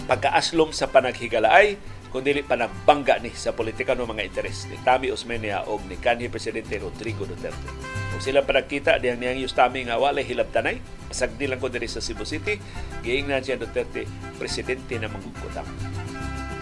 pagkaaslom 0.05 0.77
sa 0.77 0.93
panaghigalaay 0.93 1.81
kundi 2.12 2.44
panagbangga 2.44 3.24
ni 3.24 3.32
sa 3.32 3.56
politika 3.56 3.97
ng 3.97 4.05
mga 4.05 4.28
interes 4.28 4.68
ni 4.68 4.76
Tami 4.84 5.09
Osmeña 5.09 5.64
o 5.64 5.80
ni 5.89 5.97
kanhi 5.97 6.28
Presidente 6.28 6.76
Rodrigo 6.76 7.24
Duterte. 7.24 7.72
Kung 8.12 8.20
sila 8.20 8.44
panagkita, 8.44 9.01
diyang 9.01 9.16
niyang 9.16 9.40
Yustami 9.40 9.89
nga 9.89 9.97
walay 9.97 10.20
hilabtanay, 10.20 10.76
pasagdi 11.09 11.48
lang 11.48 11.56
ko 11.56 11.72
diri 11.72 11.89
sa 11.89 12.05
Cebu 12.05 12.28
City, 12.28 12.60
giingnan 13.01 13.40
siya 13.40 13.56
Duterte, 13.56 14.05
Presidente 14.36 15.01
na 15.01 15.09
manggugkutang. 15.09 15.64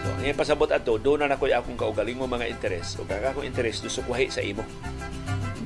So, 0.01 0.07
ang 0.17 0.39
pasabot 0.39 0.71
ato, 0.71 0.95
doon 0.95 1.27
na 1.27 1.35
nakoy 1.35 1.51
akong 1.51 1.75
kaugaling 1.75 2.15
mo 2.15 2.31
mga 2.31 2.47
interes 2.47 2.95
o 2.95 3.03
kaka 3.03 3.35
akong 3.35 3.43
interes 3.45 3.83
susukuhi 3.83 4.31
sa 4.31 4.39
imo. 4.39 4.63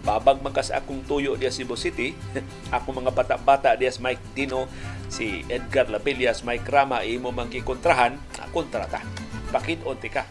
Babag 0.01 0.41
makas 0.41 0.73
akong 0.73 1.05
tuyo 1.05 1.37
diya 1.37 1.53
Cebu 1.53 1.77
City, 1.77 2.17
akong 2.75 3.05
mga 3.05 3.13
bata-bata 3.13 3.77
diya 3.77 3.93
Mike 4.01 4.33
Dino, 4.33 4.65
si 5.13 5.45
Edgar 5.45 5.93
Lapillas, 5.93 6.41
Mike 6.41 6.65
Rama, 6.65 7.05
imo 7.05 7.29
mangkikontrahan, 7.29 8.17
kontrata 8.49 9.24
bakit 9.55 9.79
onti 9.87 10.11
ka 10.11 10.27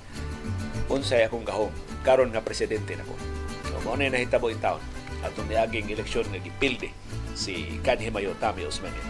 unsay 0.92 1.24
akong 1.24 1.48
gahom 1.48 1.72
karon 2.05 2.28
nga 2.28 2.44
presidente 2.44 2.92
nako 2.92 3.16
so 3.64 3.80
mo 3.80 3.96
na 3.96 4.12
nahitabo 4.12 4.52
in 4.52 4.60
taon. 4.60 4.80
Atong 5.24 5.48
niaging 5.48 5.88
eleksyon 5.88 6.28
nga 6.28 6.40
gipilde 6.40 6.92
si 7.32 7.80
kanhi 7.80 8.12
Mayo 8.12 8.36
Tami 8.36 8.68
Osmani. 8.68 9.01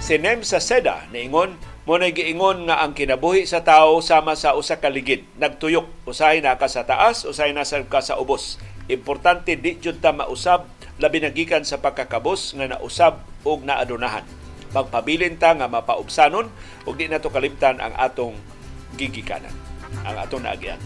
Si 0.00 0.20
Nem 0.20 0.44
sa 0.44 0.60
Seda 0.60 1.08
niingon 1.08 1.56
mo 1.88 1.96
na 1.96 2.12
giingon 2.12 2.68
nga 2.68 2.84
ang 2.84 2.92
kinabuhi 2.92 3.48
sa 3.48 3.64
tao 3.64 4.04
sama 4.04 4.36
sa 4.36 4.52
usa 4.52 4.76
ka 4.76 4.92
ligid. 4.92 5.24
Nagtuyok. 5.40 6.08
Usay 6.08 6.44
na 6.44 6.60
ka 6.60 6.68
sa 6.68 6.84
taas 6.84 7.24
usay 7.24 7.56
na 7.56 7.64
sa 7.64 7.80
ka 7.84 8.04
sa 8.04 8.20
ubos. 8.20 8.60
Importante 8.92 9.56
di 9.56 9.80
jud 9.80 10.04
ta 10.04 10.12
mausab. 10.12 10.68
Labi 11.00 11.24
nagikan 11.24 11.64
sa 11.64 11.80
pagkakabos 11.80 12.52
nga 12.60 12.76
nausab 12.76 13.24
og 13.48 13.64
naadunahan. 13.64 14.28
Pagpabilin 14.76 15.40
ta 15.40 15.56
nga 15.56 15.72
mapaubsanon 15.72 16.52
ug 16.84 16.94
di 17.00 17.08
nato 17.08 17.32
kalimtan 17.32 17.80
ang 17.80 17.96
atong 17.96 18.36
gigikanan 19.00 19.52
ang 20.04 20.16
atong 20.20 20.44
naagyan. 20.44 20.76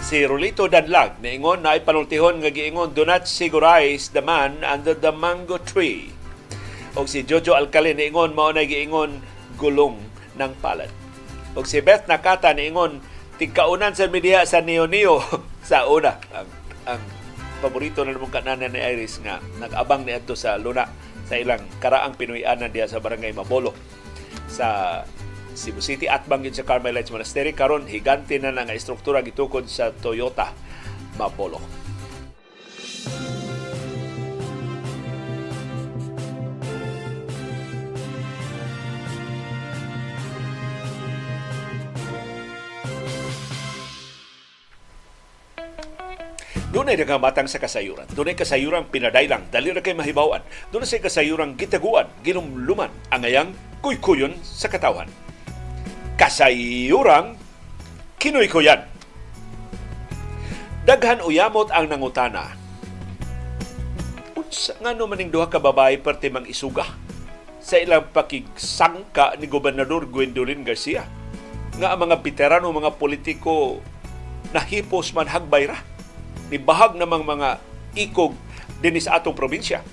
Si 0.00 0.24
Rolito 0.24 0.64
Danlag 0.72 1.20
niingon 1.20 1.60
na 1.60 1.76
ipalultihon 1.76 2.40
nga 2.40 2.48
giingon 2.48 2.96
do 2.96 3.04
not 3.04 3.28
sigurize 3.28 4.08
the 4.16 4.24
man 4.24 4.64
under 4.64 4.96
the 4.96 5.12
mango 5.12 5.60
tree. 5.60 6.16
O 6.96 7.04
si 7.04 7.28
Jojo 7.28 7.52
Alcalin 7.52 8.00
niingon 8.00 8.32
mao 8.32 8.48
na 8.48 8.64
giingon 8.64 9.20
gulong 9.60 10.00
ng 10.40 10.52
palad. 10.64 10.88
O 11.52 11.60
si 11.66 11.84
Beth 11.84 12.08
Nakata 12.08 12.56
niingon 12.56 13.04
tigkaunan 13.36 13.92
sa 13.92 14.08
media 14.08 14.48
sa 14.48 14.64
Neo 14.64 14.88
Neo 14.88 15.20
sa 15.68 15.84
una 15.84 16.16
ang, 16.32 16.48
ang 16.88 17.02
paborito 17.60 18.00
na 18.06 18.14
namong 18.14 18.32
kananan 18.32 18.72
ni 18.72 18.80
Iris 18.80 19.20
nga 19.20 19.42
nag-abang 19.58 20.06
ni 20.06 20.14
adto 20.14 20.38
sa 20.38 20.56
luna 20.56 20.86
sa 21.28 21.36
ilang 21.36 21.60
karaang 21.82 22.16
Pinoyanan 22.16 22.72
diya 22.72 22.88
sa 22.88 23.02
barangay 23.02 23.34
Mabolo 23.34 23.76
sa 24.48 25.02
Cebu 25.58 25.82
City 25.82 26.06
at 26.06 26.22
bangin 26.30 26.54
sa 26.54 26.62
Carmelites 26.62 27.10
Monastery 27.10 27.50
karon 27.50 27.90
higante 27.90 28.38
na 28.38 28.54
nga 28.54 28.78
istruktura 28.78 29.26
gitukod 29.26 29.66
sa 29.66 29.90
Toyota 29.90 30.54
Mapolo. 31.18 31.58
Doon 46.68 46.94
ay 46.94 47.02
nagamatang 47.02 47.50
sa 47.50 47.58
kasayuran. 47.58 48.06
Doon 48.14 48.30
ay 48.30 48.36
kasayuran 48.38 48.86
pinadailang, 48.86 49.50
dali 49.50 49.74
na 49.74 49.82
kay 49.82 49.98
mahibawan. 49.98 50.44
Doon 50.70 50.86
ay 50.86 51.02
kasayuran 51.02 51.58
gitaguan, 51.58 52.06
ginumluman, 52.22 52.92
angayang 53.10 53.50
kuykuyon 53.82 54.38
sa 54.46 54.70
katawan. 54.70 55.10
Kasayuran 56.18 57.38
kinoy-kuyan. 58.18 58.82
Daghan 60.82 61.22
uyamot 61.22 61.70
ang 61.70 61.86
nangutana. 61.86 62.58
Unsa 64.34 64.74
nga 64.82 64.90
no 64.98 65.06
maning 65.06 65.30
duha 65.30 65.46
ka 65.46 65.62
babae 65.62 65.94
perti 66.02 66.26
mang 66.26 66.42
isuga 66.50 66.90
sa 67.62 67.78
ilang 67.78 68.10
pakigsangka 68.10 69.38
ni 69.38 69.46
Gobernador 69.46 70.10
Gwendolyn 70.10 70.66
Garcia 70.66 71.06
nga 71.78 71.94
ang 71.94 72.02
mga 72.02 72.18
veterano 72.18 72.74
mga 72.74 72.98
politiko 72.98 73.78
nahipos 74.50 75.14
man 75.14 75.30
hagbay 75.30 75.70
ra 75.70 75.78
ni 76.50 76.58
bahag 76.58 76.98
namang 76.98 77.22
mga 77.22 77.62
ikog 77.94 78.34
dinis 78.82 79.06
atong 79.06 79.38
probinsya. 79.38 79.86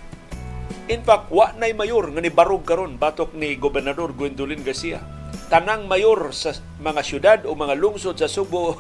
In 0.90 1.06
fact, 1.06 1.30
wa 1.30 1.54
nay 1.54 1.78
mayor 1.78 2.10
nga 2.10 2.22
ni 2.22 2.34
barog 2.34 2.66
karon 2.66 2.98
batok 2.98 3.38
ni 3.38 3.54
Gobernador 3.62 4.10
Gwendolyn 4.18 4.66
Garcia. 4.66 5.06
Tanang 5.46 5.86
mayor 5.86 6.34
sa 6.34 6.58
mga 6.82 7.02
syudad 7.06 7.40
o 7.46 7.54
mga 7.54 7.78
lungsod 7.78 8.18
sa 8.18 8.26
Subo 8.26 8.78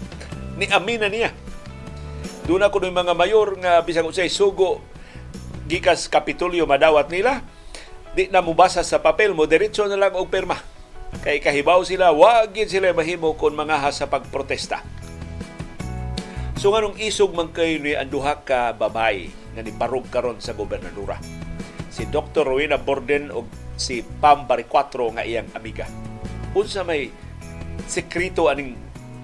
ni 0.58 0.64
amina 0.72 1.12
niya. 1.12 1.32
Doon 2.48 2.64
ako 2.64 2.86
ng 2.86 2.96
mga 2.96 3.12
mayor 3.12 3.58
nga 3.60 3.82
bisang 3.82 4.06
usay 4.08 4.30
sugo 4.30 4.80
gikas 5.66 6.06
kapitulyo 6.06 6.62
madawat 6.62 7.10
nila 7.10 7.42
di 8.14 8.30
na 8.30 8.38
mubasa 8.38 8.86
sa 8.86 9.02
papel 9.02 9.34
mo 9.34 9.50
diretso 9.50 9.82
na 9.90 9.98
lang 9.98 10.14
og 10.14 10.30
perma 10.30 10.54
kay 11.26 11.42
kahibaw 11.42 11.82
sila 11.82 12.14
wag 12.14 12.54
sila 12.70 12.94
mahimo 12.94 13.34
kon 13.34 13.58
mga 13.58 13.90
sa 13.90 14.06
pagprotesta 14.06 14.78
So 16.56 16.72
nganong 16.72 16.96
isog 16.96 17.36
man 17.36 17.52
kayo 17.52 17.76
ni 17.76 17.92
ang 17.92 18.08
duha 18.08 18.40
ka 18.40 18.72
babay 18.72 19.28
nga 19.52 19.60
nibarog 19.60 20.08
karon 20.08 20.40
sa 20.40 20.56
gobernadora. 20.56 21.20
Si 21.92 22.08
Dr. 22.08 22.48
Rowena 22.48 22.80
Borden 22.80 23.28
o 23.28 23.44
si 23.76 24.00
Pam 24.00 24.48
Baricuatro 24.48 25.12
nga 25.12 25.20
iyang 25.20 25.52
amiga. 25.52 25.84
Unsa 26.56 26.80
may 26.88 27.12
sekreto 27.84 28.48
aning 28.48 28.72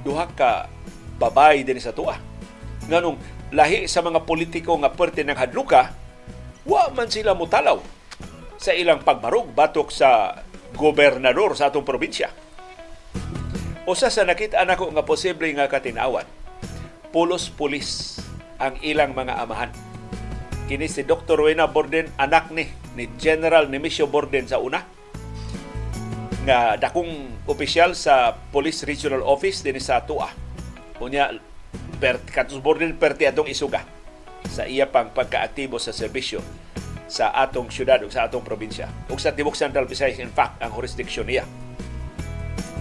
duha 0.05 0.29
ka 0.37 0.69
babay 1.17 1.65
din 1.65 1.81
sa 1.81 1.97
tuwa. 1.97 2.21
Nganong 2.93 3.17
lahi 3.57 3.89
sa 3.89 4.05
mga 4.05 4.29
politiko 4.29 4.77
nga 4.77 4.93
perte 4.93 5.25
ng 5.25 5.39
hadluka, 5.39 5.97
wa 6.69 6.93
man 6.93 7.09
sila 7.09 7.33
mutalaw 7.33 7.81
sa 8.61 8.77
ilang 8.77 9.01
pagbarog 9.01 9.49
batok 9.57 9.89
sa 9.89 10.37
gobernador 10.77 11.57
sa 11.57 11.73
atong 11.73 11.89
probinsya. 11.89 12.29
Usa 13.89 14.13
sa 14.13 14.29
nakita 14.29 14.61
nako 14.69 14.93
nga 14.93 15.03
posible 15.03 15.49
nga 15.57 15.73
katinawan 15.73 16.29
pulos-pulis 17.13 18.19
ang 18.57 18.81
ilang 18.81 19.13
mga 19.13 19.37
amahan. 19.37 19.71
Kini 20.67 20.89
si 20.89 21.05
Dr. 21.05 21.37
Rowena 21.37 21.69
Borden, 21.69 22.09
anak 22.17 22.49
ni, 22.49 22.65
ni 22.97 23.07
General 23.21 23.69
Nemesio 23.69 24.09
Borden 24.09 24.49
sa 24.49 24.57
una, 24.57 24.81
nga 26.43 26.75
dakong 26.75 27.39
opisyal 27.47 27.95
sa 27.95 28.35
Police 28.51 28.83
Regional 28.83 29.23
Office 29.23 29.63
din 29.63 29.79
sa 29.79 30.03
Tua. 30.03 30.27
Unya, 30.99 31.31
per, 32.03 32.19
katus 32.27 32.59
Borden 32.59 32.99
perti 32.99 33.31
atong 33.31 33.47
isuga 33.47 33.87
sa 34.51 34.67
iya 34.67 34.91
pang 34.91 35.09
pagkaaktibo 35.15 35.79
sa 35.79 35.95
serbisyo 35.95 36.43
sa 37.07 37.29
atong 37.31 37.69
syudad 37.69 38.01
o 38.03 38.09
sa 38.09 38.27
atong 38.27 38.43
probinsya. 38.43 38.89
O 39.13 39.21
sa 39.21 39.37
Tibok 39.37 39.53
Central 39.53 39.85
Visayas, 39.85 40.17
in 40.17 40.33
fact, 40.33 40.59
ang 40.65 40.73
jurisdiction 40.73 41.29
niya. 41.29 41.45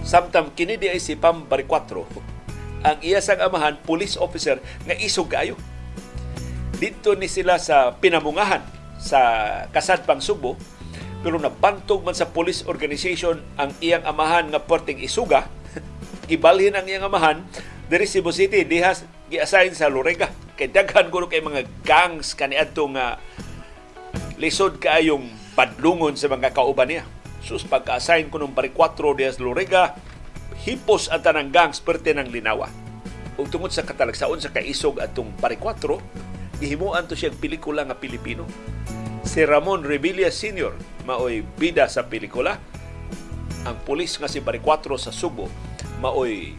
Samtam, 0.02 0.50
kini 0.56 0.80
di 0.80 0.88
ay 0.88 0.98
si 0.98 1.14
Pam 1.14 1.44
Baricuatro, 1.44 2.08
ang 2.82 2.98
iya 3.04 3.22
sang 3.22 3.38
amahan 3.38 3.78
police 3.84 4.18
officer 4.18 4.58
nga 4.88 4.96
isog 4.98 5.30
kaayo. 5.30 5.54
Dito 6.80 7.14
ni 7.14 7.30
sila 7.30 7.60
sa 7.60 7.94
pinamungahan 7.94 8.64
sa 8.98 9.20
Kasadpang 9.70 10.18
Subo 10.18 10.58
pero 11.22 11.38
nabantog 11.38 12.02
man 12.02 12.18
sa 12.18 12.28
police 12.28 12.66
organization 12.66 13.38
ang 13.56 13.70
iyang 13.78 14.02
amahan 14.02 14.50
nga 14.50 14.60
perting 14.60 14.98
isuga 14.98 15.46
gibalhin 16.30 16.74
ang 16.74 16.84
iyang 16.84 17.06
amahan 17.06 17.46
diri 17.86 18.04
Cebu 18.04 18.34
City 18.34 18.66
dihas 18.66 19.06
gi-assign 19.30 19.72
sa 19.72 19.88
Lorega 19.88 20.28
kay 20.58 20.68
daghan 20.68 21.08
kuno 21.08 21.30
kay 21.30 21.40
mga 21.40 21.64
gangs 21.86 22.36
kaniadto 22.36 22.84
nga 22.92 23.16
lisod 24.42 24.82
kaayong 24.82 25.30
padlungon 25.54 26.18
sa 26.18 26.26
mga 26.26 26.50
kauban 26.50 26.90
niya. 26.90 27.04
Sus 27.42 27.62
pagka-assign 27.66 28.30
ko 28.30 28.42
ng 28.42 28.54
bari 28.54 28.74
4 28.74 29.18
dias 29.18 29.38
Lorega, 29.38 29.94
hipos 30.66 31.10
ang 31.10 31.22
tanang 31.22 31.54
gangs 31.54 31.78
perte 31.78 32.14
ng 32.14 32.30
linawa. 32.30 32.70
Ug 33.38 33.46
tungod 33.50 33.70
sa 33.70 33.86
katalagsaon 33.86 34.42
sa 34.42 34.50
kaisog 34.50 34.98
atong 34.98 35.30
pare 35.38 35.58
4, 35.58 36.58
gihimuan 36.62 37.06
to 37.06 37.18
siyang 37.18 37.38
pelikula 37.38 37.86
nga 37.86 37.98
Pilipino. 37.98 38.46
Si 39.22 39.42
Ramon 39.46 39.86
Revilla 39.86 40.30
Sr. 40.30 40.74
maoy 41.04 41.42
bida 41.58 41.86
sa 41.90 42.06
pelikula. 42.06 42.58
Ang 43.62 43.78
pulis 43.86 44.18
nga 44.18 44.26
si 44.26 44.42
4 44.42 44.58
sa 44.98 45.14
Subo 45.14 45.46
maoy 46.02 46.54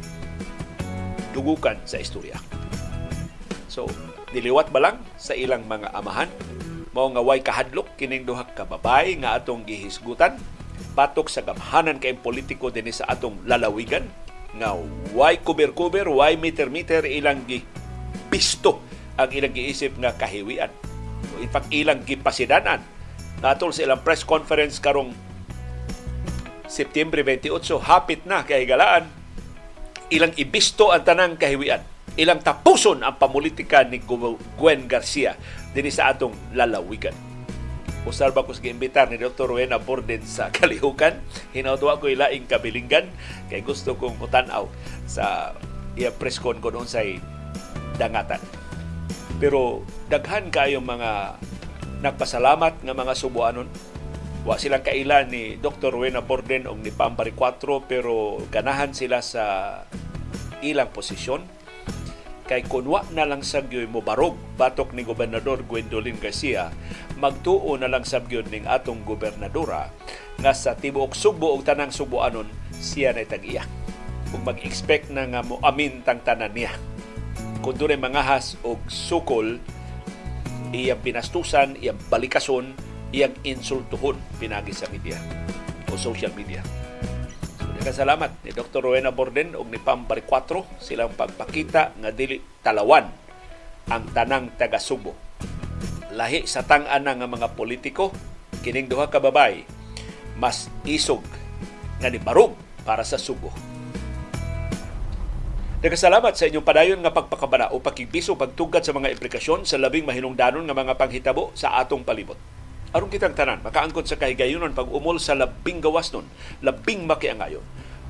dugukan 1.36 1.76
sa 1.84 2.00
istorya. 2.00 2.40
So, 3.68 3.90
diliwat 4.32 4.70
ba 4.70 4.80
lang 4.80 4.98
sa 5.18 5.34
ilang 5.34 5.66
mga 5.66 5.92
amahan 5.92 6.30
mao 6.94 7.10
nga 7.10 7.26
way 7.26 7.42
kahadlok 7.42 7.98
kining 7.98 8.22
duha 8.22 8.46
ka 8.54 8.70
babay 8.70 9.18
nga 9.18 9.34
atong 9.34 9.66
gihisgutan 9.66 10.38
batok 10.94 11.26
sa 11.26 11.42
gamhanan 11.42 11.98
kay 11.98 12.14
politiko 12.14 12.70
dinhi 12.70 12.94
sa 12.94 13.10
atong 13.10 13.42
lalawigan 13.50 14.06
nga 14.54 14.78
why 15.18 15.42
kuber-kuber, 15.42 16.06
why 16.06 16.38
meter-meter 16.38 17.02
ilang 17.10 17.42
gi 17.50 17.66
pisto 18.30 18.78
ang 19.18 19.30
ilang 19.34 19.54
giisip 19.54 19.98
nga 19.98 20.14
kahiwian. 20.14 20.70
In 21.42 21.50
fact, 21.50 21.74
ilang 21.74 22.06
gipasidanan 22.06 22.82
natol 23.44 23.76
sa 23.76 23.84
ilang 23.84 24.00
press 24.00 24.24
conference 24.24 24.80
karong 24.80 25.12
September 26.72 27.20
28, 27.22 27.52
hapit 27.84 28.24
na 28.24 28.42
kay 28.42 28.64
galaan, 28.66 29.06
ilang 30.10 30.32
ibisto 30.40 30.90
ang 30.90 31.04
tanang 31.06 31.36
kahiwian. 31.38 31.84
Ilang 32.18 32.42
tapuson 32.42 33.06
ang 33.06 33.20
pamulitika 33.20 33.86
ni 33.86 34.02
Gwen 34.58 34.86
Garcia 34.88 35.38
din 35.74 35.90
sa 35.90 36.14
atong 36.14 36.34
lalawigan 36.54 37.34
Usal 38.04 38.36
ba 38.36 38.44
ko 38.44 38.52
imbitar 38.52 39.08
ni 39.08 39.16
Dr. 39.16 39.48
Rowena 39.48 39.80
Borden 39.80 40.20
sa 40.28 40.52
kalihukan. 40.52 41.24
Hinautuwa 41.56 42.04
ko 42.04 42.12
ilaing 42.12 42.52
kabilinggan 42.52 43.08
kay 43.48 43.64
gusto 43.64 43.96
kong 43.96 44.20
mutanaw 44.20 44.68
sa 45.08 45.56
iya 45.96 46.12
press 46.12 46.36
con 46.36 46.60
ko 46.60 46.68
noon 46.68 46.88
sa 46.88 47.00
dangatan. 47.96 48.44
Pero 49.40 49.88
daghan 50.12 50.52
kayo 50.52 50.84
mga 50.84 51.40
nagpasalamat 52.04 52.84
nga 52.84 52.94
mga 52.94 53.14
subuanon. 53.16 53.72
Wa 54.44 54.60
silang 54.60 54.84
kailan 54.84 55.32
ni 55.32 55.56
Dr. 55.56 55.96
Rowena 55.96 56.20
Borden 56.20 56.68
o 56.68 56.76
ni 56.76 56.92
Pampari 56.92 57.32
4 57.32 57.88
pero 57.88 58.44
ganahan 58.52 58.92
sila 58.92 59.24
sa 59.24 59.44
ilang 60.60 60.92
posisyon 60.92 61.48
kay 62.44 62.68
kunwa 62.68 63.08
na 63.16 63.24
lang 63.24 63.40
sagyoy 63.40 63.88
mo 63.88 64.04
barog 64.04 64.36
batok 64.60 64.92
ni 64.92 65.08
gobernador 65.08 65.64
Gwendolyn 65.64 66.20
Garcia 66.20 66.76
magtuo 67.16 67.80
na 67.80 67.88
lang 67.88 68.04
sabgyod 68.04 68.52
ning 68.52 68.68
atong 68.68 69.08
gobernadora 69.08 69.88
nga 70.44 70.52
sa 70.52 70.76
tibuok 70.76 71.16
Subo 71.16 71.56
ug 71.56 71.64
tanang 71.64 71.96
Suboanon 71.96 72.52
siya 72.76 73.16
na 73.16 73.24
tag-iya 73.24 73.64
ug 74.36 74.44
mag-expect 74.44 75.08
na 75.08 75.24
nga 75.24 75.40
mo 75.40 75.56
amin 75.64 76.04
tang 76.04 76.20
tanan 76.20 76.52
niya 76.52 76.76
kung 77.64 77.80
doon 77.80 77.96
mangahas 77.96 78.60
og 78.68 78.84
sukol 78.92 79.64
iyang 80.74 81.00
pinastusan 81.00 81.78
iyang 81.80 82.02
balikason 82.10 82.74
iyang 83.14 83.34
insultuhon 83.46 84.18
pinagi 84.42 84.74
sa 84.74 84.90
media 84.90 85.22
o 85.88 85.96
social 85.96 86.34
media 86.34 86.66
Nagkasalamat 87.84 88.48
ni 88.48 88.56
Dr. 88.56 88.80
Rowena 88.80 89.12
Borden 89.12 89.60
ug 89.60 89.68
ni 89.68 89.76
Pam 89.76 90.08
4 90.08 90.24
silang 90.80 91.12
pagpakita 91.20 91.92
nga 92.00 92.16
dili 92.16 92.40
talawan 92.64 93.12
ang 93.92 94.08
tanang 94.16 94.56
taga 94.56 94.80
Subo. 94.80 95.12
Lahi 96.16 96.48
sa 96.48 96.64
tang-ana 96.64 97.12
nga 97.12 97.28
mga 97.28 97.52
politiko, 97.60 98.16
kining 98.64 98.88
duha 98.88 99.12
ka 99.12 99.20
babay 99.20 99.68
mas 100.40 100.72
isog 100.88 101.28
nga 102.00 102.08
ni 102.08 102.24
barog 102.24 102.56
para 102.88 103.04
sa 103.04 103.20
Subo. 103.20 103.73
Nagkasalamat 105.84 106.32
sa 106.40 106.48
inyong 106.48 106.64
padayon 106.64 107.04
nga 107.04 107.12
pagpakabana 107.12 107.76
o 107.76 107.84
pakibiso 107.84 108.40
pagtugad 108.40 108.88
sa 108.88 108.96
mga 108.96 109.20
implikasyon 109.20 109.68
sa 109.68 109.76
labing 109.76 110.08
mahinungdanon 110.08 110.64
nga 110.64 110.72
mga 110.72 110.96
panghitabo 110.96 111.52
sa 111.60 111.76
atong 111.76 112.08
palibot. 112.08 112.40
aron 112.96 113.12
kitang 113.12 113.36
tanan 113.36 113.60
makaangkon 113.60 114.08
sa 114.08 114.16
kahigayunon 114.16 114.72
pag 114.72 114.88
umol 114.88 115.20
sa 115.20 115.36
labing 115.36 115.84
gawas 115.84 116.08
nun, 116.16 116.24
labing 116.64 117.04
makiangayon 117.04 117.60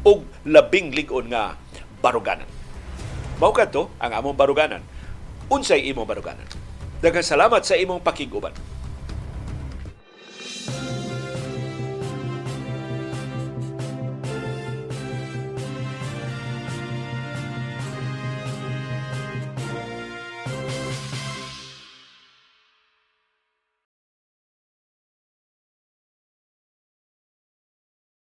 ug 0.06 0.22
labing 0.46 0.94
lig-on 0.94 1.34
nga 1.34 1.58
baruganan. 1.98 2.46
Mao 3.42 3.50
kadto 3.50 3.90
ang 3.98 4.22
among 4.22 4.38
baruganan. 4.38 4.86
Unsay 5.50 5.90
imong 5.90 6.06
baruganan? 6.06 6.46
Daghang 7.02 7.26
salamat 7.26 7.66
sa 7.66 7.74
imong 7.74 8.06
pakiguban. 8.06 8.54